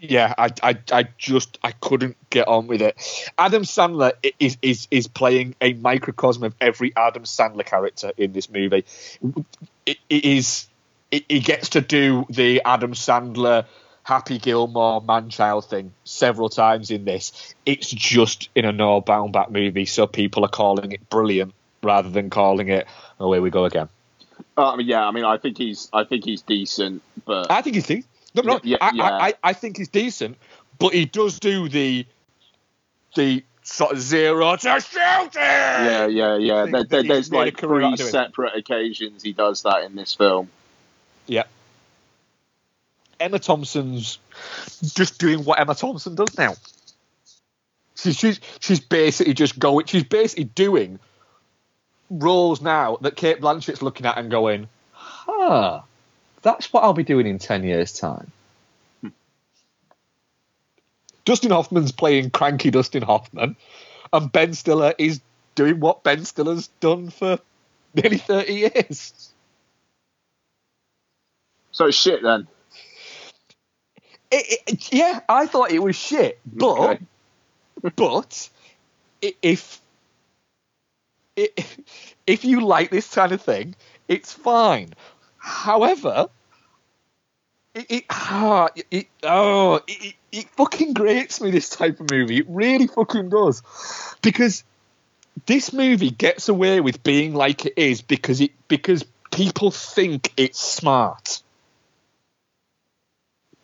yeah, 0.04 0.34
I, 0.38 0.50
I, 0.62 0.78
I 0.92 1.08
just, 1.18 1.58
I 1.64 1.72
couldn't 1.72 2.18
get 2.30 2.48
on 2.48 2.68
with 2.68 2.82
it. 2.82 3.32
Adam 3.38 3.64
Sandler 3.64 4.12
is, 4.38 4.58
is, 4.62 4.88
is 4.92 5.08
playing 5.08 5.56
a 5.62 5.74
microcosm 5.74 6.44
of 6.44 6.54
every 6.60 6.92
Adam 6.98 7.24
Sandler 7.24 7.66
character 7.66 8.12
in 8.18 8.34
this 8.34 8.50
movie. 8.50 8.84
it, 9.86 9.98
it 10.10 10.26
is, 10.26 10.68
he, 11.10 11.26
he 11.30 11.40
gets 11.40 11.70
to 11.70 11.82
do 11.82 12.26
the 12.30 12.62
Adam 12.66 12.92
Sandler, 12.92 13.66
Happy 14.04 14.40
Gilmore, 14.40 15.02
man-child 15.02 15.70
thing 15.70 15.94
several 16.04 16.50
times 16.50 16.92
in 16.92 17.06
this. 17.06 17.56
It's 17.66 17.90
just 17.90 18.50
in 18.56 18.66
a 18.66 18.74
Noah 18.74 19.02
Baumbach 19.02 19.52
movie, 19.52 19.86
so 19.86 20.06
people 20.06 20.44
are 20.44 20.50
calling 20.50 20.92
it 20.92 21.10
brilliant 21.10 21.54
rather 21.82 22.10
than 22.10 22.30
calling 22.30 22.68
it. 22.68 22.88
Oh, 23.22 23.32
here 23.32 23.42
we 23.42 23.50
go 23.50 23.64
again. 23.64 23.88
Uh, 24.58 24.76
yeah, 24.80 25.08
I 25.08 25.12
mean, 25.12 25.24
I 25.24 25.38
think 25.38 25.58
he's, 25.58 25.90
I 25.94 26.04
think 26.04 26.26
he's 26.26 26.42
decent, 26.42 27.02
but 27.24 27.50
I 27.50 27.62
think 27.62 27.76
he's 27.76 27.88
decent. 27.88 28.08
No, 28.35 28.41
no, 28.41 28.60
Yeah, 28.64 28.77
I, 28.81 28.91
yeah. 28.93 29.03
I, 29.03 29.27
I, 29.27 29.34
I 29.43 29.53
think 29.53 29.77
he's 29.77 29.89
decent, 29.89 30.38
but 30.80 30.93
he 30.93 31.05
does 31.05 31.39
do 31.39 31.69
the 31.69 32.05
the 33.15 33.43
sort 33.61 33.91
of 33.93 33.99
zero 34.01 34.55
to 34.55 34.80
shooting. 34.81 35.30
yeah, 35.35 36.07
yeah, 36.07 36.38
yeah. 36.38 36.65
There, 36.65 36.84
there- 36.84 37.03
there's 37.03 37.31
like 37.31 37.60
three 37.60 37.85
of 37.85 37.95
doing 37.97 38.07
it. 38.07 38.11
separate 38.11 38.55
occasions 38.55 39.22
he 39.23 39.34
does 39.34 39.61
that 39.64 39.84
in 39.84 39.95
this 39.95 40.14
film. 40.15 40.49
Yeah. 41.27 41.43
Emma 43.19 43.39
Thompson's 43.39 44.18
just 44.81 45.19
doing 45.19 45.45
what 45.45 45.60
Emma 45.60 45.76
Thompson 45.76 46.15
does 46.15 46.38
now. 46.38 46.55
She's 47.95 48.18
she's, 48.18 48.39
she's 48.60 48.80
basically 48.81 49.34
just 49.35 49.57
going. 49.60 49.85
She's 49.85 50.03
basically 50.03 50.45
doing 50.45 50.99
roles 52.10 52.61
now 52.61 52.97
that 53.01 53.15
Cate 53.15 53.39
Blanchett's 53.39 53.81
looking 53.81 54.05
at 54.05 54.18
and 54.18 54.30
going, 54.30 54.68
"Huh, 54.91 55.81
that's 56.44 56.74
what 56.74 56.84
I'll 56.84 56.94
be 56.94 57.03
doing 57.03 57.28
in 57.28 57.40
ten 57.40 57.64
years' 57.64 57.94
time." 57.99 58.32
Dustin 61.26 61.52
Hoffman's 61.52 61.91
playing 61.91 62.32
cranky 62.32 62.72
Dustin 62.72 63.03
Hoffman, 63.03 63.56
and 64.14 64.32
Ben 64.32 64.53
Stiller 64.53 64.94
is 64.98 65.22
doing 65.56 65.80
what 65.80 66.03
Ben 66.03 66.26
Stiller's 66.26 66.68
done 66.82 67.10
for 67.11 67.40
nearly 67.95 68.18
thirty 68.20 68.53
years. 68.53 69.32
So 71.72 71.88
it's 71.88 71.98
shit 71.98 72.22
then. 72.24 72.48
It, 74.32 74.61
it, 74.68 74.94
yeah, 74.94 75.22
I 75.30 75.48
thought 75.48 75.72
it 75.72 75.80
was 75.84 75.95
shit, 75.95 76.40
but 76.45 76.94
Okay. 76.94 77.06
but 77.95 78.49
i- 79.24 79.36
if 79.41 79.82
i- 81.40 81.49
if 82.28 82.45
you 82.45 82.61
like 82.65 82.91
this 82.91 83.14
kind 83.14 83.32
of 83.32 83.41
thing, 83.41 83.76
it's 84.07 84.34
fine. 84.34 84.94
However, 85.44 86.30
it, 87.76 87.86
it, 87.90 88.06
ah, 88.10 88.70
it, 88.90 89.07
oh 89.24 89.82
it, 89.86 90.15
it 90.32 90.49
fucking 90.52 90.94
grates 90.94 91.41
me 91.41 91.52
this 91.52 91.68
type 91.68 91.99
of 91.99 92.10
movie. 92.10 92.38
It 92.38 92.45
really 92.48 92.88
fucking 92.88 93.28
does 93.28 93.61
because 94.22 94.64
this 95.45 95.74
movie 95.74 96.11
gets 96.11 96.48
away 96.48 96.80
with 96.80 97.03
being 97.03 97.34
like 97.34 97.65
it 97.65 97.74
is 97.76 98.02
because 98.02 98.40
it 98.40 98.52
because 98.70 99.03
people 99.32 99.70
think 99.70 100.32
it's 100.38 100.61
smart 100.61 101.44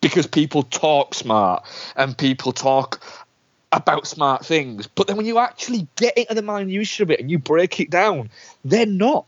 because 0.02 0.26
people 0.26 0.64
talk 0.64 1.14
smart 1.14 1.64
and 1.96 2.16
people 2.16 2.52
talk 2.52 3.00
about 3.72 4.06
smart 4.06 4.44
things. 4.44 4.86
But 4.86 5.06
then 5.06 5.16
when 5.16 5.24
you 5.24 5.38
actually 5.38 5.88
get 5.96 6.18
into 6.18 6.34
the 6.34 6.42
minutiae 6.42 7.04
of 7.04 7.10
it 7.10 7.20
and 7.20 7.30
you 7.30 7.38
break 7.38 7.80
it 7.80 7.88
down, 7.88 8.28
they're 8.66 8.84
not. 8.84 9.24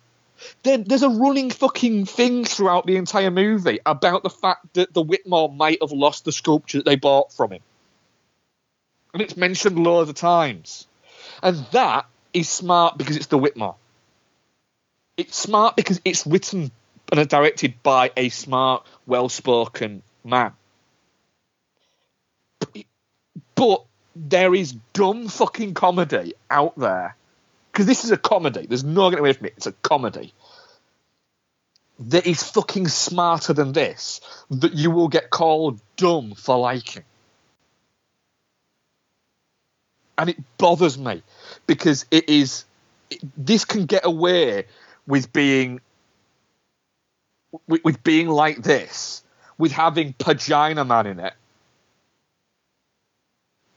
Then 0.63 0.85
there's 0.85 1.03
a 1.03 1.09
running 1.09 1.51
fucking 1.51 2.07
thing 2.07 2.45
throughout 2.45 2.87
the 2.87 2.97
entire 2.97 3.31
movie 3.31 3.81
about 3.85 4.23
the 4.23 4.31
fact 4.31 4.75
that 4.75 4.93
the 4.93 5.03
Whitmore 5.03 5.53
might 5.53 5.79
have 5.81 5.93
lost 5.93 6.25
the 6.25 6.33
sculpture 6.33 6.79
that 6.79 6.85
they 6.85 6.97
bought 6.97 7.33
from 7.33 7.53
him. 7.53 7.63
And 9.13 9.23
it's 9.23 9.37
mentioned 9.37 9.79
loads 9.79 10.09
of 10.09 10.17
times. 10.17 10.87
And 11.43 11.57
that 11.73 12.07
is 12.33 12.49
smart 12.49 12.97
because 12.99 13.17
it's 13.17 13.27
the 13.27 13.39
Whitmore. 13.39 13.77
It's 15.17 15.37
smart 15.37 15.77
because 15.77 16.01
it's 16.05 16.27
written 16.27 16.71
and 17.13 17.29
directed 17.29 17.83
by 17.83 18.11
a 18.17 18.31
smart, 18.31 18.87
well 19.07 19.29
spoken 19.29 20.03
man. 20.25 20.53
But 23.55 23.85
there 24.17 24.55
is 24.55 24.73
dumb 24.93 25.29
fucking 25.29 25.75
comedy 25.75 26.35
out 26.51 26.79
there. 26.79 27.17
Because 27.73 27.87
this 27.87 28.05
is 28.05 28.11
a 28.11 28.19
comedy. 28.19 28.67
There's 28.67 28.85
no 28.85 29.09
getting 29.09 29.21
away 29.21 29.33
from 29.33 29.47
it. 29.47 29.55
It's 29.57 29.67
a 29.67 29.73
comedy. 29.73 30.35
That 31.99 32.27
is 32.27 32.43
fucking 32.43 32.89
smarter 32.89 33.55
than 33.55 33.73
this. 33.73 34.21
That 34.51 34.75
you 34.75 34.91
will 34.91 35.09
get 35.09 35.31
called 35.31 35.81
dumb 35.97 36.35
for 36.35 36.59
liking. 36.59 37.05
And 40.19 40.29
it 40.31 40.37
bothers 40.59 40.99
me. 40.99 41.23
Because 41.67 42.05
it 42.11 42.29
is. 42.29 42.67
It, 43.09 43.21
this 43.37 43.65
can 43.65 43.87
get 43.87 44.05
away 44.05 44.67
with 45.07 45.33
being. 45.33 45.81
With, 47.67 47.85
with 47.85 48.05
being 48.05 48.29
like 48.29 48.63
this. 48.63 49.23
With 49.57 49.73
having 49.73 50.13
Pagina 50.13 50.87
Man 50.87 51.07
in 51.07 51.21
it. 51.21 51.33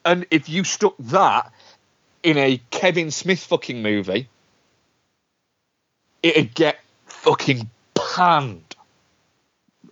And 0.04 0.26
if 0.30 0.50
you 0.50 0.64
stuck 0.64 0.96
that 1.00 1.52
in 2.26 2.38
a 2.38 2.60
Kevin 2.72 3.12
Smith 3.12 3.40
fucking 3.40 3.84
movie, 3.84 4.28
it'd 6.24 6.56
get 6.56 6.80
fucking 7.06 7.70
panned. 7.94 8.64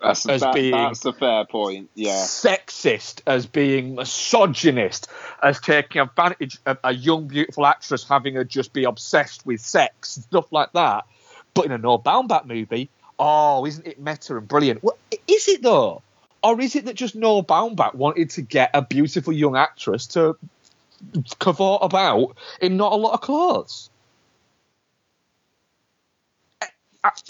That's, 0.02 0.28
As 0.28 0.42
that, 0.42 0.56
being- 0.56 0.72
that's 0.72 1.06
a 1.06 1.14
fair 1.14 1.46
point. 1.46 1.92
Yeah. 1.94 2.16
Sexist, 2.16 3.22
as 3.28 3.46
being 3.46 3.96
misogynist, 3.96 5.08
as 5.42 5.62
taking 5.62 6.02
advantage 6.02 6.58
of 6.66 6.80
a 6.84 6.92
young, 6.92 7.28
beautiful 7.28 7.68
actress 7.68 8.06
having 8.06 8.34
her 8.34 8.44
just 8.44 8.74
be 8.74 8.84
obsessed 8.84 9.46
with 9.46 9.62
sex, 9.62 10.14
stuff 10.14 10.52
like 10.52 10.74
that. 10.74 11.06
But 11.54 11.68
in 11.68 11.72
a 11.72 11.78
Noah 11.78 12.00
Baumbach 12.00 12.46
movie, 12.46 12.90
oh, 13.20 13.66
isn't 13.66 13.86
it 13.86 14.00
meta 14.00 14.36
and 14.36 14.48
brilliant? 14.48 14.84
Well, 14.84 14.98
is 15.28 15.48
it 15.48 15.62
though? 15.62 16.02
Or 16.42 16.60
is 16.60 16.76
it 16.76 16.86
that 16.86 16.96
just 16.96 17.16
Noah 17.16 17.44
Baumbach 17.44 17.94
wanted 17.94 18.32
to 18.32 18.42
get 18.42 18.72
a 18.74 18.82
beautiful 18.82 19.32
young 19.32 19.56
actress 19.56 20.08
to 20.08 20.36
cavort 21.40 21.80
about 21.84 22.38
in 22.62 22.78
not 22.78 22.94
a 22.94 22.96
lot 22.96 23.14
of 23.14 23.22
clothes? 23.22 23.90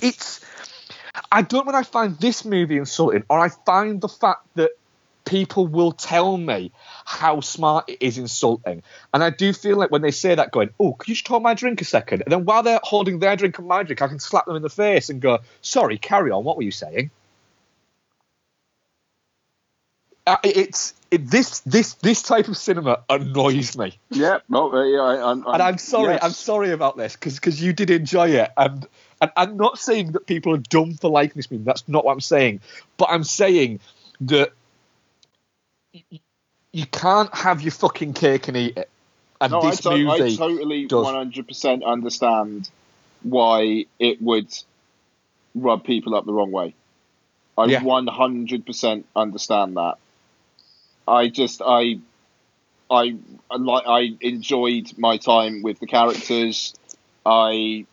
It's. 0.01 0.41
I 1.31 1.41
don't 1.41 1.65
when 1.65 1.75
I 1.75 1.83
find 1.83 2.17
this 2.19 2.45
movie 2.45 2.77
insulting, 2.77 3.23
or 3.29 3.39
I 3.39 3.49
find 3.49 4.01
the 4.01 4.07
fact 4.07 4.45
that 4.55 4.71
people 5.25 5.67
will 5.67 5.91
tell 5.91 6.37
me 6.37 6.71
how 7.05 7.39
smart 7.39 7.89
it 7.89 8.01
is 8.01 8.17
insulting. 8.17 8.83
And 9.13 9.23
I 9.23 9.29
do 9.29 9.53
feel 9.53 9.77
like 9.77 9.89
when 9.89 10.01
they 10.01 10.11
say 10.11 10.35
that, 10.35 10.51
going, 10.51 10.69
"Oh, 10.79 10.93
could 10.93 11.09
you 11.09 11.15
just 11.15 11.27
hold 11.27 11.43
my 11.43 11.53
drink 11.53 11.81
a 11.81 11.85
second? 11.85 12.23
And 12.23 12.31
then 12.31 12.45
while 12.45 12.63
they're 12.63 12.79
holding 12.83 13.19
their 13.19 13.35
drink 13.35 13.57
and 13.57 13.67
my 13.67 13.83
drink, 13.83 14.01
I 14.01 14.07
can 14.07 14.19
slap 14.19 14.45
them 14.45 14.55
in 14.55 14.61
the 14.61 14.69
face 14.69 15.09
and 15.09 15.21
go, 15.21 15.39
"Sorry, 15.61 15.97
carry 15.97 16.31
on. 16.31 16.43
What 16.43 16.57
were 16.57 16.63
you 16.63 16.71
saying?" 16.71 17.09
Uh, 20.25 20.37
it's 20.43 20.93
it, 21.13 21.29
this 21.29 21.59
this 21.61 21.93
this 21.95 22.23
type 22.23 22.47
of 22.47 22.57
cinema 22.57 23.03
annoys 23.09 23.77
me, 23.77 23.99
Yeah. 24.09 24.39
Well, 24.49 24.75
uh, 24.75 24.83
yeah, 24.83 24.99
I, 24.99 25.31
I'm, 25.31 25.45
and 25.45 25.61
I'm 25.61 25.77
sorry. 25.77 26.13
yes. 26.13 26.23
I'm 26.23 26.31
sorry 26.31 26.71
about 26.71 26.97
this 26.97 27.13
because 27.13 27.35
because 27.35 27.61
you 27.61 27.71
did 27.71 27.91
enjoy 27.91 28.29
it, 28.29 28.51
and 28.57 28.87
and 29.21 29.31
I'm 29.37 29.57
not 29.57 29.77
saying 29.77 30.13
that 30.13 30.25
people 30.25 30.55
are 30.55 30.57
dumb 30.57 30.93
for 30.95 31.11
liking 31.11 31.35
this 31.35 31.51
movie. 31.51 31.63
That's 31.63 31.87
not 31.87 32.03
what 32.03 32.13
I'm 32.13 32.21
saying, 32.21 32.61
but 32.97 33.09
I'm 33.11 33.23
saying 33.23 33.79
that 34.21 34.53
you 36.71 36.85
can't 36.87 37.33
have 37.35 37.61
your 37.61 37.71
fucking 37.71 38.13
cake 38.13 38.47
and 38.47 38.57
eat 38.57 38.77
it. 38.77 38.89
And 39.39 39.51
No, 39.51 39.61
I, 39.61 39.69
this 39.69 39.85
I 39.85 39.91
movie, 39.91 40.37
totally 40.37 40.87
does. 40.87 41.05
100% 41.05 41.83
understand 41.85 42.69
why 43.21 43.85
it 43.99 44.21
would 44.21 44.47
rub 45.53 45.83
people 45.83 46.15
up 46.15 46.25
the 46.25 46.33
wrong 46.33 46.51
way. 46.51 46.73
I 47.57 47.65
Yeah. 47.65 47.81
100% 47.81 49.03
understand 49.15 49.77
that. 49.77 49.97
I 51.07 51.29
just 51.29 51.61
I 51.61 51.99
I 52.89 53.15
like 53.57 53.83
I 53.87 54.11
enjoyed 54.21 54.97
my 54.97 55.17
time 55.17 55.61
with 55.61 55.79
the 55.79 55.87
characters. 55.87 56.73
I 57.25 57.85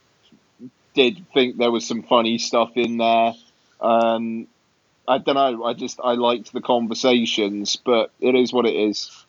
did 0.94 1.24
think 1.32 1.56
there 1.56 1.70
was 1.70 1.86
some 1.86 2.02
funny 2.02 2.38
stuff 2.38 2.72
in 2.74 2.96
there. 2.96 3.34
Um, 3.80 4.46
I 5.06 5.18
don't 5.18 5.34
know. 5.34 5.64
I 5.64 5.74
just 5.74 6.00
I 6.02 6.12
liked 6.12 6.52
the 6.52 6.60
conversations, 6.60 7.76
but 7.76 8.10
it 8.20 8.34
is 8.34 8.52
what 8.52 8.66
it 8.66 8.74
is. 8.74 9.24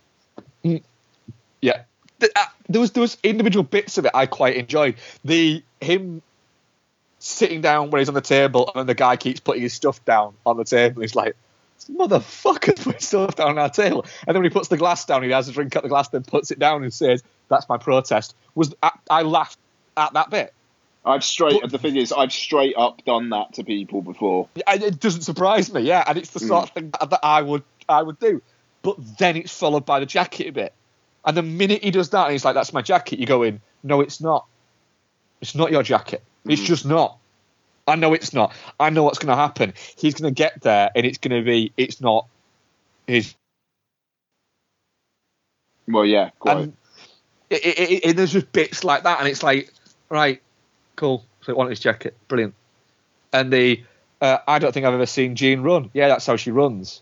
yeah, 0.63 1.83
Th- 2.19 2.31
uh, 2.35 2.45
there 2.69 2.81
was 2.81 2.91
there 2.91 3.01
was 3.01 3.17
individual 3.23 3.63
bits 3.63 3.97
of 3.97 4.05
it 4.05 4.11
I 4.13 4.25
quite 4.25 4.55
enjoyed. 4.57 4.95
The 5.25 5.63
him 5.79 6.21
sitting 7.19 7.61
down 7.61 7.91
when 7.91 7.99
he's 7.99 8.09
on 8.09 8.15
the 8.15 8.21
table 8.21 8.71
and 8.73 8.89
the 8.89 8.95
guy 8.95 9.15
keeps 9.15 9.39
putting 9.39 9.61
his 9.61 9.73
stuff 9.73 10.03
down 10.05 10.33
on 10.45 10.57
the 10.57 10.63
table. 10.63 11.01
He's 11.01 11.15
like, 11.15 11.35
"Motherfucker, 11.89 12.75
put 12.83 13.01
stuff 13.01 13.35
down 13.35 13.49
on 13.49 13.57
our 13.59 13.69
table." 13.69 14.05
And 14.27 14.35
then 14.35 14.41
when 14.41 14.51
he 14.51 14.53
puts 14.53 14.67
the 14.67 14.77
glass 14.77 15.05
down, 15.05 15.23
he 15.23 15.29
has 15.31 15.47
a 15.47 15.51
drink 15.51 15.75
at 15.75 15.83
the 15.83 15.89
glass, 15.89 16.09
then 16.09 16.23
puts 16.23 16.51
it 16.51 16.59
down 16.59 16.83
and 16.83 16.93
says, 16.93 17.23
"That's 17.49 17.67
my 17.69 17.77
protest." 17.77 18.35
Was 18.55 18.73
I, 18.83 18.91
I 19.09 19.21
laughed 19.23 19.57
at 19.97 20.13
that 20.13 20.29
bit. 20.29 20.53
I've 21.05 21.23
straight. 21.23 21.61
But- 21.61 21.71
the 21.71 21.79
thing 21.79 21.95
is, 21.95 22.11
I've 22.11 22.31
straight 22.31 22.75
up 22.77 23.03
done 23.05 23.29
that 23.29 23.53
to 23.53 23.63
people 23.63 24.01
before. 24.01 24.49
It 24.55 24.99
doesn't 24.99 25.21
surprise 25.23 25.73
me, 25.73 25.81
yeah, 25.81 26.03
and 26.07 26.17
it's 26.17 26.29
the 26.29 26.39
sort 26.39 26.63
of 26.65 26.69
thing 26.71 26.91
that, 26.91 27.09
that 27.09 27.19
I 27.23 27.41
would 27.41 27.63
I 27.89 28.03
would 28.03 28.19
do. 28.19 28.41
But 28.83 28.97
then 29.17 29.35
it's 29.37 29.55
followed 29.55 29.85
by 29.85 29.99
the 29.99 30.05
jacket 30.05 30.53
bit, 30.53 30.73
and 31.25 31.35
the 31.35 31.41
minute 31.41 31.83
he 31.83 31.91
does 31.91 32.09
that, 32.11 32.25
and 32.25 32.31
he's 32.31 32.45
like, 32.45 32.55
"That's 32.55 32.73
my 32.73 32.81
jacket," 32.81 33.19
you 33.19 33.25
go 33.25 33.43
in, 33.43 33.61
"No, 33.83 34.01
it's 34.01 34.21
not. 34.21 34.45
It's 35.41 35.55
not 35.55 35.71
your 35.71 35.81
jacket. 35.83 36.23
It's 36.45 36.61
Mhm. 36.61 36.65
just 36.65 36.85
not." 36.85 37.17
I 37.87 37.95
know 37.95 38.13
it's 38.13 38.33
not. 38.33 38.53
I 38.79 38.89
know 38.89 39.03
what's 39.03 39.19
going 39.19 39.29
to 39.29 39.35
happen. 39.35 39.73
He's 39.97 40.13
going 40.15 40.33
to 40.33 40.37
get 40.37 40.61
there, 40.61 40.91
and 40.95 41.05
it's 41.05 41.17
going 41.17 41.37
to 41.39 41.45
be. 41.45 41.71
It's 41.77 41.99
not 42.01 42.27
his. 43.07 43.35
Well, 45.87 46.05
yeah, 46.05 46.29
quite. 46.39 46.57
And 46.57 46.73
it, 47.49 47.65
it, 47.65 47.79
it, 47.79 48.05
it- 48.05 48.15
there's 48.17 48.33
just 48.33 48.51
bits 48.51 48.83
like 48.83 49.03
that, 49.03 49.19
and 49.19 49.27
it's 49.27 49.43
like, 49.43 49.73
right, 50.09 50.41
cool. 50.95 51.25
So 51.41 51.53
I 51.53 51.55
want 51.55 51.69
his 51.71 51.79
jacket, 51.79 52.15
brilliant. 52.27 52.53
And 53.33 53.51
the, 53.51 53.83
uh, 54.21 54.37
I 54.47 54.59
don't 54.59 54.71
think 54.73 54.85
I've 54.85 54.93
ever 54.93 55.05
seen 55.05 55.35
Jean 55.35 55.61
run. 55.61 55.89
Yeah, 55.93 56.07
that's 56.07 56.25
how 56.25 56.35
she 56.35 56.51
runs. 56.51 57.01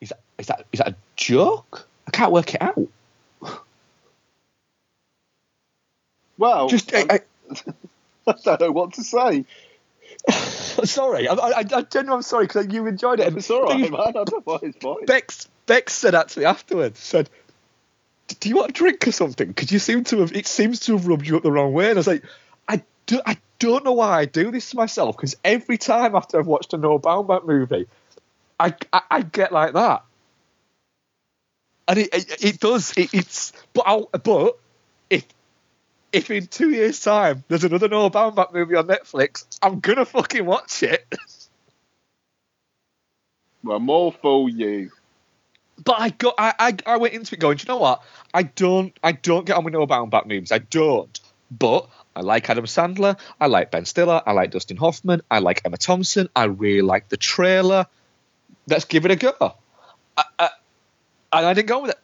Is 0.00 0.08
that 0.10 0.20
is 0.38 0.46
that 0.48 0.66
is 0.72 0.78
that 0.78 0.88
a 0.88 0.96
joke? 1.16 1.86
I 2.06 2.10
can't 2.10 2.32
work 2.32 2.54
it 2.54 2.62
out. 2.62 2.88
well, 6.38 6.68
Just 6.68 6.94
I, 6.94 7.04
I, 7.08 7.20
I 8.26 8.34
don't 8.44 8.60
know 8.60 8.72
what 8.72 8.94
to 8.94 9.04
say. 9.04 9.44
Sorry, 10.84 11.28
I, 11.28 11.34
I, 11.34 11.58
I 11.58 11.62
genuinely 11.62 12.16
I'm 12.16 12.22
sorry 12.22 12.46
because 12.46 12.72
you 12.72 12.86
enjoyed 12.86 13.20
it. 13.20 13.36
It's 13.36 13.50
all 13.50 13.64
right, 13.64 13.90
man. 13.90 14.00
I 14.00 14.12
don't 14.12 14.30
know 14.30 14.40
what 14.44 14.62
it's 14.62 14.76
fine. 14.78 15.04
Bex 15.06 15.48
Bex 15.66 15.92
said 15.94 16.14
actually 16.14 16.44
afterwards 16.44 16.98
said, 17.00 17.28
"Do 18.40 18.48
you 18.48 18.56
want 18.56 18.70
a 18.70 18.72
drink 18.72 19.06
or 19.06 19.12
something? 19.12 19.48
Because 19.48 19.72
you 19.72 19.78
seem 19.78 20.04
to 20.04 20.18
have 20.20 20.32
it 20.32 20.46
seems 20.46 20.80
to 20.80 20.92
have 20.92 21.06
rubbed 21.06 21.26
you 21.26 21.36
up 21.36 21.42
the 21.42 21.52
wrong 21.52 21.72
way." 21.72 21.90
And 21.90 21.98
I 21.98 22.00
was 22.00 22.06
like, 22.06 22.24
"I 22.68 22.82
do 23.06 23.20
I 23.26 23.38
don't 23.58 23.84
know 23.84 23.92
why 23.92 24.18
I 24.18 24.24
do 24.26 24.50
this 24.50 24.70
to 24.70 24.76
myself 24.76 25.16
because 25.16 25.36
every 25.44 25.78
time 25.78 26.14
after 26.14 26.38
I've 26.38 26.46
watched 26.46 26.72
a 26.72 26.76
Noah 26.76 27.00
Baumbach 27.00 27.46
movie, 27.46 27.88
I 28.60 28.74
I, 28.92 29.02
I 29.10 29.22
get 29.22 29.52
like 29.52 29.72
that." 29.72 30.04
And 31.88 31.98
it, 31.98 32.14
it, 32.14 32.44
it 32.44 32.60
does. 32.60 32.96
It, 32.96 33.12
it's 33.12 33.52
but 33.72 33.84
I'll, 33.86 34.08
but 34.22 34.58
if 35.10 35.24
if 36.12 36.30
in 36.30 36.46
two 36.46 36.70
years' 36.70 37.00
time 37.00 37.44
there's 37.48 37.64
another 37.64 37.88
Noah 37.88 38.10
Baumbach 38.10 38.52
movie 38.52 38.76
on 38.76 38.86
Netflix, 38.86 39.46
I'm 39.62 39.80
gonna 39.80 40.04
fucking 40.04 40.44
watch 40.44 40.82
it. 40.82 41.06
Well, 43.64 43.78
more 43.78 44.12
for 44.12 44.48
you. 44.48 44.90
But 45.82 46.00
I 46.00 46.10
got 46.10 46.34
I, 46.38 46.54
I 46.58 46.76
I 46.86 46.96
went 46.96 47.14
into 47.14 47.34
it 47.34 47.38
going, 47.38 47.56
do 47.56 47.64
you 47.64 47.68
know 47.68 47.78
what? 47.78 48.02
I 48.34 48.42
don't 48.42 48.96
I 49.02 49.12
don't 49.12 49.46
get 49.46 49.56
on 49.56 49.64
with 49.64 49.72
Noah 49.72 49.86
Baumbach 49.86 50.26
movies. 50.26 50.52
I 50.52 50.58
don't. 50.58 51.18
But 51.50 51.88
I 52.14 52.20
like 52.20 52.48
Adam 52.50 52.64
Sandler. 52.64 53.18
I 53.40 53.46
like 53.46 53.70
Ben 53.70 53.84
Stiller. 53.84 54.22
I 54.24 54.32
like 54.32 54.50
Dustin 54.50 54.76
Hoffman. 54.76 55.22
I 55.30 55.38
like 55.38 55.62
Emma 55.64 55.76
Thompson. 55.76 56.28
I 56.34 56.44
really 56.44 56.82
like 56.82 57.08
the 57.08 57.16
trailer. 57.16 57.86
Let's 58.68 58.84
give 58.84 59.04
it 59.04 59.10
a 59.10 59.16
go. 59.16 59.54
I, 60.16 60.24
I, 60.38 60.48
and 61.32 61.46
I 61.46 61.54
didn't 61.54 61.68
go 61.68 61.80
with 61.80 61.90
it. 61.92 61.98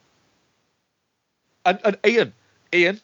And, 1.65 1.81
and 1.85 1.99
Ian, 2.07 2.33
Ian, 2.73 3.01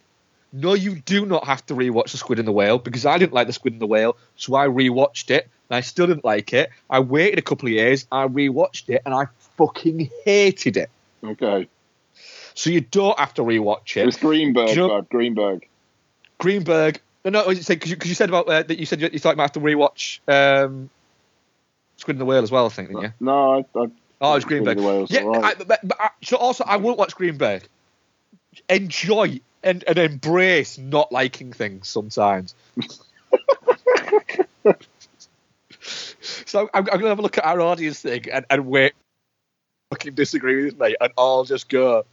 no, 0.57 0.73
you 0.75 0.95
do 0.95 1.27
not 1.27 1.45
have 1.47 1.67
to 1.67 1.75
rewatch 1.75 2.13
The 2.13 2.17
Squid 2.19 2.39
and 2.39 2.47
the 2.47 2.53
Whale 2.53 2.79
because 2.79 3.05
I 3.05 3.19
didn't 3.19 3.33
like 3.33 3.49
The 3.49 3.53
Squid 3.53 3.73
and 3.75 3.83
the 3.83 3.87
Whale, 3.87 4.17
so 4.37 4.55
I 4.55 4.67
rewatched 4.69 5.31
it 5.31 5.49
and 5.69 5.77
I 5.77 5.81
still 5.81 6.07
didn't 6.07 6.25
like 6.25 6.53
it. 6.53 6.71
I 6.89 7.01
waited 7.01 7.39
a 7.39 7.43
couple 7.43 7.67
of 7.67 7.73
years, 7.73 8.07
I 8.13 8.27
rewatched 8.29 8.89
it, 8.89 9.03
and 9.05 9.13
I 9.15 9.27
fucking 9.59 10.11
hated 10.25 10.77
it. 10.77 10.91
Okay. 11.25 11.69
So 12.55 12.71
you 12.71 12.81
don't 12.83 13.19
have 13.19 13.35
to 13.35 13.43
rewatch 13.43 13.97
It 13.97 14.03
it. 14.03 14.07
was 14.07 14.17
Greenberg, 14.17 14.69
you 14.71 14.77
know- 14.77 14.89
bud. 14.89 15.09
Greenberg. 15.11 15.67
Greenberg. 16.39 17.01
No, 17.25 17.31
no, 17.31 17.49
because 17.49 17.91
you, 17.91 17.97
you 18.05 18.15
said 18.15 18.29
about 18.29 18.47
uh, 18.49 18.63
that 18.65 18.79
you 18.79 18.85
said 18.87 19.01
you, 19.01 19.09
you 19.13 19.19
thought 19.19 19.31
you 19.31 19.37
might 19.39 19.45
have 19.45 19.53
to 19.53 19.61
rewatch 19.61 20.21
um, 20.29 20.91
Squid 21.97 22.17
and 22.17 22.21
the 22.21 22.27
Whale 22.27 22.43
as 22.43 22.51
well. 22.51 22.67
I 22.67 22.69
think, 22.69 22.89
didn't 22.89 23.03
you? 23.03 23.13
No, 23.19 23.55
I, 23.55 23.59
I 23.79 23.87
Oh, 24.21 24.35
it's 24.35 24.37
was 24.37 24.43
Squid 24.45 24.59
and 24.59 24.67
Greenberg. 24.67 24.77
the 24.77 24.83
Whale's 24.83 25.11
yeah, 25.11 25.23
alright. 25.23 25.59
I, 25.61 25.65
but, 25.65 25.81
but 25.83 25.97
I, 26.01 26.11
so 26.23 26.37
also 26.37 26.65
I 26.65 26.77
won't 26.77 26.99
watch 26.99 27.15
Greenberg. 27.17 27.67
Enjoy 28.69 29.41
and, 29.65 29.83
and 29.89 29.99
embrace 29.99 30.79
not 30.79 31.11
liking 31.11 31.53
things 31.53 31.89
sometimes. 31.89 32.55
so 36.45 36.69
I'm, 36.73 36.87
I'm 36.91 36.99
gonna 36.99 37.09
have 37.09 37.19
a 37.19 37.23
look 37.23 37.39
at 37.39 37.45
our 37.45 37.61
audience 37.61 38.01
thing 38.01 38.31
and, 38.31 38.45
and 38.51 38.67
wait, 38.67 38.93
fucking 39.91 40.15
disagree 40.15 40.65
with 40.65 40.79
me, 40.79 40.95
and 41.01 41.13
I'll 41.19 41.45
just 41.45 41.69
go. 41.69 42.05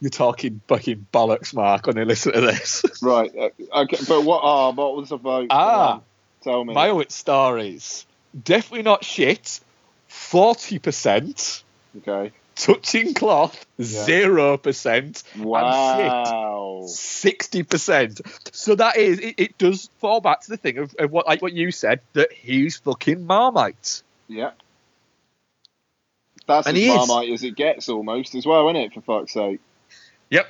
You're 0.00 0.10
talking 0.10 0.60
fucking 0.68 1.08
bollocks, 1.12 1.52
Mark, 1.52 1.86
when 1.86 1.96
they 1.96 2.04
listen 2.04 2.32
to 2.32 2.40
this. 2.40 2.84
right. 3.02 3.32
uh, 3.36 3.48
Okay, 3.80 3.96
but 4.06 4.22
what? 4.22 4.42
Ah, 4.44 4.70
what 4.70 4.94
was 4.94 5.08
the 5.08 5.16
vote? 5.16 5.48
Ah. 5.50 6.02
tell 6.42 6.64
me. 6.64 6.72
Meyerowitz 6.72 7.12
stories. 7.12 8.06
Definitely 8.40 8.84
not 8.84 9.04
shit. 9.04 9.58
Forty 10.06 10.78
percent. 10.78 11.64
Okay. 11.96 12.30
Touching 12.58 13.14
cloth. 13.14 13.64
Zero 13.80 14.56
percent. 14.58 15.22
Wow. 15.38 16.84
Sixty 16.88 17.62
percent. 17.62 18.20
So 18.52 18.74
that 18.74 18.96
is 18.96 19.20
it, 19.20 19.34
it. 19.38 19.58
Does 19.58 19.88
fall 19.98 20.20
back 20.20 20.40
to 20.42 20.50
the 20.50 20.56
thing 20.56 20.78
of, 20.78 20.94
of 20.98 21.10
what 21.10 21.26
like 21.26 21.40
what 21.40 21.52
you 21.52 21.70
said 21.70 22.00
that 22.14 22.32
he's 22.32 22.76
fucking 22.78 23.24
Marmite. 23.26 24.02
Yeah. 24.26 24.50
That's 26.46 26.66
And 26.66 26.76
as 26.76 26.82
he 26.82 26.88
is. 26.88 26.96
marmite 26.96 27.30
as 27.30 27.42
it 27.44 27.54
gets, 27.56 27.88
almost 27.88 28.34
as 28.34 28.44
well, 28.46 28.68
isn't 28.68 28.76
it? 28.82 28.94
For 28.94 29.00
fuck's 29.02 29.32
sake. 29.32 29.60
Yep. 30.30 30.46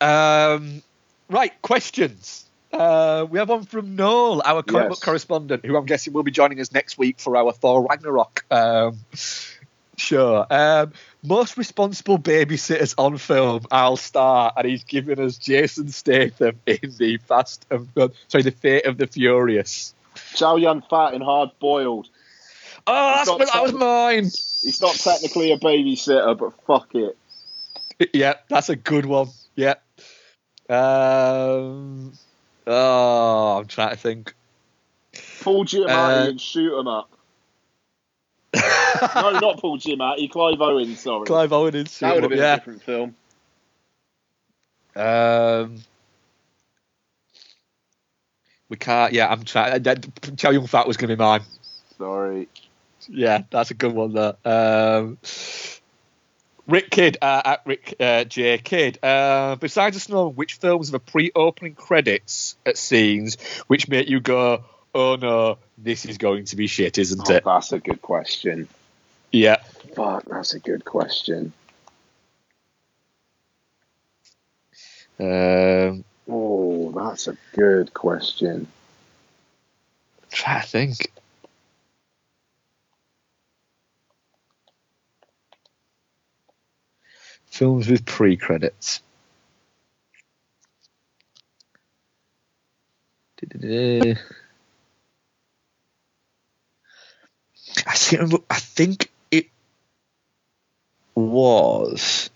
Um. 0.00 0.82
Right. 1.30 1.60
Questions. 1.62 2.44
Uh, 2.72 3.26
we 3.30 3.38
have 3.38 3.48
one 3.48 3.64
from 3.64 3.96
Noel, 3.96 4.42
our 4.44 4.62
comic 4.62 4.84
Yes. 4.84 4.88
book 4.90 5.00
correspondent, 5.00 5.64
who 5.64 5.74
I'm 5.76 5.86
guessing 5.86 6.12
will 6.12 6.22
be 6.22 6.30
joining 6.30 6.60
us 6.60 6.70
next 6.70 6.98
week 6.98 7.18
for 7.18 7.34
our 7.34 7.50
Thor 7.52 7.86
Ragnarok 7.88 8.44
um, 8.50 8.98
show. 9.98 10.46
Um, 10.50 10.92
most 11.22 11.56
responsible 11.56 12.18
babysitters 12.18 12.94
on 12.98 13.18
film, 13.18 13.66
I'll 13.70 13.96
start, 13.96 14.54
and 14.56 14.66
he's 14.66 14.84
given 14.84 15.20
us 15.20 15.36
Jason 15.38 15.88
Statham 15.88 16.58
in 16.66 16.94
the 16.98 17.18
Fast 17.18 17.66
and 17.70 17.88
Fun- 17.92 18.12
sorry, 18.28 18.42
the 18.42 18.50
Fate 18.50 18.86
of 18.86 18.96
the 18.98 19.06
Furious. 19.06 19.94
Chow 20.34 20.56
Yun 20.56 20.82
Fat 20.88 21.14
and 21.14 21.22
hard 21.22 21.50
boiled. 21.60 22.08
Oh, 22.86 23.22
that's, 23.36 23.52
that 23.52 23.62
was 23.62 23.72
mine. 23.72 24.24
He's 24.24 24.80
not 24.80 24.94
technically 24.94 25.52
a 25.52 25.58
babysitter, 25.58 26.36
but 26.38 26.52
fuck 26.66 26.94
it. 26.94 27.16
Yeah, 28.14 28.34
that's 28.48 28.68
a 28.68 28.76
good 28.76 29.06
one. 29.06 29.26
Yeah. 29.56 29.74
Um. 30.70 32.12
Oh, 32.64 33.58
I'm 33.58 33.66
trying 33.66 33.90
to 33.90 33.96
think. 33.96 34.34
Paul 35.42 35.64
Giamatti 35.64 35.88
Uh, 35.88 36.28
and 36.28 36.40
Shoot 36.40 36.78
'Em 36.78 36.86
Up. 36.86 37.10
No, 38.54 38.60
not 39.40 39.58
Paul 39.58 39.78
Giamatti. 39.78 40.30
Clive 40.30 40.60
Owen. 40.60 40.96
Sorry. 40.96 41.26
Clive 41.26 41.52
Owen 41.52 41.74
is 41.74 41.98
That 41.98 42.14
would 42.14 42.24
have 42.24 42.30
been 42.30 42.38
a 42.38 42.56
different 42.56 42.82
film. 42.82 43.14
Um, 44.96 45.82
we 48.68 48.76
can't. 48.76 49.12
Yeah, 49.12 49.28
I'm 49.30 49.44
trying. 49.44 49.82
That, 49.82 50.36
Chow 50.36 50.50
Yun 50.50 50.66
Fat 50.66 50.86
was 50.86 50.96
going 50.96 51.10
to 51.10 51.16
be 51.16 51.20
mine. 51.20 51.42
Sorry. 51.98 52.48
Yeah, 53.08 53.42
that's 53.50 53.70
a 53.70 53.74
good 53.74 53.92
one. 53.92 54.12
There. 54.12 54.34
Um, 54.44 55.18
Rick 56.66 56.90
Kidd 56.90 57.16
uh, 57.22 57.42
at 57.44 57.62
Rick 57.64 57.94
uh, 57.98 58.24
J 58.24 58.58
Kidd. 58.58 59.02
Uh, 59.02 59.56
besides 59.56 59.96
the 59.96 60.00
snow, 60.00 60.28
which 60.28 60.54
films 60.54 60.88
have 60.88 60.94
a 60.94 60.98
pre-opening 60.98 61.74
credits 61.74 62.56
at 62.66 62.76
scenes 62.76 63.38
which 63.68 63.88
make 63.88 64.08
you 64.08 64.20
go, 64.20 64.64
"Oh 64.94 65.16
no, 65.16 65.58
this 65.76 66.04
is 66.04 66.18
going 66.18 66.44
to 66.46 66.56
be 66.56 66.66
shit, 66.66 66.98
isn't 66.98 67.28
Oh, 67.30 67.34
it?" 67.34 67.44
that's 67.44 67.72
a 67.72 67.78
good 67.78 68.02
question. 68.02 68.68
Yeah. 69.32 69.56
Fuck, 69.94 70.24
that's 70.26 70.54
a 70.54 70.58
good 70.58 70.84
question. 70.84 71.52
Um, 75.20 76.04
Oh, 76.30 76.92
that's 76.92 77.26
a 77.26 77.36
good 77.54 77.92
question. 77.94 78.68
trying 80.30 80.60
to 80.62 80.68
think. 80.68 81.12
Films 87.46 87.88
with 87.88 88.04
pre-credits. 88.04 89.00
I 97.88 97.94
think, 97.94 98.44
I 98.50 98.58
think 98.58 99.10
it 99.30 99.46
was. 101.14 102.30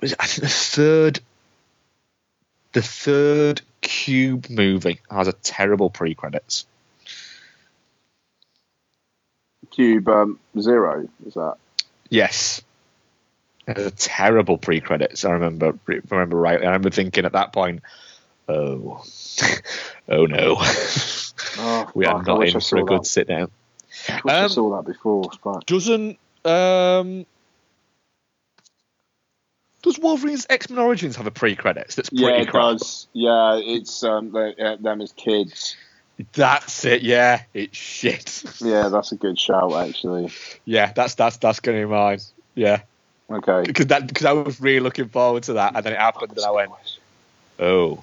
was 0.00 0.12
it- 0.12 0.20
I 0.20 0.26
think 0.26 0.42
the 0.42 0.48
third 0.48 1.20
the 2.72 2.82
third 2.82 3.62
Cube 3.80 4.50
movie 4.50 5.00
has 5.10 5.28
a 5.28 5.32
terrible 5.32 5.90
pre-credits. 5.90 6.66
Cube 9.70 10.08
um, 10.08 10.38
Zero, 10.58 11.08
is 11.26 11.34
that? 11.34 11.56
Yes. 12.10 12.62
It 13.66 13.76
has 13.76 13.86
a 13.86 13.90
terrible 13.90 14.58
pre-credits. 14.58 15.24
I 15.24 15.32
remember 15.32 15.78
remember 15.86 16.36
rightly. 16.36 16.66
I 16.66 16.70
remember 16.70 16.90
thinking 16.90 17.24
at 17.24 17.32
that 17.32 17.52
point, 17.52 17.82
oh, 18.48 19.04
oh 20.08 20.26
no, 20.26 20.56
Oh, 21.58 21.90
we 21.94 22.06
are 22.06 22.18
fuck, 22.18 22.28
I 22.28 22.32
not 22.32 22.46
in 22.48 22.52
for 22.54 22.60
saw 22.60 22.76
a 22.78 22.84
good 22.84 23.00
that. 23.02 23.06
sit 23.06 23.28
down. 23.28 23.50
I 24.08 24.20
wish 24.24 24.34
I 24.34 24.42
Um, 24.44 24.48
saw 24.48 24.76
that 24.76 24.86
before. 24.86 25.24
Fuck. 25.42 25.66
Doesn't 25.66 26.18
um, 26.44 27.26
Does 29.82 29.98
Wolverine's 29.98 30.46
X 30.48 30.68
Men 30.70 30.78
Origins 30.78 31.16
have 31.16 31.26
a 31.26 31.30
pre-credits? 31.30 31.94
That's 31.94 32.10
pretty 32.10 32.24
Yeah, 32.24 32.40
it 32.42 32.48
crap. 32.48 32.72
does. 32.78 33.06
Yeah, 33.12 33.60
it's 33.62 34.02
um, 34.02 34.32
they, 34.32 34.54
uh, 34.56 34.76
them 34.76 35.00
as 35.00 35.12
kids. 35.12 35.76
That's 36.32 36.84
it. 36.84 37.02
Yeah, 37.02 37.42
it's 37.54 37.76
shit. 37.76 38.44
Yeah, 38.60 38.88
that's 38.88 39.12
a 39.12 39.16
good 39.16 39.38
shout, 39.38 39.72
actually. 39.74 40.30
yeah, 40.64 40.92
that's 40.92 41.14
that's 41.16 41.36
that's 41.38 41.60
going 41.60 41.80
to 41.80 41.86
be 41.86 41.90
mine. 41.92 42.20
Yeah, 42.54 42.82
Okay. 43.30 43.62
because 43.66 43.86
that 43.86 44.06
because 44.06 44.24
I 44.24 44.32
was 44.32 44.60
really 44.60 44.80
looking 44.80 45.08
forward 45.08 45.42
to 45.44 45.54
that, 45.54 45.74
and 45.74 45.84
then 45.84 45.92
it 45.92 45.98
happened, 45.98 46.32
and 46.36 46.44
I 46.46 46.50
went, 46.52 46.70
oh, 47.58 48.02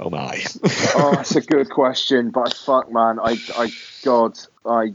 oh 0.00 0.10
my. 0.10 0.44
oh, 0.94 1.12
that's 1.16 1.36
a 1.36 1.40
good 1.40 1.70
question, 1.70 2.30
but 2.30 2.54
fuck, 2.54 2.92
man, 2.92 3.18
I, 3.18 3.36
I, 3.56 3.70
God, 4.04 4.38
I 4.64 4.94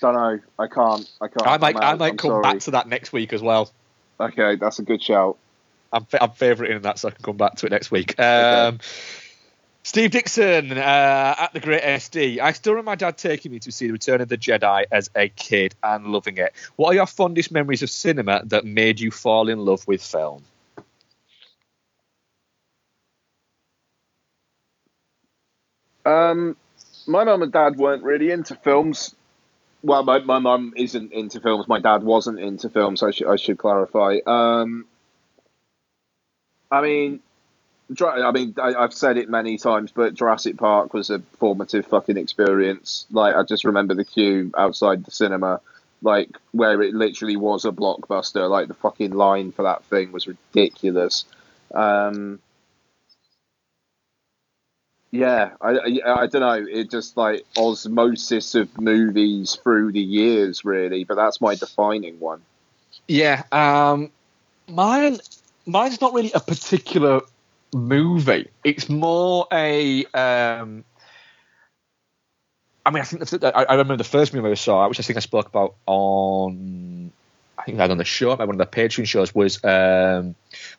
don't 0.00 0.14
know. 0.14 0.38
I 0.58 0.66
can't. 0.66 1.10
I 1.20 1.28
can't. 1.28 1.46
I 1.46 1.58
might 1.58 1.74
come 1.74 1.84
I 1.84 1.94
might 1.94 2.10
I'm 2.10 2.16
come 2.18 2.30
sorry. 2.30 2.42
back 2.42 2.58
to 2.60 2.70
that 2.72 2.88
next 2.88 3.12
week 3.12 3.32
as 3.32 3.42
well. 3.42 3.70
Okay, 4.20 4.56
that's 4.56 4.78
a 4.78 4.82
good 4.82 5.02
shout. 5.02 5.38
I'm 5.92 6.04
fa- 6.04 6.22
I'm 6.22 6.30
favouriting 6.30 6.80
that, 6.82 6.98
so 6.98 7.08
I 7.08 7.10
can 7.12 7.22
come 7.22 7.36
back 7.36 7.56
to 7.56 7.66
it 7.66 7.70
next 7.70 7.90
week. 7.90 8.18
Um, 8.18 8.78
Steve 9.84 10.12
Dixon 10.12 10.72
uh, 10.72 11.34
at 11.38 11.52
the 11.52 11.60
Great 11.60 11.82
SD. 11.82 12.38
I 12.38 12.52
still 12.52 12.74
remember 12.74 12.92
my 12.92 12.94
dad 12.94 13.18
taking 13.18 13.50
me 13.50 13.58
to 13.60 13.72
see 13.72 13.86
The 13.86 13.92
Return 13.92 14.20
of 14.20 14.28
the 14.28 14.38
Jedi 14.38 14.84
as 14.92 15.10
a 15.16 15.28
kid 15.28 15.74
and 15.82 16.06
loving 16.06 16.38
it. 16.38 16.52
What 16.76 16.88
are 16.88 16.94
your 16.94 17.06
fondest 17.06 17.50
memories 17.50 17.82
of 17.82 17.90
cinema 17.90 18.42
that 18.46 18.64
made 18.64 19.00
you 19.00 19.10
fall 19.10 19.48
in 19.48 19.58
love 19.58 19.86
with 19.86 20.02
film? 20.02 20.44
Um, 26.04 26.56
my 27.06 27.24
mum 27.24 27.42
and 27.42 27.52
dad 27.52 27.76
weren't 27.76 28.02
really 28.02 28.30
into 28.30 28.54
films. 28.56 29.14
Well, 29.82 30.04
my 30.04 30.20
my 30.20 30.38
mum 30.38 30.74
isn't 30.76 31.12
into 31.12 31.40
films. 31.40 31.66
My 31.66 31.80
dad 31.80 32.02
wasn't 32.02 32.38
into 32.38 32.68
films. 32.68 33.02
I 33.02 33.10
should 33.10 33.26
I 33.26 33.36
should 33.36 33.58
clarify. 33.58 34.18
Um, 34.26 34.86
I 36.70 36.80
mean, 36.80 37.20
I 38.00 38.30
mean, 38.32 38.54
I, 38.60 38.80
have 38.80 38.94
said 38.94 39.18
it 39.18 39.28
many 39.28 39.58
times, 39.58 39.92
but 39.92 40.14
Jurassic 40.14 40.56
Park 40.56 40.94
was 40.94 41.10
a 41.10 41.18
formative 41.38 41.86
fucking 41.86 42.16
experience. 42.16 43.06
Like, 43.10 43.34
I 43.34 43.42
just 43.42 43.64
remember 43.64 43.94
the 43.94 44.04
queue 44.04 44.52
outside 44.56 45.04
the 45.04 45.10
cinema, 45.10 45.60
like 46.00 46.30
where 46.52 46.80
it 46.80 46.94
literally 46.94 47.36
was 47.36 47.64
a 47.64 47.72
blockbuster. 47.72 48.48
Like 48.48 48.68
the 48.68 48.74
fucking 48.74 49.12
line 49.12 49.52
for 49.52 49.62
that 49.64 49.84
thing 49.84 50.12
was 50.12 50.26
ridiculous. 50.26 51.24
Um, 51.74 52.38
yeah, 55.12 55.50
I, 55.60 55.70
I, 55.72 56.22
I 56.22 56.26
don't 56.26 56.40
know. 56.40 56.66
It 56.68 56.90
just 56.90 57.18
like 57.18 57.44
osmosis 57.56 58.54
of 58.54 58.80
movies 58.80 59.58
through 59.62 59.92
the 59.92 60.00
years, 60.00 60.64
really. 60.64 61.04
But 61.04 61.16
that's 61.16 61.38
my 61.38 61.54
defining 61.54 62.18
one. 62.18 62.40
Yeah, 63.06 63.42
um, 63.52 64.10
mine 64.66 65.18
mine's 65.66 66.00
not 66.00 66.14
really 66.14 66.32
a 66.32 66.40
particular 66.40 67.20
movie. 67.74 68.48
It's 68.64 68.88
more 68.88 69.46
a. 69.52 70.06
Um, 70.06 70.84
I 72.84 72.90
mean, 72.90 73.02
I 73.02 73.04
think 73.04 73.28
the, 73.28 73.52
I, 73.54 73.64
I 73.64 73.72
remember 73.72 73.98
the 73.98 74.04
first 74.04 74.32
movie 74.32 74.50
I 74.50 74.54
saw, 74.54 74.88
which 74.88 74.98
I 74.98 75.02
think 75.02 75.18
I 75.18 75.20
spoke 75.20 75.46
about 75.46 75.74
on. 75.84 77.12
I 77.58 77.64
think 77.64 77.78
I 77.78 77.82
had 77.82 77.90
on 77.90 77.98
the 77.98 78.04
show, 78.04 78.34
one 78.34 78.48
of 78.48 78.56
the 78.56 78.66
Patreon 78.66 79.06
shows, 79.06 79.34
was 79.34 79.62
um, 79.62 80.34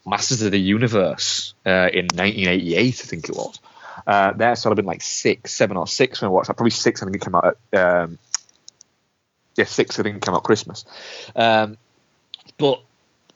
Masters 0.08 0.42
of 0.42 0.52
the 0.52 0.60
Universe 0.60 1.54
uh, 1.68 1.90
in 1.94 2.08
1988, 2.08 2.80
I 2.80 2.92
think 2.92 3.30
it 3.30 3.36
was. 3.36 3.60
Uh, 4.06 4.34
there, 4.34 4.56
so 4.56 4.70
I'd 4.70 4.72
have 4.72 4.76
been 4.78 4.86
like 4.86 5.02
six, 5.02 5.54
seven 5.54 5.78
or 5.78 5.88
six 5.88 6.22
when 6.22 6.28
I 6.28 6.32
watched. 6.32 6.48
Probably 6.48 6.70
six, 6.70 7.02
I 7.02 7.06
think 7.06 7.16
it 7.16 7.22
came 7.22 7.36
out 7.36 7.58
at. 7.74 7.80
Um, 7.80 8.20
yeah, 9.56 9.66
six, 9.66 10.00
I 10.00 10.04
think 10.04 10.18
it 10.18 10.22
came 10.24 10.34
out 10.34 10.44
Christmas. 10.44 10.86
Um, 11.36 11.78
but 12.58 12.82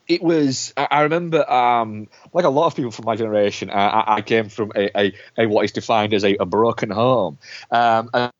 it 0.07 0.21
was 0.21 0.73
I, 0.77 1.01
remember 1.01 1.49
um, 1.49 2.07
like 2.33 2.45
a 2.45 2.49
lot 2.49 2.67
of 2.67 2.75
people 2.75 2.91
from 2.91 3.05
my 3.05 3.15
generation 3.15 3.69
I, 3.69 4.03
I 4.07 4.21
came 4.21 4.49
from 4.49 4.71
a, 4.75 4.89
a, 4.97 5.13
a 5.37 5.45
what 5.47 5.65
is 5.65 5.71
defined 5.71 6.13
as 6.13 6.23
a, 6.23 6.35
a 6.35 6.45
broken 6.45 6.89
home 6.89 7.37
um, 7.71 8.09
I 8.13 8.31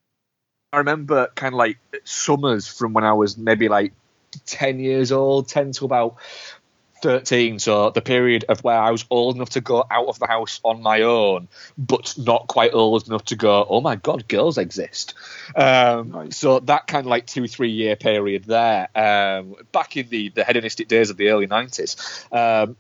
remember 0.74 1.28
kind 1.36 1.54
of 1.54 1.58
like 1.58 1.78
summers 2.04 2.68
from 2.68 2.94
when 2.94 3.04
I 3.04 3.14
was 3.14 3.38
maybe 3.38 3.70
like 3.70 3.94
10 4.46 4.80
years 4.80 5.12
old 5.12 5.48
10 5.48 5.74
to 5.74 5.86
about 5.86 6.18
13 7.02 7.60
so 7.60 7.90
the 7.90 8.02
period 8.02 8.46
of 8.50 8.64
where 8.64 8.80
I 8.80 8.92
was 8.92 9.06
old 9.10 9.36
enough 9.36 9.52
to 9.52 9.62
go 9.62 9.86
out 9.90 10.08
of 10.08 10.20
the 10.20 10.28
house 10.28 10.60
on 10.64 10.82
my 10.82 11.02
own 11.02 11.48
but 11.78 12.16
not 12.18 12.48
quite 12.48 12.74
old 12.74 13.08
enough 13.08 13.26
to 13.26 13.36
go 13.36 13.66
oh 13.70 13.82
my 13.82 13.96
god 13.96 14.28
girls 14.28 14.58
exist 14.58 15.14
um, 15.56 16.12
Nice. 16.12 16.38
so 16.38 16.60
that 16.60 16.88
kind 16.88 17.06
of 17.06 17.10
like 17.10 17.28
two 17.28 17.48
three 17.48 17.72
year 17.72 17.96
period 17.96 18.46
there 18.46 18.88
um, 18.96 19.56
back 19.72 19.98
in 19.98 20.10
the 20.10 20.30
the 20.30 20.44
hedonistic 20.44 20.88
days 20.88 21.10
of 21.10 21.18
the 21.18 21.30
early 21.30 21.48
90s 21.48 22.34
um, 22.34 22.76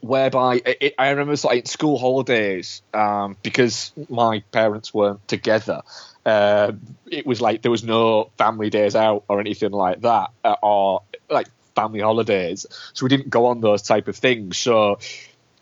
whereby 0.00 0.60
it, 0.64 0.94
I 0.98 1.10
remember 1.10 1.36
sort 1.36 1.52
of 1.52 1.56
like 1.58 1.66
school 1.66 1.98
holidays 1.98 2.82
um, 2.94 3.36
because 3.42 3.92
my 4.08 4.40
parents 4.52 4.94
weren't 4.94 5.26
together. 5.26 5.82
Uh, 6.24 6.72
it 7.10 7.26
was 7.26 7.40
like 7.40 7.62
there 7.62 7.70
was 7.70 7.82
no 7.82 8.30
family 8.38 8.70
days 8.70 8.94
out 8.94 9.24
or 9.28 9.40
anything 9.40 9.72
like 9.72 10.02
that, 10.02 10.30
uh, 10.44 10.56
or 10.62 11.02
like 11.28 11.48
family 11.80 12.00
holidays. 12.00 12.66
So 12.92 13.04
we 13.04 13.08
didn't 13.08 13.30
go 13.30 13.46
on 13.46 13.60
those 13.60 13.82
type 13.82 14.08
of 14.08 14.16
things. 14.16 14.58
So 14.58 14.98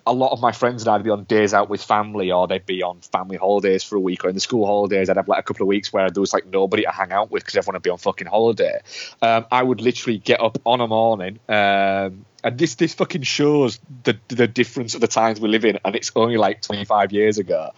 a 0.09 0.13
lot 0.13 0.33
of 0.33 0.41
my 0.41 0.53
friends 0.53 0.83
and 0.83 0.89
I'd 0.91 1.05
be 1.05 1.11
on 1.11 1.25
days 1.25 1.53
out 1.53 1.69
with 1.69 1.83
family 1.83 2.33
or 2.33 2.49
they'd 2.49 2.65
be 2.65 2.83
on 2.83 3.01
family 3.01 3.37
holidays 3.37 3.85
for 3.85 3.97
a 3.97 4.01
week 4.01 4.25
or 4.25 4.29
in 4.29 4.35
the 4.35 4.41
school 4.41 4.65
holidays 4.67 5.11
I'd 5.11 5.17
have 5.17 5.29
like 5.29 5.41
a 5.41 5.43
couple 5.43 5.65
of 5.65 5.69
weeks 5.69 5.93
where 5.93 6.11
there 6.11 6.21
was 6.21 6.33
like 6.33 6.47
nobody 6.47 6.85
to 6.85 6.91
hang 6.91 7.13
out 7.13 7.31
with 7.31 7.45
because 7.45 7.57
everyone 7.57 7.75
would 7.75 7.83
be 7.83 7.91
on 7.91 7.99
fucking 7.99 8.27
holiday. 8.27 8.81
Um, 9.21 9.45
I 9.53 9.63
would 9.63 9.81
literally 9.81 10.19
get 10.19 10.41
up 10.41 10.59
on 10.65 10.81
a 10.81 10.87
morning 10.87 11.39
um, 11.49 12.25
and 12.43 12.57
this 12.57 12.77
this 12.77 12.95
fucking 12.95 13.23
shows 13.23 13.79
the 14.05 14.19
the 14.29 14.49
difference 14.49 14.95
of 14.95 15.03
the 15.03 15.09
times 15.09 15.41
we 15.41 15.49
live 15.49 15.67
in 15.67 15.79
and 15.85 15.95
it's 15.95 16.11
only 16.17 16.39
like 16.39 16.63
25 16.63 17.13
years 17.13 17.39
ago. 17.39 17.73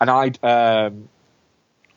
And 0.00 0.08
I'd 0.08 0.38
um, 0.44 1.08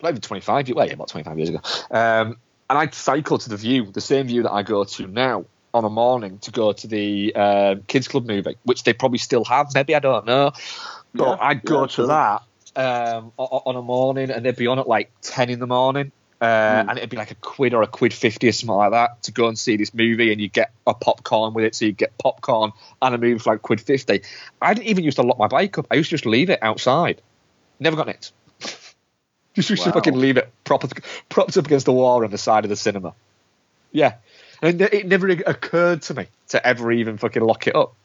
not 0.01 0.09
even 0.09 0.21
25 0.21 0.69
well 0.69 0.87
yeah 0.87 0.93
about 0.93 1.09
25 1.09 1.37
years 1.37 1.49
ago 1.49 1.59
um, 1.91 2.37
and 2.69 2.79
I'd 2.79 2.93
cycle 2.93 3.37
to 3.37 3.49
the 3.49 3.57
view 3.57 3.91
the 3.91 4.01
same 4.01 4.27
view 4.27 4.43
that 4.43 4.51
I 4.51 4.63
go 4.63 4.83
to 4.83 5.07
now 5.07 5.45
on 5.75 5.83
a 5.83 5.89
morning 5.89 6.39
to 6.39 6.51
go 6.51 6.71
to 6.71 6.87
the 6.87 7.33
uh, 7.35 7.75
kids 7.87 8.07
club 8.07 8.25
movie, 8.25 8.55
which 8.63 8.83
they 8.83 8.93
probably 8.93 9.17
still 9.19 9.43
have. 9.43 9.67
Maybe 9.75 9.93
I 9.93 9.99
don't 9.99 10.25
know, 10.25 10.51
but 11.13 11.37
Yeah, 11.37 11.37
I'd 11.39 11.63
go 11.63 11.81
yeah, 11.81 11.87
to 11.87 11.91
sure. 11.93 12.07
that 12.07 12.43
um, 12.75 13.33
on 13.37 13.75
a 13.75 13.81
morning, 13.81 14.31
and 14.31 14.45
they'd 14.45 14.55
be 14.55 14.67
on 14.67 14.79
at 14.79 14.87
like 14.87 15.11
ten 15.21 15.49
in 15.49 15.59
the 15.59 15.67
morning, 15.67 16.11
uh, 16.39 16.45
Mm. 16.45 16.89
and 16.89 16.97
it'd 16.97 17.09
be 17.09 17.17
like 17.17 17.31
a 17.31 17.35
quid 17.35 17.73
or 17.73 17.81
a 17.83 17.87
quid 17.87 18.13
fifty 18.13 18.47
or 18.47 18.51
something 18.53 18.75
like 18.75 18.91
that 18.91 19.21
to 19.23 19.31
go 19.33 19.47
and 19.47 19.59
see 19.59 19.75
this 19.75 19.93
movie, 19.93 20.31
and 20.31 20.39
you 20.41 20.47
get 20.47 20.71
a 20.87 20.93
popcorn 20.93 21.53
with 21.53 21.65
it, 21.65 21.75
so 21.75 21.85
you 21.85 21.91
get 21.91 22.17
popcorn 22.17 22.71
and 23.01 23.13
a 23.13 23.17
movie 23.17 23.39
for 23.39 23.53
like 23.53 23.61
quid 23.61 23.81
fifty. 23.81 24.21
I 24.61 24.73
didn't 24.73 24.87
even 24.87 25.03
used 25.03 25.17
to 25.17 25.23
lock 25.23 25.37
my 25.37 25.47
bike 25.47 25.77
up. 25.77 25.87
I 25.91 25.95
used 25.95 26.09
to 26.09 26.15
just 26.15 26.25
leave 26.25 26.49
it 26.49 26.59
outside. 26.61 27.21
Never 27.79 27.97
got 27.97 28.07
nicked. 28.07 28.31
just 29.53 29.69
used 29.69 29.83
to 29.83 29.89
Wow. 29.89 29.93
fucking 29.95 30.15
leave 30.15 30.37
it 30.37 30.49
propped, 30.63 30.99
propped 31.29 31.57
up 31.57 31.65
against 31.65 31.85
the 31.85 31.93
wall 31.93 32.23
on 32.23 32.31
the 32.31 32.37
side 32.37 32.63
of 32.63 32.69
the 32.69 32.75
cinema. 32.77 33.13
Yeah. 33.91 34.15
And 34.61 34.81
it 34.81 35.07
never 35.07 35.29
occurred 35.29 36.01
to 36.03 36.13
me 36.13 36.27
to 36.49 36.65
ever 36.65 36.91
even 36.91 37.17
fucking 37.17 37.41
lock 37.41 37.67
it 37.67 37.75
up. 37.75 37.95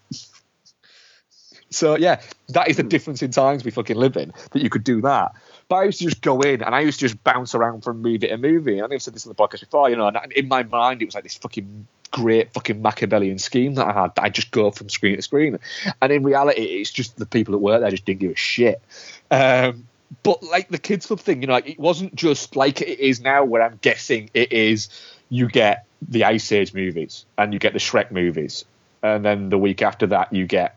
So 1.70 1.96
yeah, 1.96 2.20
that 2.48 2.68
is 2.68 2.76
the 2.76 2.82
difference 2.82 3.22
in 3.22 3.30
times 3.30 3.64
we 3.64 3.70
fucking 3.70 3.96
live 3.96 4.16
in 4.16 4.32
that 4.50 4.62
you 4.62 4.70
could 4.70 4.84
do 4.84 5.00
that. 5.02 5.34
But 5.68 5.76
I 5.76 5.84
used 5.84 6.00
to 6.00 6.04
just 6.04 6.20
go 6.20 6.40
in 6.40 6.62
and 6.62 6.74
I 6.74 6.80
used 6.80 6.98
to 6.98 7.06
just 7.06 7.22
bounce 7.22 7.54
around 7.54 7.82
from 7.82 8.02
movie 8.02 8.26
to 8.26 8.36
movie. 8.36 8.80
And 8.80 8.92
I've 8.92 9.02
said 9.02 9.14
this 9.14 9.24
on 9.24 9.30
the 9.30 9.36
podcast 9.36 9.60
before, 9.60 9.88
you 9.88 9.96
know, 9.96 10.08
and 10.08 10.32
in 10.32 10.48
my 10.48 10.64
mind 10.64 11.00
it 11.00 11.04
was 11.04 11.14
like 11.14 11.22
this 11.22 11.36
fucking 11.36 11.86
great 12.10 12.52
fucking 12.52 12.82
Machiavellian 12.82 13.38
scheme 13.38 13.74
that 13.74 13.86
I 13.86 13.92
had. 13.92 14.12
I 14.18 14.30
just 14.30 14.50
go 14.50 14.70
from 14.70 14.88
screen 14.88 15.16
to 15.16 15.22
screen. 15.22 15.58
And 16.02 16.12
in 16.12 16.24
reality, 16.24 16.62
it's 16.62 16.90
just 16.90 17.16
the 17.16 17.26
people 17.26 17.52
that 17.52 17.58
work 17.58 17.80
there 17.80 17.90
just 17.90 18.04
didn't 18.04 18.20
give 18.20 18.32
a 18.32 18.36
shit. 18.36 18.82
Um, 19.30 19.86
but 20.22 20.42
like 20.42 20.68
the 20.68 20.78
kids 20.78 21.06
club 21.06 21.20
thing, 21.20 21.40
you 21.40 21.46
know, 21.46 21.54
like 21.54 21.68
it 21.68 21.78
wasn't 21.78 22.14
just 22.14 22.56
like 22.56 22.80
it 22.82 22.98
is 22.98 23.20
now, 23.20 23.44
where 23.44 23.62
I'm 23.62 23.78
guessing 23.80 24.30
it 24.34 24.52
is. 24.52 24.88
You 25.30 25.48
get 25.48 25.86
the 26.02 26.24
Ice 26.24 26.52
Age 26.52 26.74
movies 26.74 27.24
and 27.38 27.52
you 27.52 27.58
get 27.58 27.72
the 27.72 27.78
Shrek 27.78 28.10
movies, 28.10 28.64
and 29.02 29.24
then 29.24 29.48
the 29.48 29.58
week 29.58 29.80
after 29.80 30.08
that 30.08 30.32
you 30.32 30.46
get 30.46 30.76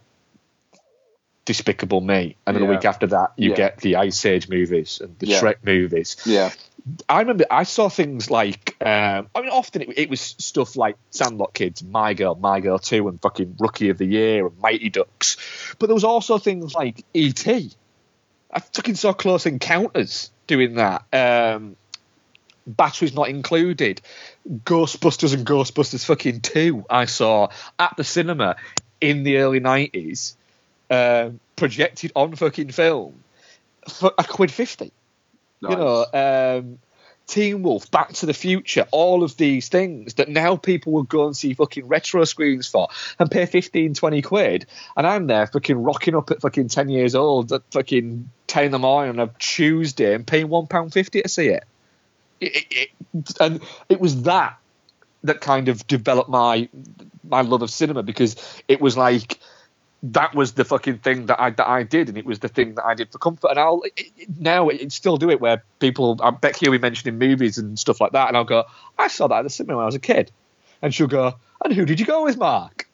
Despicable 1.45 1.99
Me, 1.99 2.37
and 2.47 2.55
then 2.55 2.63
the 2.63 2.69
week 2.71 2.85
after 2.85 3.05
that 3.07 3.33
you 3.35 3.49
Yeah. 3.49 3.55
get 3.57 3.77
the 3.79 3.97
Ice 3.97 4.25
Age 4.25 4.47
movies 4.47 5.01
and 5.03 5.19
the 5.19 5.27
Yeah. 5.27 5.41
Shrek 5.41 5.55
movies. 5.63 6.15
Yeah. 6.25 6.51
I 7.09 7.19
remember 7.19 7.45
I 7.51 7.63
saw 7.63 7.89
things 7.89 8.29
like 8.31 8.77
um, 8.81 9.27
I 9.35 9.41
mean 9.41 9.49
often 9.49 9.81
it, 9.81 9.89
it 9.97 10.09
was 10.09 10.21
stuff 10.21 10.77
like 10.77 10.95
Sandlot 11.11 11.53
Kids, 11.53 11.83
My 11.83 12.13
Girl, 12.13 12.35
My 12.35 12.61
Girl 12.61 12.79
Two, 12.79 13.09
and 13.09 13.21
fucking 13.21 13.57
Rookie 13.59 13.89
of 13.89 13.97
the 13.97 14.05
Year 14.05 14.47
and 14.47 14.57
Mighty 14.59 14.89
Ducks, 14.89 15.35
but 15.79 15.87
there 15.87 15.93
was 15.93 16.03
also 16.05 16.37
things 16.37 16.73
like 16.73 17.03
E.T. 17.13 17.71
I 18.51 18.59
fucking 18.59 18.95
saw 18.95 19.11
Close 19.13 19.45
Encounters 19.45 20.29
doing 20.47 20.75
that. 20.75 21.03
Um, 21.11 21.75
batteries 22.65 23.13
not 23.13 23.29
included. 23.29 24.01
Ghostbusters 24.47 25.33
and 25.33 25.45
Ghostbusters 25.45 26.05
fucking 26.05 26.41
two. 26.41 26.85
I 26.89 27.05
saw 27.05 27.49
at 27.79 27.95
the 27.97 28.03
cinema 28.03 28.55
in 29.01 29.23
the 29.23 29.37
early 29.37 29.59
nineties, 29.59 30.35
um, 30.89 31.39
projected 31.55 32.11
on 32.15 32.35
fucking 32.35 32.71
film 32.71 33.23
for 33.89 34.11
a 34.17 34.23
quid 34.23 34.51
fifty. 34.51 34.91
You 35.61 35.69
know, 35.69 36.05
um, 36.13 36.79
Teen 37.25 37.63
Wolf, 37.63 37.89
Back 37.89 38.13
to 38.13 38.25
the 38.25 38.33
Future, 38.33 38.85
all 38.91 39.23
of 39.23 39.37
these 39.37 39.69
things 39.69 40.15
that 40.15 40.27
now 40.27 40.57
people 40.57 40.91
will 40.91 41.03
go 41.03 41.25
and 41.25 41.35
see 41.35 41.53
fucking 41.53 41.87
retro 41.87 42.25
screens 42.25 42.67
for 42.67 42.89
and 43.17 43.31
pay 43.31 43.45
15, 43.45 43.93
20 43.93 44.21
quid. 44.21 44.65
And 44.97 45.07
I'm 45.07 45.27
there 45.27 45.47
fucking 45.47 45.81
rocking 45.81 46.15
up 46.15 46.31
at 46.31 46.41
fucking 46.41 46.67
10 46.67 46.89
years 46.89 47.15
old 47.15 47.53
at 47.53 47.61
fucking 47.71 48.29
10 48.47 48.65
in 48.65 48.71
the 48.71 48.79
morning 48.79 49.19
on 49.19 49.29
a 49.29 49.31
Tuesday 49.39 50.13
and 50.13 50.27
paying 50.27 50.47
£1.50 50.47 51.23
to 51.23 51.29
see 51.29 51.47
it. 51.47 51.63
And 53.39 53.61
it 53.89 53.99
was 53.99 54.23
that 54.23 54.57
that 55.23 55.41
kind 55.41 55.69
of 55.69 55.85
developed 55.87 56.29
my 56.29 56.69
my 57.23 57.41
love 57.41 57.61
of 57.61 57.69
cinema 57.69 58.03
because 58.03 58.35
it 58.67 58.81
was 58.81 58.97
like 58.97 59.39
that 60.03 60.35
was 60.35 60.51
the 60.53 60.65
fucking 60.65 60.97
thing 60.97 61.27
that 61.27 61.39
I 61.39 61.51
that 61.51 61.67
I 61.67 61.83
did, 61.83 62.09
and 62.09 62.17
it 62.17 62.25
was 62.25 62.39
the 62.39 62.49
thing 62.49 62.75
that 62.75 62.85
I 62.85 62.93
did 62.93 63.11
for 63.11 63.17
comfort. 63.17 63.51
And 63.51 63.59
I'll 63.59 63.81
it, 63.83 64.11
it, 64.17 64.27
now 64.37 64.67
it, 64.67 64.91
still 64.91 65.17
do 65.17 65.29
it 65.29 65.39
where 65.39 65.63
people 65.79 66.17
uh, 66.19 66.27
I 66.27 66.31
bet 66.31 66.61
mentioned 66.61 67.07
in 67.07 67.17
movies 67.17 67.57
and 67.57 67.79
stuff 67.79 68.01
like 68.01 68.11
that, 68.11 68.27
and 68.27 68.35
I'll 68.35 68.43
go, 68.43 68.65
I 68.99 69.07
saw 69.07 69.27
that 69.27 69.39
at 69.39 69.43
the 69.43 69.49
cinema 69.49 69.77
when 69.77 69.83
I 69.83 69.85
was 69.85 69.95
a 69.95 69.99
kid, 69.99 70.31
and 70.81 70.93
she'll 70.93 71.07
go, 71.07 71.35
and 71.63 71.73
who 71.73 71.85
did 71.85 71.99
you 71.99 72.05
go 72.05 72.25
with, 72.25 72.37
Mark? 72.37 72.87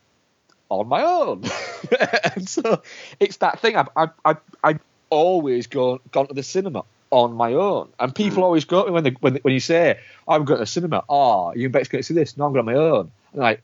On 0.69 0.87
my 0.87 1.01
own, 1.01 1.43
and 2.35 2.47
so 2.47 2.83
it's 3.19 3.37
that 3.37 3.59
thing. 3.59 3.75
I 3.75 3.85
I 3.95 4.09
I 4.23 4.35
I 4.63 4.79
always 5.09 5.65
go 5.65 5.99
gone 6.11 6.27
to 6.27 6.35
the 6.35 6.43
cinema 6.43 6.83
on 7.11 7.33
my 7.33 7.53
own, 7.53 7.89
and 7.99 8.13
people 8.13 8.43
mm. 8.43 8.45
always 8.45 8.65
go 8.65 8.83
to 8.83 8.89
me 8.89 8.93
when 8.93 9.03
they, 9.03 9.11
when 9.11 9.35
when 9.37 9.53
you 9.53 9.59
say 9.59 9.99
I'm 10.27 10.45
going 10.45 10.57
to 10.57 10.63
the 10.63 10.67
cinema. 10.67 11.03
Oh, 11.09 11.53
you 11.53 11.69
bet 11.69 11.89
going 11.89 12.01
to 12.01 12.05
see 12.05 12.13
this? 12.13 12.37
No, 12.37 12.45
I'm 12.45 12.53
going 12.53 12.67
on 12.67 12.73
my 12.73 12.79
own. 12.79 13.11
And 13.33 13.41
like 13.41 13.63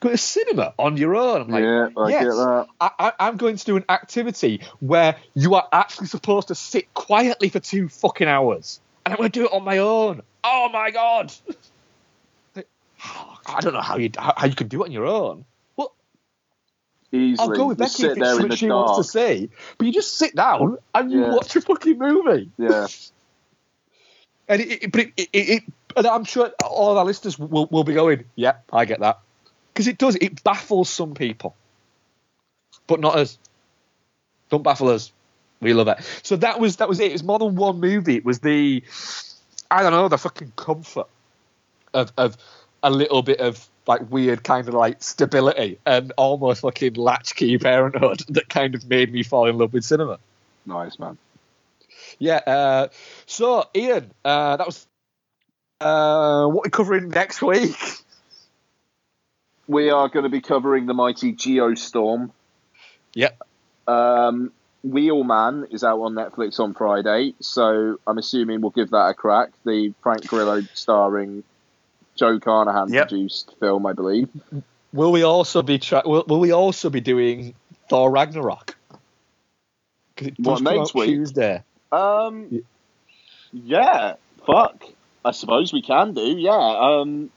go 0.00 0.10
to 0.10 0.18
cinema 0.18 0.74
on 0.78 0.96
your 0.96 1.16
own. 1.16 1.42
I'm 1.42 1.48
like, 1.48 1.62
yeah, 1.62 1.88
I 1.96 2.08
yes, 2.08 2.24
get 2.24 2.30
that. 2.30 2.66
I, 2.80 3.12
am 3.18 3.36
going 3.36 3.56
to 3.56 3.64
do 3.64 3.76
an 3.76 3.84
activity 3.88 4.60
where 4.80 5.16
you 5.34 5.54
are 5.54 5.66
actually 5.72 6.06
supposed 6.06 6.48
to 6.48 6.54
sit 6.54 6.92
quietly 6.94 7.48
for 7.48 7.60
two 7.60 7.88
fucking 7.88 8.28
hours, 8.28 8.80
and 9.04 9.12
I'm 9.12 9.18
going 9.18 9.30
to 9.30 9.40
do 9.40 9.46
it 9.46 9.52
on 9.52 9.64
my 9.64 9.78
own. 9.78 10.22
Oh 10.44 10.68
my 10.72 10.90
god! 10.90 11.32
I 13.46 13.60
don't 13.60 13.72
know 13.72 13.80
how 13.80 13.96
you 13.96 14.10
how, 14.16 14.34
how 14.36 14.46
you 14.46 14.54
can 14.54 14.68
do 14.68 14.82
it 14.82 14.86
on 14.86 14.92
your 14.92 15.06
own. 15.06 15.44
Easily. 17.12 17.48
I'll 17.48 17.56
go 17.56 17.66
with 17.66 17.78
Becky 17.78 18.04
if 18.04 18.16
it's 18.16 18.42
what 18.42 18.58
she 18.58 18.66
dark. 18.66 18.88
wants 18.88 19.12
to 19.12 19.18
see, 19.18 19.50
but 19.78 19.86
you 19.86 19.92
just 19.92 20.16
sit 20.16 20.34
down 20.34 20.78
and 20.94 21.12
you 21.12 21.20
yeah. 21.20 21.34
watch 21.34 21.54
a 21.54 21.60
fucking 21.60 21.98
movie. 21.98 22.50
Yeah. 22.58 22.86
and 24.48 24.60
it, 24.60 24.82
it, 24.84 24.92
but 24.92 25.00
it, 25.00 25.12
it, 25.16 25.28
it, 25.32 25.62
and 25.96 26.06
I'm 26.06 26.24
sure 26.24 26.50
all 26.64 26.98
our 26.98 27.04
listeners 27.04 27.38
will, 27.38 27.66
will 27.66 27.84
be 27.84 27.94
going, 27.94 28.24
yeah, 28.34 28.56
I 28.72 28.84
get 28.84 29.00
that 29.00 29.20
because 29.72 29.88
it 29.88 29.98
does. 29.98 30.16
It 30.16 30.42
baffles 30.42 30.88
some 30.88 31.14
people, 31.14 31.54
but 32.86 33.00
not 33.00 33.16
us. 33.16 33.38
Don't 34.50 34.62
baffle 34.62 34.88
us. 34.88 35.12
We 35.60 35.72
love 35.74 35.88
it. 35.88 35.98
So 36.22 36.36
that 36.36 36.60
was 36.60 36.76
that 36.76 36.88
was 36.88 37.00
it. 37.00 37.10
It 37.10 37.12
was 37.12 37.24
more 37.24 37.38
than 37.38 37.56
one 37.56 37.80
movie. 37.80 38.16
It 38.16 38.24
was 38.24 38.40
the 38.40 38.82
I 39.70 39.82
don't 39.82 39.92
know 39.92 40.08
the 40.08 40.18
fucking 40.18 40.52
comfort 40.56 41.08
of 41.94 42.12
of 42.16 42.36
a 42.82 42.90
little 42.90 43.22
bit 43.22 43.40
of 43.40 43.68
like 43.86 44.10
weird 44.10 44.42
kind 44.42 44.68
of 44.68 44.74
like 44.74 45.02
stability 45.02 45.78
and 45.86 46.12
almost 46.16 46.62
fucking 46.62 46.94
latchkey 46.94 47.58
parenthood 47.58 48.22
that 48.28 48.48
kind 48.48 48.74
of 48.74 48.86
made 48.88 49.12
me 49.12 49.22
fall 49.22 49.46
in 49.46 49.58
love 49.58 49.72
with 49.72 49.84
cinema. 49.84 50.18
Nice 50.64 50.98
man. 50.98 51.18
Yeah. 52.18 52.40
Uh, 52.46 52.88
so 53.26 53.64
Ian, 53.74 54.10
uh, 54.24 54.56
that 54.56 54.66
was 54.66 54.86
uh, 55.80 56.46
what 56.46 56.64
we're 56.64 56.70
covering 56.70 57.08
next 57.08 57.42
week. 57.42 57.76
we 59.68 59.90
are 59.90 60.08
going 60.08 60.24
to 60.24 60.30
be 60.30 60.40
covering 60.40 60.86
the 60.86 60.94
mighty 60.94 61.32
Geostorm. 61.32 62.30
Yep. 63.14 63.40
Um, 63.86 64.52
Wheelman 64.84 65.68
is 65.72 65.82
out 65.82 66.00
on 66.00 66.14
Netflix 66.14 66.60
on 66.60 66.74
Friday, 66.74 67.34
so 67.40 67.98
I'm 68.06 68.18
assuming 68.18 68.60
we'll 68.60 68.70
give 68.70 68.90
that 68.90 69.10
a 69.10 69.14
crack. 69.14 69.50
The 69.64 69.92
Frank 70.02 70.26
Grillo 70.26 70.62
starring 70.74 71.42
Joe 72.16 72.40
Carnahan 72.40 72.92
yep. 72.92 73.08
produced 73.08 73.54
film, 73.60 73.86
I 73.86 73.92
believe. 73.92 74.28
Will 74.92 75.12
we 75.12 75.22
also 75.22 75.62
be 75.62 75.78
tra- 75.78 76.02
will, 76.04 76.24
will 76.26 76.40
we 76.40 76.52
also 76.52 76.90
be 76.90 77.00
doing 77.00 77.54
Thor 77.88 78.10
Ragnarok? 78.10 78.76
What 80.38 80.62
next 80.62 80.94
week? 80.94 81.10
Tuesday. 81.10 81.62
Um, 81.92 82.62
yeah. 83.52 84.14
Fuck. 84.46 84.82
I 85.24 85.32
suppose 85.32 85.72
we 85.72 85.82
can 85.82 86.14
do. 86.14 86.22
Yeah. 86.38 86.52
Um, 86.52 87.30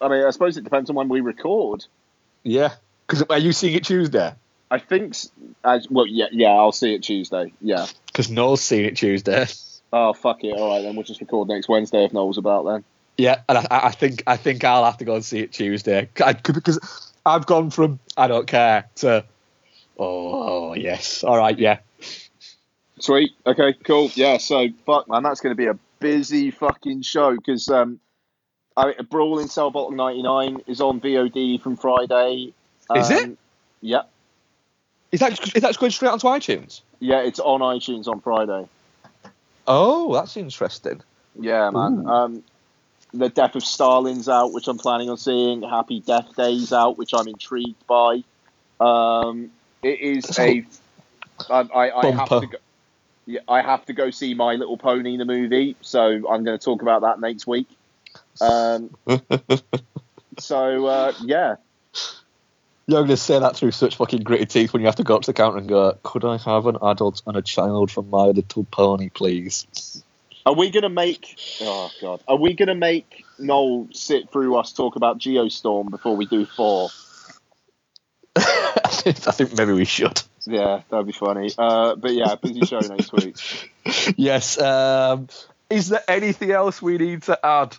I 0.00 0.08
mean, 0.08 0.24
I 0.24 0.30
suppose 0.30 0.56
it 0.56 0.64
depends 0.64 0.90
on 0.90 0.96
when 0.96 1.08
we 1.08 1.20
record. 1.20 1.84
Yeah, 2.42 2.74
because 3.06 3.22
are 3.22 3.38
you 3.38 3.52
seeing 3.52 3.74
it 3.74 3.84
Tuesday? 3.84 4.34
I 4.70 4.78
think. 4.78 5.16
As, 5.64 5.88
well, 5.88 6.06
yeah, 6.06 6.26
yeah, 6.30 6.48
I'll 6.48 6.72
see 6.72 6.94
it 6.94 7.02
Tuesday. 7.02 7.52
Yeah, 7.60 7.86
because 8.06 8.30
Noel's 8.30 8.60
seeing 8.60 8.84
it 8.84 8.96
Tuesday. 8.96 9.46
Oh 9.92 10.12
fuck 10.12 10.44
it! 10.44 10.52
All 10.52 10.68
right, 10.68 10.82
then 10.82 10.94
we'll 10.94 11.04
just 11.04 11.20
record 11.20 11.48
next 11.48 11.68
Wednesday 11.68 12.04
if 12.04 12.12
Noel's 12.12 12.36
about 12.36 12.64
then. 12.66 12.84
Yeah, 13.16 13.42
and 13.48 13.58
I, 13.58 13.66
I 13.70 13.90
think 13.92 14.22
I 14.26 14.36
think 14.36 14.64
I'll 14.64 14.84
have 14.84 14.98
to 14.98 15.04
go 15.04 15.14
and 15.14 15.24
see 15.24 15.40
it 15.40 15.52
Tuesday 15.52 16.08
because 16.14 16.78
I've 17.24 17.46
gone 17.46 17.70
from 17.70 18.00
I 18.16 18.26
don't 18.26 18.46
care 18.46 18.88
to 18.96 19.24
oh, 19.98 20.70
oh 20.70 20.74
yes, 20.74 21.22
all 21.22 21.36
right, 21.36 21.58
yeah. 21.58 21.78
Sweet. 22.98 23.32
Okay. 23.46 23.74
Cool. 23.84 24.10
Yeah. 24.14 24.38
So 24.38 24.68
fuck, 24.86 25.08
man, 25.08 25.22
that's 25.22 25.40
going 25.40 25.50
to 25.50 25.56
be 25.56 25.66
a 25.66 25.78
busy 26.00 26.50
fucking 26.50 27.02
show 27.02 27.34
because 27.36 27.68
um, 27.68 28.00
I 28.76 28.86
mean, 28.86 28.94
Brawl 29.10 29.38
in 29.38 29.48
Cell 29.48 29.70
Block 29.70 29.92
99 29.92 30.62
is 30.66 30.80
on 30.80 31.00
VOD 31.00 31.60
from 31.60 31.76
Friday. 31.76 32.52
Is 32.94 33.10
um, 33.10 33.16
it? 33.16 33.38
Yeah. 33.80 34.02
Is 35.12 35.20
that 35.20 35.32
is 35.54 35.62
that 35.62 35.76
going 35.76 35.92
straight 35.92 36.10
onto 36.10 36.26
iTunes? 36.26 36.80
Yeah, 37.00 37.20
it's 37.20 37.38
on 37.38 37.60
iTunes 37.60 38.08
on 38.08 38.20
Friday. 38.20 38.68
Oh, 39.66 40.12
that's 40.14 40.36
interesting. 40.36 41.02
Yeah, 41.38 41.70
man. 41.70 42.06
Um, 42.06 42.42
the 43.14 43.28
Death 43.28 43.54
of 43.54 43.64
Stalin's 43.64 44.28
out, 44.28 44.52
which 44.52 44.68
I'm 44.68 44.78
planning 44.78 45.08
on 45.08 45.16
seeing. 45.16 45.62
Happy 45.62 46.00
Death 46.00 46.34
Days 46.36 46.72
out, 46.72 46.98
which 46.98 47.14
I'm 47.14 47.28
intrigued 47.28 47.86
by. 47.86 48.24
Um, 48.80 49.50
it 49.82 50.00
is 50.00 50.38
a. 50.38 50.66
I, 51.48 51.60
I, 51.60 52.00
I 52.00 52.10
have 52.10 52.28
to 52.28 52.46
go. 52.46 52.58
Yeah, 53.26 53.40
I 53.48 53.62
have 53.62 53.86
to 53.86 53.92
go 53.92 54.10
see 54.10 54.34
My 54.34 54.54
Little 54.54 54.76
Pony 54.76 55.16
the 55.16 55.24
movie, 55.24 55.76
so 55.80 56.02
I'm 56.02 56.44
going 56.44 56.58
to 56.58 56.58
talk 56.58 56.82
about 56.82 57.02
that 57.02 57.20
next 57.20 57.46
week. 57.46 57.68
Um, 58.40 58.94
so 60.38 60.86
uh, 60.86 61.12
yeah. 61.22 61.56
You're 62.86 63.00
going 63.00 63.08
to 63.08 63.16
say 63.16 63.38
that 63.38 63.56
through 63.56 63.70
such 63.70 63.96
fucking 63.96 64.24
gritted 64.24 64.50
teeth 64.50 64.74
when 64.74 64.82
you 64.82 64.86
have 64.86 64.96
to 64.96 65.04
go 65.04 65.16
up 65.16 65.22
to 65.22 65.30
the 65.30 65.34
counter 65.34 65.56
and 65.56 65.68
go, 65.68 65.96
"Could 66.02 66.24
I 66.24 66.36
have 66.36 66.66
an 66.66 66.76
adult 66.82 67.22
and 67.26 67.36
a 67.36 67.42
child 67.42 67.90
from 67.90 68.10
My 68.10 68.26
Little 68.26 68.64
Pony, 68.64 69.08
please?" 69.08 70.04
Are 70.46 70.54
we 70.54 70.70
going 70.70 70.82
to 70.82 70.90
make? 70.90 71.38
Oh 71.62 71.90
god, 72.00 72.22
are 72.28 72.36
we 72.36 72.54
going 72.54 72.68
to 72.68 72.74
make 72.74 73.24
Noel 73.38 73.88
sit 73.92 74.30
through 74.30 74.56
us 74.56 74.72
talk 74.72 74.96
about 74.96 75.18
Geostorm 75.18 75.90
before 75.90 76.16
we 76.16 76.26
do 76.26 76.44
Thor? 76.44 76.90
I, 78.36 79.12
think, 79.32 79.56
maybe 79.56 79.72
we 79.72 79.84
should. 79.84 80.20
Yeah, 80.44 80.82
that'd 80.88 81.06
be 81.06 81.12
funny. 81.12 81.50
Uh, 81.56 81.94
but 81.94 82.12
yeah, 82.12 82.34
busy 82.34 82.66
show 82.66 82.78
next 82.80 83.12
week. 83.12 83.36
Yes. 84.16 84.60
Um, 84.60 85.28
is 85.70 85.88
there 85.88 86.02
anything 86.08 86.50
else 86.50 86.82
we 86.82 86.98
need 86.98 87.22
to 87.22 87.44
add? 87.44 87.76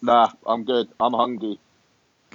Nah, 0.00 0.30
I'm 0.46 0.64
good. 0.64 0.88
I'm 0.98 1.12
hungry. 1.12 1.58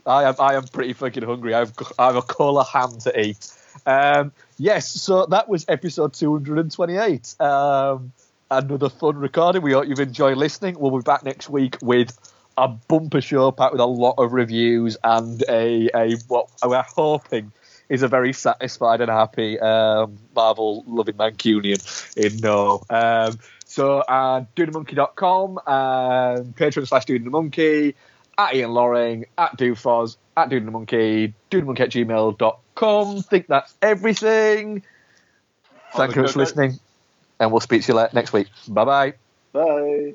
I 0.05 0.23
am. 0.23 0.35
I 0.39 0.55
am 0.55 0.63
pretty 0.65 0.93
fucking 0.93 1.23
hungry. 1.23 1.53
I've 1.53 1.73
I 1.97 2.07
have 2.07 2.15
a 2.15 2.21
cola 2.21 2.63
ham 2.63 2.97
to 3.01 3.19
eat. 3.19 3.51
Um, 3.85 4.31
yes, 4.57 4.89
so 4.89 5.25
that 5.27 5.47
was 5.47 5.65
episode 5.67 6.13
228. 6.13 7.35
Um, 7.39 8.11
another 8.51 8.89
fun 8.89 9.15
recording. 9.15 9.61
We 9.61 9.71
hope 9.71 9.87
you've 9.87 9.99
enjoyed 9.99 10.37
listening. 10.37 10.77
We'll 10.77 10.91
be 10.91 11.01
back 11.01 11.23
next 11.23 11.49
week 11.49 11.77
with 11.81 12.15
a 12.57 12.67
bumper 12.67 13.21
show 13.21 13.51
packed 13.51 13.71
with 13.71 13.81
a 13.81 13.85
lot 13.85 14.15
of 14.17 14.33
reviews 14.33 14.97
and 15.03 15.41
a, 15.49 15.89
a 15.95 16.15
what 16.27 16.49
we're 16.63 16.83
hoping 16.83 17.53
is 17.87 18.03
a 18.03 18.07
very 18.07 18.33
satisfied 18.33 19.01
and 19.01 19.09
happy 19.09 19.59
um, 19.59 20.17
Marvel 20.35 20.83
loving 20.85 21.15
Mancunian 21.15 22.17
in 22.17 22.37
No. 22.37 22.83
Um, 22.89 23.39
so, 23.65 23.99
uh, 23.99 24.43
doingthemonkey.com, 24.57 25.57
um, 25.59 26.53
Patreon 26.53 26.87
slash 26.87 27.05
doing 27.05 27.23
the 27.23 27.29
monkey, 27.29 27.95
at 28.37 28.53
Ian 28.53 28.71
Loring, 28.71 29.25
at 29.37 29.57
Doofos, 29.57 30.17
at 30.35 30.49
doing 30.49 30.65
the 30.65 30.71
monkey, 30.71 31.33
doing 31.49 31.63
the 31.63 31.67
monkey 31.67 31.83
at 31.83 31.89
gmail.com. 31.89 33.21
Think 33.21 33.47
that's 33.47 33.73
everything. 33.81 34.83
Thank 35.95 36.15
you 36.17 36.27
for 36.27 36.39
listening, 36.39 36.79
and 37.41 37.51
we'll 37.51 37.59
speak 37.59 37.83
to 37.83 37.93
you 37.93 38.07
next 38.13 38.31
week. 38.31 38.47
Bye-bye. 38.69 39.13
Bye. 39.51 40.13